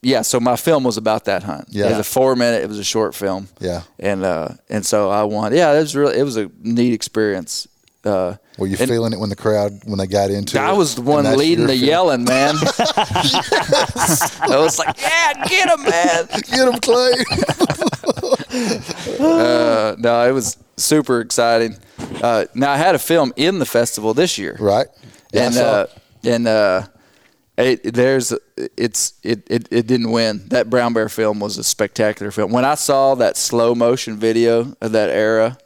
yeah. 0.03 0.23
So 0.23 0.41
my 0.41 0.57
film 0.57 0.85
was 0.85 0.97
about 0.97 1.27
that 1.27 1.43
hunt. 1.43 1.67
Yeah. 1.71 1.87
It 1.87 1.91
was 1.91 1.99
a 1.99 2.05
four 2.05 2.35
minute. 2.37 2.63
It 2.63 2.69
was 2.69 2.79
a 2.79 2.85
short 2.85 3.15
film. 3.15 3.49
Yeah. 3.61 3.83
And 3.99 4.25
uh, 4.25 4.49
and 4.71 4.85
so 4.87 5.11
I 5.11 5.25
won. 5.25 5.55
Yeah, 5.55 5.73
it 5.75 5.81
was 5.81 5.95
really 5.95 6.19
it 6.19 6.23
was 6.23 6.37
a 6.39 6.51
neat 6.63 6.95
experience. 6.95 7.69
Uh, 8.03 8.37
Were 8.57 8.67
you 8.67 8.77
feeling 8.77 9.13
it 9.13 9.19
when 9.19 9.29
the 9.29 9.37
crowd, 9.37 9.73
when 9.85 9.99
they 9.99 10.07
got 10.07 10.31
into 10.31 10.57
it? 10.57 10.61
I 10.61 10.73
was 10.73 10.95
the 10.95 11.03
one 11.03 11.25
leading 11.37 11.67
the 11.67 11.77
yelling, 11.77 12.25
man. 12.25 12.55
I 12.97 14.57
was 14.57 14.79
like, 14.79 14.99
yeah, 14.99 15.47
get 15.47 15.69
him, 15.69 15.83
man. 15.83 16.27
Get 16.33 16.69
him, 16.69 16.81
Clay. 16.81 17.13
Uh, 19.21 19.95
no, 19.99 20.29
it 20.29 20.33
was 20.33 20.57
super 20.77 21.21
exciting. 21.21 21.77
Uh, 22.23 22.47
now 22.55 22.73
I 22.73 22.77
had 22.77 22.95
a 22.95 22.99
film 22.99 23.33
in 23.37 23.59
the 23.59 23.67
festival 23.67 24.15
this 24.15 24.39
year, 24.39 24.57
right. 24.59 24.89
Yeah, 25.33 25.43
I 25.43 25.45
and 25.45 25.57
uh, 25.57 25.87
it. 26.23 26.29
and 26.29 26.49
uh, 26.49 26.87
it, 27.59 27.95
there's 27.95 28.33
it's 28.57 29.15
it, 29.23 29.47
it 29.51 29.69
it 29.71 29.87
didn't 29.87 30.11
win. 30.11 30.49
That 30.49 30.71
brown 30.71 30.95
bear 30.95 31.09
film 31.09 31.39
was 31.39 31.59
a 31.59 31.65
spectacular 31.65 32.31
film. 32.31 32.51
When 32.51 32.65
I 32.65 32.75
saw 32.75 33.15
that 33.17 33.37
slow 33.37 33.75
motion 33.75 34.17
video 34.17 34.75
of 34.81 34.93
that 34.93 35.11
era 35.11 35.59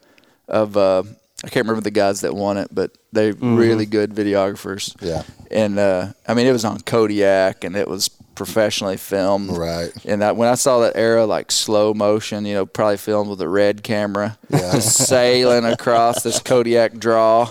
of 0.49 0.76
uh, 0.76 1.05
I 1.45 1.49
can't 1.49 1.66
remember 1.66 1.82
the 1.82 1.90
guys 1.90 2.22
that 2.22 2.34
won 2.34 2.57
it, 2.57 2.68
but 2.72 2.97
they 3.12 3.32
really 3.32 3.86
good 3.86 4.12
videographers. 4.14 4.95
Yeah. 5.01 5.22
and 5.51 5.78
uh, 5.78 6.12
I 6.26 6.34
mean 6.34 6.47
it 6.47 6.53
was 6.53 6.64
on 6.64 6.80
Kodiak 6.80 7.64
and 7.64 7.76
it 7.76 7.86
was 7.86 8.09
professionally 8.35 8.97
filmed. 8.97 9.57
Right. 9.57 9.91
And 10.05 10.22
that 10.22 10.37
when 10.37 10.49
I 10.49 10.55
saw 10.55 10.80
that 10.80 10.97
era 10.97 11.26
like 11.26 11.51
slow 11.51 11.95
motion, 11.95 12.45
you 12.47 12.55
know, 12.55 12.66
probably 12.66 12.97
filmed 12.97 13.30
with 13.30 13.41
a 13.41 13.49
red 13.49 13.82
camera, 13.82 14.39
Yeah. 14.51 14.72
just 14.72 14.97
sailing 15.09 15.64
across 15.64 16.22
this 16.22 16.39
Kodiak 16.41 16.99
draw, 16.99 17.47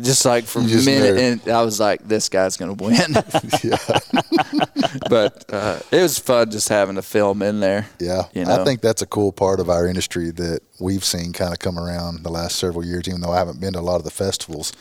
just 0.00 0.24
like 0.24 0.44
for 0.44 0.60
a 0.60 0.62
minute, 0.62 1.18
and 1.18 1.48
I 1.52 1.62
was 1.62 1.80
like, 1.80 2.06
this 2.06 2.28
guy's 2.28 2.56
gonna 2.56 2.74
win. 2.74 3.14
but 5.10 5.44
uh, 5.52 5.78
it 5.90 6.02
was 6.02 6.18
fun 6.18 6.50
just 6.50 6.68
having 6.68 6.96
a 6.96 7.02
film 7.02 7.42
in 7.42 7.60
there. 7.60 7.86
Yeah, 7.98 8.24
You 8.34 8.44
know? 8.44 8.60
I 8.60 8.64
think 8.64 8.80
that's 8.80 9.02
a 9.02 9.06
cool 9.06 9.32
part 9.32 9.60
of 9.60 9.68
our 9.70 9.86
industry 9.86 10.30
that 10.32 10.60
we've 10.80 11.04
seen 11.04 11.32
kind 11.32 11.52
of 11.52 11.58
come 11.58 11.78
around 11.78 12.22
the 12.22 12.30
last 12.30 12.56
several 12.56 12.84
years. 12.84 13.08
Even 13.08 13.20
though 13.20 13.30
I 13.32 13.38
haven't 13.38 13.60
been 13.60 13.72
to 13.74 13.80
a 13.80 13.80
lot 13.80 13.96
of 13.96 14.04
the 14.04 14.10
festivals, 14.10 14.72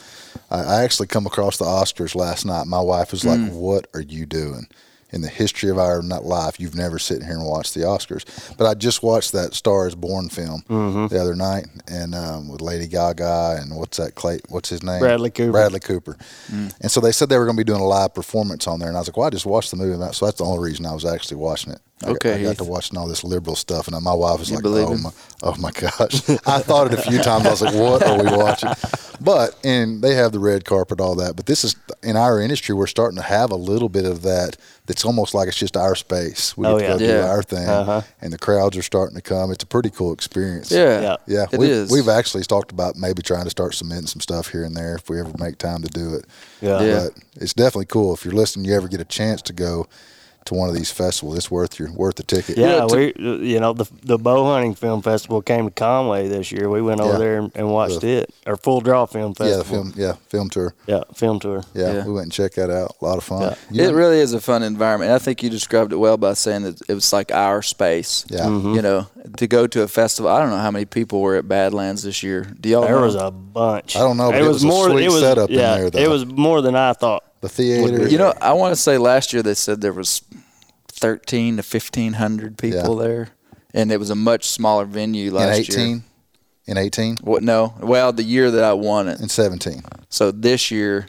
I, 0.49 0.61
I 0.61 0.83
actually 0.83 1.07
come 1.07 1.25
across 1.25 1.57
the 1.57 1.65
Oscars 1.65 2.15
last 2.15 2.45
night. 2.45 2.67
My 2.67 2.81
wife 2.81 3.11
was 3.11 3.25
like, 3.25 3.39
Mm. 3.39 3.51
"What 3.51 3.87
are 3.93 4.01
you 4.01 4.25
doing?" 4.25 4.67
In 5.15 5.21
the 5.21 5.29
history 5.29 5.69
of 5.69 5.77
our 5.77 6.01
not 6.01 6.25
life, 6.25 6.59
you've 6.59 6.75
never 6.75 6.99
sitting 6.99 7.23
here 7.25 7.37
and 7.37 7.45
watched 7.47 7.73
the 7.73 7.79
Oscars. 7.79 8.25
But 8.57 8.67
I 8.67 8.73
just 8.73 9.01
watched 9.01 9.31
that 9.31 9.53
Star 9.53 9.87
Is 9.87 9.95
Born 9.95 10.27
film 10.27 10.61
Mm-hmm. 10.69 11.07
the 11.07 11.21
other 11.21 11.35
night, 11.35 11.67
and 11.87 12.13
um, 12.13 12.49
with 12.49 12.59
Lady 12.61 12.85
Gaga 12.85 13.57
and 13.61 13.77
what's 13.77 13.95
that? 13.97 14.15
Clay? 14.15 14.39
What's 14.49 14.67
his 14.67 14.83
name? 14.83 14.99
Bradley 14.99 15.29
Cooper. 15.31 15.51
Bradley 15.53 15.79
Cooper. 15.79 16.17
Mm. 16.51 16.75
And 16.81 16.91
so 16.91 16.99
they 16.99 17.13
said 17.13 17.29
they 17.29 17.37
were 17.37 17.45
going 17.45 17.55
to 17.55 17.61
be 17.61 17.63
doing 17.65 17.79
a 17.81 17.87
live 17.87 18.13
performance 18.13 18.67
on 18.67 18.79
there, 18.79 18.89
and 18.89 18.97
I 18.97 18.99
was 18.99 19.07
like, 19.07 19.15
"Well, 19.15 19.25
I 19.27 19.29
just 19.29 19.45
watched 19.45 19.71
the 19.71 19.77
movie." 19.77 19.95
So 20.11 20.25
that's 20.25 20.37
the 20.39 20.43
only 20.45 20.61
reason 20.69 20.85
I 20.85 20.93
was 20.93 21.05
actually 21.05 21.37
watching 21.37 21.71
it. 21.71 21.79
I 22.03 22.07
got- 22.07 22.15
Okay, 22.17 22.33
I 22.33 22.43
got 22.43 22.49
Heath. 22.49 22.57
to 22.57 22.63
watching 22.65 22.97
all 22.97 23.07
this 23.07 23.23
liberal 23.23 23.55
stuff, 23.55 23.87
and 23.87 24.03
my 24.03 24.13
wife 24.13 24.39
was 24.39 24.49
You 24.49 24.57
like, 24.57 24.65
"Oh 24.65 24.91
him? 24.93 25.03
my, 25.03 25.11
oh 25.43 25.55
my 25.57 25.71
gosh!" 25.79 26.29
I 26.45 26.59
thought 26.59 26.91
it 26.91 26.99
a 26.99 27.01
few 27.01 27.19
times. 27.19 27.45
I 27.45 27.51
was 27.51 27.61
like, 27.61 27.73
"What 27.73 28.03
are 28.03 28.21
we 28.21 28.35
watching?" 28.35 28.69
But 29.21 29.55
and 29.63 30.01
they 30.01 30.13
have 30.15 30.33
the 30.33 30.39
red 30.39 30.65
carpet, 30.65 30.99
all 30.99 31.15
that. 31.15 31.37
But 31.37 31.45
this 31.45 31.63
is 31.63 31.75
in 32.03 32.17
our 32.17 32.39
industry, 32.41 32.75
we're 32.75 32.87
starting 32.87 33.15
to 33.15 33.23
have 33.23 33.49
a 33.49 33.55
little 33.55 33.87
bit 33.87 34.03
of 34.05 34.23
that. 34.23 34.57
That's 34.87 35.05
almost 35.05 35.33
like 35.33 35.47
it's 35.47 35.57
just 35.57 35.77
our 35.77 35.95
space. 35.95 36.55
We 36.57 36.67
Oh, 36.67 36.77
get 36.77 36.93
to 36.93 36.99
go 36.99 37.05
yeah. 37.05 37.21
do 37.21 37.27
our 37.27 37.41
thing, 37.41 37.67
Uh-huh. 37.67 38.01
and 38.21 38.31
the 38.33 38.37
crowds 38.37 38.75
are 38.77 38.83
starting 38.83 39.15
to 39.15 39.21
come. 39.21 39.49
It's 39.49 39.63
a 39.63 39.67
pretty 39.67 39.89
cool 39.89 40.11
experience. 40.13 40.69
Yeah, 40.71 41.01
Yeah. 41.01 41.15
Yeah, 41.27 41.45
It 41.51 41.57
we've, 41.59 41.69
is. 41.71 41.89
we've 41.91 42.09
actually 42.09 42.43
talked 42.43 42.71
about 42.71 42.95
maybe 42.97 43.23
trying 43.23 43.45
to 43.45 43.49
start 43.49 43.73
cementing 43.73 44.07
some 44.07 44.19
stuff 44.21 44.49
here 44.49 44.63
and 44.65 44.75
there 44.75 44.95
if 44.97 45.09
we 45.09 45.19
ever 45.19 45.31
make 45.39 45.57
time 45.57 45.81
to 45.81 45.87
do 45.87 46.13
it. 46.13 46.25
Yeah. 46.61 46.81
Yeah. 46.81 47.03
But 47.05 47.23
it's 47.41 47.53
definitely 47.53 47.85
cool 47.85 48.13
if 48.13 48.25
you're 48.25 48.33
listening. 48.35 48.65
You 48.65 48.75
ever 48.75 48.87
get 48.89 48.99
a 48.99 49.05
chance 49.05 49.41
to 49.43 49.53
go 49.53 49.87
to 50.45 50.53
one 50.53 50.69
of 50.69 50.75
these 50.75 50.91
festivals, 50.91 51.35
it's 51.37 51.49
worth 51.49 51.79
your 51.79 51.91
worth 51.91 52.15
the 52.15 52.23
ticket. 52.23 52.57
Yeah, 52.57 52.85
to- 52.85 52.95
we 53.17 53.47
you 53.47 53.59
know 53.59 53.73
the 53.73 53.85
the 54.03 54.17
bow 54.17 54.45
hunting 54.45 54.75
film 54.75 55.01
festival 55.01 55.41
came 55.41 55.65
to 55.65 55.71
Conway 55.71 56.27
this 56.27 56.51
year. 56.51 56.69
We 56.69 56.81
went 56.81 57.01
over 57.01 57.13
Yeah. 57.13 57.17
there 57.19 57.37
and, 57.39 57.51
and 57.55 57.71
watched 57.71 58.03
it. 58.03 58.33
Our 58.45 58.55
Full 58.55 58.81
Draw 58.81 59.07
Film 59.07 59.33
yeah, 59.39 59.45
Festival. 59.45 59.63
the 59.63 59.91
film, 59.91 59.93
yeah, 59.95 60.13
film 60.29 60.49
tour. 60.49 60.73
Yeah, 60.87 61.03
film 61.13 61.39
tour. 61.39 61.63
Yeah, 61.73 61.93
Yeah. 61.93 62.05
we 62.05 62.13
went 62.13 62.25
and 62.25 62.31
checked 62.31 62.55
that 62.57 62.69
out. 62.69 62.95
A 63.01 63.05
lot 63.05 63.17
of 63.17 63.23
fun. 63.23 63.55
Yeah. 63.71 63.83
You 63.83 63.89
It 63.89 63.93
really 63.93 64.19
is 64.19 64.33
a 64.33 64.41
fun 64.41 64.61
environment. 64.63 65.11
I 65.11 65.17
think 65.19 65.41
you 65.41 65.49
described 65.49 65.91
it 65.93 65.97
well 65.97 66.17
by 66.17 66.33
saying 66.33 66.63
that 66.63 66.81
it 66.87 66.93
was 66.93 67.11
like 67.11 67.31
our 67.31 67.61
space. 67.61 68.25
Yeah. 68.29 68.41
Mm-hmm. 68.45 68.75
You 68.75 68.81
know, 68.83 69.07
to 69.37 69.47
go 69.47 69.65
to 69.67 69.81
a 69.81 69.87
festival. 69.87 70.29
I 70.29 70.39
don't 70.39 70.51
know 70.51 70.57
how 70.57 70.71
many 70.71 70.85
people 70.85 71.21
were 71.21 71.35
at 71.35 71.47
Badlands 71.47 72.03
this 72.03 72.21
year. 72.21 72.45
Do 72.61 72.69
y'all 72.69 72.81
There 72.83 72.95
know? 72.95 73.01
was 73.01 73.15
a 73.15 73.31
bunch. 73.31 73.95
I 73.95 73.99
don't 74.01 74.17
know, 74.17 74.31
but 74.31 74.41
it 74.41 74.47
was 74.47 74.63
a 74.63 74.67
more. 74.67 74.89
sweet 74.91 75.05
it 75.05 75.09
was, 75.09 75.21
setup 75.21 75.49
in 75.49 75.55
yeah, 75.57 75.77
there, 75.77 75.89
though. 75.89 75.99
It 75.99 76.09
was 76.09 76.25
more 76.25 76.61
than 76.61 76.75
I 76.75 76.93
thought. 76.93 77.23
The 77.41 77.49
theater. 77.49 78.07
You 78.07 78.17
know, 78.17 78.33
I 78.41 78.53
want 78.53 78.71
to 78.75 78.81
say 78.81 78.97
last 78.97 79.33
year 79.33 79.43
they 79.43 79.53
said 79.53 79.81
there 79.81 79.93
was 79.93 80.21
thirteen 80.91 81.57
to 81.57 81.63
fifteen 81.63 82.13
hundred 82.13 82.57
people 82.57 82.97
Yeah. 83.01 83.07
there, 83.07 83.27
and 83.73 83.91
it 83.91 83.99
was 83.99 84.09
a 84.09 84.15
much 84.15 84.47
smaller 84.49 84.85
venue 84.85 85.27
in 85.29 85.33
last 85.35 85.59
eighteen, 85.59 85.89
year. 85.89 86.01
in 86.67 86.77
eighteen, 86.77 87.17
What? 87.21 87.43
No, 87.43 87.73
well, 87.81 88.11
the 88.13 88.23
year 88.23 88.51
that 88.51 88.63
I 88.63 88.73
won 88.73 89.07
it. 89.07 89.19
in 89.19 89.29
seventeen. 89.29 89.83
So 90.09 90.31
this 90.31 90.71
year, 90.71 91.07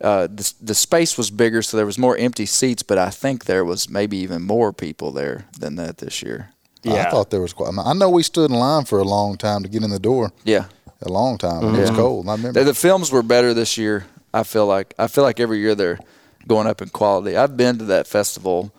uh, 0.00 0.26
the 0.26 0.52
the 0.62 0.74
space 0.74 1.16
was 1.18 1.30
bigger, 1.30 1.62
so 1.62 1.76
there 1.76 1.86
was 1.86 1.98
more 1.98 2.16
empty 2.16 2.46
seats. 2.46 2.82
But 2.82 2.98
I 2.98 3.10
think 3.10 3.44
there 3.44 3.64
was 3.64 3.88
maybe 3.88 4.16
even 4.18 4.42
more 4.42 4.72
people 4.72 5.12
there 5.12 5.46
than 5.58 5.76
that 5.76 5.98
this 5.98 6.22
year. 6.22 6.50
Yeah. 6.84 7.06
I 7.06 7.10
thought 7.10 7.30
there 7.30 7.40
was 7.40 7.52
quite. 7.52 7.72
I, 7.76 7.92
know 7.92 8.08
we 8.08 8.22
stood 8.22 8.50
in 8.50 8.56
line 8.56 8.84
for 8.84 8.98
a 9.00 9.04
long 9.04 9.36
time 9.36 9.62
to 9.64 9.68
get 9.68 9.82
in 9.82 9.90
the 9.90 9.98
door. 9.98 10.30
Yeah, 10.44 10.66
A 11.02 11.08
long 11.08 11.36
time. 11.36 11.64
and 11.64 11.76
It 11.76 11.80
was 11.80 11.90
Mhm. 11.90 11.96
cold. 11.96 12.28
I 12.28 12.32
remember. 12.36 12.60
the, 12.60 12.66
the 12.66 12.74
films 12.74 13.10
were 13.10 13.22
better 13.24 13.52
this 13.52 13.76
year. 13.76 14.06
I 14.32 14.42
feel 14.42 14.66
like 14.66 14.94
I 14.98 15.06
feel 15.06 15.24
like 15.24 15.40
every 15.40 15.58
year 15.58 15.74
they're 15.74 15.98
going 16.46 16.66
up 16.66 16.82
in 16.82 16.88
quality. 16.88 17.36
I've 17.36 17.56
been 17.56 17.78
to 17.78 17.84
that 17.86 18.06
festival 18.06 18.72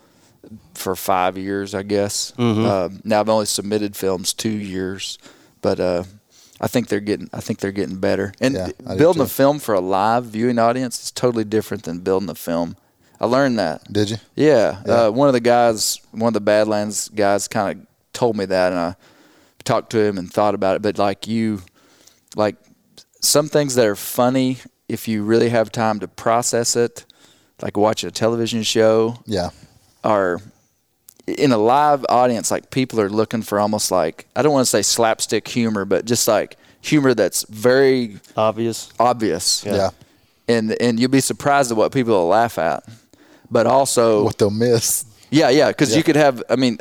for 0.73 0.95
five 0.95 1.37
years, 1.37 1.75
I 1.75 1.83
guess. 1.83 2.33
Uh, 2.65 2.89
now 3.03 3.19
I've 3.19 3.29
only 3.29 3.45
submitted 3.45 3.95
films 3.95 4.33
two 4.33 4.49
years, 4.49 5.17
but 5.61 5.79
uh, 5.79 6.03
I 6.61 6.67
think 6.67 6.87
they're 6.87 6.99
getting 6.99 7.29
I 7.33 7.39
think 7.41 7.59
they're 7.59 7.71
getting 7.71 7.99
better. 7.99 8.33
And 8.41 8.55
Yeah, 8.55 8.69
building 8.97 9.21
a 9.21 9.27
film 9.27 9.59
for 9.59 9.75
a 9.75 9.79
live 9.81 10.25
viewing 10.25 10.59
audience 10.59 11.03
is 11.03 11.11
totally 11.11 11.43
different 11.43 11.83
than 11.83 11.99
building 11.99 12.29
a 12.29 12.35
film. 12.35 12.75
I 13.21 13.25
learned 13.25 13.59
that. 13.59 13.91
Did 13.91 14.11
you? 14.11 14.17
Yeah, 14.35 14.81
Yeah. 14.85 14.93
Uh, 14.93 15.11
one 15.11 15.27
of 15.27 15.33
the 15.33 15.41
guys, 15.41 15.99
one 16.11 16.29
of 16.29 16.33
the 16.33 16.41
Badlands 16.41 17.09
guys, 17.09 17.47
kind 17.49 17.79
of 17.79 17.87
told 18.13 18.37
me 18.37 18.45
that, 18.45 18.71
and 18.71 18.79
I 18.79 18.95
talked 19.65 19.91
to 19.91 19.99
him 19.99 20.17
and 20.17 20.31
thought 20.31 20.55
about 20.55 20.77
it. 20.77 20.81
But 20.81 20.97
like 20.97 21.27
you, 21.27 21.61
like 22.35 22.55
some 23.21 23.49
things 23.49 23.75
that 23.75 23.85
are 23.85 23.97
funny, 23.97 24.57
if 24.89 25.07
you 25.07 25.23
really 25.23 25.49
have 25.49 25.71
time 25.71 25.99
to 25.99 26.07
process 26.07 26.75
it, 26.75 27.05
like 27.61 27.77
watching 27.77 28.07
a 28.07 28.11
television 28.11 28.63
show, 28.63 29.17
Yeah. 29.25 29.49
Or 30.03 30.41
in 31.27 31.51
a 31.51 31.57
live 31.57 32.05
audience. 32.09 32.49
Like 32.51 32.71
people 32.71 32.99
are 32.99 33.09
looking 33.09 33.41
for 33.43 33.59
almost 33.59 33.91
like 33.91 34.25
I 34.35 34.41
don't 34.41 34.51
want 34.53 34.65
to 34.65 34.69
say 34.69 34.81
slapstick 34.81 35.47
humor, 35.47 35.85
but 35.85 36.05
just 36.05 36.27
like 36.27 36.57
humor 36.81 37.13
that's 37.13 37.43
very 37.49 38.17
Obvious. 38.35 38.91
obvious. 38.99 39.63
Yeah. 39.65 39.89
And 40.47 40.71
and 40.81 40.99
you'll 40.99 41.11
be 41.11 41.21
surprised 41.21 41.69
at 41.71 41.77
what 41.77 41.91
people 41.91 42.13
will 42.13 42.27
laugh 42.27 42.57
at. 42.57 42.83
But 43.51 43.67
also 43.67 44.23
What 44.23 44.37
they'll 44.37 44.49
miss. 44.49 45.05
yeah, 45.29 45.49
yeah, 45.49 45.67
because 45.69 45.91
Yeah. 45.91 45.97
you 45.97 46.03
could 46.03 46.15
have. 46.15 46.41
I 46.49 46.55
mean, 46.55 46.79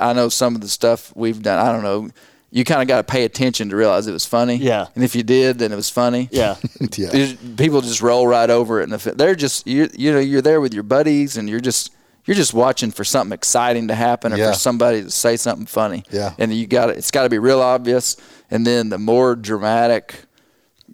I 0.00 0.12
know 0.12 0.28
some 0.28 0.54
of 0.56 0.60
the 0.60 0.68
stuff 0.68 1.12
we've 1.14 1.42
done. 1.42 1.58
I 1.64 1.70
don't 1.72 1.82
know. 1.82 2.10
You 2.54 2.64
kind 2.64 2.82
of 2.82 2.86
got 2.86 2.98
to 2.98 3.04
pay 3.04 3.24
attention 3.24 3.70
to 3.70 3.76
realize 3.76 4.06
it 4.06 4.12
was 4.12 4.26
funny. 4.26 4.56
Yeah. 4.56 4.86
And 4.94 5.02
if 5.02 5.16
you 5.16 5.22
did, 5.22 5.58
then 5.58 5.72
it 5.72 5.76
was 5.76 5.88
funny. 5.88 6.28
Yeah. 6.30 6.56
yeah. 6.96 7.32
People 7.56 7.80
just 7.80 8.02
roll 8.02 8.26
right 8.26 8.50
over 8.50 8.80
it, 8.80 8.84
and 8.84 8.92
if 8.92 9.06
it, 9.06 9.16
they're 9.16 9.34
just 9.34 9.66
you, 9.66 9.88
you 9.94 10.12
know, 10.12 10.18
you're 10.20 10.42
there 10.42 10.60
with 10.60 10.74
your 10.74 10.82
buddies, 10.82 11.38
and 11.38 11.48
you're 11.48 11.60
just 11.60 11.92
you're 12.26 12.36
just 12.36 12.52
watching 12.54 12.90
for 12.90 13.04
something 13.04 13.32
exciting 13.34 13.88
to 13.88 13.94
happen 13.94 14.32
or 14.32 14.36
Yeah. 14.36 14.52
for 14.52 14.58
somebody 14.58 15.02
to 15.02 15.10
say 15.10 15.36
something 15.36 15.66
funny. 15.66 16.04
Yeah. 16.10 16.34
And 16.38 16.52
you 16.52 16.66
got 16.66 16.90
it's 16.90 17.10
got 17.10 17.22
to 17.24 17.30
be 17.30 17.38
real 17.38 17.60
obvious. 17.62 18.16
And 18.50 18.66
then 18.66 18.90
the 18.90 18.98
more 18.98 19.34
dramatic, 19.34 20.24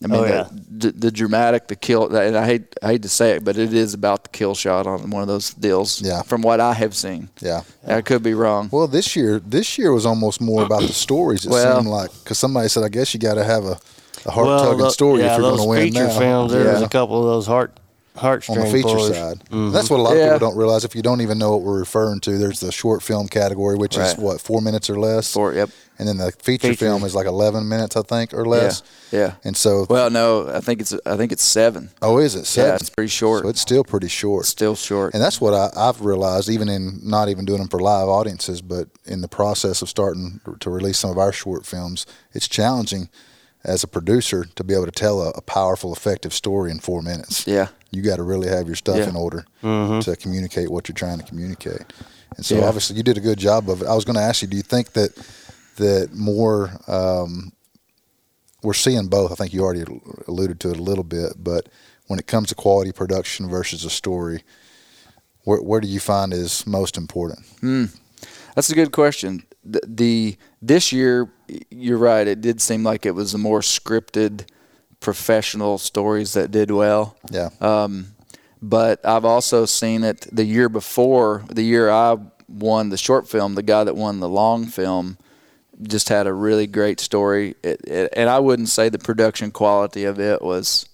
I 0.02 0.06
mean, 0.06 0.20
Oh, 0.20 0.24
yeah. 0.24 0.48
the, 0.70 0.92
the, 0.92 0.98
the 0.98 1.10
dramatic, 1.10 1.66
the 1.68 1.74
kill, 1.76 2.14
and 2.14 2.36
I 2.36 2.46
hate 2.46 2.74
I 2.82 2.86
hate 2.92 3.02
to 3.02 3.08
say 3.08 3.32
it, 3.32 3.44
but 3.44 3.58
it 3.58 3.72
is 3.74 3.94
about 3.94 4.22
the 4.24 4.28
kill 4.30 4.54
shot 4.54 4.86
on 4.86 5.10
one 5.10 5.22
of 5.22 5.28
those 5.28 5.52
deals. 5.54 6.00
Yeah. 6.00 6.22
From 6.22 6.42
what 6.42 6.60
I 6.60 6.72
have 6.74 6.94
seen, 6.94 7.28
Yeah. 7.40 7.62
I 7.86 8.00
could 8.02 8.22
be 8.22 8.34
wrong. 8.34 8.68
Well, 8.70 8.86
this 8.86 9.16
year, 9.16 9.40
this 9.40 9.76
year 9.76 9.92
was 9.92 10.06
almost 10.06 10.40
more 10.40 10.62
about 10.62 10.82
the 10.82 10.92
stories. 10.92 11.44
It 11.46 11.50
Well- 11.50 11.78
seemed 11.78 11.88
like 11.90 12.10
because 12.22 12.38
somebody 12.38 12.68
said, 12.68 12.84
I 12.84 12.88
guess 12.90 13.12
you 13.12 13.18
got 13.20 13.34
to 13.34 13.44
have 13.44 13.64
a, 13.64 13.78
a 14.26 14.30
heart 14.30 14.46
tugging 14.62 14.78
tho- 14.78 14.88
story 14.90 15.20
yeah, 15.20 15.32
if 15.34 15.38
you're 15.40 15.50
going 15.50 15.62
to 15.62 15.68
win 15.68 15.82
feature 15.92 16.06
now. 16.06 16.18
films. 16.18 16.52
There 16.52 16.72
was 16.72 16.82
a 16.82 16.88
couple 16.88 17.18
of 17.20 17.26
those 17.26 17.46
heart 17.46 17.72
on 18.20 18.40
the 18.40 18.66
feature 18.66 18.82
pullers. 18.88 19.16
side. 19.16 19.38
Mm-hmm. 19.44 19.70
That's 19.70 19.88
what 19.90 20.00
a 20.00 20.02
lot 20.02 20.12
of 20.14 20.18
Yeah. 20.18 20.32
people 20.34 20.48
don't 20.50 20.58
realize. 20.58 20.84
If 20.84 20.96
you 20.96 21.02
don't 21.02 21.20
even 21.20 21.38
know 21.38 21.52
what 21.52 21.62
we're 21.62 21.78
referring 21.78 22.18
to, 22.20 22.36
there's 22.36 22.58
the 22.60 22.72
short 22.72 23.00
film 23.02 23.28
category, 23.28 23.76
which 23.76 23.96
is 23.96 24.16
what 24.16 24.40
four 24.40 24.60
minutes 24.60 24.90
or 24.90 24.98
less. 24.98 25.32
For 25.32 25.54
yep. 25.54 25.70
And 25.98 26.06
then 26.06 26.16
the 26.18 26.30
feature, 26.30 26.68
Feature. 26.68 26.76
film 26.86 27.02
is 27.02 27.14
like 27.14 27.26
11 27.26 27.68
minutes, 27.68 27.96
I 27.96 28.02
think, 28.02 28.32
or 28.32 28.44
less. 28.44 28.82
Yeah. 29.10 29.18
Yeah. 29.18 29.34
And 29.42 29.56
so, 29.56 29.84
Well, 29.90 30.10
no, 30.10 30.48
I 30.48 30.60
think 30.60 30.80
it's 30.80 30.94
I 31.04 31.16
think 31.16 31.32
it's 31.32 31.42
seven. 31.42 31.90
oh, 32.02 32.18
is 32.18 32.36
it 32.36 32.44
seven? 32.46 32.70
Yeah, 32.70 32.74
it's 32.76 32.90
pretty 32.90 33.08
short. 33.08 33.42
So 33.42 33.48
it's 33.48 33.60
still 33.60 33.82
pretty 33.82 34.08
short. 34.08 34.46
Still 34.46 34.76
short. 34.76 35.14
And 35.14 35.22
that's 35.22 35.40
what 35.40 35.54
I, 35.54 35.70
I've 35.76 36.00
realized, 36.02 36.48
even 36.50 36.68
in 36.68 37.00
not 37.02 37.28
even 37.28 37.44
doing 37.44 37.58
them 37.58 37.68
for 37.68 37.80
live 37.80 38.06
audiences, 38.08 38.62
but 38.62 38.88
in 39.06 39.22
the 39.22 39.28
process 39.28 39.82
of 39.82 39.88
starting 39.88 40.40
to 40.60 40.70
release 40.70 40.98
some 40.98 41.10
of 41.10 41.18
our 41.18 41.32
short 41.32 41.66
films, 41.66 42.06
it's 42.32 42.46
challenging 42.46 43.08
as 43.64 43.82
a 43.82 43.88
producer 43.88 44.44
to 44.54 44.62
be 44.62 44.74
able 44.74 44.84
to 44.86 44.92
tell 44.92 45.20
a, 45.20 45.30
a 45.30 45.40
powerful, 45.40 45.92
effective 45.92 46.32
story 46.32 46.70
in 46.70 46.78
four 46.78 47.02
minutes. 47.02 47.44
Yeah. 47.44 47.68
You 47.90 48.02
got 48.02 48.16
to 48.16 48.22
really 48.22 48.48
have 48.48 48.66
your 48.68 48.76
stuff 48.76 48.98
Yeah. 48.98 49.08
in 49.08 49.16
order 49.16 49.44
mm-hmm. 49.64 49.98
to 50.00 50.14
communicate 50.16 50.70
what 50.70 50.88
you're 50.88 50.94
trying 50.94 51.18
to 51.18 51.24
communicate. 51.24 51.82
And 52.36 52.46
so, 52.46 52.56
Yeah. 52.56 52.66
obviously, 52.68 52.96
you 52.96 53.02
did 53.02 53.16
a 53.16 53.20
good 53.20 53.38
job 53.38 53.68
of 53.68 53.82
it. 53.82 53.88
I 53.88 53.94
was 53.96 54.04
going 54.04 54.14
to 54.16 54.22
ask 54.22 54.42
you, 54.42 54.48
do 54.48 54.56
you 54.56 54.62
think 54.62 54.92
that 54.92 55.10
that 55.78 56.14
more 56.14 56.70
um, 56.86 57.52
we're 58.62 58.74
seeing 58.74 59.08
both? 59.08 59.32
I 59.32 59.34
think 59.34 59.52
you 59.52 59.62
already 59.62 59.84
alluded 60.26 60.60
to 60.60 60.70
it 60.70 60.76
a 60.76 60.82
little 60.82 61.04
bit, 61.04 61.32
but 61.36 61.68
when 62.06 62.18
it 62.18 62.26
comes 62.26 62.48
to 62.48 62.54
quality 62.54 62.92
production 62.92 63.48
versus 63.48 63.84
a 63.84 63.90
story, 63.90 64.42
where, 65.44 65.62
where 65.62 65.80
do 65.80 65.88
you 65.88 66.00
find 66.00 66.32
is 66.32 66.66
most 66.66 66.96
important? 66.96 67.40
That's 68.54 68.70
a 68.70 68.74
good 68.74 68.92
question. 68.92 69.44
The, 69.64 69.80
the 69.86 70.36
this 70.60 70.92
year, 70.92 71.30
you're 71.70 71.98
right. 71.98 72.26
It 72.26 72.40
did 72.40 72.60
seem 72.60 72.82
like 72.82 73.06
it 73.06 73.14
was 73.14 73.32
the 73.32 73.38
more 73.38 73.60
scripted, 73.60 74.48
professional 75.00 75.78
stories 75.78 76.32
that 76.32 76.50
did 76.50 76.70
well. 76.70 77.16
Yeah. 77.30 77.50
Um, 77.60 78.08
but 78.60 79.04
I've 79.06 79.24
also 79.24 79.66
seen 79.66 80.02
it 80.02 80.26
the 80.32 80.44
year 80.44 80.68
before, 80.68 81.44
the 81.48 81.62
year 81.62 81.90
I 81.90 82.16
won 82.48 82.88
the 82.88 82.96
short 82.96 83.28
film. 83.28 83.54
The 83.54 83.62
guy 83.62 83.84
that 83.84 83.94
won 83.94 84.20
the 84.20 84.28
long 84.28 84.66
film 84.66 85.18
just 85.82 86.08
had 86.08 86.26
a 86.26 86.32
really 86.32 86.66
great 86.66 87.00
story. 87.00 87.54
It, 87.62 87.80
it, 87.86 88.12
and 88.16 88.28
I 88.28 88.38
wouldn't 88.38 88.68
say 88.68 88.88
the 88.88 88.98
production 88.98 89.50
quality 89.50 90.04
of 90.04 90.18
it 90.18 90.42
was 90.42 90.88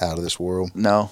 Out 0.00 0.18
of 0.18 0.24
this 0.24 0.38
world. 0.38 0.70
no, 0.74 1.10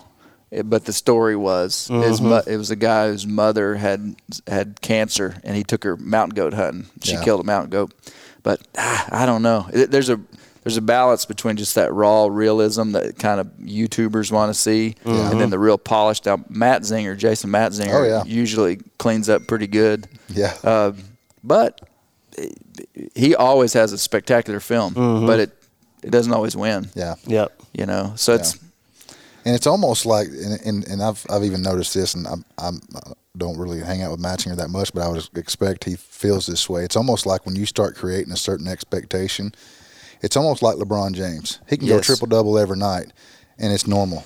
it, 0.51 0.69
but 0.69 0.85
the 0.85 0.93
story 0.93 1.37
was 1.37 1.89
his. 1.89 2.21
Mo- 2.21 2.43
it 2.47 2.57
was 2.57 2.71
a 2.71 2.77
guy 2.77 3.09
whose 3.09 3.27
mother 3.27 3.75
had 3.77 4.17
had 4.47 4.81
cancer, 4.81 5.37
and 5.45 5.57
he 5.57 5.63
took 5.65 5.85
her 5.85 5.97
mountain 5.97 6.35
goat 6.35 6.55
hunting. 6.55 6.87
She 7.03 7.13
Yeah. 7.15 7.25
killed 7.25 7.41
a 7.41 7.45
mountain 7.45 7.71
goat, 7.71 7.93
but 8.43 8.61
ah, 8.77 9.07
I 9.11 9.27
don't 9.27 9.43
know. 9.43 9.67
There's 9.73 10.09
a 10.11 10.21
there's 10.65 10.77
a 10.77 10.83
balance 10.83 11.25
between 11.25 11.57
just 11.57 11.75
that 11.77 11.93
raw 11.95 12.27
realism 12.27 12.93
that 12.93 13.19
kind 13.19 13.41
of 13.41 13.47
YouTubers 13.63 14.31
want 14.31 14.53
to 14.53 14.59
see, 14.59 14.97
and 15.05 15.41
then 15.41 15.49
the 15.51 15.59
real 15.59 15.79
polished 15.79 16.27
out. 16.27 16.53
Matzinger, 16.53 17.17
Jason 17.17 17.51
Matzinger, 17.51 17.95
Oh, 17.95 18.05
yeah. 18.05 18.25
usually 18.25 18.81
cleans 18.99 19.29
up 19.31 19.47
pretty 19.47 19.67
good. 19.67 20.07
Yeah. 20.29 20.55
Uh, 20.63 20.93
but 21.43 21.88
he 23.15 23.35
always 23.35 23.73
has 23.73 23.93
a 23.93 23.99
spectacular 23.99 24.61
film, 24.61 24.95
mm-hmm. 24.95 25.27
but 25.27 25.41
it 25.41 25.51
it 26.03 26.11
doesn't 26.11 26.33
always 26.33 26.57
win. 26.57 26.89
yeah. 26.95 27.15
Yep. 27.27 27.63
You 27.75 27.87
know, 27.87 28.13
so 28.17 28.35
it's 28.35 28.59
And 29.45 29.55
it's 29.55 29.67
almost 29.67 30.05
like, 30.05 30.29
and, 30.29 30.61
and, 30.65 30.89
and 30.89 31.03
I've, 31.03 31.25
I've 31.31 31.45
even 31.45 31.63
noticed 31.63 31.95
this, 31.95 32.15
and 32.15 32.27
I'm, 32.27 32.45
I'm, 32.59 32.81
I 32.95 33.13
don't 33.37 33.57
really 33.57 33.81
hang 33.81 34.03
out 34.03 34.11
with 34.11 34.21
Matzinger 34.21 34.57
that 34.57 34.69
much, 34.69 34.93
but 34.93 35.03
I 35.03 35.09
would 35.09 35.27
expect 35.37 35.85
he 35.85 35.97
feels 35.97 36.47
this 36.47 36.69
way. 36.69 36.85
It's 36.85 36.97
almost 36.97 37.25
like 37.25 37.47
when 37.47 37.57
you 37.57 37.65
start 37.65 37.97
creating 37.97 38.33
a 38.33 38.37
certain 38.37 38.69
expectation, 38.69 39.53
it's 40.21 40.37
almost 40.37 40.63
like 40.63 40.77
LeBron 40.77 41.15
James. 41.15 41.61
He 41.69 41.77
can 41.77 41.89
go 41.89 42.01
triple 42.01 42.27
double 42.27 42.59
every 42.59 42.77
night, 42.77 43.13
and 43.59 43.73
it's 43.73 43.87
normal. 43.87 44.25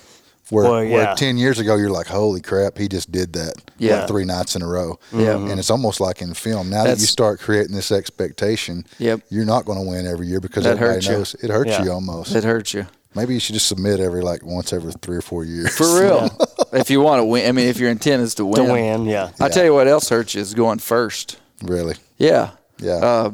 Where, 0.53 0.65
Well, 0.71 0.87
where 0.87 1.15
10 1.15 1.39
years 1.39 1.59
ago, 1.59 1.77
you're 1.77 1.89
like, 1.91 2.07
holy 2.07 2.43
crap, 2.43 2.77
he 2.77 2.87
just 2.87 3.11
did 3.11 3.33
that 3.33 3.55
Yeah. 3.79 4.01
like 4.01 4.09
three 4.09 4.25
nights 4.27 4.55
in 4.55 4.61
a 4.61 4.67
row. 4.69 4.99
Yeah. 5.11 5.37
And 5.39 5.59
it's 5.59 5.71
almost 5.71 5.99
like 5.99 6.21
in 6.21 6.35
film. 6.35 6.69
Now 6.69 6.85
that 6.85 6.99
you 7.01 7.07
start 7.07 7.41
creating 7.41 7.75
this 7.75 7.91
expectation, 7.91 8.85
Yep. 8.99 9.21
you're 9.31 9.47
not 9.47 9.65
going 9.65 9.79
to 9.83 9.89
win 9.89 10.07
every 10.07 10.27
year 10.27 10.41
because 10.41 10.65
That 10.65 10.73
everybody 10.77 10.95
hurts 10.97 11.07
you. 11.07 11.13
knows 11.13 11.37
it 11.43 11.49
hurts 11.51 11.71
Yeah. 11.71 11.85
you 11.85 11.93
almost. 11.93 12.35
it 12.35 12.45
hurts 12.45 12.75
you. 12.75 12.87
Maybe 13.15 13.33
you 13.35 13.41
should 13.41 13.55
just 13.55 13.67
submit 13.67 13.99
every 14.01 14.21
like 14.23 14.45
once 14.45 14.73
every 14.75 14.93
three 15.01 15.17
or 15.17 15.23
four 15.23 15.45
years. 15.45 15.71
For 15.75 16.01
real. 16.03 16.31
if 16.75 16.91
you 16.91 17.01
want 17.01 17.21
to 17.21 17.25
win, 17.25 17.49
I 17.49 17.53
mean, 17.53 17.69
if 17.69 17.79
your 17.79 17.91
intent 17.91 18.23
is 18.23 18.35
to 18.35 18.45
win. 18.45 18.67
To 18.67 18.73
win, 18.73 19.05
yeah. 19.07 19.31
I 19.41 19.49
tell 19.49 19.65
you 19.65 19.73
what 19.73 19.89
else 19.89 20.09
hurts 20.11 20.35
you 20.35 20.41
is 20.43 20.53
going 20.55 20.81
first. 20.81 21.39
really. 21.63 21.95
Yeah. 22.19 22.51
Yeah. 22.79 22.97
Uh, 22.97 23.31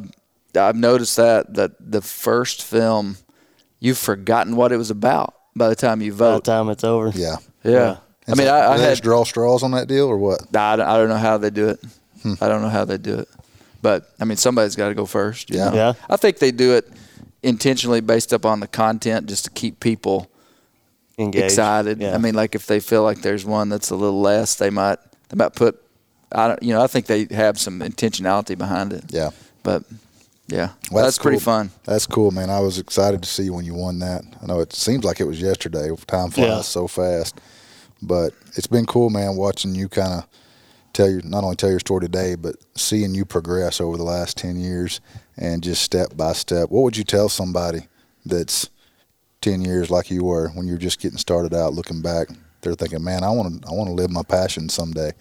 I've 0.57 0.77
noticed 0.77 1.17
that 1.17 1.55
that 1.55 1.73
the 1.81 2.01
first 2.01 2.63
film, 2.63 3.17
you've 3.81 3.99
forgotten 3.99 4.55
what 4.57 4.71
it 4.73 4.77
was 4.77 4.91
about 4.91 5.35
by 5.59 5.69
the 5.69 5.77
time 5.77 6.01
you 6.01 6.13
By 6.13 6.17
the 6.17 6.33
vote. 6.35 6.45
time 6.45 6.69
it's 6.71 6.85
over. 6.85 7.11
Yeah. 7.19 7.37
Yeah. 7.65 7.97
I 8.27 8.35
mean, 8.35 8.47
that- 8.47 8.69
I, 8.69 8.73
I 8.73 8.73
do 8.75 8.79
they 8.79 8.85
had. 8.85 8.91
just 8.93 9.03
draw 9.03 9.25
straws 9.25 9.63
on 9.63 9.73
that 9.73 9.89
deal 9.89 10.07
or 10.07 10.17
what? 10.19 10.41
I 10.57 10.77
don't, 10.77 10.87
I 10.87 10.97
don't 10.97 11.09
know 11.09 11.17
how 11.17 11.39
they 11.39 11.51
do 11.51 11.69
it. 11.69 11.81
Hmm. 12.23 12.35
I 12.41 12.49
don't 12.49 12.63
know 12.63 12.69
how 12.69 12.85
they 12.85 12.99
do 12.99 13.19
it. 13.21 13.29
But 13.83 14.11
I 14.21 14.25
mean, 14.25 14.37
somebody's 14.37 14.75
got 14.77 14.89
to 14.89 14.95
go 14.95 15.07
first. 15.07 15.51
you 15.51 15.57
Yeah. 15.59 15.69
know? 15.71 15.75
Yeah. 15.77 15.93
I 16.11 16.17
think 16.17 16.39
they 16.39 16.51
do 16.51 16.75
it 16.75 16.89
intentionally 17.43 18.01
based 18.01 18.33
upon 18.33 18.61
the 18.61 18.67
content, 18.67 19.27
just 19.29 19.45
to 19.45 19.51
keep 19.51 19.79
people 19.81 20.29
Engaged. 21.19 21.45
excited. 21.45 22.01
Yeah. 22.01 22.15
I 22.15 22.19
mean, 22.19 22.35
like 22.35 22.55
if 22.55 22.67
they 22.67 22.81
feel 22.81 23.03
like 23.03 23.23
there's 23.23 23.45
one 23.45 23.69
that's 23.69 23.91
a 23.91 23.97
little 23.97 24.21
less, 24.21 24.57
they 24.57 24.71
might 24.71 24.99
they 25.29 25.37
might 25.37 25.55
put. 25.55 25.81
I 26.33 26.49
don't. 26.49 26.63
You 26.63 26.75
know, 26.75 26.83
I 26.83 26.87
think 26.89 27.07
they 27.07 27.27
have 27.31 27.59
some 27.59 27.81
intentionality 27.81 28.59
behind 28.59 28.93
it. 28.93 29.05
Yeah. 29.11 29.31
But 29.63 29.85
yeah, 30.49 30.71
Well, 30.91 31.05
that's, 31.05 31.19
pretty 31.19 31.37
cool. 31.39 31.45
fun. 31.45 31.71
That's 31.85 32.07
cool, 32.07 32.31
man. 32.31 32.51
I 32.51 32.61
was 32.61 32.79
excited 32.79 33.23
to 33.23 33.29
see 33.29 33.51
when 33.51 33.65
you 33.65 33.75
won 33.75 33.99
that. 34.01 34.23
I 34.43 34.47
know 34.47 34.61
it 34.61 34.73
seems 34.73 35.05
like 35.05 35.21
it 35.21 35.25
was 35.27 35.41
yesterday. 35.41 35.89
Time 36.07 36.31
flies 36.31 36.47
Yeah. 36.49 36.61
so 36.63 36.89
fast, 36.89 37.41
but 38.03 38.33
it's 38.57 38.67
been 38.67 38.87
cool, 38.87 39.11
man. 39.11 39.37
Watching 39.37 39.75
you 39.75 39.89
kind 39.89 40.13
of 40.15 40.27
tell 40.95 41.09
your 41.11 41.21
not 41.23 41.45
only 41.45 41.57
tell 41.57 41.71
your 41.71 41.81
story 41.81 42.01
today, 42.01 42.35
but 42.35 42.57
seeing 42.77 43.15
you 43.15 43.25
progress 43.25 43.81
over 43.81 43.97
the 43.97 44.05
last 44.05 44.37
ten 44.39 44.59
years 44.59 45.01
and 45.37 45.63
just 45.63 45.83
step 45.83 46.17
by 46.17 46.33
step. 46.33 46.71
What 46.71 46.83
would 46.83 46.97
you 46.97 47.05
tell 47.05 47.29
somebody 47.29 47.87
that's 48.25 48.71
ten 49.41 49.63
years 49.63 49.91
like 49.91 50.11
you 50.11 50.25
were 50.25 50.49
when 50.51 50.67
you're 50.67 50.79
just 50.79 51.01
getting 51.01 51.19
started 51.19 51.55
out, 51.55 51.75
looking 51.75 52.03
back? 52.03 52.29
They're 52.63 52.75
thinking, 52.75 53.05
man, 53.05 53.23
I 53.23 53.31
want 53.31 53.63
to, 53.63 53.69
I 53.69 53.73
want 53.73 53.89
to 53.89 53.95
live 53.95 54.11
my 54.11 54.23
passion 54.25 54.69
someday. 54.69 55.13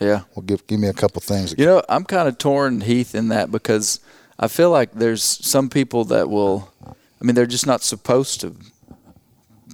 Yeah. 0.00 0.20
Well, 0.34 0.42
give 0.44 0.66
give 0.66 0.78
me 0.78 0.88
a 0.88 0.92
couple 0.92 1.20
things. 1.22 1.54
You 1.56 1.64
know, 1.66 1.82
I'm 1.88 2.04
kind 2.04 2.28
of 2.28 2.36
torn, 2.38 2.82
Heath, 2.82 3.14
in 3.14 3.28
that 3.28 3.50
because 3.50 3.98
I 4.38 4.48
feel 4.48 4.70
like 4.70 4.92
there's 4.92 5.22
some 5.22 5.68
people 5.68 6.04
that 6.06 6.28
will. 6.28 6.70
I 6.86 7.24
mean, 7.24 7.34
they're 7.34 7.46
just 7.46 7.66
not 7.66 7.82
supposed 7.82 8.40
to 8.42 8.54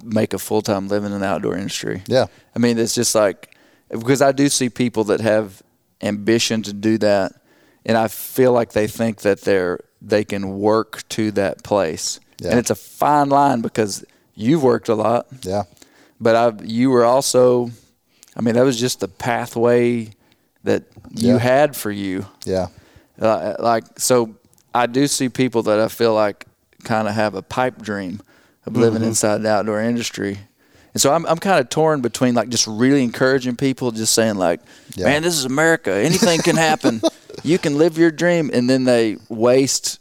make 0.03 0.33
a 0.33 0.39
full 0.39 0.61
time 0.61 0.87
living 0.87 1.11
in 1.13 1.19
the 1.19 1.25
outdoor 1.27 1.55
industry. 1.57 2.01
Yeah. 2.07 2.25
I 2.55 2.59
mean, 2.59 2.77
it's 2.77 2.95
just 2.95 3.15
like 3.15 3.55
because 3.89 4.21
I 4.21 4.31
do 4.31 4.49
see 4.49 4.69
people 4.69 5.03
that 5.05 5.21
have 5.21 5.61
ambition 6.01 6.61
to 6.63 6.73
do 6.73 6.97
that, 6.99 7.33
and 7.85 7.97
I 7.97 8.07
feel 8.07 8.51
like 8.53 8.71
they 8.73 8.87
think 8.87 9.21
that 9.21 9.41
they're 9.41 9.79
they 10.01 10.23
can 10.23 10.59
work 10.59 11.07
to 11.09 11.31
that 11.31 11.63
place, 11.63 12.19
Yeah. 12.41 12.51
and 12.51 12.59
it's 12.59 12.69
a 12.69 12.75
fine 12.75 13.29
line 13.29 13.61
because 13.61 14.03
you've 14.35 14.63
worked 14.63 14.89
a 14.89 14.95
lot, 14.95 15.27
Yeah. 15.43 15.63
but 16.19 16.35
I 16.35 16.63
you 16.63 16.89
were 16.89 17.05
also, 17.05 17.71
I 18.35 18.41
mean, 18.41 18.55
that 18.55 18.65
was 18.65 18.79
just 18.79 18.99
the 18.99 19.07
pathway 19.07 20.09
that 20.63 20.83
you 21.11 21.33
Yeah. 21.33 21.37
had 21.39 21.75
for 21.75 21.91
you. 21.91 22.25
Yeah. 22.45 22.67
Uh, 23.21 23.55
like 23.59 23.83
so, 23.97 24.35
I 24.73 24.85
do 24.87 25.07
see 25.07 25.29
people 25.29 25.63
that 25.63 25.79
I 25.79 25.87
feel 25.87 26.13
like 26.13 26.45
kind 26.83 27.07
of 27.07 27.13
have 27.13 27.35
a 27.35 27.41
pipe 27.41 27.81
dream 27.81 28.21
of 28.65 28.75
living 28.75 28.99
Mm-hmm. 29.01 29.09
inside 29.09 29.37
the 29.39 29.49
outdoor 29.49 29.81
industry. 29.81 30.37
And 30.93 31.01
so 31.01 31.11
I'm 31.13 31.25
I'm 31.25 31.37
kind 31.39 31.59
of 31.59 31.69
torn 31.69 32.01
between 32.01 32.35
like 32.35 32.49
just 32.49 32.67
really 32.67 33.03
encouraging 33.03 33.55
people, 33.55 33.91
just 33.91 34.13
saying 34.13 34.35
like, 34.35 34.59
Yeah. 34.95 35.05
man, 35.05 35.23
this 35.23 35.35
is 35.35 35.45
America. 35.45 35.91
Anything 35.93 36.39
can 36.41 36.55
happen. 36.55 37.01
you 37.43 37.57
can 37.57 37.77
live 37.77 37.97
your 37.97 38.11
dream, 38.11 38.51
and 38.53 38.69
then 38.69 38.83
they 38.83 39.17
waste 39.27 39.99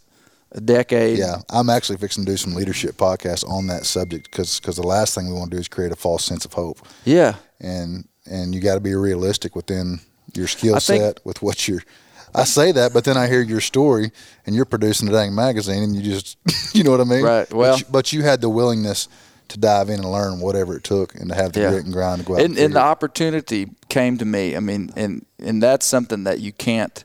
a 0.52 0.60
decade. 0.60 1.18
Yeah, 1.18 1.36
I'm 1.48 1.70
actually 1.70 1.96
fixing 1.96 2.26
to 2.26 2.30
do 2.32 2.36
some 2.36 2.54
leadership 2.54 2.96
podcasts 2.96 3.48
on 3.48 3.68
that 3.68 3.86
subject 3.86 4.30
because 4.30 4.60
the 4.60 4.86
last 4.86 5.14
thing 5.14 5.28
we 5.28 5.32
want 5.32 5.50
to 5.50 5.56
do 5.56 5.60
is 5.60 5.66
create 5.68 5.92
a 5.92 5.96
false 5.96 6.24
sense 6.24 6.44
of 6.44 6.52
hope, 6.52 6.80
yeah, 7.06 7.36
and 7.58 8.06
and 8.30 8.54
you 8.54 8.60
got 8.60 8.74
to 8.74 8.80
be 8.80 8.94
realistic 8.94 9.56
within 9.56 9.98
your 10.34 10.46
skill 10.46 10.78
set 10.78 11.24
with 11.24 11.40
what 11.42 11.66
you're. 11.68 11.82
I 12.34 12.44
say 12.44 12.72
that, 12.72 12.92
but 12.92 13.04
then 13.04 13.16
I 13.16 13.26
hear 13.28 13.42
your 13.42 13.60
story, 13.60 14.10
and 14.46 14.54
you're 14.56 14.64
producing 14.64 15.08
a 15.08 15.12
dang 15.12 15.34
magazine, 15.34 15.82
and 15.82 15.94
you 15.94 16.02
just, 16.02 16.38
you 16.74 16.82
know 16.84 16.90
what 16.90 17.00
I 17.00 17.04
mean? 17.04 17.22
Right, 17.22 17.48
But 17.48 17.56
well- 17.56 17.78
you, 17.78 17.84
but 17.90 18.12
you 18.12 18.22
had 18.22 18.40
the 18.40 18.48
willingness 18.48 19.08
to 19.48 19.58
dive 19.58 19.90
in 19.90 19.96
and 20.00 20.10
learn 20.10 20.40
whatever 20.40 20.76
it 20.76 20.82
took 20.84 21.14
and 21.14 21.28
to 21.28 21.34
have 21.34 21.52
the 21.52 21.60
Yeah. 21.60 21.70
grit 21.70 21.84
and 21.84 21.92
grind 21.92 22.20
to 22.22 22.26
go 22.26 22.34
out 22.34 22.40
and, 22.40 22.52
and, 22.56 22.58
and 22.66 22.74
the 22.74 22.78
it. 22.78 22.82
opportunity 22.82 23.70
came 23.90 24.16
to 24.16 24.24
me. 24.24 24.56
I 24.56 24.60
mean, 24.60 24.90
and 24.96 25.26
and 25.38 25.62
that's 25.62 25.84
something 25.84 26.24
that 26.24 26.40
you 26.40 26.52
can't. 26.52 27.04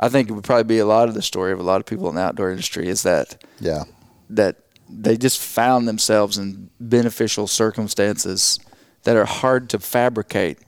I 0.00 0.08
think 0.08 0.28
it 0.28 0.32
would 0.32 0.42
probably 0.42 0.64
be 0.64 0.78
a 0.78 0.86
lot 0.86 1.08
of 1.08 1.14
the 1.14 1.22
story 1.22 1.52
of 1.52 1.60
a 1.60 1.62
lot 1.62 1.78
of 1.80 1.86
people 1.86 2.08
in 2.08 2.16
the 2.16 2.22
outdoor 2.22 2.50
industry 2.50 2.88
is 2.88 3.04
that 3.04 3.44
yeah. 3.60 3.84
that 4.30 4.56
they 4.90 5.16
just 5.16 5.40
found 5.40 5.86
themselves 5.86 6.38
in 6.38 6.70
beneficial 6.80 7.46
circumstances 7.46 8.58
that 9.04 9.14
are 9.16 9.24
hard 9.24 9.70
to 9.70 9.78
fabricate. 9.78 10.58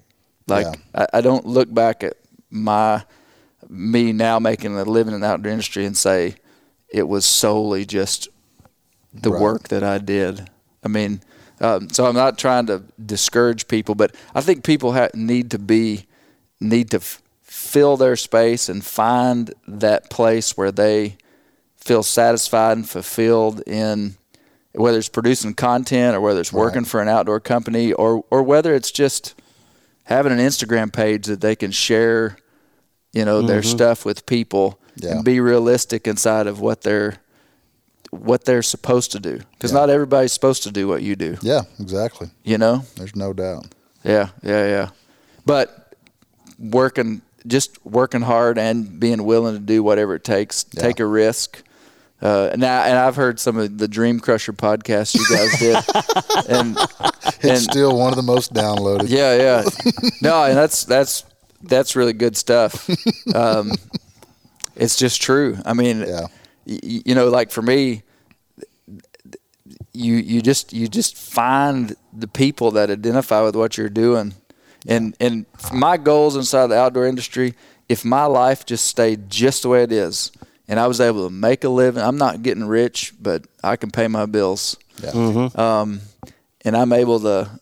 Like 0.47 0.67
I, 0.95 1.07
I 1.15 1.21
don't 1.21 1.47
look 1.47 1.73
back 1.75 2.05
at 2.05 2.15
my 2.51 3.03
me 3.69 4.13
now 4.13 4.39
making 4.39 4.77
a 4.79 4.85
living 4.85 5.15
in 5.15 5.21
the 5.21 5.27
outdoor 5.27 5.53
industry 5.53 5.85
and 5.85 5.97
say 5.97 6.37
it 6.89 7.07
was 7.09 7.25
solely 7.25 7.85
just 7.85 8.29
the 9.13 9.31
Right. 9.31 9.41
work 9.43 9.69
that 9.69 9.83
I 9.83 9.99
did. 9.99 10.49
I 10.85 10.89
mean, 10.89 11.21
um, 11.61 11.91
so 11.91 12.07
I'm 12.07 12.15
not 12.15 12.39
trying 12.39 12.67
to 12.67 12.83
discourage 13.05 13.69
people, 13.69 13.95
but 13.95 14.15
I 14.35 14.41
think 14.41 14.65
people 14.65 14.93
ha- 14.93 15.09
need 15.15 15.51
to 15.51 15.59
be 15.59 16.07
need 16.61 16.91
to 16.91 16.97
f- 16.99 17.23
fill 17.43 17.97
their 17.97 18.17
space 18.17 18.69
and 18.69 18.85
find 18.85 19.53
that 19.67 20.11
place 20.11 20.57
where 20.57 20.73
they 20.73 21.17
feel 21.77 22.03
satisfied 22.03 22.77
and 22.77 22.89
fulfilled 22.89 23.63
in 23.67 24.17
whether 24.73 24.99
it's 24.99 25.09
producing 25.09 25.55
content 25.55 26.15
or 26.17 26.21
whether 26.21 26.41
it's 26.41 26.53
working 26.53 26.85
for 26.85 27.01
an 27.01 27.09
outdoor 27.09 27.41
company 27.41 27.93
or 27.93 28.25
or 28.31 28.43
whether 28.43 28.75
it's 28.75 28.91
just 28.91 29.35
having 30.05 30.33
an 30.33 30.39
Instagram 30.39 30.93
page 30.93 31.27
that 31.27 31.41
they 31.41 31.55
can 31.57 31.71
share, 31.71 32.37
you 33.13 33.25
know, 33.25 33.43
their 33.43 33.63
stuff 33.63 34.05
with 34.05 34.27
people 34.27 34.79
Yeah. 34.97 35.13
and 35.13 35.25
be 35.25 35.41
realistic 35.41 36.07
inside 36.07 36.47
of 36.47 36.61
what 36.61 36.83
they're 36.83 37.17
what 38.11 38.45
they're 38.47 38.63
supposed 38.63 39.13
to 39.13 39.21
do. 39.21 39.41
Because 39.53 39.71
not 39.73 39.91
everybody's 39.91 40.33
supposed 40.33 40.63
to 40.63 40.71
do 40.71 40.89
what 40.89 41.03
you 41.03 41.15
do. 41.15 41.37
Yeah, 41.43 41.63
exactly. 41.79 42.31
You 42.43 42.57
know? 42.57 42.85
There's 42.97 43.15
no 43.15 43.35
doubt. 43.35 43.67
Yeah, 44.03 44.31
yeah, 44.43 44.67
yeah. 44.67 44.89
But 45.45 45.95
working, 46.59 47.21
just 47.47 47.85
working 47.85 48.23
hard 48.23 48.57
and 48.59 48.99
being 48.99 49.25
willing 49.25 49.55
to 49.55 49.61
do 49.61 49.83
whatever 49.83 50.15
it 50.15 50.25
takes, 50.25 50.65
Yeah. 50.73 50.83
take 50.83 51.01
a 51.01 51.07
risk. 51.07 51.63
Uh, 52.23 52.49
and 52.53 52.65
I, 52.65 52.89
and 52.89 52.99
I've 52.99 53.15
heard 53.17 53.39
some 53.39 53.59
of 53.59 53.77
the 53.79 53.87
Dream 53.87 54.19
Crusher 54.21 54.53
podcasts 54.55 55.15
you 55.15 55.25
guys 55.29 55.59
did, 55.59 56.49
and 56.49 56.77
It's 57.27 57.45
and 57.45 57.59
still 57.61 57.97
one 57.97 58.11
of 58.11 58.17
the 58.17 58.23
most 58.23 58.53
downloaded. 58.55 59.09
yeah, 59.11 59.37
yeah. 59.37 59.63
No, 60.23 60.43
and 60.45 60.57
that's 60.57 60.85
that's 60.85 61.25
that's 61.63 61.97
really 61.97 62.13
good 62.13 62.37
stuff. 62.37 62.89
Um, 63.35 63.73
it's 64.77 64.97
just 64.97 65.21
true. 65.21 65.57
I 65.67 65.75
mean, 65.75 66.01
Yeah. 66.01 66.27
y- 66.67 67.03
you 67.07 67.15
know, 67.15 67.29
like 67.29 67.51
for 67.51 67.63
me, 67.63 68.03
you 69.93 70.15
you 70.15 70.41
just 70.41 70.73
you 70.73 70.89
just 70.89 71.17
find 71.17 71.97
the 72.13 72.29
people 72.29 72.71
that 72.73 72.91
identify 72.91 73.43
with 73.43 73.57
what 73.57 73.77
you're 73.77 73.89
doing, 73.89 74.35
and 74.87 75.17
and 75.21 75.47
my 75.73 75.97
goals 75.97 76.37
inside 76.37 76.69
the 76.69 76.77
outdoor 76.79 77.07
industry. 77.07 77.55
If 77.89 78.05
my 78.05 78.25
life 78.25 78.67
just 78.67 78.87
stayed 78.87 79.31
just 79.31 79.63
the 79.63 79.69
way 79.71 79.83
it 79.83 79.93
is, 79.93 80.31
and 80.69 80.79
I 80.79 80.87
was 80.87 81.01
able 81.01 81.27
to 81.27 81.33
make 81.35 81.65
a 81.65 81.69
living, 81.71 82.03
I'm 82.03 82.19
not 82.19 82.43
getting 82.43 82.65
rich, 82.67 83.15
but 83.21 83.47
I 83.65 83.77
can 83.77 83.91
pay 83.91 84.09
my 84.09 84.27
bills 84.27 84.77
Yeah. 85.03 85.49
um, 85.55 86.01
and 86.65 86.77
I'm 86.77 86.93
able 86.93 87.21
to. 87.21 87.61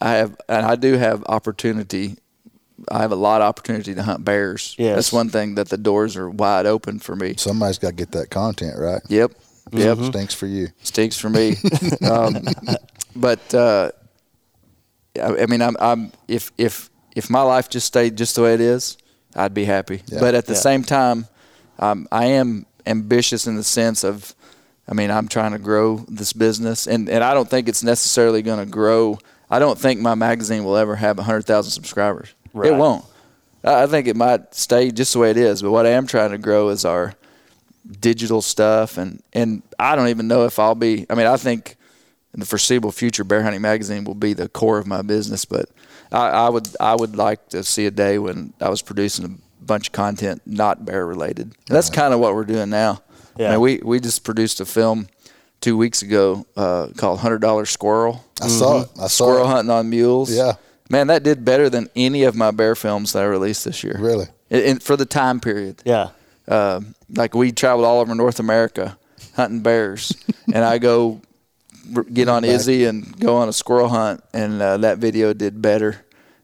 I 0.00 0.12
have, 0.14 0.36
and 0.48 0.64
I 0.66 0.76
do 0.76 0.92
have 0.94 1.24
opportunity. 1.26 2.16
I 2.90 3.00
have 3.00 3.12
a 3.12 3.16
lot 3.16 3.40
of 3.40 3.48
opportunity 3.48 3.94
to 3.94 4.02
hunt 4.02 4.24
bears. 4.24 4.74
Yes. 4.78 4.94
That's 4.96 5.12
one 5.12 5.28
thing 5.30 5.54
that 5.56 5.68
the 5.70 5.78
doors 5.78 6.16
are 6.16 6.28
wide 6.28 6.66
open 6.66 6.98
for 6.98 7.16
me. 7.16 7.34
Somebody's 7.36 7.78
got 7.78 7.88
to 7.88 7.94
get 7.94 8.10
that 8.12 8.30
content 8.30 8.78
right. 8.78 9.00
Yep, 9.08 9.32
yep, 9.72 9.98
Stinks 9.98 10.34
for 10.34 10.46
you. 10.46 10.68
stinks 10.82 11.16
for 11.18 11.30
me. 11.30 11.56
um, 12.10 12.36
but 13.14 13.54
uh, 13.54 13.90
I, 15.20 15.42
I 15.42 15.46
mean, 15.46 15.62
I'm, 15.62 15.76
I'm 15.80 16.12
if 16.28 16.52
if 16.58 16.90
if 17.14 17.30
my 17.30 17.42
life 17.42 17.68
just 17.70 17.86
stayed 17.86 18.16
just 18.16 18.36
the 18.36 18.42
way 18.42 18.54
it 18.54 18.60
is, 18.60 18.98
I'd 19.34 19.54
be 19.54 19.64
happy. 19.64 20.02
Yeah. 20.06 20.20
But 20.20 20.34
at 20.34 20.46
the 20.46 20.52
Yeah. 20.52 20.58
same 20.60 20.82
time, 20.84 21.26
um, 21.78 22.06
I 22.12 22.26
am 22.26 22.66
ambitious 22.86 23.46
in 23.46 23.56
the 23.56 23.64
sense 23.64 24.04
of, 24.04 24.34
I 24.88 24.94
mean, 24.94 25.10
I'm 25.10 25.26
trying 25.28 25.52
to 25.52 25.58
grow 25.58 26.04
this 26.08 26.32
business, 26.34 26.86
and 26.86 27.08
and 27.08 27.24
I 27.24 27.32
don't 27.34 27.48
think 27.48 27.68
it's 27.68 27.82
necessarily 27.82 28.42
going 28.42 28.58
to 28.64 28.70
grow. 28.70 29.18
I 29.50 29.58
don't 29.60 29.78
think 29.78 30.00
my 30.00 30.14
magazine 30.14 30.64
will 30.64 30.76
ever 30.76 30.96
have 30.96 31.18
hundred 31.18 31.46
thousand 31.46 31.70
subscribers. 32.64 32.76
It 32.76 32.80
won't. 32.80 33.04
I 33.64 33.82
I 33.82 33.86
think 33.86 34.06
it 34.06 34.16
might 34.16 34.54
stay 34.54 34.90
just 34.90 35.12
the 35.12 35.18
way 35.18 35.30
it 35.30 35.36
is. 35.36 35.62
But 35.62 35.70
what 35.70 35.86
I 35.86 35.90
am 35.90 36.06
trying 36.06 36.30
to 36.30 36.38
grow 36.38 36.68
is 36.68 36.84
our 36.84 37.14
digital 38.00 38.42
stuff, 38.42 38.98
and 38.98 39.22
and 39.32 39.62
I 39.78 39.96
don't 39.96 40.08
even 40.08 40.28
know 40.28 40.44
if 40.44 40.58
I'll 40.58 40.74
be. 40.74 41.06
I 41.10 41.14
mean, 41.14 41.26
I 41.26 41.36
think 41.36 41.76
in 42.34 42.40
the 42.40 42.46
foreseeable 42.46 42.92
future, 42.92 43.24
Bear 43.24 43.42
Hunting 43.42 43.62
Magazine 43.62 44.04
will 44.04 44.14
be 44.14 44.32
the 44.34 44.48
core 44.48 44.78
of 44.78 44.86
my 44.86 45.02
business. 45.02 45.44
But 45.44 45.68
I, 46.12 46.28
I 46.28 46.48
would 46.48 46.68
I 46.80 46.94
would 46.94 47.16
like 47.16 47.48
to 47.50 47.64
see 47.64 47.86
a 47.86 47.90
day 47.90 48.18
when 48.18 48.52
I 48.60 48.68
was 48.68 48.82
producing 48.82 49.24
a 49.24 49.64
bunch 49.64 49.88
of 49.88 49.92
content 49.92 50.42
not 50.46 50.84
bear 50.84 51.06
related. 51.06 51.46
And 51.46 51.76
that's 51.76 51.90
kind 51.90 52.14
of 52.14 52.20
what 52.20 52.34
we're 52.34 52.44
doing 52.44 52.70
now. 52.70 53.02
Yeah. 53.36 53.48
I 53.48 53.50
mean, 53.52 53.60
we 53.60 53.76
we 53.78 54.00
just 54.00 54.24
produced 54.24 54.60
a 54.60 54.66
film 54.66 55.08
two 55.60 55.76
weeks 55.76 56.02
ago 56.02 56.46
uh, 56.56 56.88
called 56.96 57.20
Hundred 57.20 57.40
Dollar 57.40 57.66
Squirrel. 57.66 58.24
I 58.40 58.48
saw 58.48 58.82
it. 58.82 58.88
I 58.96 59.08
saw 59.08 59.24
Squirrel 59.26 59.44
it. 59.44 59.48
hunting 59.48 59.70
on 59.70 59.90
mules. 59.90 60.34
Yeah. 60.34 60.54
Man, 60.90 61.08
that 61.08 61.22
did 61.22 61.44
better 61.44 61.68
than 61.68 61.88
any 61.96 62.22
of 62.24 62.34
my 62.36 62.50
bear 62.50 62.74
films 62.74 63.12
that 63.12 63.22
I 63.22 63.26
released 63.26 63.64
this 63.64 63.82
year. 63.82 63.96
Really? 63.98 64.26
In, 64.50 64.60
in- 64.62 64.78
for 64.78 64.96
the 64.96 65.04
time 65.06 65.40
period 65.40 65.82
Yeah. 65.84 66.10
uh, 66.48 66.80
like 67.14 67.34
we 67.34 67.50
traveled 67.52 67.84
all 67.86 68.00
over 68.00 68.14
North 68.14 68.38
America 68.38 68.96
hunting 69.34 69.60
bears, 69.60 70.12
and 70.54 70.64
I 70.64 70.78
go 70.78 71.20
r- 71.94 72.04
get 72.04 72.28
on 72.28 72.44
Izzy 72.44 72.84
and 72.84 73.18
go 73.18 73.36
on 73.36 73.48
a 73.48 73.52
squirrel 73.52 73.88
hunt, 73.88 74.22
and 74.32 74.62
uh, 74.62 74.76
that 74.78 74.98
video 74.98 75.32
did 75.32 75.60
better 75.60 76.02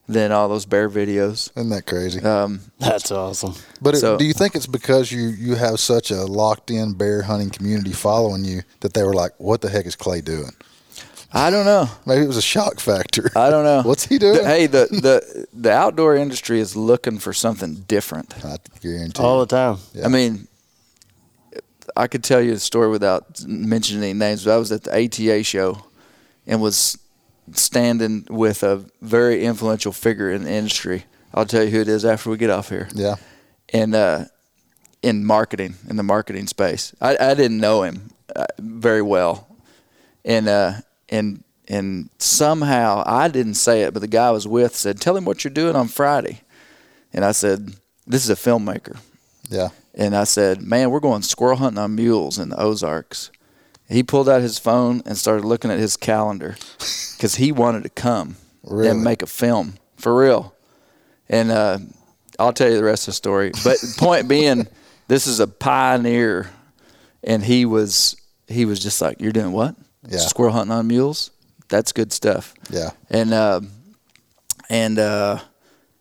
than 0.08 0.32
all 0.32 0.48
those 0.48 0.66
bear 0.66 0.90
videos. 0.90 1.50
Isn't 1.56 1.70
that 1.70 1.86
crazy? 1.86 2.20
Um, 2.20 2.60
That's 2.80 3.10
awesome. 3.12 3.54
but 3.80 3.94
it, 3.94 3.98
so- 3.98 4.18
do 4.18 4.24
you 4.24 4.32
think 4.34 4.56
it's 4.56 4.66
because 4.66 5.12
you 5.12 5.28
you 5.28 5.54
have 5.54 5.78
such 5.78 6.10
a 6.10 6.24
locked 6.24 6.70
in 6.70 6.94
bear 6.94 7.22
hunting 7.22 7.50
community 7.50 7.92
following 7.92 8.44
you 8.44 8.62
that 8.80 8.92
they 8.94 9.04
were 9.04 9.14
like, 9.14 9.32
"What 9.38 9.60
the 9.60 9.70
heck 9.70 9.86
is 9.86 9.94
Clay 9.96 10.20
doing?" 10.20 10.50
I 11.34 11.50
don't 11.50 11.64
know. 11.64 11.88
Maybe 12.06 12.22
it 12.24 12.28
was 12.28 12.36
a 12.36 12.42
shock 12.42 12.78
factor. 12.80 13.30
I 13.36 13.48
don't 13.50 13.64
know. 13.64 13.82
What's 13.88 14.04
he 14.06 14.18
doing? 14.18 14.38
The- 14.38 14.44
hey, 14.46 14.66
the, 14.66 14.86
the 14.90 15.46
the 15.52 15.72
outdoor 15.72 16.14
industry 16.16 16.60
is 16.60 16.76
looking 16.76 17.18
for 17.18 17.32
something 17.32 17.84
different. 17.88 18.34
I 18.44 18.56
guarantee. 18.80 19.22
All 19.22 19.40
the 19.40 19.46
time. 19.46 19.78
Yeah. 19.94 20.04
I 20.04 20.08
mean, 20.08 20.46
I 21.96 22.06
could 22.06 22.22
tell 22.24 22.40
you 22.40 22.52
a 22.52 22.58
story 22.58 22.88
without 22.90 23.42
mentioning 23.46 24.02
any 24.04 24.12
names, 24.12 24.44
but 24.44 24.52
I 24.54 24.56
was 24.58 24.72
at 24.72 24.84
the 24.84 24.92
ATA 25.04 25.42
show 25.42 25.84
and 26.46 26.60
was 26.60 26.98
standing 27.52 28.26
with 28.30 28.62
a 28.62 28.84
very 29.00 29.44
influential 29.44 29.92
figure 29.92 30.30
in 30.30 30.44
the 30.44 30.50
industry. 30.52 31.04
I'll 31.34 31.46
tell 31.46 31.64
you 31.64 31.70
who 31.70 31.80
it 31.80 31.88
is 31.88 32.04
after 32.04 32.30
we 32.30 32.36
get 32.36 32.50
off 32.50 32.68
here. 32.68 32.88
yeah. 32.94 33.16
And 33.74 33.94
uh, 33.94 34.26
in 35.02 35.24
marketing, 35.24 35.76
in 35.88 35.96
the 35.96 36.02
marketing 36.02 36.46
space, 36.46 36.94
I, 37.00 37.16
I 37.16 37.34
didn't 37.34 37.58
know 37.58 37.82
him 37.84 38.10
uh, 38.36 38.44
very 38.58 39.00
well, 39.00 39.48
and 40.26 40.46
uh, 40.46 40.72
and 41.12 41.44
and 41.68 42.10
somehow 42.18 43.04
I 43.06 43.28
didn't 43.28 43.54
say 43.54 43.82
it, 43.82 43.92
but 43.94 44.00
the 44.00 44.08
guy 44.08 44.26
I 44.28 44.30
was 44.32 44.48
with 44.48 44.74
said, 44.74 45.00
"Tell 45.00 45.16
him 45.16 45.24
what 45.24 45.44
you're 45.44 45.52
doing 45.52 45.76
on 45.76 45.86
Friday," 45.86 46.40
and 47.12 47.24
I 47.24 47.30
said, 47.32 47.74
"This 48.06 48.24
is 48.24 48.30
a 48.30 48.34
filmmaker." 48.34 48.98
Yeah. 49.48 49.68
And 49.94 50.16
I 50.16 50.24
said, 50.24 50.62
"Man, 50.62 50.90
we're 50.90 51.00
going 51.00 51.22
squirrel 51.22 51.58
hunting 51.58 51.78
on 51.78 51.94
mules 51.94 52.38
in 52.38 52.48
the 52.48 52.58
Ozarks." 52.60 53.30
He 53.88 54.02
pulled 54.02 54.28
out 54.28 54.40
his 54.40 54.58
phone 54.58 55.02
and 55.04 55.18
started 55.18 55.44
looking 55.44 55.70
at 55.70 55.78
his 55.78 55.96
calendar 55.98 56.56
because 56.78 57.34
he 57.36 57.52
wanted 57.52 57.82
to 57.82 57.90
come 57.90 58.36
Really? 58.64 58.88
and 58.88 59.04
make 59.04 59.20
a 59.22 59.26
film 59.26 59.74
for 59.96 60.16
real. 60.16 60.54
And 61.28 61.50
uh, 61.50 61.78
I'll 62.38 62.54
tell 62.54 62.70
you 62.70 62.76
the 62.76 62.84
rest 62.84 63.02
of 63.06 63.12
the 63.12 63.16
story. 63.16 63.50
But 63.62 63.78
the 63.80 63.94
point 63.98 64.28
being, 64.28 64.66
this 65.08 65.26
is 65.26 65.40
a 65.40 65.46
pioneer, 65.46 66.50
and 67.22 67.42
he 67.44 67.66
was 67.66 68.16
he 68.48 68.64
was 68.64 68.80
just 68.82 69.00
like, 69.02 69.20
"You're 69.20 69.32
doing 69.32 69.52
what? 69.52 69.74
Yeah. 70.08 70.18
Squirrel 70.18 70.52
hunting 70.52 70.72
on 70.72 70.86
mules? 70.86 71.30
That's 71.68 71.92
good 71.92 72.12
stuff." 72.12 72.54
Yeah. 72.70 72.90
And 73.10 73.32
uh, 73.32 73.60
and 74.68 74.98
uh, 74.98 75.38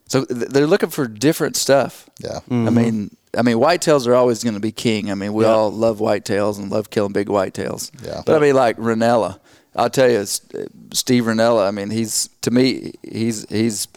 so 0.07 0.25
th- 0.25 0.49
they're 0.49 0.67
looking 0.67 0.89
for 0.89 1.07
different 1.07 1.55
stuff. 1.55 2.09
Yeah. 2.19 2.39
I 2.49 2.69
mean, 2.69 3.15
I 3.37 3.41
mean, 3.43 3.57
whitetails 3.57 4.07
are 4.07 4.13
always 4.15 4.43
going 4.43 4.55
to 4.55 4.59
be 4.59 4.71
king. 4.71 5.11
I 5.11 5.15
mean, 5.15 5.33
we 5.33 5.45
Yeah. 5.45 5.51
all 5.51 5.71
love 5.71 5.99
whitetails 5.99 6.57
and 6.59 6.69
love 6.71 6.89
killing 6.89 7.13
big 7.13 7.27
whitetails. 7.27 7.91
Yeah. 8.05 8.21
But 8.25 8.35
I 8.35 8.39
mean, 8.39 8.55
like 8.55 8.77
Rinella, 8.77 9.39
I'll 9.75 9.89
tell 9.89 10.09
you, 10.09 10.25
Steve 10.25 11.23
Rinella. 11.25 11.67
I 11.67 11.71
mean, 11.71 11.89
he's 11.91 12.29
to 12.41 12.51
me, 12.51 12.93
he's 13.03 13.45
he's 13.49 13.87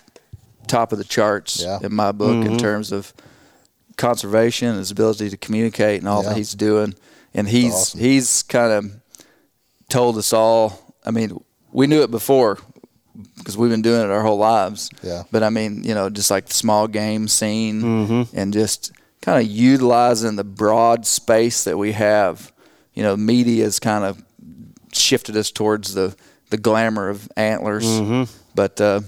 top 0.66 0.92
of 0.92 0.98
the 0.98 1.04
charts 1.04 1.60
Yeah. 1.62 1.78
in 1.82 1.94
my 1.94 2.12
book 2.12 2.44
in 2.46 2.56
terms 2.58 2.90
of 2.92 3.12
conservation, 3.96 4.76
his 4.76 4.90
ability 4.90 5.30
to 5.30 5.36
communicate, 5.36 6.00
and 6.00 6.08
all 6.08 6.22
Yeah. 6.22 6.30
that 6.30 6.36
he's 6.38 6.52
doing. 6.54 6.94
And 7.34 7.48
he's 7.48 7.72
awesome. 7.74 8.00
he's 8.00 8.42
kind 8.44 8.72
of 8.72 8.92
told 9.94 10.18
us 10.18 10.32
all. 10.32 10.94
I 11.04 11.10
mean, 11.10 11.30
we 11.72 11.86
knew 11.86 12.02
it 12.02 12.10
before 12.10 12.58
because 13.38 13.56
we've 13.56 13.70
been 13.70 13.82
doing 13.82 14.02
it 14.02 14.10
our 14.10 14.22
whole 14.22 14.38
lives. 14.38 14.90
Yeah. 15.02 15.22
But 15.30 15.42
I 15.42 15.50
mean, 15.50 15.84
you 15.84 15.94
know, 15.94 16.10
just 16.10 16.30
like 16.30 16.46
the 16.46 16.54
small 16.54 16.88
game 16.88 17.28
scene 17.28 18.26
and 18.34 18.52
just 18.52 18.92
kind 19.22 19.40
of 19.40 19.50
utilizing 19.50 20.36
the 20.36 20.44
broad 20.44 21.06
space 21.06 21.64
that 21.64 21.78
we 21.78 21.92
have. 21.92 22.52
You 22.94 23.02
know, 23.04 23.16
media's 23.16 23.78
kind 23.78 24.04
of 24.04 24.22
shifted 24.92 25.36
us 25.36 25.50
towards 25.50 25.94
the 25.94 26.16
the 26.50 26.56
glamour 26.58 27.08
of 27.08 27.28
antlers. 27.36 27.86
But 28.54 28.80
uh, 28.80 29.00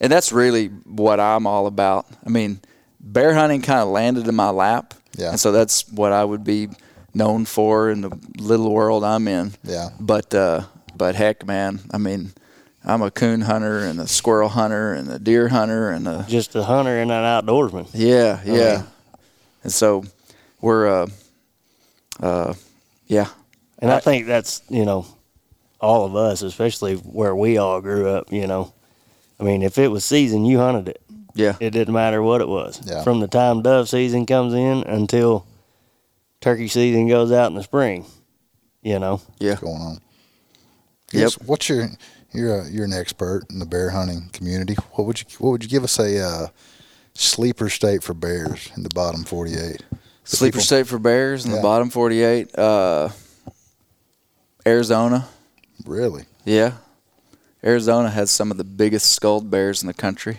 and 0.00 0.12
that's 0.12 0.32
really 0.32 0.68
what 0.86 1.20
I'm 1.20 1.46
all 1.46 1.66
about. 1.66 2.06
I 2.26 2.30
mean, 2.30 2.60
bear 3.00 3.34
hunting 3.34 3.62
kind 3.62 3.80
of 3.80 3.88
landed 3.88 4.28
in 4.28 4.34
my 4.34 4.50
lap, 4.50 4.94
Yeah. 5.16 5.30
and 5.30 5.40
so 5.40 5.52
that's 5.52 5.88
what 5.92 6.12
I 6.12 6.24
would 6.24 6.44
be 6.44 6.68
known 7.18 7.44
for 7.44 7.90
in 7.90 8.00
the 8.00 8.10
little 8.38 8.72
world 8.72 9.04
I'm 9.04 9.28
in. 9.28 9.52
Yeah. 9.64 9.90
But 10.00 10.32
uh, 10.34 10.62
but 10.96 11.14
heck, 11.16 11.44
man, 11.46 11.80
I 11.92 11.98
mean, 11.98 12.32
I'm 12.84 13.02
a 13.02 13.10
coon 13.10 13.42
hunter 13.42 13.80
and 13.80 14.00
a 14.00 14.06
squirrel 14.06 14.48
hunter 14.48 14.94
and 14.94 15.10
a 15.10 15.18
deer 15.18 15.48
hunter 15.48 15.90
and 15.90 16.08
a 16.08 16.24
Just 16.28 16.54
a 16.54 16.62
hunter 16.64 16.96
and 16.98 17.10
an 17.12 17.24
outdoorsman. 17.24 17.88
yeah, 17.92 18.40
yeah. 18.44 18.82
and 19.62 19.72
so 19.72 20.04
we're 20.60 20.86
uh, 21.02 21.06
uh, 22.20 22.54
yeah, 23.06 23.28
And 23.78 23.90
I 23.90 24.00
think 24.00 24.26
that's, 24.26 24.62
you 24.68 24.84
know, 24.84 25.06
all 25.80 26.04
of 26.04 26.16
us, 26.16 26.42
especially 26.42 26.96
where 26.96 27.34
we 27.34 27.58
all 27.58 27.80
grew 27.80 28.08
up, 28.08 28.32
you 28.32 28.46
know. 28.46 28.72
I 29.40 29.44
mean, 29.44 29.62
if 29.62 29.78
it 29.78 29.88
was 29.88 30.04
season, 30.04 30.44
you 30.44 30.58
hunted 30.58 30.88
it. 30.88 31.00
yeah, 31.34 31.54
It 31.60 31.70
didn't 31.70 31.94
matter 31.94 32.20
what 32.22 32.40
it 32.40 32.48
was. 32.48 32.80
Yeah. 32.84 33.04
From 33.04 33.20
the 33.20 33.28
time 33.28 33.62
dove 33.62 33.88
season 33.88 34.26
comes 34.26 34.52
in 34.52 34.82
until 34.82 35.46
turkey 36.40 36.68
season 36.68 37.08
goes 37.08 37.32
out 37.32 37.48
in 37.50 37.54
the 37.54 37.62
spring, 37.62 38.06
you 38.82 38.98
know. 38.98 39.20
yeah. 39.38 39.50
What's 39.50 39.62
going 39.62 39.82
on. 39.82 39.98
Yep. 41.12 41.32
What's 41.46 41.68
your 41.68 41.88
you're 42.32 42.60
a, 42.60 42.68
you're 42.68 42.84
an 42.84 42.92
expert 42.92 43.44
in 43.50 43.58
the 43.58 43.66
bear 43.66 43.90
hunting 43.90 44.28
community. 44.32 44.74
What 44.92 45.06
would 45.06 45.20
you 45.20 45.26
what 45.38 45.50
would 45.50 45.62
you 45.62 45.68
give 45.70 45.84
us 45.84 45.98
a 45.98 46.20
uh, 46.22 46.46
sleeper 47.14 47.68
state 47.70 48.02
for 48.02 48.12
bears 48.14 48.70
in 48.76 48.82
the 48.82 48.90
bottom 48.94 49.24
48? 49.24 49.82
The 49.90 50.36
Sleeper 50.36 50.52
people- 50.56 50.64
state 50.64 50.86
for 50.86 50.98
bears 50.98 51.44
in 51.46 51.50
Yeah. 51.52 51.56
the 51.58 51.62
bottom 51.62 51.88
48. 51.88 52.58
Uh, 52.58 53.08
Arizona. 54.66 55.26
Really? 55.86 56.24
Yeah. 56.44 56.72
Arizona 57.64 58.10
has 58.10 58.30
some 58.30 58.50
of 58.50 58.56
the 58.58 58.64
biggest 58.64 59.10
skulled 59.12 59.50
bears 59.50 59.82
in 59.82 59.86
the 59.86 59.94
country. 59.94 60.38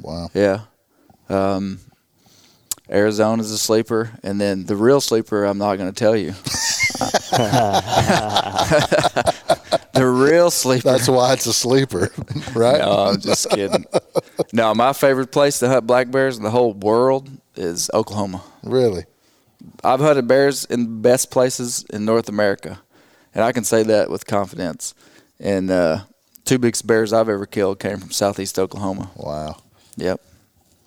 Wow. 0.00 0.30
Yeah. 0.34 0.62
Um, 1.28 1.78
Arizona's 2.90 3.50
a 3.50 3.58
sleeper. 3.58 4.10
And 4.22 4.40
then 4.40 4.64
the 4.64 4.76
real 4.76 5.00
sleeper, 5.00 5.44
I'm 5.44 5.58
not 5.58 5.76
going 5.76 5.92
to 5.92 5.98
tell 5.98 6.16
you. 6.16 6.30
the 9.92 10.06
real 10.06 10.50
sleeper. 10.50 10.90
That's 10.90 11.08
why 11.08 11.32
it's 11.32 11.46
a 11.46 11.52
sleeper, 11.52 12.10
right? 12.54 12.80
No, 12.80 12.92
I'm 12.92 13.20
just 13.20 13.50
kidding. 13.50 13.84
No, 14.52 14.74
my 14.74 14.92
favorite 14.92 15.32
place 15.32 15.58
to 15.60 15.68
hunt 15.68 15.86
black 15.86 16.10
bears 16.10 16.36
in 16.36 16.42
the 16.42 16.50
whole 16.50 16.72
world 16.72 17.30
is 17.56 17.90
Oklahoma. 17.92 18.42
Really? 18.62 19.04
I've 19.84 20.00
hunted 20.00 20.26
bears 20.28 20.64
in 20.64 20.84
the 20.84 20.88
best 20.88 21.30
places 21.30 21.84
in 21.90 22.04
North 22.04 22.28
America, 22.28 22.80
and 23.34 23.44
I 23.44 23.52
can 23.52 23.64
say 23.64 23.82
that 23.84 24.10
with 24.10 24.26
confidence. 24.26 24.94
And 25.40 25.70
uh, 25.70 26.00
two 26.44 26.58
biggest 26.58 26.86
bears 26.86 27.12
I've 27.12 27.28
ever 27.28 27.46
killed 27.46 27.78
came 27.78 27.98
from 27.98 28.10
southeast 28.10 28.58
Oklahoma. 28.58 29.10
Wow. 29.16 29.56
Yep. 29.96 30.20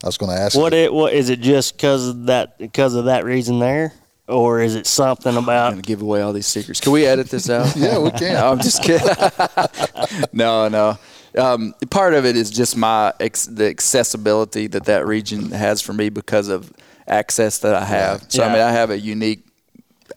I 0.04 0.08
was 0.08 0.18
going 0.18 0.36
to 0.36 0.42
ask 0.42 0.58
What 0.58 0.74
you. 0.74 0.80
it 0.80 0.94
what 0.94 1.14
is 1.14 1.30
it 1.30 1.42
just 1.42 1.78
cuz 1.78 2.08
of 2.08 2.26
that 2.28 2.58
because 2.58 2.96
of 2.96 3.06
that 3.06 3.24
reason 3.26 3.60
there 3.60 3.94
or 4.28 4.62
is 4.62 4.76
it 4.76 4.88
something 4.88 5.34
about? 5.36 5.40
I'm 5.40 5.44
about 5.44 5.70
gonna 5.72 5.82
give 5.82 6.02
away 6.02 6.22
all 6.22 6.34
these 6.34 6.48
secrets. 6.48 6.80
Can 6.80 6.92
we 6.94 7.06
edit 7.06 7.30
this 7.30 7.50
out? 7.50 7.76
Yeah, 7.76 8.00
we 8.00 8.12
can. 8.12 8.34
No, 8.34 8.52
I'm 8.52 8.60
just 8.60 8.82
kidding. 8.84 9.08
no, 10.34 10.68
no. 10.68 10.98
Um, 11.38 11.74
part 11.90 12.14
of 12.14 12.26
it 12.26 12.36
is 12.36 12.50
just 12.50 12.76
my 12.76 13.14
ex- 13.20 13.46
the 13.46 13.68
accessibility 13.70 14.68
that 14.68 14.86
that 14.86 15.06
region 15.06 15.52
has 15.52 15.82
for 15.82 15.94
me 15.94 16.10
because 16.10 16.48
of 16.50 16.72
access 17.08 17.60
that 17.60 17.76
I 17.76 17.86
have. 17.86 18.26
So 18.30 18.44
I 18.44 18.50
mean, 18.52 18.62
I 18.62 18.72
have 18.72 18.90
a 18.90 19.00
unique 19.00 19.46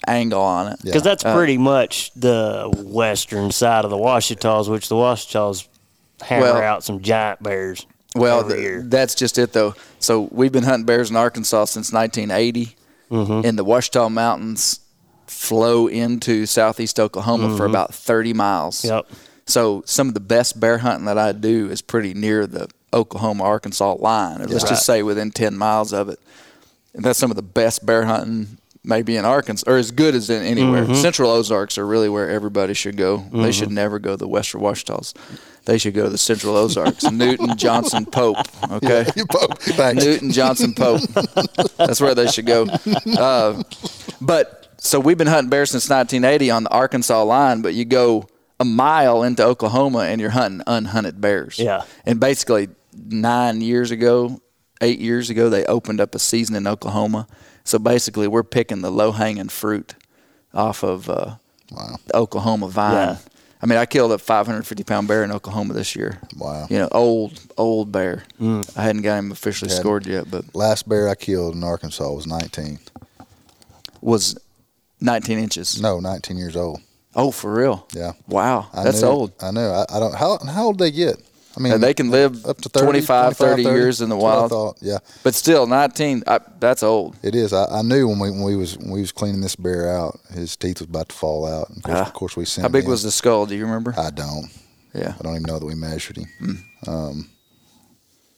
angle 0.09 0.41
on 0.43 0.73
it. 0.73 0.81
Because 0.83 1.03
that's 1.03 1.25
Uh, 1.25 1.35
pretty 1.35 1.57
much 1.59 2.11
the 2.17 2.71
western 2.85 3.51
side 3.53 3.85
of 3.85 3.91
the 3.91 3.97
Ouachita's, 3.97 4.69
which 4.69 4.89
the 4.89 4.97
Ouachita's 4.97 5.69
hammer 6.23 6.43
Well- 6.55 6.63
out 6.63 6.85
some 6.85 7.01
giant 7.01 7.43
bears. 7.43 7.87
Well, 8.15 8.41
every 8.41 8.57
th- 8.81 8.83
that's 8.87 9.15
just 9.15 9.39
it, 9.39 9.53
though. 9.53 9.75
So 9.99 10.29
we've 10.31 10.53
been 10.53 10.65
hunting 10.65 10.87
bears 10.87 11.11
in 11.11 11.17
Arkansas 11.17 11.67
since 11.67 11.93
1980, 11.93 12.77
Mm-hmm. 13.11 13.47
and 13.47 13.59
the 13.59 13.65
Ouachita 13.65 14.09
Mountains 14.11 14.81
flow 15.27 15.87
into 15.89 16.47
southeast 16.47 16.99
Oklahoma 16.99 17.57
for 17.57 17.67
about 17.67 17.95
30 17.95 18.33
miles. 18.33 18.77
Mm-hmm. 18.83 18.95
Yep. 18.95 19.07
So 19.47 19.83
some 19.87 20.09
of 20.09 20.15
the 20.15 20.21
best 20.21 20.59
bear 20.59 20.79
hunting 20.79 21.05
that 21.05 21.19
I 21.19 21.33
do 21.33 21.69
is 21.71 21.83
pretty 21.83 22.15
near 22.15 22.47
the 22.47 22.69
Oklahoma 22.95 23.45
Arkansas 23.45 23.95
line. 23.99 24.41
Or 24.41 24.47
Let's 24.47 24.65
Right. 24.65 24.71
just 24.71 24.87
say 24.87 25.03
within 25.03 25.31
10 25.31 25.57
miles 25.57 25.93
of 25.93 26.09
it. 26.09 26.19
And 26.95 27.05
that's 27.05 27.19
some 27.19 27.31
of 27.31 27.37
the 27.37 27.43
best 27.43 27.85
bear 27.85 28.05
hunting 28.07 28.57
maybe 28.85 29.17
in 29.17 29.25
Arkansas 29.25 29.69
or 29.71 29.79
as 29.79 29.91
good 29.91 30.15
as 30.15 30.31
in 30.31 30.43
anywhere. 30.43 30.85
Mm-hmm. 30.85 30.95
Central 30.95 31.31
Ozarks 31.31 31.79
are 31.79 31.87
really 31.87 32.09
where 32.09 32.31
everybody 32.31 32.75
should 32.75 32.97
go. 32.97 33.25
They 33.33 33.51
should 33.51 33.71
never 33.71 33.99
go 33.99 34.11
to 34.13 34.17
the 34.17 34.29
Western 34.29 34.61
Ouachitas. 34.61 35.15
They 35.65 35.79
should 35.79 35.95
go 35.95 36.05
to 36.05 36.11
the 36.11 36.19
Central 36.19 36.57
Ozarks. 36.57 37.03
Newton 37.11 37.57
Johnson 37.57 38.05
Pope. 38.05 38.37
Okay. 38.71 39.07
You 39.17 39.25
both- 39.27 39.59
Thanks. 39.63 40.05
Newton 40.05 40.31
Johnson 40.31 40.75
Pope. 40.75 41.01
That's 41.79 42.01
where 42.01 42.15
they 42.15 42.27
should 42.27 42.45
go. 42.47 42.67
Uh, 43.19 43.63
but 44.21 44.69
so 44.77 45.01
we've 45.01 45.17
been 45.17 45.27
hunting 45.27 45.49
bears 45.49 45.71
since 45.71 45.89
1980 45.89 46.51
on 46.51 46.65
the 46.65 46.71
Arkansas 46.71 47.23
line, 47.23 47.63
but 47.63 47.73
you 47.73 47.87
go 47.87 48.29
a 48.61 48.65
mile 48.65 49.23
into 49.23 49.43
Oklahoma 49.43 50.01
and 50.01 50.21
you're 50.21 50.31
hunting 50.31 50.61
unhunted 50.67 51.21
bears. 51.21 51.59
Yeah. 51.59 51.85
And 52.05 52.21
basically, 52.21 52.69
nine 52.95 53.63
years 53.63 53.91
ago, 53.91 54.41
eight 54.83 54.99
years 55.01 55.31
ago, 55.31 55.49
they 55.49 55.65
opened 55.65 56.01
up 56.01 56.15
a 56.15 56.19
season 56.19 56.55
in 56.55 56.67
Oklahoma. 56.67 57.27
So 57.65 57.79
basically, 57.79 58.29
we're 58.29 58.43
picking 58.43 58.83
the 58.83 58.91
low 58.91 59.13
hanging 59.13 59.49
fruit 59.49 59.95
off 60.53 60.83
of 60.83 61.09
uh, 61.09 61.37
Wow. 61.71 61.97
the 62.07 62.17
Oklahoma 62.17 62.69
vine. 62.69 62.93
Yeah. 62.93 63.17
I 63.63 63.67
mean, 63.67 63.79
I 63.79 63.87
killed 63.87 64.13
a 64.13 64.19
550 64.19 64.85
pound 64.85 65.09
bear 65.09 65.25
in 65.25 65.33
Oklahoma 65.33 65.73
this 65.73 65.97
year. 65.97 66.21
Wow. 66.37 66.67
You 66.69 66.79
know, 66.79 66.89
old, 66.93 67.41
old 67.57 67.91
bear. 67.91 68.25
Mm. 68.39 68.71
I 68.77 68.83
hadn't 68.83 69.01
got 69.03 69.17
him 69.17 69.33
officially 69.33 69.71
Hadn't. 69.71 69.83
scored 69.83 70.07
yet, 70.07 70.31
but 70.31 70.55
Last 70.55 70.87
bear 70.87 71.09
I 71.09 71.15
killed 71.15 71.55
in 71.55 71.65
Arkansas 71.65 72.13
was 72.13 72.27
19. 72.27 72.79
was 74.03 74.37
19 75.01 75.39
inches. 75.39 75.81
No, 75.81 75.99
19 76.01 76.37
years 76.37 76.57
old. 76.57 76.81
Oh, 77.17 77.31
for 77.31 77.55
real? 77.55 77.87
Yeah. 77.95 78.13
Wow, 78.29 78.69
I 78.75 78.83
that's 78.85 79.01
knew- 79.01 79.09
old. 79.09 79.33
I 79.41 79.51
know. 79.51 79.71
I, 79.73 79.97
I 79.97 80.01
don't. 80.01 80.15
How 80.15 80.37
how 80.39 80.65
old 80.67 80.79
they 80.79 80.91
get? 80.91 81.17
I 81.57 81.61
mean, 81.61 81.73
And 81.73 81.83
they 81.83 81.95
can 81.95 82.11
live 82.11 82.45
up 82.47 82.61
to 82.63 82.69
30, 82.69 82.85
25, 82.85 83.37
30 83.37 83.63
years 83.63 84.01
in 84.01 84.09
the 84.09 84.15
That's 84.17 84.23
what 84.23 84.33
I 84.33 84.37
wild. 84.39 84.51
thought. 84.51 84.77
Yeah, 84.81 84.99
But 85.23 85.35
still, 85.35 85.67
19, 85.67 86.25
I, 86.27 86.41
that's 86.59 86.83
old. 86.83 87.17
it 87.23 87.35
is. 87.35 87.53
I, 87.53 87.65
I 87.67 87.83
knew 87.83 88.09
when 88.09 88.19
we 88.19 88.31
when 88.31 88.43
we 88.43 88.57
was 88.57 88.77
when 88.79 88.91
we 88.91 89.01
was 89.01 89.13
cleaning 89.13 89.41
this 89.41 89.55
bear 89.57 89.89
out, 89.97 90.19
his 90.33 90.57
teeth 90.57 90.81
was 90.81 90.89
about 90.89 91.09
to 91.11 91.15
fall 91.15 91.47
out. 91.47 91.69
And 91.69 91.79
of 91.79 91.83
course, 91.85 91.99
Ah. 91.99 92.07
of 92.07 92.13
course 92.13 92.37
we 92.37 92.45
sent. 92.45 92.63
How 92.63 92.69
big 92.69 92.85
in. 92.85 92.91
was 92.91 93.03
the 93.03 93.11
skull? 93.13 93.47
Do 93.47 93.55
you 93.55 93.65
remember? 93.65 93.95
I 93.97 94.11
don't. 94.11 94.49
Yeah. 94.95 95.15
I 95.19 95.23
don't 95.23 95.33
even 95.35 95.43
know 95.45 95.59
that 95.59 95.67
we 95.67 95.75
measured 95.75 96.17
him. 96.19 96.29
Hmm. 96.39 96.91
Um, 96.91 97.31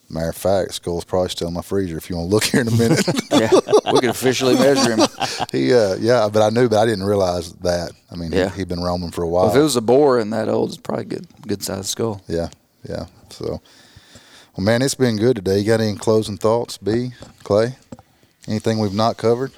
matter 0.09 0.29
of 0.29 0.37
fact, 0.37 0.75
skull's 0.75 1.05
probably 1.05 1.29
still 1.31 1.49
in 1.49 1.55
my 1.55 1.63
freezer. 1.63 1.97
If 1.97 2.09
you 2.09 2.17
want 2.17 2.29
to 2.31 2.35
look 2.35 2.45
here 2.45 2.61
in 2.61 2.69
a 2.69 2.71
minute, 2.71 3.05
yeah. 3.33 3.51
We 3.93 4.01
can 4.01 4.11
officially 4.11 4.55
measure 4.55 4.95
him. 4.97 5.09
he 5.53 5.73
uh, 5.75 5.97
yeah, 5.97 6.29
but 6.33 6.43
I 6.43 6.51
knew, 6.51 6.69
but 6.69 6.79
I 6.79 6.87
didn't 6.87 7.05
realize 7.05 7.53
that. 7.57 7.93
I 8.11 8.17
mean, 8.17 8.33
Yeah. 8.33 8.51
he, 8.51 8.59
he'd 8.59 8.69
been 8.69 8.81
roaming 8.83 9.11
for 9.11 9.23
a 9.23 9.29
while. 9.29 9.47
Well, 9.47 9.53
if 9.55 9.59
it 9.59 9.63
was 9.63 9.77
a 9.77 9.81
boar 9.81 10.19
and 10.19 10.33
that 10.33 10.49
old, 10.49 10.69
it's 10.71 10.79
probably 10.79 11.07
good, 11.07 11.27
good 11.47 11.63
sized 11.63 11.87
skull. 11.89 12.23
Yeah, 12.29 12.49
yeah. 12.89 13.07
So, 13.31 13.61
well, 14.57 14.65
man, 14.65 14.83
it's 14.83 14.95
been 14.95 15.17
good 15.17 15.37
today. 15.37 15.59
You 15.59 15.65
got 15.67 15.81
any 15.81 15.97
closing 15.97 16.37
thoughts, 16.37 16.79
B, 16.79 17.11
Clay? 17.43 17.77
Anything 18.49 18.79
we've 18.79 18.95
not 18.95 19.17
covered? 19.17 19.53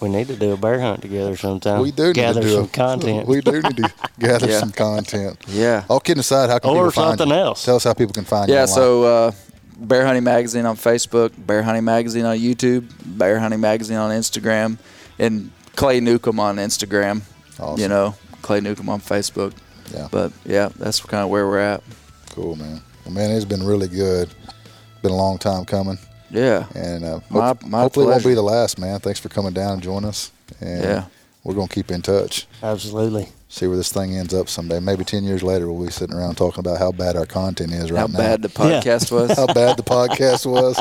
We 0.00 0.08
need 0.08 0.26
to 0.26 0.36
do 0.36 0.52
a 0.52 0.56
bear 0.56 0.80
hunt 0.80 1.00
together 1.02 1.36
sometime. 1.36 1.80
we 1.80 1.90
do 1.92 2.08
need 2.08 2.14
gather 2.16 2.42
to 2.42 2.46
do 2.46 2.54
some 2.54 2.64
a, 2.64 2.68
content. 2.68 3.26
We 3.28 3.40
do 3.40 3.52
need 3.62 3.76
to 3.78 3.92
gather 4.18 4.48
Yeah. 4.48 4.58
some 4.60 4.72
content. 4.72 5.38
Yeah. 5.48 5.84
All 5.88 6.00
kidding 6.00 6.20
aside, 6.20 6.50
how 6.50 6.58
can 6.58 6.70
Or 6.70 6.74
people 6.74 6.90
find 6.90 7.18
something 7.18 7.28
you? 7.28 7.42
else. 7.42 7.64
Tell 7.64 7.76
us 7.76 7.84
how 7.84 7.94
people 7.94 8.12
can 8.12 8.24
find 8.24 8.48
you. 8.48 8.54
Yeah, 8.54 8.66
so 8.66 9.04
uh, 9.04 9.32
Bear 9.78 10.04
Hunting 10.04 10.24
Magazine 10.24 10.66
on 10.66 10.76
Facebook, 10.76 11.32
Bear 11.46 11.62
Hunting 11.62 11.84
Magazine 11.84 12.24
on 12.26 12.36
YouTube, 12.36 12.90
Bear 13.16 13.38
Hunting 13.38 13.60
Magazine 13.60 13.96
on 13.96 14.10
Instagram, 14.10 14.76
and 15.18 15.50
Clay 15.76 16.00
Newcomb 16.00 16.40
on 16.40 16.56
Instagram. 16.56 17.22
Awesome. 17.58 17.80
You 17.80 17.88
know, 17.88 18.14
Clay 18.42 18.60
Newcomb 18.60 18.88
on 18.90 19.00
Facebook. 19.00 19.54
Yeah. 19.94 20.08
But 20.10 20.32
yeah, 20.44 20.68
that's 20.76 21.00
kind 21.00 21.22
of 21.22 21.30
where 21.30 21.46
we're 21.46 21.60
at. 21.60 21.82
Cool, 22.34 22.56
man. 22.56 22.80
Well, 23.04 23.14
man, 23.14 23.30
it's 23.30 23.44
been 23.44 23.62
really 23.64 23.88
good. 23.88 24.28
Been 25.02 25.12
a 25.12 25.16
long 25.16 25.38
time 25.38 25.64
coming, 25.66 25.98
Yeah. 26.30 26.66
and 26.74 27.04
uh, 27.04 27.20
My- 27.30 27.48
hope- 27.48 27.64
my 27.64 27.80
hopefully 27.82 28.06
it 28.06 28.10
won't 28.10 28.24
be 28.24 28.34
the 28.34 28.42
last, 28.42 28.78
man. 28.78 29.00
Thanks 29.00 29.20
for 29.20 29.28
coming 29.28 29.52
down 29.52 29.74
and 29.74 29.82
joining 29.82 30.08
us. 30.08 30.30
And 30.60 30.82
Yeah. 30.82 31.04
we're 31.44 31.54
gonna 31.54 31.68
keep 31.68 31.90
in 31.90 32.00
touch. 32.02 32.46
Absolutely. 32.62 33.28
See 33.50 33.66
where 33.68 33.76
this 33.76 33.92
thing 33.92 34.16
ends 34.16 34.32
up 34.34 34.48
someday. 34.48 34.80
Maybe 34.80 35.04
ten 35.04 35.22
years 35.24 35.42
later, 35.42 35.70
we'll 35.70 35.84
be 35.86 35.92
sitting 35.92 36.16
around 36.16 36.36
talking 36.36 36.60
about 36.60 36.78
how 36.78 36.90
bad 36.90 37.16
our 37.16 37.26
content 37.26 37.72
is 37.72 37.92
right 37.92 38.00
How 38.00 38.06
now. 38.06 38.12
How 38.18 38.24
bad 38.30 38.42
the 38.42 38.48
podcast 38.60 39.12
was. 39.12 39.30
how 39.36 39.46
bad 39.46 39.76
the 39.76 39.82
podcast 39.84 40.46
was. 40.46 40.76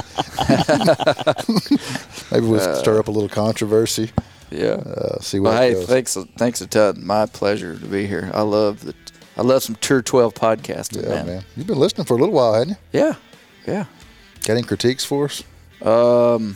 Maybe 2.31 2.45
we'll 2.47 2.75
stir 2.79 2.99
up 2.99 3.07
a 3.07 3.11
little 3.11 3.29
controversy. 3.29 4.11
Yeah. 4.49 4.73
Uh, 4.85 5.19
see 5.19 5.39
what 5.39 5.49
Well, 5.53 5.61
hey, 5.61 5.73
goes. 5.73 5.85
thanks, 5.87 6.17
thanks 6.37 6.61
a 6.61 6.67
ton. 6.67 7.05
My 7.05 7.25
pleasure 7.25 7.77
to 7.77 7.85
be 7.85 8.05
here. 8.07 8.31
I 8.33 8.41
love 8.41 8.83
the, 8.85 8.93
I 9.35 9.41
love 9.41 9.63
some 9.63 9.75
Tour 9.75 10.01
12 10.01 10.33
podcasting, 10.33 11.03
yeah, 11.03 11.09
man. 11.09 11.25
man. 11.25 11.43
You've 11.57 11.67
been 11.67 11.79
listening 11.79 12.05
for 12.05 12.13
a 12.15 12.17
little 12.17 12.35
while, 12.35 12.53
hadn't 12.53 12.77
you? 12.91 12.99
Yeah, 12.99 13.15
yeah. 13.67 13.85
Got 14.45 14.53
any 14.53 14.63
critiques 14.63 15.03
for 15.03 15.25
us? 15.25 15.43
Um, 15.81 16.55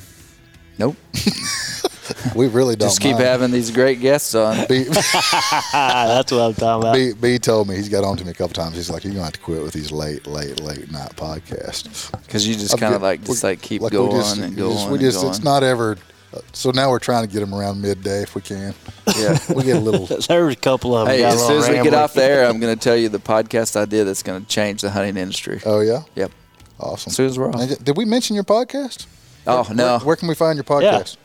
nope. 0.77 0.95
we 2.35 2.47
really 2.47 2.75
don't. 2.75 2.87
Just 2.89 3.01
keep 3.01 3.13
mind. 3.13 3.23
having 3.23 3.51
these 3.51 3.71
great 3.71 3.99
guests 3.99 4.35
on. 4.35 4.65
B, 4.69 4.83
That's 5.73 6.31
what 6.31 6.39
I'm 6.41 6.53
talking 6.53 6.83
about. 6.89 6.93
B, 6.93 7.13
B 7.13 7.37
told 7.39 7.67
me 7.67 7.75
he's 7.75 7.89
got 7.89 8.03
on 8.03 8.15
to 8.17 8.25
me 8.25 8.31
a 8.31 8.33
couple 8.33 8.53
times. 8.53 8.75
He's 8.75 8.89
like, 8.89 9.03
"You're 9.03 9.13
gonna 9.13 9.25
have 9.25 9.33
to 9.33 9.39
quit 9.39 9.61
with 9.63 9.73
these 9.73 9.91
late, 9.91 10.27
late, 10.27 10.59
late 10.61 10.91
night 10.91 11.15
podcasts." 11.15 12.11
Because 12.25 12.47
you 12.47 12.55
just 12.55 12.77
kind 12.77 12.93
of 12.93 13.01
like 13.01 13.23
just 13.23 13.43
like 13.43 13.61
keep 13.61 13.81
like 13.81 13.91
going 13.91 14.11
just- 14.11 14.37
and 14.37 14.51
we 14.51 14.55
going 14.61 14.73
just- 14.75 14.87
We 14.87 14.93
and 14.93 15.01
just, 15.01 15.17
going. 15.17 15.29
it's 15.29 15.43
not 15.43 15.63
ever. 15.63 15.97
Uh, 16.33 16.39
So 16.53 16.71
now 16.71 16.89
we're 16.89 16.99
trying 16.99 17.25
to 17.27 17.31
get 17.31 17.39
them 17.39 17.53
around 17.53 17.81
midday 17.81 18.21
if 18.23 18.35
we 18.35 18.41
can. 18.41 18.73
yeah. 19.17 19.37
We 19.55 19.63
get 19.63 19.77
a 19.77 19.79
little. 19.79 20.05
There's 20.27 20.29
a 20.29 20.55
couple 20.55 20.95
of 20.95 21.07
them. 21.07 21.15
Hey, 21.15 21.23
as 21.23 21.35
little 21.41 21.61
soon 21.61 21.71
as 21.75 21.77
we 21.77 21.83
get 21.83 21.93
off 21.93 22.13
the 22.13 22.23
air, 22.23 22.45
I'm 22.47 22.59
going 22.59 22.75
to 22.77 22.81
tell 22.81 22.95
you 22.95 23.09
the 23.09 23.19
podcast 23.19 23.75
idea 23.75 24.03
that's 24.03 24.23
going 24.23 24.41
to 24.41 24.47
change 24.47 24.81
the 24.81 24.91
hunting 24.91 25.17
industry. 25.17 25.61
Oh 25.65 25.79
yeah, 25.81 26.03
Yep. 26.15 26.31
awesome. 26.79 27.09
As 27.11 27.15
soon 27.15 27.27
as 27.27 27.37
we're 27.39 27.49
off. 27.51 27.83
Did 27.83 27.97
we 27.97 28.05
mention 28.05 28.35
your 28.35 28.43
podcast? 28.43 29.05
Oh 29.45 29.63
Where- 29.63 29.75
no, 29.75 29.99
Where, 29.99 30.15
can 30.15 30.27
we 30.27 30.35
find 30.35 30.57
your 30.57 30.63
podcast? 30.65 31.17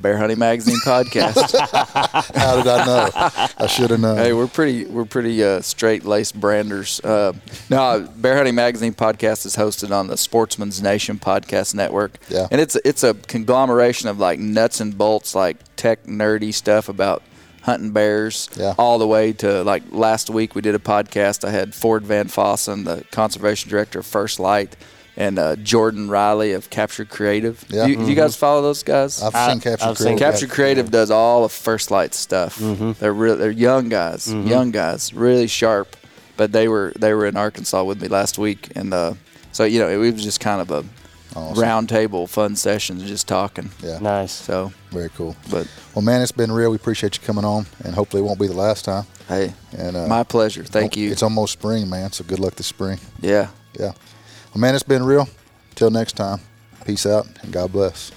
Bear 0.00 0.18
Hunting 0.18 0.38
Magazine 0.38 0.76
podcast. 0.84 1.58
How 2.34 2.56
did 2.56 2.66
I 2.66 2.84
know? 2.86 3.10
I 3.58 3.66
should 3.66 3.90
have 3.90 4.00
known. 4.00 4.16
hey, 4.18 4.32
we're 4.32 4.46
pretty 4.46 4.84
we're 4.84 5.04
pretty 5.04 5.42
uh, 5.42 5.60
straight 5.62 6.04
laced 6.04 6.38
branders. 6.38 7.00
Uh, 7.02 7.32
no, 7.70 8.06
Bear 8.16 8.36
Hunting 8.36 8.54
Magazine 8.54 8.92
podcast 8.94 9.46
is 9.46 9.56
hosted 9.56 9.90
on 9.90 10.06
the 10.08 10.16
Sportsman's 10.16 10.82
Nation 10.82 11.18
podcast 11.18 11.74
network. 11.74 12.18
Yeah. 12.28 12.46
and 12.50 12.60
it's 12.60 12.76
it's 12.84 13.02
a 13.04 13.14
conglomeration 13.14 14.08
of 14.08 14.18
like 14.18 14.38
nuts 14.38 14.80
and 14.80 14.96
bolts, 14.96 15.34
like 15.34 15.56
tech 15.76 16.04
nerdy 16.04 16.52
stuff 16.52 16.88
about 16.88 17.22
hunting 17.62 17.90
bears, 17.90 18.48
Yeah. 18.56 18.74
all 18.78 18.98
the 18.98 19.08
way 19.08 19.32
to 19.32 19.64
like 19.64 19.82
last 19.90 20.30
week 20.30 20.54
we 20.54 20.62
did 20.62 20.74
a 20.74 20.78
podcast. 20.78 21.42
I 21.46 21.50
had 21.50 21.74
Ford 21.74 22.04
Van 22.04 22.28
Fossen, 22.28 22.84
the 22.84 23.04
conservation 23.10 23.70
director 23.70 23.98
of 24.00 24.06
First 24.06 24.38
Lite. 24.38 24.76
And 25.18 25.38
uh, 25.38 25.56
Jordan 25.56 26.08
Riley 26.10 26.52
of 26.52 26.68
Capture 26.68 27.06
Creative. 27.06 27.64
Yeah. 27.70 27.86
You, 27.86 28.04
you 28.04 28.14
guys 28.14 28.36
follow 28.36 28.60
those 28.60 28.82
guys? 28.82 29.22
I've 29.22 29.34
I- 29.34 29.50
seen 29.52 29.60
Capture 29.60 29.86
I've 29.86 29.96
seen 29.96 30.04
Creative. 30.18 30.18
Capture 30.18 30.46
Creative 30.46 30.90
does 30.90 31.10
all 31.10 31.44
of 31.44 31.52
First 31.52 31.90
Lite 31.90 32.12
stuff. 32.14 32.58
Mm-hmm. 32.58 32.92
They're 33.00 33.14
real, 33.14 33.36
they're 33.36 33.50
young 33.50 33.88
guys, 33.88 34.30
young 34.32 34.70
guys, 34.72 35.14
really 35.14 35.46
sharp. 35.46 35.96
But 36.36 36.52
they 36.52 36.68
were 36.68 36.92
they 36.98 37.14
were 37.14 37.24
in 37.24 37.34
Arkansas 37.36 37.82
with 37.84 38.02
me 38.02 38.08
last 38.08 38.36
week, 38.36 38.68
and 38.76 38.92
uh, 38.92 39.14
so 39.52 39.64
you 39.64 39.78
know 39.78 39.88
it 39.88 39.96
was 39.96 40.22
just 40.22 40.38
kind 40.38 40.60
of 40.60 40.70
a 40.70 40.84
Awesome. 41.34 41.62
round 41.62 41.88
table, 41.88 42.26
fun 42.26 42.56
sessions, 42.56 43.02
just 43.04 43.26
talking. 43.26 43.70
Yeah, 43.82 43.98
Nice. 44.00 44.32
So, 44.32 44.72
very 44.90 45.08
cool. 45.10 45.34
but 45.50 45.66
Well, 45.94 46.02
man, 46.02 46.20
it's 46.22 46.32
been 46.32 46.50
real. 46.52 46.70
We 46.70 46.76
appreciate 46.76 47.16
you 47.18 47.22
coming 47.26 47.44
on, 47.44 47.66
and 47.84 47.94
hopefully 47.94 48.22
it 48.22 48.26
won't 48.26 48.38
be 48.40 48.46
the 48.48 48.54
last 48.54 48.84
time. 48.86 49.04
hey, 49.28 49.52
And 49.76 49.96
uh, 49.96 50.06
my 50.08 50.22
pleasure. 50.24 50.62
Thank 50.64 50.94
you. 50.96 51.10
It's 51.10 51.22
almost 51.22 51.54
spring, 51.54 51.88
man. 51.90 52.12
So 52.12 52.22
good 52.24 52.38
luck 52.38 52.54
this 52.54 52.66
spring. 52.66 52.98
yeah. 53.20 53.48
Yeah. 53.78 53.92
Well, 54.56 54.62
man, 54.62 54.74
it's 54.74 54.82
been 54.82 55.04
real. 55.04 55.28
Till 55.74 55.90
next 55.90 56.14
time, 56.14 56.40
peace 56.86 57.04
out 57.04 57.26
and 57.42 57.52
God 57.52 57.72
bless. 57.72 58.10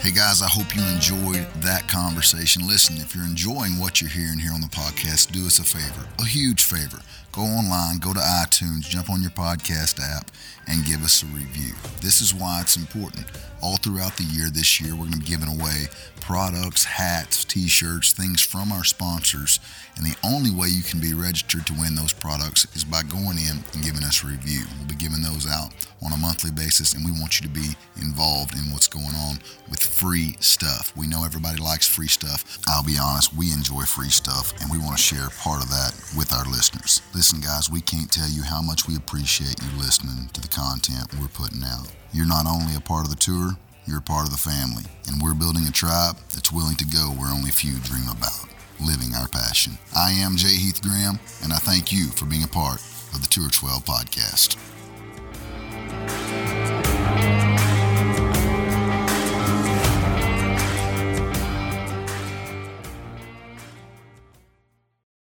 Hey 0.00 0.12
guys, 0.12 0.42
I 0.42 0.46
hope 0.46 0.76
you 0.76 0.82
enjoyed 0.92 1.46
that 1.62 1.88
conversation. 1.88 2.68
Listen, 2.68 2.98
if 2.98 3.14
you're 3.14 3.24
enjoying 3.24 3.80
what 3.80 4.02
you're 4.02 4.10
hearing 4.10 4.38
here 4.38 4.52
on 4.52 4.60
the 4.60 4.66
podcast, 4.66 5.32
do 5.32 5.46
us 5.46 5.58
a 5.58 5.64
favor, 5.64 6.06
a 6.18 6.26
huge 6.26 6.64
favor. 6.64 6.98
Go 7.32 7.40
online, 7.40 7.96
go 7.98 8.12
to 8.12 8.20
iTunes, 8.20 8.82
jump 8.82 9.08
on 9.08 9.22
your 9.22 9.30
podcast 9.30 10.00
app, 10.02 10.30
and 10.66 10.84
give 10.84 11.02
us 11.02 11.22
a 11.22 11.26
review. 11.26 11.74
This 12.00 12.20
is 12.20 12.34
why 12.34 12.60
it's 12.60 12.76
important. 12.76 13.26
All 13.62 13.76
throughout 13.76 14.16
the 14.16 14.24
year 14.24 14.50
this 14.50 14.80
year, 14.80 14.92
we're 14.92 15.08
going 15.08 15.12
to 15.12 15.18
be 15.18 15.24
giving 15.24 15.48
away 15.48 15.86
products, 16.20 16.84
hats, 16.84 17.44
t 17.44 17.68
shirts, 17.68 18.12
things 18.12 18.42
from 18.42 18.72
our 18.72 18.84
sponsors. 18.84 19.60
And 19.96 20.04
the 20.04 20.16
only 20.24 20.50
way 20.50 20.68
you 20.68 20.82
can 20.82 21.00
be 21.00 21.14
registered 21.14 21.66
to 21.66 21.72
win 21.72 21.94
those 21.94 22.12
products 22.12 22.66
is 22.74 22.84
by 22.84 23.02
going 23.02 23.38
in 23.38 23.64
and 23.72 23.84
giving 23.84 24.02
us 24.02 24.22
a 24.22 24.26
review. 24.26 24.64
We'll 24.76 24.88
be 24.88 24.96
giving 24.96 25.22
those 25.22 25.46
out 25.46 25.72
on 26.02 26.12
a 26.12 26.16
monthly 26.16 26.50
basis, 26.50 26.92
and 26.92 27.04
we 27.04 27.12
want 27.12 27.40
you 27.40 27.46
to 27.46 27.52
be 27.52 27.72
involved 28.02 28.54
in 28.54 28.70
what's 28.72 28.88
going 28.88 29.14
on 29.16 29.38
with 29.70 29.80
free 29.80 30.36
stuff. 30.40 30.92
We 30.96 31.06
know 31.06 31.24
everybody 31.24 31.62
likes 31.62 31.88
free 31.88 32.08
stuff. 32.08 32.58
I'll 32.66 32.84
be 32.84 32.98
honest, 32.98 33.34
we 33.34 33.52
enjoy 33.52 33.82
free 33.82 34.10
stuff, 34.10 34.52
and 34.60 34.70
we 34.70 34.78
want 34.78 34.98
to 34.98 35.02
share 35.02 35.30
part 35.38 35.62
of 35.62 35.70
that 35.70 35.94
with 36.16 36.34
our 36.34 36.44
listeners. 36.44 37.00
Listen, 37.14 37.40
guys, 37.40 37.70
we 37.70 37.80
can't 37.80 38.12
tell 38.12 38.28
you 38.28 38.42
how 38.42 38.60
much 38.60 38.86
we 38.86 38.96
appreciate 38.96 39.56
you 39.62 39.78
listening 39.78 40.28
to 40.34 40.40
the 40.40 40.48
content 40.56 41.12
we're 41.20 41.28
putting 41.28 41.62
out. 41.62 41.92
You're 42.12 42.26
not 42.26 42.46
only 42.46 42.74
a 42.76 42.80
part 42.80 43.04
of 43.04 43.10
the 43.10 43.16
tour, 43.16 43.50
you're 43.86 43.98
a 43.98 44.02
part 44.02 44.24
of 44.24 44.32
the 44.32 44.38
family, 44.38 44.84
and 45.06 45.20
we're 45.22 45.34
building 45.34 45.66
a 45.68 45.70
tribe 45.70 46.16
that's 46.32 46.50
willing 46.50 46.76
to 46.76 46.86
go 46.86 47.12
where 47.12 47.28
only 47.28 47.50
few 47.50 47.78
dream 47.80 48.08
about, 48.08 48.48
living 48.80 49.14
our 49.14 49.28
passion. 49.28 49.76
I 49.94 50.12
am 50.12 50.36
Jay 50.36 50.56
Heath 50.56 50.80
Graham, 50.82 51.20
and 51.44 51.52
I 51.52 51.56
thank 51.56 51.92
you 51.92 52.06
for 52.06 52.24
being 52.24 52.42
a 52.42 52.48
part 52.48 52.80
of 53.12 53.20
the 53.20 53.28
Tour 53.28 53.50
12 53.50 53.84
podcast. 53.84 54.56